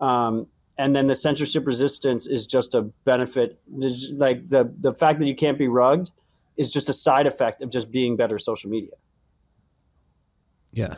Um, 0.00 0.46
and 0.76 0.96
then 0.96 1.06
the 1.06 1.14
censorship 1.14 1.66
resistance 1.66 2.26
is 2.26 2.46
just 2.46 2.74
a 2.74 2.82
benefit. 3.04 3.60
Like 3.68 4.48
the, 4.48 4.72
the 4.80 4.94
fact 4.94 5.18
that 5.20 5.26
you 5.26 5.34
can't 5.34 5.58
be 5.58 5.68
rugged 5.68 6.10
is 6.56 6.72
just 6.72 6.88
a 6.88 6.94
side 6.94 7.26
effect 7.26 7.62
of 7.62 7.70
just 7.70 7.90
being 7.90 8.16
better 8.16 8.38
social 8.38 8.70
media. 8.70 8.92
Yeah. 10.72 10.96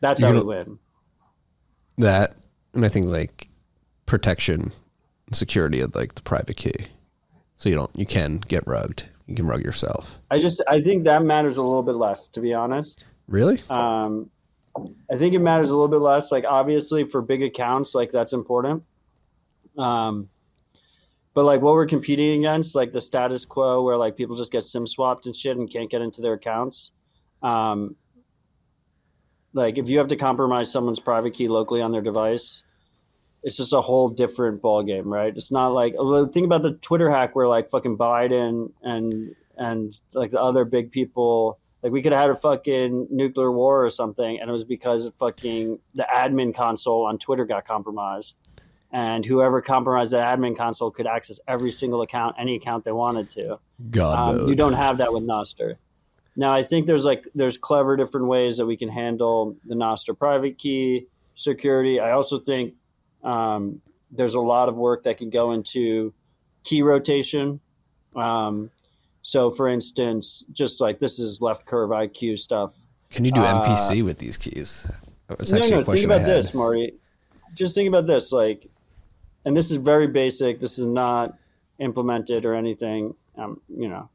That's 0.00 0.20
how 0.20 0.32
we 0.32 0.42
win. 0.42 0.78
That, 1.96 2.36
and 2.74 2.84
I 2.84 2.88
think 2.88 3.06
like 3.06 3.48
protection, 4.06 4.70
security 5.32 5.80
of 5.80 5.94
like 5.94 6.14
the 6.14 6.22
private 6.22 6.56
key. 6.56 6.88
So 7.56 7.68
you 7.68 7.74
don't, 7.74 7.90
you 7.96 8.06
can 8.06 8.38
get 8.38 8.66
rugged 8.66 9.08
you 9.28 9.34
can 9.34 9.46
rug 9.46 9.62
yourself. 9.62 10.18
I 10.30 10.38
just 10.38 10.62
I 10.66 10.80
think 10.80 11.04
that 11.04 11.22
matters 11.22 11.58
a 11.58 11.62
little 11.62 11.82
bit 11.82 11.94
less, 11.94 12.28
to 12.28 12.40
be 12.40 12.54
honest. 12.54 13.04
Really? 13.28 13.60
Um, 13.68 14.30
I 15.12 15.16
think 15.16 15.34
it 15.34 15.40
matters 15.40 15.68
a 15.68 15.74
little 15.74 15.88
bit 15.88 16.00
less. 16.00 16.32
Like 16.32 16.44
obviously 16.48 17.04
for 17.04 17.20
big 17.20 17.42
accounts, 17.42 17.94
like 17.94 18.10
that's 18.10 18.32
important. 18.32 18.84
Um, 19.76 20.30
but 21.34 21.44
like 21.44 21.60
what 21.60 21.74
we're 21.74 21.86
competing 21.86 22.40
against, 22.40 22.74
like 22.74 22.92
the 22.92 23.02
status 23.02 23.44
quo 23.44 23.82
where 23.82 23.98
like 23.98 24.16
people 24.16 24.34
just 24.34 24.50
get 24.50 24.64
sim 24.64 24.86
swapped 24.86 25.26
and 25.26 25.36
shit 25.36 25.56
and 25.56 25.70
can't 25.70 25.90
get 25.90 26.00
into 26.00 26.22
their 26.22 26.32
accounts. 26.32 26.90
Um, 27.42 27.96
like 29.52 29.76
if 29.76 29.88
you 29.88 29.98
have 29.98 30.08
to 30.08 30.16
compromise 30.16 30.72
someone's 30.72 31.00
private 31.00 31.34
key 31.34 31.48
locally 31.48 31.82
on 31.82 31.92
their 31.92 32.00
device, 32.00 32.62
it's 33.42 33.56
just 33.56 33.72
a 33.72 33.80
whole 33.80 34.08
different 34.08 34.60
ball 34.60 34.82
game, 34.82 35.12
right? 35.12 35.36
It's 35.36 35.50
not 35.50 35.68
like 35.68 35.94
think 36.32 36.44
about 36.44 36.62
the 36.62 36.72
Twitter 36.72 37.10
hack 37.10 37.34
where 37.36 37.48
like 37.48 37.70
fucking 37.70 37.96
Biden 37.96 38.72
and 38.82 39.34
and 39.56 39.98
like 40.12 40.30
the 40.30 40.40
other 40.40 40.64
big 40.64 40.90
people 40.90 41.58
like 41.82 41.92
we 41.92 42.02
could 42.02 42.12
have 42.12 42.22
had 42.22 42.30
a 42.30 42.36
fucking 42.36 43.08
nuclear 43.10 43.52
war 43.52 43.84
or 43.84 43.90
something, 43.90 44.40
and 44.40 44.50
it 44.50 44.52
was 44.52 44.64
because 44.64 45.08
fucking 45.18 45.78
the 45.94 46.06
admin 46.12 46.54
console 46.54 47.06
on 47.06 47.18
Twitter 47.18 47.44
got 47.44 47.64
compromised. 47.64 48.34
and 48.90 49.24
whoever 49.26 49.60
compromised 49.60 50.12
that 50.12 50.38
admin 50.38 50.56
console 50.56 50.90
could 50.90 51.06
access 51.06 51.38
every 51.46 51.70
single 51.70 52.00
account, 52.02 52.34
any 52.38 52.56
account 52.56 52.84
they 52.84 52.92
wanted 52.92 53.28
to. 53.30 53.58
God 53.90 54.40
Um, 54.40 54.48
you 54.48 54.54
don't 54.56 54.72
have 54.72 54.98
that 54.98 55.12
with 55.12 55.24
Nostr. 55.24 55.76
Now, 56.36 56.54
I 56.54 56.62
think 56.62 56.86
there's 56.86 57.04
like 57.04 57.26
there's 57.34 57.58
clever 57.58 57.96
different 57.96 58.26
ways 58.28 58.56
that 58.56 58.66
we 58.66 58.76
can 58.76 58.88
handle 58.88 59.56
the 59.64 59.74
Nostr 59.74 60.16
private 60.16 60.56
key 60.56 61.06
security. 61.34 62.00
I 62.00 62.12
also 62.12 62.38
think 62.38 62.74
um, 63.28 63.82
there's 64.10 64.34
a 64.34 64.40
lot 64.40 64.68
of 64.68 64.76
work 64.76 65.02
that 65.02 65.18
can 65.18 65.28
go 65.28 65.52
into 65.52 66.14
key 66.64 66.82
rotation. 66.82 67.60
Um, 68.16 68.70
so, 69.20 69.50
for 69.50 69.68
instance, 69.68 70.44
just 70.52 70.80
like 70.80 70.98
this 70.98 71.18
is 71.18 71.42
left 71.42 71.66
curve 71.66 71.90
IQ 71.90 72.38
stuff. 72.38 72.74
Can 73.10 73.24
you 73.26 73.30
do 73.30 73.42
uh, 73.42 73.62
MPC 73.62 74.02
with 74.02 74.18
these 74.18 74.38
keys? 74.38 74.90
No, 75.28 75.36
actually 75.38 75.60
no. 75.60 75.66
a 75.66 75.68
Think 75.68 75.84
question 75.84 76.10
I 76.10 76.14
about 76.14 76.26
this, 76.26 76.54
Marty. 76.54 76.94
Just 77.54 77.74
think 77.74 77.88
about 77.88 78.06
this. 78.06 78.32
Like, 78.32 78.66
and 79.44 79.54
this 79.54 79.70
is 79.70 79.76
very 79.76 80.06
basic. 80.06 80.60
This 80.60 80.78
is 80.78 80.86
not 80.86 81.36
implemented 81.78 82.46
or 82.46 82.54
anything. 82.54 83.14
Um, 83.36 83.60
you 83.68 83.88
know, 83.88 84.08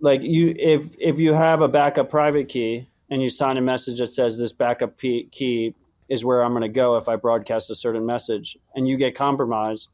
like 0.00 0.22
you, 0.22 0.54
if 0.56 0.90
if 0.98 1.18
you 1.18 1.34
have 1.34 1.60
a 1.60 1.68
backup 1.68 2.08
private 2.08 2.48
key 2.48 2.88
and 3.10 3.20
you 3.20 3.28
sign 3.28 3.56
a 3.56 3.60
message 3.60 3.98
that 3.98 4.10
says 4.10 4.38
this 4.38 4.52
backup 4.52 4.96
key 4.98 5.74
is 6.08 6.24
where 6.24 6.42
I'm 6.42 6.52
going 6.52 6.62
to 6.62 6.68
go 6.68 6.96
if 6.96 7.08
I 7.08 7.16
broadcast 7.16 7.70
a 7.70 7.74
certain 7.74 8.06
message, 8.06 8.56
and 8.74 8.88
you 8.88 8.96
get 8.96 9.14
compromised, 9.14 9.90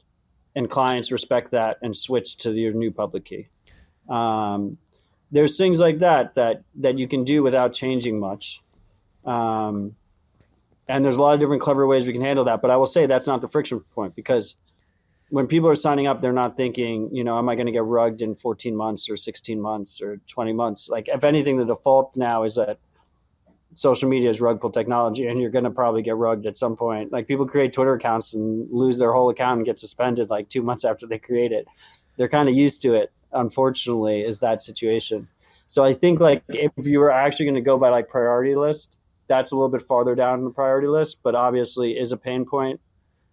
and 0.54 0.68
clients 0.68 1.10
respect 1.10 1.52
that 1.52 1.78
and 1.82 1.96
switch 1.96 2.36
to 2.38 2.52
your 2.52 2.72
new 2.72 2.90
public 2.90 3.24
key. 3.24 3.48
Um, 4.08 4.78
there's 5.30 5.56
things 5.56 5.80
like 5.80 6.00
that 6.00 6.34
that 6.34 6.64
that 6.76 6.98
you 6.98 7.08
can 7.08 7.24
do 7.24 7.42
without 7.42 7.72
changing 7.72 8.20
much. 8.20 8.60
Um, 9.24 9.96
and 10.88 11.04
there's 11.04 11.16
a 11.16 11.22
lot 11.22 11.34
of 11.34 11.40
different 11.40 11.62
clever 11.62 11.86
ways 11.86 12.06
we 12.06 12.12
can 12.12 12.22
handle 12.22 12.44
that. 12.44 12.60
But 12.60 12.70
I 12.70 12.76
will 12.76 12.86
say 12.86 13.06
that's 13.06 13.26
not 13.26 13.40
the 13.40 13.48
friction 13.48 13.80
point 13.94 14.14
because 14.14 14.56
when 15.30 15.46
people 15.46 15.70
are 15.70 15.74
signing 15.74 16.06
up, 16.06 16.20
they're 16.20 16.32
not 16.32 16.58
thinking, 16.58 17.08
you 17.14 17.24
know, 17.24 17.38
am 17.38 17.48
I 17.48 17.54
going 17.54 17.66
to 17.66 17.72
get 17.72 17.84
rugged 17.84 18.20
in 18.20 18.34
14 18.34 18.76
months 18.76 19.08
or 19.08 19.16
16 19.16 19.58
months 19.58 20.02
or 20.02 20.18
20 20.26 20.52
months? 20.52 20.90
Like, 20.90 21.08
if 21.08 21.24
anything, 21.24 21.56
the 21.56 21.64
default 21.64 22.16
now 22.16 22.42
is 22.42 22.56
that 22.56 22.78
social 23.74 24.08
media 24.08 24.30
is 24.30 24.40
rug 24.40 24.60
pull 24.60 24.70
technology, 24.70 25.26
and 25.26 25.40
you're 25.40 25.50
going 25.50 25.64
to 25.64 25.70
probably 25.70 26.02
get 26.02 26.16
rugged 26.16 26.46
at 26.46 26.56
some 26.56 26.76
point. 26.76 27.12
Like, 27.12 27.26
people 27.26 27.46
create 27.46 27.72
Twitter 27.72 27.94
accounts 27.94 28.34
and 28.34 28.68
lose 28.70 28.98
their 28.98 29.12
whole 29.12 29.30
account 29.30 29.58
and 29.58 29.66
get 29.66 29.78
suspended 29.78 30.30
like 30.30 30.48
two 30.48 30.62
months 30.68 30.84
after 30.84 31.06
they 31.06 31.18
create 31.18 31.52
it. 31.52 31.66
They're 32.16 32.28
kind 32.28 32.48
of 32.48 32.54
used 32.54 32.82
to 32.82 32.94
it. 32.94 33.12
Unfortunately, 33.32 34.20
is 34.20 34.40
that 34.40 34.62
situation. 34.62 35.26
So 35.72 35.82
I 35.82 35.94
think 35.94 36.20
like 36.20 36.42
if 36.50 36.70
you 36.86 36.98
were 36.98 37.10
actually 37.10 37.46
going 37.46 37.54
to 37.54 37.62
go 37.62 37.78
by 37.78 37.88
like 37.88 38.10
priority 38.10 38.54
list, 38.54 38.98
that's 39.26 39.52
a 39.52 39.54
little 39.54 39.70
bit 39.70 39.80
farther 39.80 40.14
down 40.14 40.44
the 40.44 40.50
priority 40.50 40.86
list, 40.86 41.20
but 41.22 41.34
obviously 41.34 41.98
is 41.98 42.12
a 42.12 42.16
pain 42.18 42.44
point. 42.44 42.78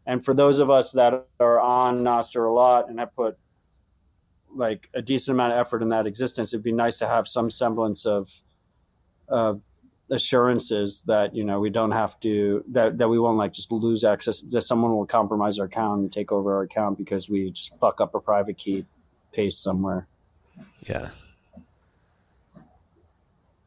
And 0.06 0.24
for 0.24 0.34
those 0.34 0.60
of 0.60 0.70
us 0.70 0.94
that 0.94 1.28
are 1.42 1.60
on 1.60 1.98
Nostr 1.98 2.48
a 2.48 2.54
lot 2.54 2.90
and 2.90 2.98
have 2.98 3.14
put 3.14 3.38
like 4.56 4.90
a 4.94 5.02
decent 5.02 5.36
amount 5.36 5.52
of 5.52 5.60
effort 5.60 5.82
in 5.82 5.90
that 5.90 6.08
existence, 6.08 6.54
it'd 6.54 6.64
be 6.64 6.72
nice 6.72 6.98
to 7.00 7.08
have 7.08 7.28
some 7.28 7.50
semblance 7.50 8.06
of 8.06 8.32
of 9.28 9.62
assurances 10.12 11.04
that 11.04 11.36
you 11.36 11.44
know 11.44 11.60
we 11.60 11.70
don't 11.70 11.92
have 11.92 12.20
to 12.20 12.64
that 12.70 12.98
that 12.98 13.08
we 13.08 13.20
won't 13.20 13.38
like 13.38 13.54
just 13.54 13.72
lose 13.72 14.04
access 14.04 14.42
that 14.42 14.62
someone 14.62 14.92
will 14.92 15.06
compromise 15.06 15.60
our 15.60 15.66
account 15.66 16.02
and 16.02 16.12
take 16.12 16.32
over 16.32 16.56
our 16.56 16.64
account 16.64 16.98
because 16.98 17.30
we 17.30 17.52
just 17.52 17.78
fuck 17.80 18.02
up 18.02 18.16
a 18.16 18.20
private 18.20 18.58
key 18.58 18.86
paste 19.32 19.62
somewhere. 19.62 20.08
Yeah. 20.88 21.10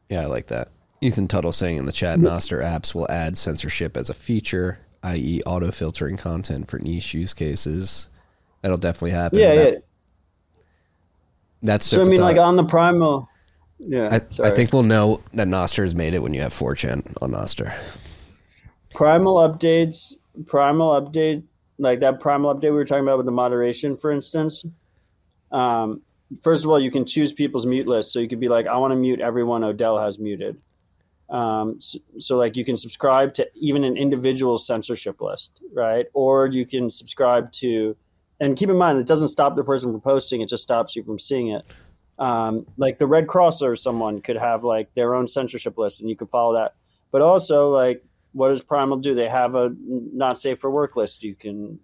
Yeah, 0.09 0.21
I 0.21 0.25
like 0.25 0.47
that. 0.47 0.69
Ethan 1.01 1.27
Tuttle 1.27 1.51
saying 1.51 1.77
in 1.77 1.85
the 1.85 1.91
chat, 1.91 2.19
mm-hmm. 2.19 2.27
Nostr 2.27 2.63
apps 2.63 2.93
will 2.93 3.09
add 3.09 3.37
censorship 3.37 3.97
as 3.97 4.09
a 4.09 4.13
feature, 4.13 4.79
i.e., 5.01 5.41
auto 5.45 5.71
filtering 5.71 6.17
content 6.17 6.69
for 6.69 6.77
niche 6.79 7.13
use 7.13 7.33
cases. 7.33 8.09
That'll 8.61 8.77
definitely 8.77 9.11
happen. 9.11 9.39
Yeah, 9.39 9.55
That- 9.55 9.73
yeah. 9.73 9.79
That's 11.65 11.85
So 11.85 12.01
I 12.01 12.03
mean, 12.03 12.19
like 12.19 12.37
on 12.37 12.57
the 12.57 12.65
primal. 12.65 13.29
Yeah, 13.85 14.09
I, 14.11 14.47
I 14.47 14.51
think 14.51 14.73
we'll 14.73 14.83
know 14.83 15.21
that 15.33 15.47
Nostr 15.47 15.83
has 15.83 15.95
made 15.95 16.13
it 16.13 16.19
when 16.19 16.33
you 16.33 16.41
have 16.41 16.53
4chan 16.53 17.17
on 17.21 17.31
Nostr. 17.31 17.73
primal 18.91 19.35
updates 19.35 20.15
primal 20.47 20.99
update 20.99 21.43
like 21.77 21.99
that 21.99 22.19
primal 22.19 22.53
update 22.53 22.63
we 22.63 22.71
were 22.71 22.85
talking 22.85 23.03
about 23.03 23.17
with 23.17 23.25
the 23.25 23.31
moderation 23.31 23.97
for 23.97 24.11
instance. 24.11 24.65
Um, 25.51 26.01
first 26.41 26.63
of 26.63 26.69
all 26.69 26.79
you 26.79 26.91
can 26.91 27.05
choose 27.05 27.33
people's 27.33 27.65
mute 27.65 27.87
list. 27.87 28.11
So 28.11 28.19
you 28.19 28.27
could 28.27 28.39
be 28.39 28.49
like 28.49 28.67
i 28.67 28.77
want 28.77 28.91
to 28.91 28.95
mute 28.95 29.19
everyone 29.19 29.63
odell 29.63 29.99
has 29.99 30.19
muted. 30.19 30.61
Um, 31.29 31.79
so, 31.79 31.99
so 32.19 32.37
like 32.37 32.55
you 32.55 32.65
can 32.65 32.77
subscribe 32.77 33.33
to 33.35 33.47
even 33.55 33.83
an 33.83 33.97
individual 33.97 34.57
censorship 34.57 35.21
list 35.21 35.59
right? 35.73 36.05
Or 36.13 36.47
you 36.47 36.65
can 36.65 36.89
subscribe 36.89 37.51
to 37.53 37.95
and 38.39 38.57
keep 38.57 38.69
in 38.69 38.77
mind 38.77 38.99
it 38.99 39.07
doesn't 39.07 39.29
stop 39.29 39.55
the 39.55 39.63
person 39.63 39.91
from 39.91 40.01
posting 40.01 40.41
it 40.41 40.49
just 40.49 40.63
stops 40.63 40.95
you 40.95 41.03
from 41.03 41.19
seeing 41.19 41.49
it 41.49 41.65
um, 42.19 42.65
like 42.77 42.99
the 42.99 43.07
red 43.07 43.27
cross 43.27 43.61
or 43.61 43.75
someone 43.75 44.21
could 44.21 44.35
have 44.35 44.63
like 44.63 44.93
their 44.93 45.15
own 45.15 45.27
censorship 45.27 45.77
list 45.77 45.99
and 45.99 46.09
you 46.09 46.15
can 46.15 46.27
follow 46.27 46.53
that. 46.53 46.75
But 47.11 47.21
also 47.21 47.69
like 47.69 48.03
what 48.33 48.49
does 48.49 48.61
primal 48.61 48.97
do? 48.97 49.15
They 49.15 49.29
have 49.29 49.55
a 49.55 49.71
not 49.79 50.39
safe 50.39 50.59
for 50.59 50.69
work 50.69 50.95
list 50.95 51.23
you 51.23 51.35
can 51.35 51.79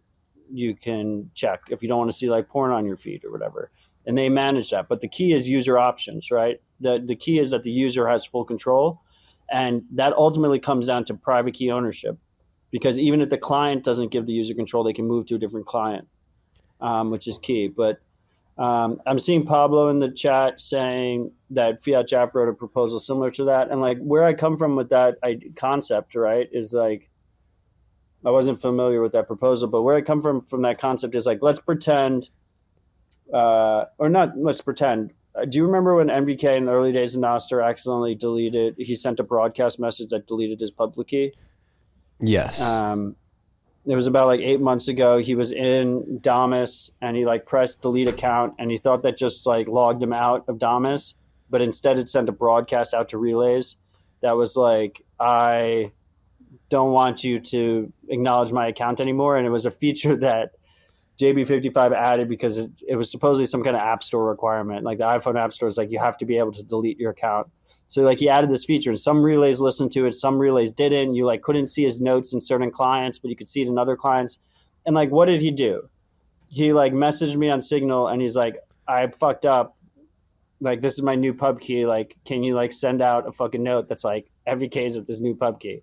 you 0.51 0.75
can 0.75 1.29
check 1.35 1.61
if 1.69 1.83
you 1.83 1.87
don't 1.87 1.99
want 1.99 2.11
to 2.11 2.17
see 2.17 2.29
like 2.29 2.49
porn 2.49 2.71
on 2.71 2.85
your 2.85 2.97
feed 2.97 3.23
or 3.23 3.31
whatever. 3.31 3.71
And 4.05 4.17
they 4.17 4.29
manage 4.29 4.71
that. 4.71 4.87
But 4.87 5.01
the 5.01 5.07
key 5.07 5.33
is 5.33 5.47
user 5.47 5.77
options 5.77 6.31
right? 6.31 6.61
The 6.79 7.01
the 7.03 7.15
key 7.15 7.39
is 7.39 7.51
that 7.51 7.63
the 7.63 7.71
user 7.71 8.07
has 8.07 8.25
full 8.25 8.45
control. 8.45 9.01
And 9.51 9.83
that 9.93 10.13
ultimately 10.13 10.59
comes 10.59 10.85
down 10.85 11.05
to 11.05 11.15
private 11.15 11.55
key 11.55 11.71
ownership. 11.71 12.19
Because 12.69 12.99
even 12.99 13.19
if 13.19 13.29
the 13.29 13.37
client 13.37 13.83
doesn't 13.83 14.11
give 14.11 14.27
the 14.27 14.33
user 14.33 14.53
control 14.53 14.83
they 14.83 14.93
can 14.93 15.07
move 15.07 15.25
to 15.27 15.35
a 15.35 15.39
different 15.39 15.65
client 15.65 16.07
um, 16.81 17.09
which 17.09 17.27
is 17.27 17.39
key. 17.39 17.67
But 17.67 17.99
um, 18.59 19.01
I'm 19.07 19.19
seeing 19.19 19.45
Pablo 19.45 19.87
in 19.87 19.99
the 19.99 20.11
chat 20.11 20.59
saying 20.59 21.31
that 21.51 21.81
fiatjaf 21.81 22.33
wrote 22.33 22.49
a 22.49 22.53
proposal 22.53 22.99
similar 22.99 23.31
to 23.31 23.45
that, 23.45 23.71
and 23.71 23.79
like 23.79 23.97
where 23.99 24.25
I 24.25 24.33
come 24.33 24.57
from 24.57 24.75
with 24.75 24.89
that 24.89 25.15
I, 25.23 25.39
concept, 25.55 26.13
right, 26.13 26.47
is 26.51 26.73
like 26.73 27.09
I 28.25 28.31
wasn't 28.31 28.59
familiar 28.59 29.01
with 29.01 29.13
that 29.13 29.27
proposal, 29.27 29.69
but 29.69 29.83
where 29.83 29.95
I 29.95 30.01
come 30.01 30.21
from 30.21 30.41
from 30.45 30.63
that 30.63 30.77
concept 30.77 31.15
is 31.15 31.25
like 31.25 31.39
let's 31.41 31.59
pretend, 31.59 32.29
uh, 33.33 33.85
or 33.97 34.09
not, 34.09 34.37
let's 34.37 34.59
pretend. 34.59 35.13
Uh, 35.33 35.45
do 35.45 35.57
you 35.57 35.65
remember 35.65 35.95
when 35.95 36.07
MVK 36.07 36.57
in 36.57 36.65
the 36.65 36.73
early 36.73 36.91
days 36.91 37.15
of 37.15 37.21
Nostr 37.21 37.65
accidentally 37.65 38.13
deleted? 38.13 38.75
He 38.77 38.93
sent 38.93 39.21
a 39.21 39.23
broadcast 39.23 39.79
message 39.79 40.09
that 40.09 40.27
deleted 40.27 40.59
his 40.59 40.71
public 40.71 41.07
key. 41.07 41.31
Yes. 42.19 42.61
Um, 42.61 43.15
it 43.85 43.95
was 43.95 44.07
about 44.07 44.27
like 44.27 44.41
eight 44.41 44.61
months 44.61 44.87
ago. 44.87 45.17
He 45.17 45.35
was 45.35 45.51
in 45.51 46.19
Damus 46.19 46.91
and 47.01 47.15
he 47.15 47.25
like 47.25 47.45
pressed 47.45 47.81
delete 47.81 48.07
account 48.07 48.53
and 48.59 48.69
he 48.69 48.77
thought 48.77 49.03
that 49.03 49.17
just 49.17 49.45
like 49.45 49.67
logged 49.67 50.03
him 50.03 50.13
out 50.13 50.45
of 50.47 50.59
Damus, 50.59 51.15
but 51.49 51.61
instead 51.61 51.97
it 51.97 52.09
sent 52.09 52.29
a 52.29 52.33
broadcast 52.33 52.93
out 52.93 53.09
to 53.09 53.17
relays 53.17 53.77
that 54.21 54.35
was 54.35 54.55
like, 54.55 55.03
I 55.19 55.91
don't 56.69 56.91
want 56.91 57.23
you 57.23 57.39
to 57.39 57.91
acknowledge 58.09 58.51
my 58.51 58.67
account 58.67 58.99
anymore. 58.99 59.37
And 59.37 59.47
it 59.47 59.49
was 59.49 59.65
a 59.65 59.71
feature 59.71 60.15
that 60.17 60.51
JB55 61.19 61.93
added 61.93 62.29
because 62.29 62.57
it, 62.57 62.71
it 62.87 62.95
was 62.95 63.11
supposedly 63.11 63.45
some 63.45 63.63
kind 63.63 63.75
of 63.75 63.81
app 63.81 64.03
store 64.03 64.25
requirement. 64.25 64.83
Like 64.83 64.97
the 64.97 65.05
iPhone 65.05 65.37
app 65.37 65.53
store 65.53 65.67
is 65.67 65.77
like, 65.77 65.91
you 65.91 65.99
have 65.99 66.17
to 66.17 66.25
be 66.25 66.37
able 66.37 66.51
to 66.53 66.63
delete 66.63 66.99
your 66.99 67.11
account. 67.11 67.47
So 67.89 68.03
like 68.03 68.19
he 68.19 68.29
added 68.29 68.51
this 68.51 68.65
feature 68.65 68.91
and 68.91 68.99
some 68.99 69.23
relays 69.23 69.59
listened 69.59 69.91
to 69.93 70.05
it, 70.05 70.13
some 70.13 70.37
relays 70.37 70.71
didn't. 70.71 71.15
You 71.15 71.25
like 71.25 71.41
couldn't 71.41 71.67
see 71.67 71.83
his 71.83 71.99
notes 71.99 72.33
in 72.33 72.39
certain 72.39 72.69
clients, 72.69 73.17
but 73.17 73.29
you 73.29 73.35
could 73.35 73.47
see 73.47 73.63
it 73.63 73.67
in 73.67 73.79
other 73.79 73.97
clients. 73.97 74.37
And 74.85 74.95
like 74.95 75.09
what 75.09 75.25
did 75.25 75.41
he 75.41 75.49
do? 75.49 75.89
He 76.49 76.71
like 76.71 76.93
messaged 76.93 77.35
me 77.35 77.49
on 77.49 77.63
Signal 77.63 78.07
and 78.07 78.21
he's 78.21 78.35
like, 78.35 78.57
I 78.87 79.07
fucked 79.07 79.47
up. 79.47 79.75
Like 80.61 80.81
this 80.81 80.93
is 80.93 81.01
my 81.01 81.15
new 81.15 81.33
pub 81.33 81.59
key. 81.59 81.87
Like, 81.87 82.15
can 82.25 82.43
you 82.43 82.53
like 82.53 82.73
send 82.73 83.01
out 83.01 83.27
a 83.27 83.31
fucking 83.31 83.63
note 83.63 83.89
that's 83.89 84.03
like 84.03 84.29
MVK 84.47 84.85
is 84.85 84.95
at 84.95 85.07
this 85.07 85.19
new 85.19 85.33
pub 85.33 85.59
key? 85.59 85.81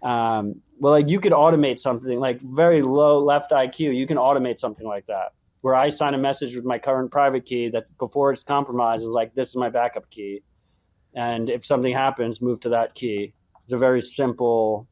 Um, 0.00 0.60
well, 0.78 0.92
like 0.92 1.10
you 1.10 1.18
could 1.18 1.32
automate 1.32 1.80
something 1.80 2.20
like 2.20 2.40
very 2.40 2.82
low 2.82 3.18
left 3.18 3.50
IQ. 3.50 3.96
You 3.96 4.06
can 4.06 4.16
automate 4.16 4.60
something 4.60 4.86
like 4.86 5.06
that 5.06 5.32
where 5.62 5.74
I 5.74 5.88
sign 5.88 6.14
a 6.14 6.18
message 6.18 6.54
with 6.54 6.64
my 6.64 6.78
current 6.78 7.10
private 7.10 7.46
key 7.46 7.68
that 7.70 7.86
before 7.98 8.32
it's 8.32 8.44
compromised 8.44 9.02
is 9.02 9.08
like, 9.08 9.34
this 9.34 9.48
is 9.48 9.56
my 9.56 9.70
backup 9.70 10.08
key 10.08 10.42
and 11.14 11.50
if 11.50 11.64
something 11.66 11.92
happens 11.92 12.40
move 12.40 12.60
to 12.60 12.70
that 12.70 12.94
key. 12.94 13.32
It's 13.62 13.72
a 13.72 13.78
very 13.78 14.00
simple 14.00 14.88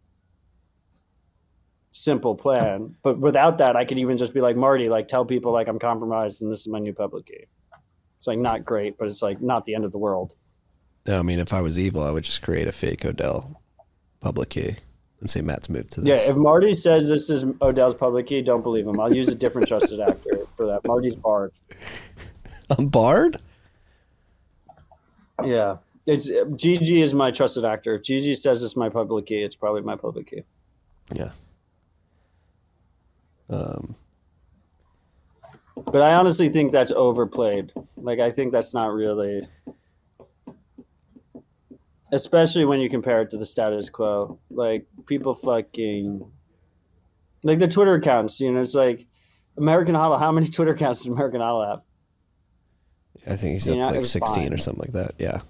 simple 1.92 2.36
plan. 2.36 2.94
But 3.02 3.18
without 3.18 3.58
that 3.58 3.74
i 3.76 3.84
could 3.84 3.98
even 3.98 4.16
just 4.16 4.32
be 4.32 4.40
like 4.40 4.56
marty 4.56 4.88
like 4.88 5.08
tell 5.08 5.24
people 5.24 5.52
like 5.52 5.66
i'm 5.66 5.78
compromised 5.80 6.40
and 6.40 6.50
this 6.50 6.60
is 6.60 6.68
my 6.68 6.78
new 6.78 6.92
public 6.92 7.26
key. 7.26 7.46
It's 8.16 8.26
like 8.26 8.38
not 8.38 8.64
great 8.64 8.96
but 8.98 9.06
it's 9.08 9.22
like 9.22 9.40
not 9.40 9.64
the 9.64 9.74
end 9.74 9.84
of 9.84 9.92
the 9.92 9.98
world. 9.98 10.34
No, 11.06 11.18
I 11.18 11.22
mean, 11.22 11.38
if 11.38 11.52
I 11.54 11.62
was 11.62 11.80
evil, 11.80 12.02
I 12.04 12.10
would 12.10 12.24
just 12.24 12.42
create 12.42 12.68
a 12.68 12.72
fake 12.72 13.04
Odell 13.06 13.60
public 14.20 14.50
key 14.50 14.76
and 15.20 15.28
say 15.30 15.40
Matt's 15.40 15.68
moved 15.68 15.92
to 15.92 16.00
this. 16.02 16.24
yeah 16.24 16.30
if 16.30 16.36
marty 16.36 16.74
says 16.74 17.08
this 17.08 17.28
is 17.30 17.44
odell's 17.62 17.94
public 17.94 18.26
key 18.26 18.40
don't 18.42 18.62
believe 18.62 18.86
him. 18.86 19.00
I'll 19.00 19.14
use 19.14 19.28
a 19.28 19.34
different 19.34 19.66
trusted 19.66 19.98
actor 20.08 20.46
for 20.56 20.66
that. 20.66 20.86
Marty's 20.86 21.16
barred 21.16 21.52
I'm 22.78 22.86
barred? 22.98 23.38
yeah 25.44 25.76
it's 26.12 26.28
gg 26.30 27.02
is 27.02 27.12
my 27.14 27.30
trusted 27.30 27.64
actor 27.64 27.94
if 27.94 28.02
gg 28.02 28.36
says 28.36 28.62
it's 28.62 28.76
my 28.76 28.88
public 28.88 29.26
key 29.26 29.42
it's 29.42 29.56
probably 29.56 29.82
my 29.82 29.96
public 29.96 30.26
key 30.30 30.42
Yeah. 31.12 31.32
Um, 33.48 33.94
But 35.76 36.02
I 36.02 36.12
honestly 36.14 36.48
think 36.50 36.72
that's 36.72 36.92
overplayed. 36.92 37.72
Like 37.96 38.20
I 38.20 38.30
think 38.30 38.52
that's 38.52 38.72
not 38.74 38.92
really 38.92 39.40
especially 42.12 42.64
when 42.64 42.80
you 42.80 42.88
compare 42.90 43.22
it 43.22 43.30
to 43.30 43.38
the 43.38 43.46
status 43.46 43.88
quo. 43.90 44.38
Like 44.50 44.86
people 45.06 45.34
fucking 45.34 46.24
like 47.42 47.58
the 47.58 47.68
Twitter 47.68 47.94
accounts, 47.94 48.40
you 48.40 48.52
know, 48.52 48.60
it's 48.60 48.74
like 48.74 49.06
American 49.56 49.96
Idol, 49.96 50.18
how 50.18 50.32
many 50.32 50.48
Twitter 50.56 50.72
accounts 50.72 51.00
does 51.00 51.08
American 51.12 51.40
Idol 51.40 51.66
have? 51.68 51.80
I 53.26 53.36
think 53.36 53.52
he's 53.54 53.66
You 53.66 53.74
up 53.74 53.78
know, 53.78 53.88
to 53.90 53.96
like 53.96 54.04
16 54.04 54.34
fine. 54.34 54.52
or 54.52 54.56
something 54.56 54.80
like 54.82 54.92
that. 54.92 55.14
Yeah. 55.18 55.40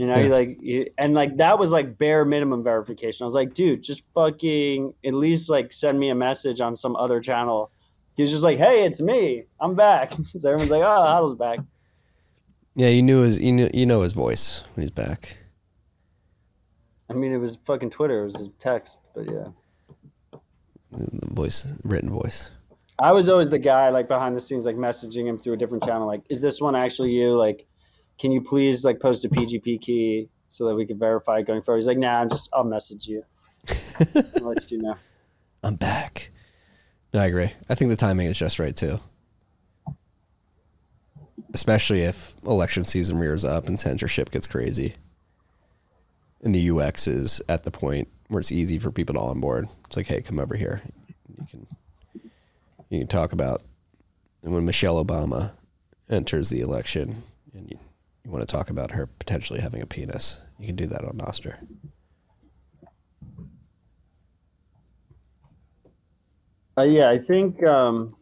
You 0.00 0.06
know, 0.06 0.14
it's- 0.14 0.30
like, 0.32 0.58
you, 0.62 0.86
and 0.96 1.12
like 1.12 1.36
that 1.36 1.58
was 1.58 1.72
like 1.72 1.98
bare 1.98 2.24
minimum 2.24 2.62
verification. 2.64 3.24
I 3.24 3.26
was 3.26 3.34
like, 3.34 3.52
dude, 3.52 3.82
just 3.82 4.02
fucking 4.14 4.94
at 5.04 5.12
least 5.12 5.50
like 5.50 5.74
send 5.74 6.00
me 6.00 6.08
a 6.08 6.14
message 6.14 6.58
on 6.58 6.74
some 6.74 6.96
other 6.96 7.20
channel. 7.20 7.70
He 8.14 8.22
was 8.22 8.30
just 8.30 8.42
like, 8.42 8.56
hey, 8.56 8.86
it's 8.86 9.02
me, 9.02 9.44
I'm 9.60 9.74
back. 9.74 10.14
so 10.26 10.38
everyone's 10.48 10.70
like, 10.70 10.82
oh, 10.82 11.04
Huddle's 11.04 11.34
back. 11.34 11.58
Yeah, 12.76 12.88
you 12.88 13.02
knew 13.02 13.20
his 13.20 13.38
you 13.38 13.52
knew 13.52 13.68
you 13.74 13.84
know 13.84 14.00
his 14.00 14.14
voice 14.14 14.64
when 14.74 14.80
he's 14.84 14.90
back. 14.90 15.36
I 17.10 17.12
mean, 17.12 17.32
it 17.32 17.38
was 17.38 17.58
fucking 17.66 17.90
Twitter, 17.90 18.22
it 18.22 18.24
was 18.24 18.40
a 18.40 18.48
text, 18.58 18.96
but 19.14 19.26
yeah. 19.26 19.48
The 20.92 21.26
voice, 21.34 21.74
written 21.84 22.08
voice. 22.08 22.52
I 22.98 23.12
was 23.12 23.28
always 23.28 23.50
the 23.50 23.58
guy 23.58 23.90
like 23.90 24.08
behind 24.08 24.34
the 24.34 24.40
scenes, 24.40 24.64
like 24.64 24.76
messaging 24.76 25.26
him 25.26 25.38
through 25.38 25.52
a 25.52 25.56
different 25.58 25.84
channel. 25.84 26.06
Like, 26.06 26.22
is 26.30 26.40
this 26.40 26.58
one 26.58 26.74
actually 26.74 27.12
you? 27.12 27.36
Like, 27.36 27.66
can 28.20 28.30
you 28.30 28.42
please 28.42 28.84
like 28.84 29.00
post 29.00 29.24
a 29.24 29.30
PGP 29.30 29.80
key 29.80 30.28
so 30.46 30.66
that 30.68 30.74
we 30.74 30.84
can 30.84 30.98
verify 30.98 31.38
it 31.38 31.46
going 31.46 31.62
forward? 31.62 31.78
He's 31.78 31.86
like, 31.86 31.98
nah, 31.98 32.20
I'm 32.20 32.28
just 32.28 32.50
I'll 32.52 32.64
message 32.64 33.08
you. 33.08 33.24
I'll 34.36 34.42
let 34.42 34.70
you 34.70 34.78
know. 34.78 34.94
I'm 35.64 35.76
back. 35.76 36.30
No, 37.14 37.20
I 37.20 37.26
agree. 37.26 37.50
I 37.68 37.74
think 37.74 37.88
the 37.88 37.96
timing 37.96 38.26
is 38.26 38.38
just 38.38 38.58
right 38.58 38.76
too. 38.76 39.00
Especially 41.54 42.02
if 42.02 42.34
election 42.44 42.84
season 42.84 43.18
rears 43.18 43.44
up 43.44 43.66
and 43.66 43.80
censorship 43.80 44.30
gets 44.30 44.46
crazy. 44.46 44.94
And 46.42 46.54
the 46.54 46.70
UX 46.70 47.08
is 47.08 47.42
at 47.48 47.64
the 47.64 47.70
point 47.70 48.08
where 48.28 48.40
it's 48.40 48.52
easy 48.52 48.78
for 48.78 48.90
people 48.90 49.14
to 49.14 49.20
onboard. 49.20 49.66
It's 49.86 49.96
like, 49.96 50.06
hey, 50.06 50.20
come 50.20 50.38
over 50.38 50.56
here. 50.56 50.82
You 51.38 51.46
can 51.50 51.66
you 52.90 52.98
can 52.98 53.08
talk 53.08 53.32
about 53.32 53.62
when 54.42 54.64
Michelle 54.66 55.02
Obama 55.02 55.52
enters 56.08 56.50
the 56.50 56.60
election 56.60 57.22
and 57.54 57.68
you, 58.24 58.30
want 58.30 58.46
to 58.46 58.52
talk 58.52 58.70
about 58.70 58.92
her 58.92 59.06
potentially 59.06 59.60
having 59.60 59.82
a 59.82 59.86
penis. 59.86 60.42
You 60.58 60.66
can 60.66 60.76
do 60.76 60.86
that 60.86 61.04
on 61.04 61.18
Nostr. 61.18 61.62
Uh, 66.78 66.82
yeah, 66.82 67.10
I 67.10 67.18
think 67.18 67.62
um, 67.64 68.16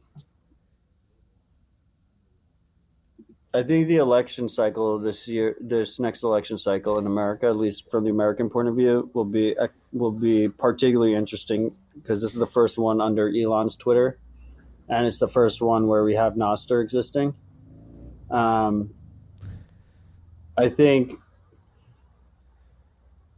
I 3.54 3.62
think 3.62 3.88
the 3.88 3.96
election 3.96 4.48
cycle 4.48 4.98
this 4.98 5.26
year, 5.26 5.54
this 5.60 5.98
next 5.98 6.22
election 6.22 6.58
cycle 6.58 6.98
in 6.98 7.06
America, 7.06 7.46
at 7.46 7.56
least 7.56 7.90
from 7.90 8.04
the 8.04 8.10
American 8.10 8.50
point 8.50 8.68
of 8.68 8.76
view, 8.76 9.10
will 9.14 9.24
be 9.24 9.56
uh, 9.56 9.68
will 9.92 10.12
be 10.12 10.48
particularly 10.48 11.14
interesting 11.14 11.72
because 11.94 12.20
this 12.20 12.32
is 12.34 12.38
the 12.38 12.46
first 12.46 12.78
one 12.78 13.00
under 13.00 13.28
Elon's 13.28 13.74
Twitter, 13.74 14.18
and 14.88 15.06
it's 15.06 15.18
the 15.18 15.28
first 15.28 15.62
one 15.62 15.86
where 15.86 16.04
we 16.04 16.14
have 16.14 16.34
Nostr 16.34 16.82
existing. 16.82 17.34
Um, 18.30 18.90
I 20.58 20.68
think 20.68 21.18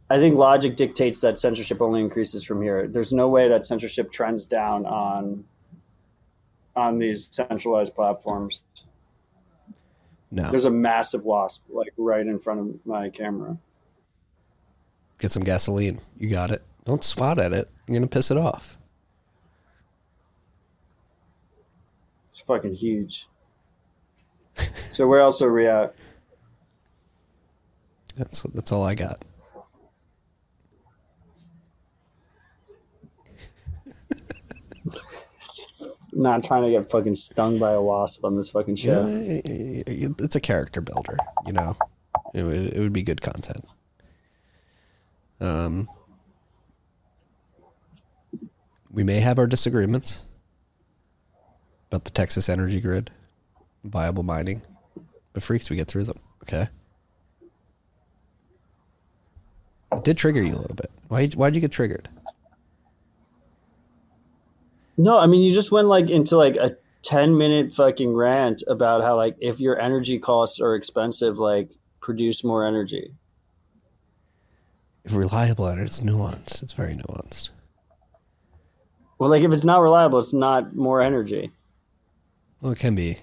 I 0.09 0.17
think 0.17 0.35
logic 0.35 0.75
dictates 0.75 1.21
that 1.21 1.39
censorship 1.39 1.81
only 1.81 2.01
increases 2.01 2.43
from 2.43 2.61
here. 2.61 2.85
There's 2.87 3.13
no 3.13 3.29
way 3.29 3.47
that 3.47 3.65
censorship 3.65 4.11
trends 4.11 4.45
down 4.45 4.85
on 4.85 5.45
on 6.75 6.99
these 6.99 7.29
centralized 7.31 7.95
platforms. 7.95 8.63
No. 10.31 10.49
There's 10.49 10.65
a 10.65 10.71
massive 10.71 11.23
wasp 11.23 11.63
like 11.69 11.93
right 11.95 12.25
in 12.25 12.39
front 12.39 12.59
of 12.59 12.85
my 12.85 13.09
camera. 13.09 13.57
Get 15.19 15.31
some 15.31 15.43
gasoline. 15.43 15.99
You 16.17 16.29
got 16.29 16.51
it. 16.51 16.61
Don't 16.83 17.03
swat 17.03 17.39
at 17.39 17.53
it. 17.53 17.69
You're 17.87 17.99
gonna 17.99 18.07
piss 18.07 18.31
it 18.31 18.37
off. 18.37 18.77
It's 22.31 22.41
fucking 22.45 22.73
huge. 22.73 23.27
so 24.41 25.07
where 25.07 25.21
else 25.21 25.41
are 25.41 25.53
we 25.53 25.67
at? 25.67 25.93
That's 28.21 28.43
that's 28.43 28.71
all 28.71 28.83
I 28.83 28.93
got. 28.93 29.25
Not 36.13 36.43
trying 36.43 36.65
to 36.65 36.69
get 36.69 36.91
fucking 36.91 37.15
stung 37.15 37.57
by 37.57 37.71
a 37.71 37.81
wasp 37.81 38.23
on 38.23 38.35
this 38.35 38.51
fucking 38.51 38.75
show. 38.75 39.07
Yeah, 39.07 39.41
it's 40.19 40.35
a 40.35 40.39
character 40.39 40.81
builder. 40.81 41.17
You 41.47 41.53
know, 41.53 41.75
it 42.35 42.43
would, 42.43 42.73
it 42.73 42.79
would 42.79 42.93
be 42.93 43.01
good 43.01 43.23
content. 43.23 43.65
Um, 45.39 45.89
we 48.91 49.03
may 49.03 49.19
have 49.19 49.39
our 49.39 49.47
disagreements 49.47 50.25
about 51.89 52.05
the 52.05 52.11
Texas 52.11 52.49
energy 52.49 52.81
grid, 52.81 53.09
viable 53.83 54.21
mining, 54.21 54.61
but 55.33 55.41
freaks, 55.41 55.71
we 55.71 55.75
get 55.75 55.87
through 55.87 56.03
them. 56.03 56.19
Okay. 56.43 56.67
It 59.93 60.03
did 60.03 60.17
trigger 60.17 60.41
you 60.41 60.53
a 60.53 60.59
little 60.59 60.75
bit. 60.75 60.91
Why? 61.07 61.27
Why'd 61.27 61.55
you 61.55 61.61
get 61.61 61.71
triggered? 61.71 62.07
No, 64.97 65.17
I 65.17 65.25
mean 65.27 65.41
you 65.41 65.53
just 65.53 65.71
went 65.71 65.87
like 65.87 66.09
into 66.09 66.37
like 66.37 66.55
a 66.55 66.77
10 67.03 67.37
minute 67.37 67.73
fucking 67.73 68.13
rant 68.13 68.63
about 68.67 69.01
how 69.03 69.15
like 69.15 69.35
if 69.39 69.59
your 69.59 69.79
energy 69.79 70.19
costs 70.19 70.59
are 70.59 70.75
expensive, 70.75 71.37
like 71.37 71.69
produce 72.01 72.43
more 72.43 72.65
energy. 72.65 73.13
If 75.03 75.15
reliable 75.15 75.65
and 75.67 75.81
it's 75.81 76.01
nuanced, 76.01 76.61
it's 76.61 76.73
very 76.73 76.93
nuanced. 76.93 77.49
Well, 79.17 79.29
like 79.29 79.43
if 79.43 79.51
it's 79.51 79.65
not 79.65 79.81
reliable, 79.81 80.19
it's 80.19 80.33
not 80.33 80.75
more 80.75 81.01
energy. 81.01 81.51
Well, 82.61 82.71
it 82.71 82.79
can 82.79 82.95
be. 82.95 83.17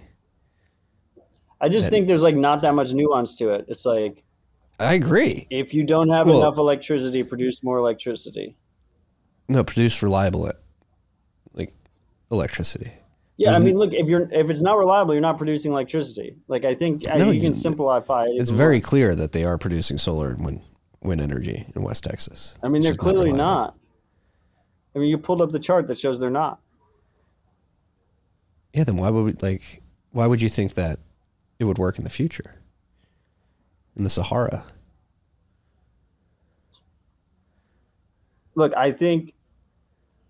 I 1.60 1.68
just 1.68 1.90
think 1.90 2.06
there's 2.06 2.22
like 2.22 2.36
not 2.36 2.62
that 2.62 2.74
much 2.74 2.92
nuance 2.92 3.34
to 3.36 3.50
it. 3.50 3.64
It's 3.68 3.84
like 3.84 4.22
I 4.80 4.94
agree. 4.94 5.46
if 5.50 5.74
you 5.74 5.84
don't 5.84 6.08
have 6.10 6.26
Well- 6.28 6.38
enough 6.42 6.58
electricity, 6.58 7.22
produce 7.22 7.62
more 7.62 7.78
electricity. 7.78 8.56
No, 9.48 9.64
produce 9.64 10.02
reliable, 10.02 10.50
like 11.54 11.72
electricity. 12.30 12.92
Yeah, 13.38 13.50
I 13.50 13.52
There's 13.54 13.64
mean, 13.66 13.78
look, 13.78 13.92
if 13.94 14.08
you're 14.08 14.28
if 14.32 14.50
it's 14.50 14.62
not 14.62 14.76
reliable, 14.78 15.14
you're 15.14 15.20
not 15.20 15.38
producing 15.38 15.70
electricity. 15.72 16.36
Like 16.48 16.64
I 16.64 16.74
think 16.74 17.08
I, 17.08 17.16
No, 17.18 17.30
you 17.30 17.40
can 17.40 17.54
simplify 17.54 18.24
it. 18.24 18.30
It's 18.32 18.50
very 18.50 18.76
more. 18.78 18.82
clear 18.82 19.14
that 19.14 19.32
they 19.32 19.44
are 19.44 19.56
producing 19.56 19.96
solar 19.96 20.30
and 20.30 20.44
wind, 20.44 20.60
wind 21.02 21.20
energy 21.20 21.64
in 21.74 21.82
West 21.82 22.02
Texas. 22.04 22.58
I 22.62 22.68
mean, 22.68 22.82
they're 22.82 22.94
clearly 22.94 23.30
reliable. 23.30 23.36
not. 23.54 23.76
I 24.94 24.98
mean, 24.98 25.08
you 25.08 25.18
pulled 25.18 25.40
up 25.40 25.52
the 25.52 25.60
chart 25.60 25.86
that 25.86 25.98
shows 25.98 26.18
they're 26.18 26.30
not. 26.30 26.60
Yeah, 28.74 28.84
then 28.84 28.96
why 28.96 29.10
would 29.10 29.24
we 29.24 29.32
like? 29.40 29.82
Why 30.10 30.26
would 30.26 30.42
you 30.42 30.48
think 30.48 30.74
that 30.74 30.98
it 31.58 31.64
would 31.64 31.78
work 31.78 31.96
in 31.98 32.04
the 32.04 32.10
future? 32.10 32.56
In 33.98 34.04
the 34.04 34.10
Sahara, 34.10 34.64
Look, 38.54 38.76
I 38.76 38.90
think, 38.90 39.34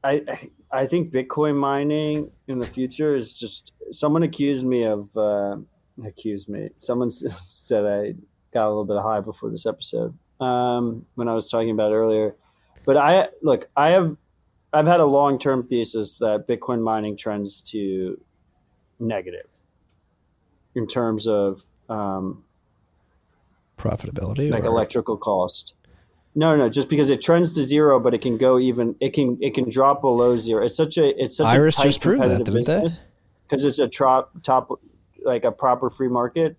I 0.04 0.50
I 0.70 0.86
think 0.86 1.10
Bitcoin 1.10 1.56
mining 1.56 2.30
in 2.46 2.58
the 2.58 2.66
future 2.66 3.14
is 3.14 3.32
just. 3.32 3.72
Someone 3.90 4.22
accused 4.22 4.66
me 4.66 4.84
of 4.84 5.16
uh, 5.16 5.56
accused 6.04 6.50
me. 6.50 6.68
Someone 6.76 7.10
said 7.10 7.86
I 7.86 8.14
got 8.52 8.66
a 8.66 8.68
little 8.68 8.84
bit 8.84 8.98
high 8.98 9.20
before 9.20 9.50
this 9.50 9.64
episode 9.64 10.14
um, 10.40 11.06
when 11.14 11.26
I 11.26 11.32
was 11.32 11.48
talking 11.48 11.70
about 11.70 11.92
earlier. 11.92 12.36
But 12.84 12.98
I 12.98 13.28
look, 13.40 13.70
I 13.76 13.92
have 13.92 14.14
I've 14.74 14.86
had 14.86 15.00
a 15.00 15.06
long 15.06 15.38
term 15.38 15.66
thesis 15.66 16.18
that 16.18 16.46
Bitcoin 16.46 16.82
mining 16.82 17.16
trends 17.16 17.62
to 17.72 18.20
negative 19.00 19.48
in 20.74 20.86
terms 20.86 21.26
of 21.26 21.62
um, 21.88 22.44
profitability, 23.78 24.50
like 24.50 24.64
or- 24.64 24.68
electrical 24.68 25.16
cost. 25.16 25.74
No, 26.34 26.54
no, 26.56 26.68
just 26.68 26.88
because 26.88 27.10
it 27.10 27.20
trends 27.20 27.54
to 27.54 27.64
zero, 27.64 27.98
but 27.98 28.14
it 28.14 28.18
can 28.18 28.36
go 28.36 28.58
even. 28.58 28.94
It 29.00 29.12
can 29.12 29.38
it 29.40 29.54
can 29.54 29.68
drop 29.68 30.02
below 30.02 30.36
zero. 30.36 30.64
It's 30.64 30.76
such 30.76 30.96
a 30.96 31.08
it's 31.22 31.36
such 31.36 31.46
Iris 31.46 31.78
a 31.80 31.82
just 31.84 32.00
proved 32.00 32.22
that, 32.22 32.44
didn't 32.44 32.54
business 32.54 33.02
because 33.48 33.64
it's 33.64 33.78
a 33.78 33.88
top 33.88 34.30
top 34.42 34.68
like 35.24 35.44
a 35.44 35.50
proper 35.50 35.90
free 35.90 36.08
market. 36.08 36.56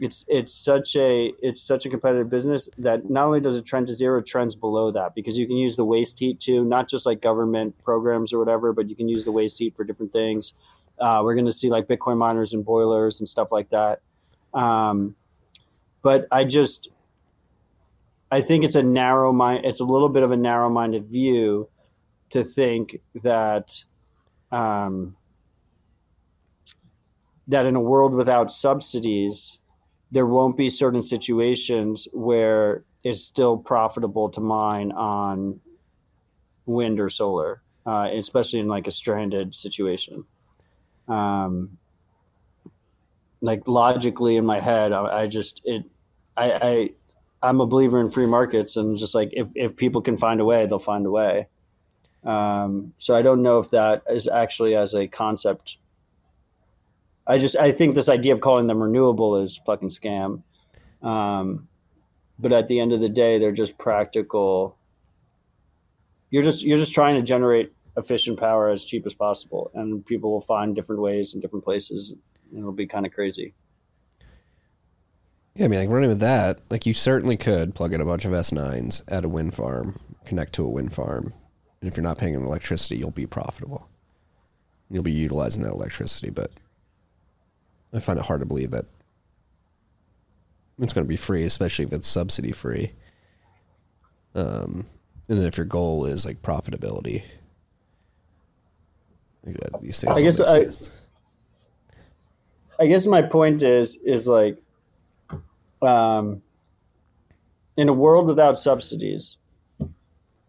It's 0.00 0.24
it's 0.28 0.54
such 0.54 0.96
a 0.96 1.32
it's 1.42 1.62
such 1.62 1.84
a 1.84 1.90
competitive 1.90 2.30
business 2.30 2.68
that 2.78 3.10
not 3.10 3.26
only 3.26 3.40
does 3.40 3.54
it 3.54 3.66
trend 3.66 3.86
to 3.88 3.94
zero, 3.94 4.18
it 4.18 4.26
trends 4.26 4.56
below 4.56 4.90
that 4.92 5.14
because 5.14 5.36
you 5.36 5.46
can 5.46 5.56
use 5.56 5.76
the 5.76 5.84
waste 5.84 6.18
heat 6.18 6.40
too, 6.40 6.64
not 6.64 6.88
just 6.88 7.04
like 7.04 7.20
government 7.20 7.76
programs 7.84 8.32
or 8.32 8.38
whatever, 8.38 8.72
but 8.72 8.88
you 8.88 8.96
can 8.96 9.08
use 9.08 9.24
the 9.24 9.32
waste 9.32 9.58
heat 9.58 9.76
for 9.76 9.84
different 9.84 10.12
things. 10.12 10.54
Uh, 10.98 11.20
we're 11.22 11.34
going 11.34 11.46
to 11.46 11.52
see 11.52 11.70
like 11.70 11.86
Bitcoin 11.86 12.16
miners 12.16 12.52
and 12.52 12.64
boilers 12.64 13.20
and 13.20 13.28
stuff 13.28 13.52
like 13.52 13.70
that. 13.70 14.00
Um, 14.52 15.16
but 16.02 16.26
I 16.30 16.44
just 16.44 16.88
I 18.30 18.40
think 18.40 18.64
it's 18.64 18.76
a 18.76 18.82
narrow 18.82 19.32
mind. 19.32 19.64
It's 19.64 19.80
a 19.80 19.84
little 19.84 20.08
bit 20.08 20.22
of 20.22 20.30
a 20.30 20.36
narrow-minded 20.36 21.06
view 21.06 21.68
to 22.30 22.44
think 22.44 23.00
that 23.22 23.84
um, 24.52 25.16
that 27.48 27.66
in 27.66 27.74
a 27.74 27.80
world 27.80 28.14
without 28.14 28.52
subsidies, 28.52 29.58
there 30.12 30.26
won't 30.26 30.56
be 30.56 30.70
certain 30.70 31.02
situations 31.02 32.06
where 32.12 32.84
it's 33.02 33.24
still 33.24 33.56
profitable 33.56 34.28
to 34.28 34.40
mine 34.40 34.92
on 34.92 35.60
wind 36.66 37.00
or 37.00 37.08
solar, 37.08 37.62
uh, 37.84 38.08
especially 38.12 38.60
in 38.60 38.68
like 38.68 38.86
a 38.86 38.92
stranded 38.92 39.54
situation. 39.54 40.24
Um, 41.08 41.78
like 43.40 43.66
logically 43.66 44.36
in 44.36 44.44
my 44.44 44.60
head, 44.60 44.92
I, 44.92 45.22
I 45.22 45.26
just 45.26 45.60
it, 45.64 45.84
I, 46.36 46.52
I 46.52 46.90
I'm 47.42 47.60
a 47.60 47.66
believer 47.66 48.00
in 48.00 48.10
free 48.10 48.26
markets, 48.26 48.76
and 48.76 48.96
just 48.96 49.14
like 49.14 49.30
if 49.32 49.50
if 49.54 49.76
people 49.76 50.02
can 50.02 50.16
find 50.16 50.40
a 50.40 50.44
way, 50.44 50.66
they'll 50.66 50.78
find 50.78 51.06
a 51.06 51.10
way. 51.10 51.48
Um, 52.24 52.92
so 52.98 53.14
I 53.14 53.22
don't 53.22 53.42
know 53.42 53.58
if 53.58 53.70
that 53.70 54.02
is 54.10 54.28
actually 54.28 54.74
as 54.74 54.94
a 54.94 55.06
concept. 55.06 55.78
I 57.26 57.38
just 57.38 57.56
I 57.56 57.72
think 57.72 57.94
this 57.94 58.08
idea 58.08 58.34
of 58.34 58.40
calling 58.40 58.66
them 58.66 58.82
renewable 58.82 59.36
is 59.36 59.60
fucking 59.64 59.88
scam. 59.88 60.42
Um, 61.02 61.68
but 62.38 62.52
at 62.52 62.68
the 62.68 62.80
end 62.80 62.92
of 62.92 63.00
the 63.00 63.08
day, 63.08 63.38
they're 63.38 63.52
just 63.52 63.78
practical. 63.78 64.76
You're 66.30 66.42
just 66.42 66.62
you're 66.62 66.78
just 66.78 66.94
trying 66.94 67.16
to 67.16 67.22
generate 67.22 67.72
efficient 67.96 68.38
power 68.38 68.68
as 68.68 68.84
cheap 68.84 69.06
as 69.06 69.14
possible, 69.14 69.70
and 69.74 70.04
people 70.04 70.30
will 70.30 70.40
find 70.40 70.74
different 70.74 71.02
ways 71.02 71.34
in 71.34 71.40
different 71.40 71.64
places. 71.64 72.14
And 72.50 72.58
it'll 72.58 72.72
be 72.72 72.86
kind 72.86 73.06
of 73.06 73.12
crazy. 73.12 73.54
Yeah, 75.54 75.64
I 75.64 75.68
mean, 75.68 75.80
like 75.80 75.88
running 75.88 76.08
with 76.10 76.20
that, 76.20 76.60
like 76.70 76.86
you 76.86 76.94
certainly 76.94 77.36
could 77.36 77.74
plug 77.74 77.92
in 77.92 78.00
a 78.00 78.04
bunch 78.04 78.24
of 78.24 78.32
S9s 78.32 79.02
at 79.08 79.24
a 79.24 79.28
wind 79.28 79.54
farm, 79.54 79.98
connect 80.24 80.52
to 80.54 80.64
a 80.64 80.68
wind 80.68 80.94
farm, 80.94 81.34
and 81.80 81.88
if 81.88 81.96
you're 81.96 82.04
not 82.04 82.18
paying 82.18 82.34
electricity, 82.34 82.96
you'll 82.96 83.10
be 83.10 83.26
profitable. 83.26 83.88
You'll 84.90 85.02
be 85.02 85.12
utilizing 85.12 85.62
that 85.64 85.72
electricity, 85.72 86.30
but 86.30 86.50
I 87.92 88.00
find 88.00 88.18
it 88.18 88.24
hard 88.26 88.40
to 88.40 88.46
believe 88.46 88.70
that 88.70 88.86
it's 90.78 90.92
going 90.92 91.04
to 91.04 91.08
be 91.08 91.16
free, 91.16 91.44
especially 91.44 91.84
if 91.84 91.92
it's 91.92 92.08
subsidy 92.08 92.52
free. 92.52 92.92
Um, 94.34 94.86
and 95.28 95.42
if 95.42 95.56
your 95.56 95.66
goal 95.66 96.06
is 96.06 96.24
like 96.24 96.42
profitability, 96.42 97.22
like 99.44 99.56
that, 99.56 99.80
these 99.80 100.00
things. 100.00 100.16
I 100.16 100.22
guess 100.22 100.40
I- 100.40 100.64
sense. 100.64 100.96
I 102.80 102.86
guess 102.86 103.06
my 103.06 103.20
point 103.20 103.62
is 103.62 103.96
is 103.96 104.26
like 104.26 104.56
um, 105.82 106.42
in 107.76 107.88
a 107.90 107.92
world 107.92 108.26
without 108.26 108.56
subsidies, 108.56 109.36
in 109.78 109.88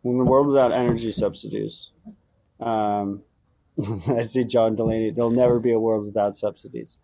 a 0.04 0.10
world 0.24 0.48
without 0.48 0.72
energy 0.72 1.12
subsidies, 1.12 1.92
um, 2.62 3.22
I 4.08 4.22
see 4.22 4.46
John 4.46 4.76
Delaney. 4.76 5.12
There'll 5.12 5.32
never 5.32 5.60
be 5.60 5.74
a 5.74 5.80
world 5.80 6.06
without 6.06 6.36
subsidies. 6.36 7.00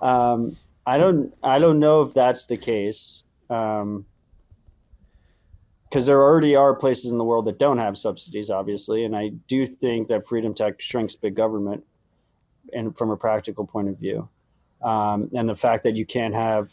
Um, 0.00 0.56
I 0.86 0.96
don't. 0.96 1.34
I 1.42 1.58
don't 1.58 1.78
know 1.78 2.00
if 2.02 2.14
that's 2.14 2.46
the 2.46 2.56
case. 2.56 3.24
Um, 3.50 4.06
because 5.90 6.06
there 6.06 6.22
already 6.22 6.56
are 6.56 6.74
places 6.74 7.10
in 7.10 7.18
the 7.18 7.24
world 7.24 7.44
that 7.44 7.58
don't 7.58 7.76
have 7.76 7.98
subsidies, 7.98 8.48
obviously, 8.48 9.04
and 9.04 9.14
I 9.14 9.28
do 9.46 9.66
think 9.66 10.08
that 10.08 10.26
freedom 10.26 10.54
tech 10.54 10.80
shrinks 10.80 11.14
big 11.14 11.34
government, 11.34 11.84
and 12.72 12.96
from 12.96 13.10
a 13.10 13.16
practical 13.18 13.66
point 13.66 13.90
of 13.90 13.98
view, 13.98 14.26
um, 14.82 15.30
and 15.34 15.48
the 15.48 15.54
fact 15.54 15.84
that 15.84 15.96
you 15.96 16.06
can't 16.06 16.34
have 16.34 16.72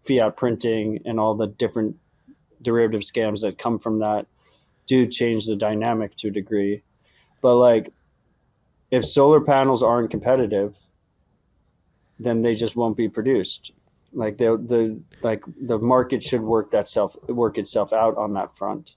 fiat 0.00 0.36
printing 0.36 1.00
and 1.04 1.20
all 1.20 1.34
the 1.34 1.46
different 1.46 1.96
derivative 2.60 3.02
scams 3.02 3.40
that 3.40 3.58
come 3.58 3.78
from 3.78 3.98
that 4.00 4.26
do 4.86 5.06
change 5.06 5.46
the 5.46 5.56
dynamic 5.56 6.16
to 6.16 6.28
a 6.28 6.30
degree. 6.30 6.82
But 7.40 7.56
like, 7.56 7.92
if 8.90 9.04
solar 9.04 9.40
panels 9.40 9.82
aren't 9.82 10.10
competitive, 10.10 10.78
then 12.18 12.42
they 12.42 12.54
just 12.54 12.76
won't 12.76 12.96
be 12.96 13.08
produced. 13.08 13.72
Like 14.12 14.36
the 14.36 14.58
the 14.58 15.00
like 15.22 15.42
the 15.60 15.78
market 15.78 16.22
should 16.22 16.42
work 16.42 16.70
that 16.72 16.88
self 16.88 17.16
work 17.28 17.56
itself 17.56 17.92
out 17.92 18.16
on 18.18 18.34
that 18.34 18.54
front, 18.54 18.94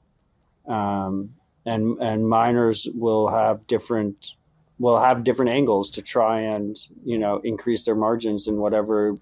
um, 0.68 1.36
and 1.66 1.98
and 2.02 2.28
miners 2.28 2.88
will 2.94 3.30
have 3.30 3.66
different 3.68 4.36
will 4.78 5.00
have 5.00 5.24
different 5.24 5.52
angles 5.52 5.90
to 5.92 6.02
try 6.02 6.42
and 6.42 6.78
you 7.04 7.18
know 7.18 7.40
increase 7.44 7.84
their 7.86 7.96
margins 7.96 8.48
in 8.48 8.58
whatever 8.58 9.16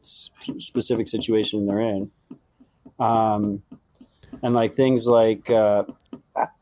specific 0.00 1.08
situation 1.08 1.66
they're 1.66 1.80
in. 1.80 2.10
Um, 2.98 3.62
and 4.42 4.54
like 4.54 4.74
things 4.74 5.06
like 5.06 5.50
uh, 5.50 5.84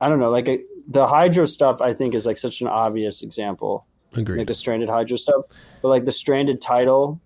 I, 0.01 0.09
don't 0.09 0.19
know, 0.19 0.31
like 0.31 0.49
a, 0.49 0.61
the 0.89 1.07
hydro 1.07 1.45
stuff, 1.47 1.81
I 1.81 1.93
think 1.93 2.15
is 2.15 2.27
like 2.27 2.39
such 2.39 2.61
an 2.61 2.69
obvious 2.69 3.23
example 3.23 3.87
Agreed. 4.17 4.39
like 4.39 4.47
the 4.47 4.55
stranded 4.55 4.89
hydro 4.89 5.17
stuff 5.17 5.45
but 5.83 5.89
like 5.89 6.05
the 6.07 6.13
stranded 6.13 6.63
tidal 6.63 7.21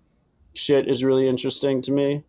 shit 0.53 0.87
is 0.87 1.03
really 1.03 1.27
interesting 1.27 1.81
to 1.81 1.91
me 1.91 2.23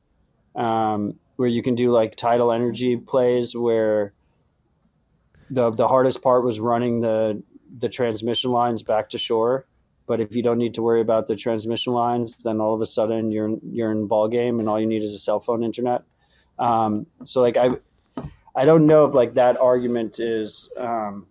um, 0.55 1.19
where 1.36 1.49
you 1.49 1.62
can 1.62 1.74
do 1.74 1.91
like 1.91 2.15
tidal 2.15 2.53
energy 2.53 2.97
plays 2.97 3.57
where 3.57 4.12
the 5.51 5.70
the 5.70 5.89
hardest 5.89 6.23
part 6.23 6.45
was 6.45 6.61
running 6.61 7.01
the 7.01 7.43
the 7.78 7.88
transmission 7.88 8.51
lines 8.51 8.82
back 8.82 9.09
to 9.10 9.18
shore 9.18 9.66
but 10.06 10.20
if 10.20 10.36
you 10.36 10.42
don't 10.42 10.59
need 10.59 10.74
to 10.74 10.82
worry 10.82 11.01
about 11.01 11.26
the 11.26 11.36
transmission 11.36 11.92
lines 11.92 12.36
then 12.44 12.60
all 12.60 12.74
of 12.74 12.80
a 12.80 12.86
sudden 12.86 13.30
you're 13.30 13.56
you're 13.70 13.90
in 13.90 14.06
ball 14.06 14.28
game 14.28 14.59
and 14.59 14.68
all 14.68 14.80
you 14.80 14.86
need 14.86 15.02
is 15.02 15.14
a 15.14 15.18
cell 15.18 15.40
phone 15.40 15.62
internet 15.62 16.02
um, 16.59 17.06
so 17.24 17.40
like 17.40 17.56
i 17.56 17.70
i 18.55 18.64
don't 18.64 18.86
know 18.86 19.05
if 19.05 19.14
like 19.14 19.34
that 19.34 19.56
argument 19.59 20.20
is 20.20 20.70
um, 20.78 21.26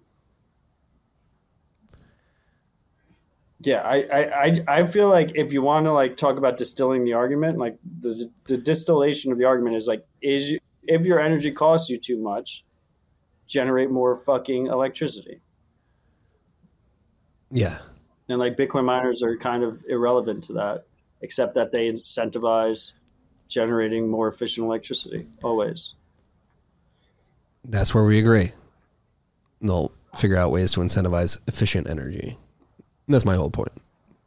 Yeah, 3.66 3.82
I, 3.82 3.96
I, 4.46 4.56
I, 4.68 4.88
feel 4.88 5.08
like 5.08 5.32
if 5.36 5.54
you 5.54 5.62
want 5.62 5.86
to 5.86 5.94
like 5.94 6.18
talk 6.18 6.38
about 6.38 6.58
distilling 6.58 7.06
the 7.06 7.14
argument, 7.14 7.58
like 7.58 7.78
the 8.02 8.30
the 8.44 8.58
distillation 8.58 9.32
of 9.32 9.38
the 9.38 9.46
argument 9.46 9.78
is 9.78 9.88
like 9.88 10.06
is 10.22 10.52
you, 10.52 10.60
if 10.84 11.06
your 11.06 11.22
energy 11.22 11.50
costs 11.50 11.90
you 11.90 11.98
too 11.98 12.18
much, 12.18 12.66
generate 13.48 13.90
more 13.90 14.18
fucking 14.18 14.68
electricity. 14.68 15.40
Yeah. 17.54 17.78
And 18.28 18.40
like 18.40 18.58
Bitcoin 18.58 18.84
miners 18.86 19.22
are 19.22 19.38
kind 19.38 19.64
of 19.64 19.86
irrelevant 19.88 20.44
to 20.46 20.54
that, 20.54 20.86
except 21.22 21.54
that 21.54 21.72
they 21.72 21.90
incentivize 21.90 22.94
generating 23.48 24.10
more 24.10 24.28
efficient 24.28 24.66
electricity 24.66 25.28
always. 25.44 25.94
That's 27.64 27.94
where 27.94 28.04
we 28.04 28.20
agree. 28.20 28.52
They'll 29.62 29.92
figure 30.16 30.38
out 30.38 30.52
ways 30.52 30.74
to 30.74 30.80
incentivize 30.82 31.40
efficient 31.48 31.90
energy. 31.90 32.38
That's 33.08 33.26
my 33.26 33.36
whole 33.36 33.52
point. 33.52 33.72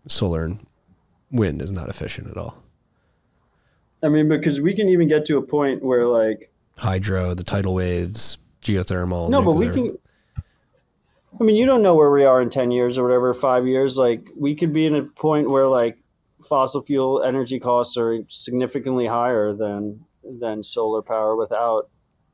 Solar 0.08 0.44
and 0.44 0.64
wind 1.30 1.60
is 1.60 1.72
not 1.72 1.88
efficient 1.88 2.28
at 2.28 2.36
all. 2.36 2.62
I 4.02 4.08
mean, 4.08 4.28
because 4.28 4.60
we 4.60 4.74
can 4.74 4.88
even 4.88 5.08
get 5.08 5.26
to 5.26 5.36
a 5.38 5.42
point 5.42 5.82
where 5.82 6.06
like 6.06 6.50
Hydro, 6.76 7.34
the 7.34 7.42
tidal 7.42 7.74
waves, 7.74 8.38
geothermal. 8.62 9.30
no, 9.30 9.42
but 9.42 9.52
we 9.52 9.68
can. 9.68 9.98
I 11.38 11.44
mean, 11.44 11.56
you 11.56 11.66
don't 11.66 11.82
know 11.82 11.94
where 11.94 12.10
we 12.10 12.24
are 12.24 12.40
in 12.40 12.50
ten 12.50 12.70
years 12.70 12.96
or 12.96 13.02
whatever, 13.02 13.34
five 13.34 13.66
years. 13.66 13.98
Like, 13.98 14.28
we 14.36 14.54
could 14.54 14.72
be 14.72 14.86
in 14.86 14.94
a 14.94 15.02
point 15.02 15.50
where 15.50 15.66
like 15.66 15.98
fossil 16.42 16.82
fuel 16.82 17.22
energy 17.22 17.58
costs 17.58 17.96
are 17.96 18.20
significantly 18.28 19.06
higher 19.06 19.52
than 19.52 20.04
than 20.24 20.62
solar 20.62 21.02
power 21.02 21.36
without 21.36 21.88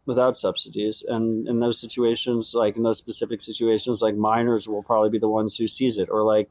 without 0.07 0.39
subsidies. 0.39 1.05
And 1.07 1.49
in 1.49 1.59
those 1.59 1.81
situations, 1.81 2.55
like 2.55 2.77
in 2.77 2.83
those 2.83 2.99
specific 2.99 3.41
situations, 3.41 4.03
like 4.03 4.15
miners 4.15 4.69
will 4.69 4.83
probably 4.83 5.11
be 5.11 5.19
the 5.19 5.29
ones 5.29 5.57
who 5.57 5.67
seize 5.67 5.99
it, 5.99 6.09
or 6.11 6.23
like 6.23 6.49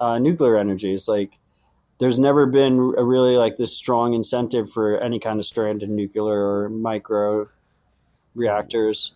uh, 0.00 0.18
nuclear 0.18 0.56
energy. 0.56 0.94
is 0.94 1.08
like 1.08 1.32
there's 1.98 2.18
never 2.18 2.46
been 2.46 2.94
a 2.96 3.04
really 3.04 3.36
like 3.36 3.56
this 3.58 3.76
strong 3.76 4.14
incentive 4.14 4.70
for 4.70 4.98
any 4.98 5.18
kind 5.18 5.38
of 5.38 5.46
stranded 5.46 5.90
nuclear 5.90 6.40
or 6.40 6.68
micro 6.68 7.48
reactors 8.34 9.12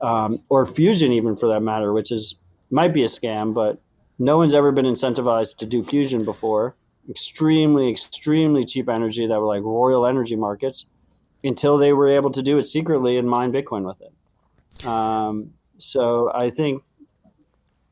um, 0.00 0.42
or 0.48 0.66
fusion 0.66 1.12
even 1.12 1.36
for 1.36 1.48
that 1.48 1.60
matter 1.60 1.92
which 1.92 2.10
is 2.10 2.34
might 2.70 2.94
be 2.94 3.02
a 3.02 3.06
scam 3.06 3.52
but 3.52 3.80
no 4.20 4.36
one's 4.36 4.52
ever 4.52 4.70
been 4.70 4.84
incentivized 4.84 5.56
to 5.56 5.66
do 5.66 5.82
fusion 5.82 6.26
before. 6.26 6.76
Extremely 7.08 7.90
extremely 7.90 8.64
cheap 8.64 8.88
energy 8.88 9.26
that 9.26 9.40
were 9.40 9.46
like 9.46 9.62
royal 9.62 10.06
energy 10.06 10.36
markets 10.36 10.84
until 11.42 11.78
they 11.78 11.94
were 11.94 12.08
able 12.08 12.30
to 12.30 12.42
do 12.42 12.58
it 12.58 12.64
secretly 12.64 13.16
and 13.16 13.28
mine 13.28 13.50
bitcoin 13.50 13.86
with 13.86 13.96
it. 14.02 14.86
Um, 14.86 15.54
so 15.78 16.30
i 16.34 16.50
think 16.50 16.82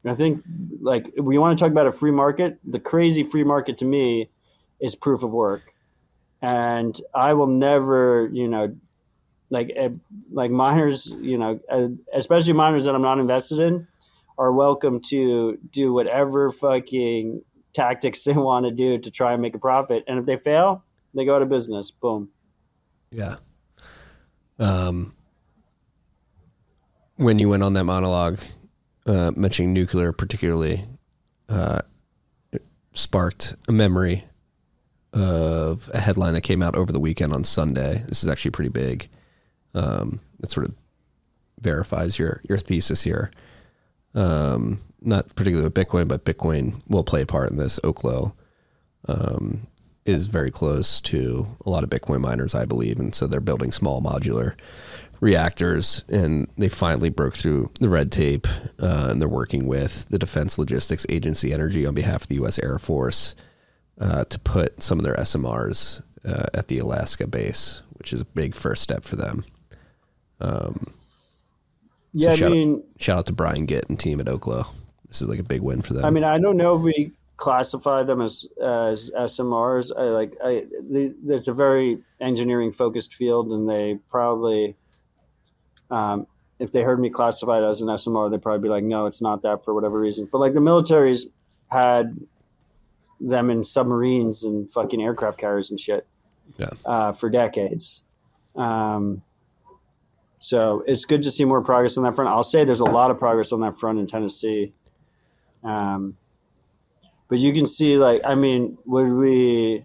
i 0.04 0.14
think 0.14 0.42
like 0.82 1.10
we 1.18 1.38
want 1.38 1.58
to 1.58 1.64
talk 1.64 1.72
about 1.72 1.86
a 1.86 1.92
free 1.92 2.10
market. 2.10 2.58
The 2.62 2.78
crazy 2.78 3.24
free 3.24 3.44
market 3.44 3.78
to 3.78 3.86
me 3.86 4.28
is 4.78 4.94
proof 4.94 5.22
of 5.22 5.32
work. 5.32 5.72
And 6.42 7.00
i 7.14 7.32
will 7.32 7.46
never 7.46 8.28
you 8.30 8.46
know 8.46 8.76
like 9.50 9.72
eh, 9.76 9.88
like 10.32 10.50
miners 10.50 11.06
you 11.20 11.38
know 11.38 11.58
eh, 11.70 11.88
especially 12.14 12.52
miners 12.52 12.84
that 12.84 12.94
i'm 12.94 13.02
not 13.02 13.18
invested 13.18 13.58
in 13.58 13.86
are 14.38 14.52
welcome 14.52 15.00
to 15.00 15.58
do 15.70 15.92
whatever 15.92 16.50
fucking 16.50 17.42
tactics 17.74 18.22
they 18.24 18.32
want 18.32 18.66
to 18.66 18.70
do 18.72 18.98
to 18.98 19.10
try 19.10 19.32
and 19.32 19.42
make 19.42 19.54
a 19.54 19.58
profit 19.58 20.04
and 20.06 20.18
if 20.18 20.26
they 20.26 20.36
fail 20.36 20.82
they 21.14 21.24
go 21.24 21.36
out 21.36 21.42
of 21.42 21.48
business 21.48 21.90
boom 21.90 22.28
Yeah. 23.10 23.36
Um, 24.58 25.14
when 27.16 27.38
you 27.38 27.48
went 27.48 27.62
on 27.62 27.72
that 27.74 27.84
monologue, 27.84 28.38
uh, 29.06 29.32
mentioning 29.34 29.72
nuclear, 29.72 30.12
particularly, 30.12 30.84
uh, 31.48 31.80
sparked 32.92 33.54
a 33.68 33.72
memory 33.72 34.24
of 35.12 35.88
a 35.94 35.98
headline 36.00 36.34
that 36.34 36.42
came 36.42 36.62
out 36.62 36.76
over 36.76 36.92
the 36.92 37.00
weekend 37.00 37.32
on 37.32 37.44
Sunday. 37.44 38.04
This 38.08 38.22
is 38.22 38.28
actually 38.28 38.50
pretty 38.50 38.68
big. 38.70 39.08
Um, 39.74 40.20
it 40.42 40.50
sort 40.50 40.66
of 40.66 40.74
verifies 41.60 42.18
your 42.18 42.40
your 42.48 42.58
thesis 42.58 43.02
here. 43.02 43.30
Um, 44.14 44.80
not 45.00 45.28
particularly 45.34 45.64
with 45.68 45.74
Bitcoin, 45.74 46.08
but 46.08 46.24
Bitcoin 46.24 46.80
will 46.88 47.04
play 47.04 47.22
a 47.22 47.26
part 47.26 47.50
in 47.50 47.56
this. 47.56 47.78
Oklo 47.84 48.32
um, 49.08 49.66
is 50.04 50.26
very 50.26 50.50
close 50.50 51.00
to 51.02 51.46
a 51.64 51.70
lot 51.70 51.84
of 51.84 51.90
Bitcoin 51.90 52.20
miners, 52.20 52.54
I 52.54 52.64
believe, 52.64 52.98
and 52.98 53.14
so 53.14 53.26
they're 53.26 53.40
building 53.40 53.70
small 53.70 54.02
modular 54.02 54.54
reactors, 55.20 56.04
and 56.08 56.48
they 56.56 56.68
finally 56.68 57.10
broke 57.10 57.36
through 57.36 57.70
the 57.80 57.88
red 57.88 58.10
tape, 58.10 58.46
uh, 58.80 59.08
and 59.10 59.20
they're 59.20 59.28
working 59.28 59.66
with 59.66 60.08
the 60.08 60.18
Defense 60.18 60.58
Logistics 60.58 61.06
Agency 61.08 61.52
Energy 61.52 61.86
on 61.86 61.94
behalf 61.94 62.22
of 62.22 62.28
the 62.28 62.36
U.S. 62.36 62.58
Air 62.58 62.78
Force 62.78 63.34
uh, 64.00 64.24
to 64.24 64.38
put 64.40 64.82
some 64.82 64.98
of 64.98 65.04
their 65.04 65.16
SMRs 65.16 66.02
uh, 66.24 66.46
at 66.54 66.68
the 66.68 66.78
Alaska 66.78 67.26
base, 67.26 67.82
which 67.92 68.12
is 68.12 68.20
a 68.20 68.24
big 68.24 68.54
first 68.54 68.82
step 68.82 69.04
for 69.04 69.16
them. 69.16 69.44
Um, 70.40 70.92
Yeah, 72.12 72.34
shout, 72.34 72.50
I 72.50 72.54
mean, 72.54 72.74
out, 72.76 73.02
shout 73.02 73.18
out 73.18 73.26
to 73.26 73.32
Brian 73.32 73.66
Gitt 73.66 73.88
and 73.88 73.98
team 73.98 74.20
at 74.20 74.26
Oklo. 74.26 74.66
This 75.08 75.22
is 75.22 75.28
like 75.28 75.38
a 75.38 75.44
big 75.44 75.62
win 75.62 75.82
for 75.82 75.94
them. 75.94 76.04
I 76.04 76.10
mean, 76.10 76.24
I 76.24 76.38
don't 76.38 76.56
know 76.56 76.76
if 76.76 76.82
we 76.82 77.12
classify 77.36 78.02
them 78.02 78.20
as 78.20 78.46
as 78.62 79.10
SMRs. 79.10 79.90
I 79.96 80.02
like 80.04 80.36
I 80.44 80.66
they, 80.90 81.12
there's 81.22 81.48
a 81.48 81.52
very 81.54 81.98
engineering 82.20 82.72
focused 82.72 83.14
field, 83.14 83.50
and 83.52 83.68
they 83.68 83.98
probably, 84.10 84.76
um, 85.90 86.26
if 86.58 86.72
they 86.72 86.82
heard 86.82 87.00
me 87.00 87.10
classify 87.10 87.58
it 87.58 87.64
as 87.68 87.80
an 87.80 87.88
SMR, 87.88 88.30
they'd 88.30 88.42
probably 88.42 88.62
be 88.62 88.68
like, 88.68 88.84
no, 88.84 89.06
it's 89.06 89.22
not 89.22 89.42
that 89.42 89.64
for 89.64 89.74
whatever 89.74 89.98
reason. 89.98 90.28
But 90.30 90.38
like 90.38 90.54
the 90.54 90.60
military's 90.60 91.26
had 91.70 92.18
them 93.20 93.50
in 93.50 93.64
submarines 93.64 94.44
and 94.44 94.70
fucking 94.70 95.02
aircraft 95.02 95.38
carriers 95.38 95.70
and 95.70 95.80
shit 95.80 96.06
yeah. 96.56 96.70
uh, 96.84 97.12
for 97.12 97.30
decades. 97.30 98.02
Um, 98.54 99.22
so 100.48 100.82
it's 100.86 101.04
good 101.04 101.22
to 101.24 101.30
see 101.30 101.44
more 101.44 101.62
progress 101.62 101.98
on 101.98 102.04
that 102.04 102.14
front. 102.14 102.30
I'll 102.30 102.42
say 102.42 102.64
there's 102.64 102.80
a 102.80 102.84
lot 102.86 103.10
of 103.10 103.18
progress 103.18 103.52
on 103.52 103.60
that 103.60 103.78
front 103.78 103.98
in 103.98 104.06
Tennessee. 104.06 104.72
Um, 105.62 106.16
but 107.28 107.38
you 107.38 107.52
can 107.52 107.66
see, 107.66 107.98
like, 107.98 108.22
I 108.24 108.34
mean, 108.34 108.78
would 108.86 109.12
we? 109.12 109.84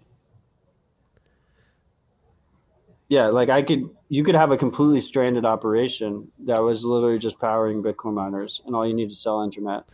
Yeah, 3.10 3.26
like 3.26 3.50
I 3.50 3.60
could, 3.60 3.90
you 4.08 4.24
could 4.24 4.34
have 4.34 4.52
a 4.52 4.56
completely 4.56 5.00
stranded 5.00 5.44
operation 5.44 6.32
that 6.46 6.62
was 6.62 6.82
literally 6.86 7.18
just 7.18 7.38
powering 7.38 7.82
Bitcoin 7.82 8.14
miners, 8.14 8.62
and 8.64 8.74
all 8.74 8.86
you 8.86 8.94
need 8.94 9.10
to 9.10 9.14
cell 9.14 9.42
internet, 9.42 9.84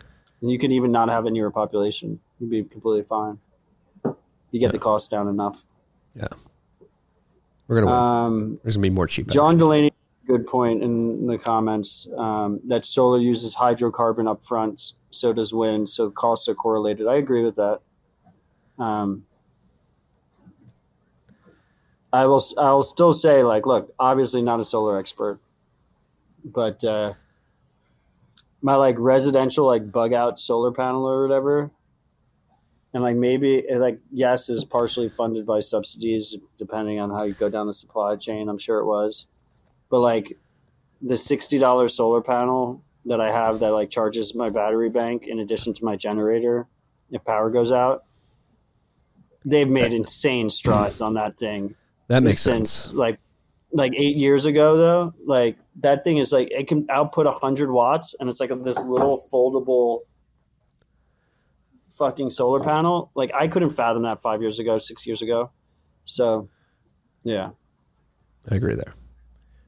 and 0.41 0.53
you 0.53 0.59
could 0.61 0.71
even 0.71 0.93
not 0.93 1.09
have 1.09 1.27
any 1.27 1.43
population. 1.51 2.21
You'd 2.39 2.51
be 2.51 2.63
completely 2.63 3.03
fine. 3.03 3.41
You 4.53 4.61
get 4.61 4.71
the 4.71 4.79
cost 4.79 5.11
down 5.11 5.27
enough. 5.27 5.65
Yeah. 6.15 6.29
We're 7.67 7.81
gonna 7.81 7.87
win. 7.87 7.97
Um, 7.97 8.61
There's 8.63 8.77
gonna 8.77 8.83
be 8.83 8.91
more 8.91 9.09
cheap. 9.09 9.27
John 9.27 9.51
energy. 9.51 9.59
Delaney, 9.59 9.93
good 10.31 10.47
point 10.47 10.83
in 10.83 11.27
the 11.27 11.39
comments 11.39 12.09
um, 12.17 12.61
that 12.69 12.85
solar 12.85 13.19
uses 13.19 13.55
hydrocarbon 13.57 14.31
up 14.31 14.43
front, 14.43 14.93
so 15.11 15.33
does 15.33 15.53
wind, 15.53 15.89
so 15.91 16.11
costs 16.11 16.49
are 16.49 16.55
correlated. 16.55 17.07
I 17.07 17.17
agree 17.17 17.45
with 17.45 17.57
that. 17.57 17.81
Um, 18.79 19.25
I 22.13 22.27
will. 22.27 22.43
I 22.59 22.73
will 22.73 22.83
still 22.83 23.13
say, 23.13 23.43
like, 23.43 23.67
look, 23.67 23.95
obviously 23.99 24.43
not 24.43 24.59
a 24.61 24.65
solar 24.65 24.99
expert, 24.99 25.41
but 26.45 26.83
uh, 26.83 27.15
my 28.63 28.75
like 28.75 28.97
residential 28.99 29.67
like 29.67 29.93
bug 29.93 30.13
out 30.13 30.41
solar 30.41 30.73
panel 30.73 31.07
or 31.07 31.23
whatever, 31.23 31.71
and 32.93 33.03
like 33.03 33.17
maybe 33.17 33.65
like 33.73 34.01
yes 34.11 34.49
is 34.49 34.65
partially 34.65 35.09
funded 35.09 35.47
by 35.47 35.61
subsidies 35.61 36.37
depending 36.59 36.99
on 36.99 37.11
how 37.11 37.25
you 37.25 37.35
go 37.35 37.49
down 37.49 37.67
the 37.67 37.75
supply 37.75 38.17
chain. 38.17 38.49
I'm 38.49 38.59
sure 38.59 38.79
it 38.79 38.87
was, 38.87 39.29
but 39.91 40.01
like 40.01 40.37
the 41.03 41.17
sixty 41.17 41.59
dollars 41.59 41.95
solar 41.95 42.21
panel 42.21 42.83
that 43.07 43.21
I 43.21 43.33
have 43.33 43.61
that 43.61 43.73
like 43.73 43.91
charges 43.91 44.35
my 44.35 44.49
battery 44.51 44.91
bank 44.91 45.27
in 45.27 45.39
addition 45.41 45.73
to 45.75 45.85
my 45.85 45.97
generator 45.97 46.67
if 47.11 47.25
power 47.25 47.51
goes 47.51 47.73
out. 47.73 48.05
They've 49.45 49.69
made 49.69 49.93
insane 49.93 50.51
strides 50.51 51.01
on 51.01 51.15
that 51.15 51.39
thing 51.39 51.75
That 52.09 52.23
makes 52.23 52.41
since 52.41 52.71
sense. 52.71 52.95
like 52.95 53.19
like 53.73 53.93
eight 53.97 54.17
years 54.17 54.45
ago 54.47 54.77
though 54.77 55.15
like 55.25 55.57
that 55.77 56.03
thing 56.05 56.19
is 56.19 56.33
like 56.33 56.49
it 56.51 56.67
can 56.69 56.87
output 56.91 57.25
100 57.25 57.71
watts 57.71 58.15
and 58.19 58.29
it's 58.29 58.41
like 58.41 58.51
this 58.65 58.83
little 58.85 59.17
foldable 59.33 60.01
fucking 61.91 62.31
solar 62.31 62.59
panel 62.61 63.11
like 63.15 63.31
i 63.33 63.47
couldn't 63.47 63.71
fathom 63.71 64.03
that 64.03 64.21
five 64.21 64.43
years 64.43 64.59
ago 64.59 64.77
six 64.77 65.07
years 65.07 65.23
ago 65.23 65.51
so 66.05 66.49
yeah 67.23 67.51
I 68.51 68.57
agree 68.57 68.75
there. 68.75 68.95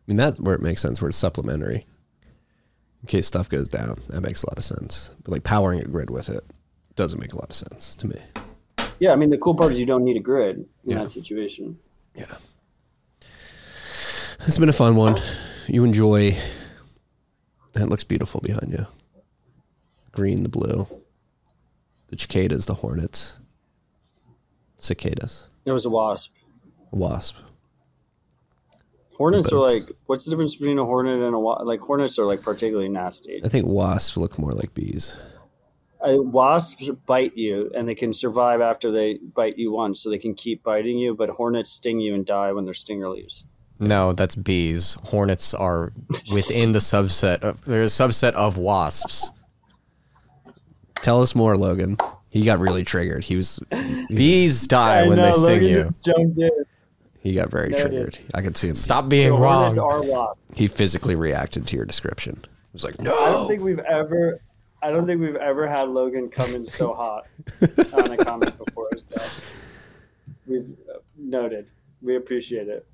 I 0.07 0.11
mean, 0.11 0.17
that's 0.17 0.39
where 0.41 0.55
it 0.55 0.63
makes 0.63 0.81
sense, 0.81 1.01
where 1.01 1.09
it's 1.09 1.17
supplementary. 1.19 1.87
In 3.03 3.07
case 3.07 3.27
stuff 3.27 3.49
goes 3.49 3.69
down, 3.69 3.99
that 4.09 4.21
makes 4.21 4.43
a 4.43 4.51
lot 4.51 4.59
of 4.59 4.65
sense. 4.65 5.15
But 5.23 5.33
like 5.33 5.45
powering 5.45 5.81
a 5.81 5.85
grid 5.85 6.11
with 6.11 6.29
it 6.29 6.45
doesn't 6.97 7.19
make 7.21 7.33
a 7.33 7.37
lot 7.37 7.51
of 7.51 7.57
sense 7.57 7.95
to 7.97 8.07
me. 8.07 8.17
yeah 9.01 9.13
i 9.13 9.17
mean 9.17 9.31
the 9.31 9.39
cool 9.39 9.55
part 9.55 9.73
is 9.73 9.81
you 9.81 9.87
don't 9.87 10.05
need 10.05 10.17
a 10.17 10.21
grid 10.21 10.57
in 10.59 10.67
Yeah. 10.85 10.99
that 10.99 11.11
situation 11.11 11.79
Yeah. 12.15 12.27
It's 14.47 14.59
been 14.59 14.69
a 14.69 14.73
fun 14.73 14.97
one. 14.97 15.19
You 15.69 15.85
enjoy. 15.85 16.37
That 17.75 17.89
looks 17.89 18.05
beautiful 18.05 18.41
behind 18.41 18.73
you. 18.73 18.87
Green, 20.11 20.43
the 20.43 20.49
blue. 20.49 20.87
The 22.09 22.19
cicadas, 22.19 22.67
the 22.67 22.75
hornets. 22.75 23.39
Cicadas. 24.79 25.49
it 25.65 25.71
was 25.73 25.85
a 25.87 25.91
wasp 25.91 26.33
A 26.93 26.97
Wasp. 26.97 27.37
Hornets 29.23 29.53
are 29.53 29.61
like 29.61 29.91
what's 30.07 30.25
the 30.25 30.31
difference 30.31 30.55
between 30.57 30.79
a 30.79 30.85
hornet 30.85 31.21
and 31.23 31.35
a 31.35 31.39
wasp 31.39 31.65
like 31.65 31.81
hornets 31.81 32.19
are 32.19 32.27
like 32.27 32.43
particularly 32.43 32.89
nasty 32.89 33.41
I 33.45 33.49
think 33.49 33.67
wasps 33.67 34.17
look 34.17 34.39
more 34.39 34.53
like 34.53 34.75
bees. 34.75 35.19
uh, 36.07 36.17
wasps 36.39 36.89
bite 37.07 37.37
you 37.37 37.71
and 37.77 37.89
they 37.89 37.95
can 37.95 38.13
survive 38.13 38.61
after 38.61 38.91
they 38.91 39.19
bite 39.41 39.57
you 39.59 39.73
once 39.73 40.03
so 40.03 40.11
they 40.11 40.19
can 40.19 40.35
keep 40.35 40.63
biting 40.63 40.99
you 40.99 41.15
but 41.15 41.29
hornets 41.31 41.71
sting 41.71 42.01
you 42.01 42.15
and 42.15 42.27
die 42.27 42.51
when 42.53 42.65
their 42.65 42.75
stinger 42.75 43.09
leaves 43.09 43.45
No, 43.79 44.13
that's 44.13 44.37
bees. 44.37 44.97
Hornets 45.13 45.55
are 45.55 45.93
within 46.35 46.71
the 46.73 46.79
subset. 46.81 47.43
Of, 47.43 47.65
there's 47.65 47.91
a 48.01 48.03
subset 48.03 48.33
of 48.35 48.57
wasps. 48.57 49.31
Tell 50.97 51.21
us 51.21 51.35
more, 51.35 51.57
Logan. 51.57 51.97
He 52.31 52.45
got 52.45 52.61
really 52.61 52.85
triggered. 52.85 53.25
He 53.25 53.35
was 53.35 53.59
Bees 54.09 54.67
die 54.69 55.07
when 55.09 55.19
they 55.19 55.33
sting 55.33 55.65
you. 55.65 55.91
jumped 56.07 56.39
in. 56.39 56.51
He 57.23 57.35
got 57.35 57.51
very 57.51 57.69
Noted. 57.69 57.83
triggered. 57.83 58.19
I 58.35 58.43
could 58.43 58.57
see 58.57 58.69
him. 58.69 58.75
Stop 58.75 59.09
being 59.09 59.29
So 59.29 59.39
wrong. 59.39 59.79
are 59.79 60.03
wasps 60.03 60.41
He 60.55 60.67
physically 60.67 61.15
reacted 61.17 61.67
to 61.69 61.77
your 61.77 61.85
description. 61.87 62.37
He 62.43 62.49
was 62.75 62.85
like, 62.85 63.01
"No." 63.01 63.13
i 63.13 63.31
don't 63.31 63.49
think 63.49 63.63
we've 63.63 63.79
ever 63.81 64.41
i 64.83 64.91
don't 64.91 65.07
think 65.07 65.21
we've 65.21 65.37
ever 65.37 65.67
had 65.67 65.89
logan 65.89 66.29
come 66.29 66.55
in 66.55 66.67
so 66.67 66.93
hot 66.95 67.27
on 67.93 68.11
a 68.13 68.17
comment 68.17 68.57
before 68.59 68.89
so 68.97 69.23
we've 70.47 70.69
uh, 70.93 70.99
noted 71.17 71.67
we 72.03 72.17
appreciate 72.17 72.67
it 72.69 72.87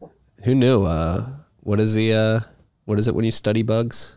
Who 0.44 0.54
knew? 0.54 0.84
Uh, 0.84 1.26
what 1.60 1.80
is 1.80 1.94
the? 1.94 2.12
Uh, 2.14 2.40
what 2.84 2.98
is 2.98 3.08
it 3.08 3.14
when 3.14 3.24
you 3.24 3.30
study 3.30 3.62
bugs? 3.62 4.16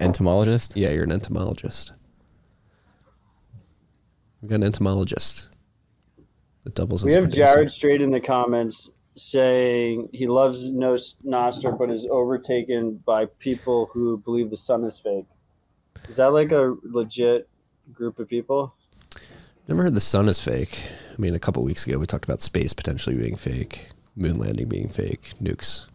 Entomologist. 0.00 0.76
Yeah, 0.76 0.90
you're 0.90 1.04
an 1.04 1.12
entomologist. 1.12 1.92
We 4.42 4.48
got 4.48 4.56
an 4.56 4.64
entomologist. 4.64 5.53
That 6.64 6.74
doubles. 6.74 7.04
We 7.04 7.12
have 7.12 7.24
producer. 7.24 7.46
Jared 7.46 7.70
straight 7.70 8.00
in 8.00 8.10
the 8.10 8.20
comments 8.20 8.90
saying 9.16 10.08
he 10.12 10.26
loves 10.26 10.70
no 10.70 10.94
Nostr, 10.94 11.78
but 11.78 11.90
is 11.90 12.06
overtaken 12.10 13.02
by 13.06 13.26
people 13.38 13.90
who 13.92 14.18
believe 14.18 14.50
the 14.50 14.56
sun 14.56 14.84
is 14.84 14.98
fake. 14.98 15.26
Is 16.08 16.16
that 16.16 16.32
like 16.32 16.52
a 16.52 16.74
legit 16.82 17.48
group 17.92 18.18
of 18.18 18.28
people? 18.28 18.74
Never 19.68 19.84
heard 19.84 19.94
the 19.94 20.00
sun 20.00 20.28
is 20.28 20.40
fake. 20.40 20.90
I 21.16 21.20
mean, 21.20 21.34
a 21.34 21.38
couple 21.38 21.62
weeks 21.62 21.86
ago 21.86 21.98
we 21.98 22.06
talked 22.06 22.24
about 22.24 22.42
space 22.42 22.72
potentially 22.72 23.16
being 23.16 23.36
fake, 23.36 23.88
moon 24.16 24.38
landing 24.38 24.68
being 24.68 24.88
fake, 24.88 25.32
nukes, 25.40 25.86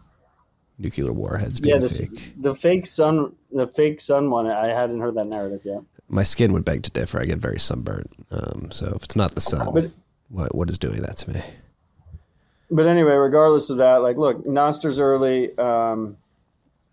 nuclear 0.77 1.11
warheads 1.11 1.59
being 1.59 1.75
yeah, 1.75 1.81
this, 1.81 1.99
fake. 1.99 2.33
the 2.37 2.55
fake 2.55 2.85
sun, 2.85 3.35
the 3.51 3.67
fake 3.67 4.01
sun 4.01 4.29
one. 4.29 4.47
I 4.47 4.67
hadn't 4.69 5.01
heard 5.01 5.15
that 5.15 5.27
narrative 5.27 5.61
yet. 5.65 5.81
My 6.07 6.23
skin 6.23 6.53
would 6.53 6.65
beg 6.65 6.83
to 6.83 6.91
differ. 6.91 7.19
I 7.19 7.25
get 7.25 7.37
very 7.37 7.59
sunburnt. 7.59 8.11
Um, 8.31 8.71
so 8.71 8.93
if 8.95 9.03
it's 9.03 9.15
not 9.15 9.35
the 9.35 9.41
sun, 9.41 9.73
But- 9.73 9.91
what 10.29 10.55
what 10.55 10.69
is 10.69 10.77
doing 10.77 11.01
that 11.01 11.17
to 11.17 11.31
me? 11.31 11.41
But 12.71 12.85
anyway, 12.85 13.13
regardless 13.13 13.69
of 13.69 13.77
that, 13.77 13.97
like, 13.97 14.17
look, 14.17 14.45
Nostr's 14.45 14.99
early. 14.99 15.57
Um, 15.57 16.17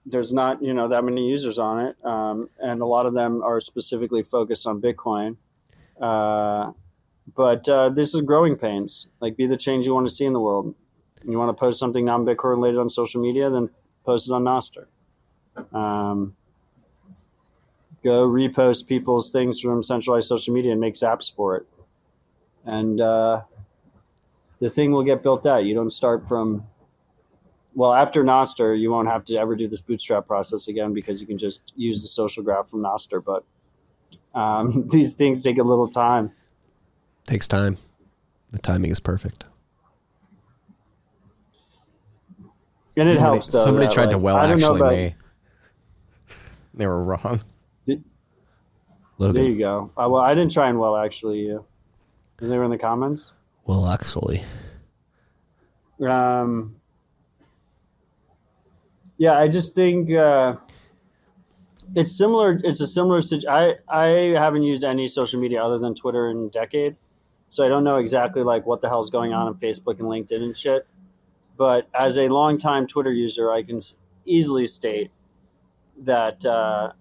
there's 0.06 0.32
not, 0.32 0.62
you 0.62 0.72
know, 0.72 0.88
that 0.88 1.02
many 1.02 1.28
users 1.28 1.58
on 1.58 1.84
it, 1.84 1.96
um, 2.04 2.48
and 2.60 2.80
a 2.80 2.86
lot 2.86 3.06
of 3.06 3.14
them 3.14 3.42
are 3.42 3.60
specifically 3.60 4.22
focused 4.22 4.66
on 4.66 4.80
Bitcoin. 4.80 5.36
Uh, 6.00 6.72
but 7.34 7.68
uh, 7.68 7.88
this 7.88 8.14
is 8.14 8.20
growing 8.20 8.56
pains. 8.56 9.08
Like, 9.20 9.36
be 9.36 9.48
the 9.48 9.56
change 9.56 9.84
you 9.84 9.92
want 9.92 10.08
to 10.08 10.14
see 10.14 10.24
in 10.24 10.32
the 10.32 10.40
world. 10.40 10.74
You 11.26 11.38
want 11.38 11.48
to 11.48 11.58
post 11.58 11.80
something 11.80 12.04
non-Bitcoin 12.04 12.56
related 12.56 12.78
on 12.78 12.88
social 12.88 13.20
media, 13.20 13.50
then 13.50 13.68
post 14.04 14.28
it 14.28 14.32
on 14.32 14.44
Nostr. 14.44 14.86
Um, 15.74 16.36
go 18.04 18.28
repost 18.28 18.86
people's 18.86 19.32
things 19.32 19.60
from 19.60 19.82
centralized 19.82 20.28
social 20.28 20.54
media 20.54 20.70
and 20.70 20.80
make 20.80 20.94
apps 20.94 21.34
for 21.34 21.56
it. 21.56 21.66
And 22.66 23.00
uh, 23.00 23.42
the 24.60 24.70
thing 24.70 24.90
will 24.92 25.04
get 25.04 25.22
built 25.22 25.46
out. 25.46 25.64
You 25.64 25.74
don't 25.74 25.90
start 25.90 26.26
from 26.26 26.64
well 27.74 27.92
after 27.94 28.24
Nostr, 28.24 28.78
you 28.78 28.90
won't 28.90 29.08
have 29.08 29.24
to 29.26 29.36
ever 29.36 29.54
do 29.54 29.68
this 29.68 29.80
bootstrap 29.80 30.26
process 30.26 30.66
again 30.68 30.92
because 30.92 31.20
you 31.20 31.26
can 31.26 31.38
just 31.38 31.72
use 31.76 32.02
the 32.02 32.08
social 32.08 32.42
graph 32.42 32.68
from 32.68 32.82
Nostr. 32.82 33.22
But 33.24 33.44
um, 34.38 34.86
these 34.90 35.14
things 35.14 35.42
take 35.42 35.58
a 35.58 35.62
little 35.62 35.88
time. 35.88 36.32
Takes 37.24 37.46
time. 37.46 37.76
The 38.50 38.58
timing 38.58 38.90
is 38.90 39.00
perfect. 39.00 39.44
And 42.98 43.08
it 43.10 43.14
somebody, 43.14 43.34
helps 43.34 43.48
though. 43.48 43.64
somebody 43.64 43.88
tried 43.92 44.10
to 44.10 44.16
like, 44.16 44.24
well 44.24 44.36
I 44.36 44.46
don't 44.46 44.58
know 44.58 44.74
actually 44.74 44.80
about- 44.80 44.92
me. 44.92 45.14
They 46.74 46.86
were 46.86 47.02
wrong. 47.02 47.42
There 47.86 49.34
you 49.42 49.58
go. 49.58 49.90
Uh, 49.96 50.08
well, 50.10 50.20
I 50.22 50.34
didn't 50.34 50.52
try 50.52 50.68
and 50.68 50.78
well 50.78 50.94
actually 50.94 51.38
you. 51.40 51.64
They 52.38 52.56
were 52.58 52.64
in 52.64 52.70
the 52.70 52.78
comments. 52.78 53.32
Well, 53.64 53.86
actually, 53.86 54.42
Um, 56.06 56.76
yeah, 59.18 59.38
I 59.38 59.48
just 59.48 59.74
think 59.74 60.12
uh, 60.12 60.56
it's 61.94 62.16
similar. 62.16 62.60
It's 62.62 62.80
a 62.80 62.86
similar. 62.86 63.22
situ- 63.22 63.48
I 63.48 63.76
I 63.88 64.06
haven't 64.38 64.62
used 64.64 64.84
any 64.84 65.08
social 65.08 65.40
media 65.40 65.64
other 65.64 65.78
than 65.78 65.94
Twitter 65.94 66.28
in 66.28 66.46
a 66.46 66.48
decade, 66.50 66.96
so 67.48 67.64
I 67.64 67.68
don't 67.68 67.82
know 67.84 67.96
exactly 67.96 68.42
like 68.42 68.66
what 68.66 68.82
the 68.82 68.88
hell's 68.88 69.08
going 69.10 69.32
on 69.32 69.46
on 69.46 69.54
Facebook 69.54 69.98
and 69.98 70.08
LinkedIn 70.08 70.42
and 70.42 70.56
shit. 70.56 70.86
But 71.56 71.88
as 71.98 72.18
a 72.18 72.28
longtime 72.28 72.86
Twitter 72.86 73.12
user, 73.12 73.50
I 73.50 73.62
can 73.62 73.80
easily 74.26 74.66
state 74.66 75.10
that 76.04 76.44
uh, 76.44 76.92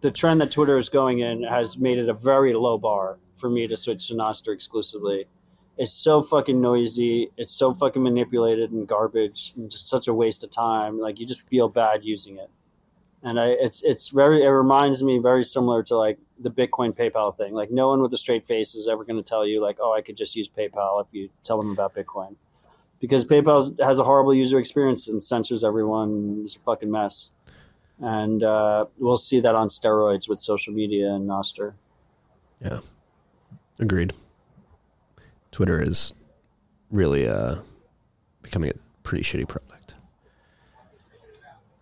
the 0.00 0.10
trend 0.10 0.40
that 0.40 0.50
Twitter 0.50 0.78
is 0.78 0.88
going 0.88 1.20
in 1.20 1.42
has 1.42 1.78
made 1.78 1.98
it 1.98 2.08
a 2.08 2.14
very 2.14 2.54
low 2.54 2.78
bar 2.78 3.18
for 3.36 3.48
me 3.48 3.66
to 3.66 3.76
switch 3.76 4.08
to 4.08 4.14
Nostr 4.14 4.52
exclusively 4.52 5.26
it's 5.78 5.92
so 5.92 6.22
fucking 6.22 6.60
noisy. 6.60 7.30
It's 7.36 7.52
so 7.52 7.72
fucking 7.72 8.02
manipulated 8.02 8.72
and 8.72 8.86
garbage, 8.86 9.54
and 9.56 9.70
just 9.70 9.88
such 9.88 10.08
a 10.08 10.12
waste 10.12 10.42
of 10.42 10.50
time. 10.50 10.98
Like 10.98 11.20
you 11.20 11.26
just 11.26 11.48
feel 11.48 11.68
bad 11.68 12.04
using 12.04 12.36
it, 12.36 12.50
and 13.22 13.38
I 13.38 13.50
it's 13.50 13.80
it's 13.84 14.08
very 14.08 14.42
it 14.42 14.48
reminds 14.48 15.04
me 15.04 15.18
very 15.18 15.44
similar 15.44 15.84
to 15.84 15.96
like 15.96 16.18
the 16.38 16.50
Bitcoin 16.50 16.96
PayPal 16.96 17.34
thing. 17.34 17.54
Like 17.54 17.70
no 17.70 17.88
one 17.88 18.02
with 18.02 18.12
a 18.12 18.18
straight 18.18 18.44
face 18.44 18.74
is 18.74 18.88
ever 18.88 19.04
going 19.04 19.16
to 19.16 19.22
tell 19.22 19.46
you 19.46 19.62
like, 19.62 19.78
oh, 19.80 19.94
I 19.94 20.02
could 20.02 20.16
just 20.16 20.34
use 20.34 20.48
PayPal 20.48 21.04
if 21.04 21.14
you 21.14 21.30
tell 21.44 21.60
them 21.60 21.70
about 21.70 21.94
Bitcoin, 21.94 22.34
because 22.98 23.24
PayPal 23.24 23.80
has 23.80 24.00
a 24.00 24.04
horrible 24.04 24.34
user 24.34 24.58
experience 24.58 25.06
and 25.06 25.22
censors 25.22 25.62
everyone. 25.62 26.40
It's 26.44 26.56
a 26.56 26.60
fucking 26.60 26.90
mess, 26.90 27.30
and 28.00 28.42
uh, 28.42 28.86
we'll 28.98 29.16
see 29.16 29.40
that 29.40 29.54
on 29.54 29.68
steroids 29.68 30.28
with 30.28 30.38
social 30.38 30.72
media 30.72 31.12
and 31.12 31.28
Nostr. 31.28 31.74
yeah, 32.62 32.80
agreed. 33.78 34.12
Twitter 35.50 35.80
is 35.80 36.12
really 36.90 37.26
uh, 37.28 37.56
becoming 38.42 38.70
a 38.70 38.74
pretty 39.02 39.24
shitty 39.24 39.48
product. 39.48 39.94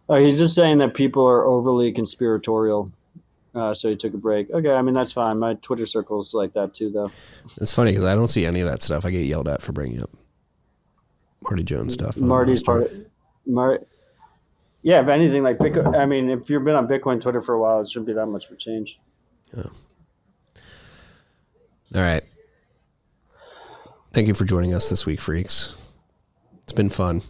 Oh, 0.09 0.15
he's 0.17 0.39
just 0.39 0.55
saying 0.55 0.79
that 0.79 0.95
people 0.95 1.27
are 1.27 1.45
overly 1.45 1.93
conspiratorial. 1.93 2.91
Uh, 3.55 3.73
so 3.75 3.89
he 3.89 3.97
took 3.97 4.13
a 4.15 4.19
break. 4.19 4.51
Okay, 4.51 4.71
I 4.71 4.83
mean 4.83 4.95
that's 4.95 5.13
fine. 5.13 5.39
My 5.39 5.55
Twitter 5.55 5.87
circle's 5.87 6.35
like 6.35 6.53
that 6.53 6.75
too, 6.75 6.91
though. 6.91 7.11
It's 7.61 7.73
funny 7.73 7.91
because 7.91 8.05
I 8.05 8.15
don't 8.15 8.29
see 8.29 8.45
any 8.45 8.61
of 8.61 8.69
that 8.69 8.83
stuff. 8.83 9.07
I 9.07 9.11
get 9.11 9.25
yelled 9.25 9.49
at 9.49 9.63
for 9.63 9.73
bringing 9.73 10.03
up 10.03 10.11
Marty 11.41 11.65
Jones 11.65 11.95
stuff. 11.95 12.19
Marty's 12.19 12.63
part. 12.63 12.93
Mar- 13.47 13.81
yeah, 14.87 15.03
if 15.03 15.09
anything, 15.09 15.43
like 15.43 15.59
Bitcoin. 15.59 15.99
I 15.99 16.07
mean, 16.07 16.31
if 16.31 16.49
you've 16.49 16.63
been 16.63 16.77
on 16.77 16.87
Bitcoin 16.87 17.21
Twitter 17.21 17.43
for 17.43 17.57
a 17.57 17.61
while, 17.61 17.81
it 17.81 17.89
shouldn't 17.89 18.07
be 18.07 18.13
that 18.13 18.27
much 18.27 18.47
of 18.47 18.53
a 18.53 18.57
change. 18.57 19.01
All 19.57 19.65
right. 21.93 22.23
Thank 24.13 24.29
you 24.29 24.35
for 24.35 24.45
joining 24.45 24.73
us 24.75 24.89
this 24.89 25.05
week, 25.05 25.21
freaks. 25.21 25.75
It's 26.63 26.73
been 26.73 26.89
fun. 26.89 27.23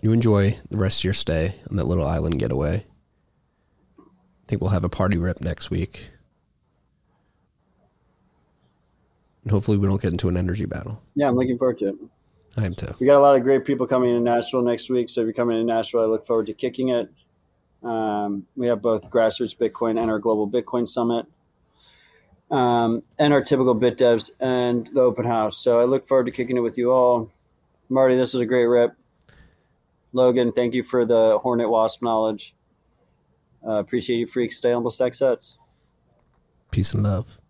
You 0.00 0.12
enjoy 0.12 0.56
the 0.70 0.78
rest 0.78 1.00
of 1.00 1.04
your 1.04 1.12
stay 1.12 1.56
on 1.68 1.76
that 1.76 1.84
little 1.84 2.06
island 2.06 2.38
getaway. 2.38 2.86
I 3.98 4.46
think 4.46 4.62
we'll 4.62 4.70
have 4.70 4.84
a 4.84 4.88
party 4.88 5.18
rip 5.18 5.42
next 5.42 5.68
week. 5.68 6.08
And 9.42 9.52
hopefully 9.52 9.76
we 9.76 9.88
don't 9.88 10.00
get 10.00 10.12
into 10.12 10.30
an 10.30 10.38
energy 10.38 10.64
battle. 10.64 11.02
Yeah, 11.14 11.28
I'm 11.28 11.36
looking 11.36 11.58
forward 11.58 11.76
to 11.80 11.88
it. 11.88 11.96
I 12.56 12.66
am 12.66 12.74
too. 12.74 12.94
We 12.98 13.06
got 13.06 13.16
a 13.16 13.20
lot 13.20 13.36
of 13.36 13.42
great 13.42 13.64
people 13.64 13.86
coming 13.86 14.14
in 14.14 14.24
Nashville 14.24 14.62
next 14.62 14.90
week. 14.90 15.08
So 15.08 15.20
if 15.20 15.26
you're 15.26 15.32
coming 15.32 15.56
to 15.58 15.64
Nashville, 15.64 16.02
I 16.02 16.06
look 16.06 16.26
forward 16.26 16.46
to 16.46 16.54
kicking 16.54 16.88
it. 16.88 17.08
Um, 17.82 18.46
we 18.56 18.66
have 18.66 18.82
both 18.82 19.08
grassroots 19.10 19.56
Bitcoin 19.56 20.00
and 20.00 20.10
our 20.10 20.18
global 20.18 20.50
Bitcoin 20.50 20.88
summit, 20.88 21.26
um, 22.50 23.04
and 23.18 23.32
our 23.32 23.42
typical 23.42 23.74
bit 23.74 23.96
devs 23.96 24.30
and 24.40 24.88
the 24.92 25.00
open 25.00 25.24
house. 25.24 25.56
So 25.58 25.78
I 25.78 25.84
look 25.84 26.06
forward 26.06 26.26
to 26.26 26.32
kicking 26.32 26.56
it 26.56 26.60
with 26.60 26.76
you 26.76 26.90
all. 26.90 27.30
Marty, 27.88 28.16
this 28.16 28.32
was 28.32 28.40
a 28.40 28.46
great 28.46 28.66
rip. 28.66 28.92
Logan, 30.12 30.52
thank 30.52 30.74
you 30.74 30.82
for 30.82 31.04
the 31.04 31.38
Hornet 31.40 31.68
Wasp 31.68 32.02
knowledge. 32.02 32.54
Uh, 33.64 33.74
appreciate 33.74 34.16
you, 34.16 34.26
freaks. 34.26 34.56
Stay 34.56 34.72
humble, 34.72 34.90
stack 34.90 35.12
sats. 35.12 35.56
Peace 36.70 36.94
and 36.94 37.02
love. 37.02 37.40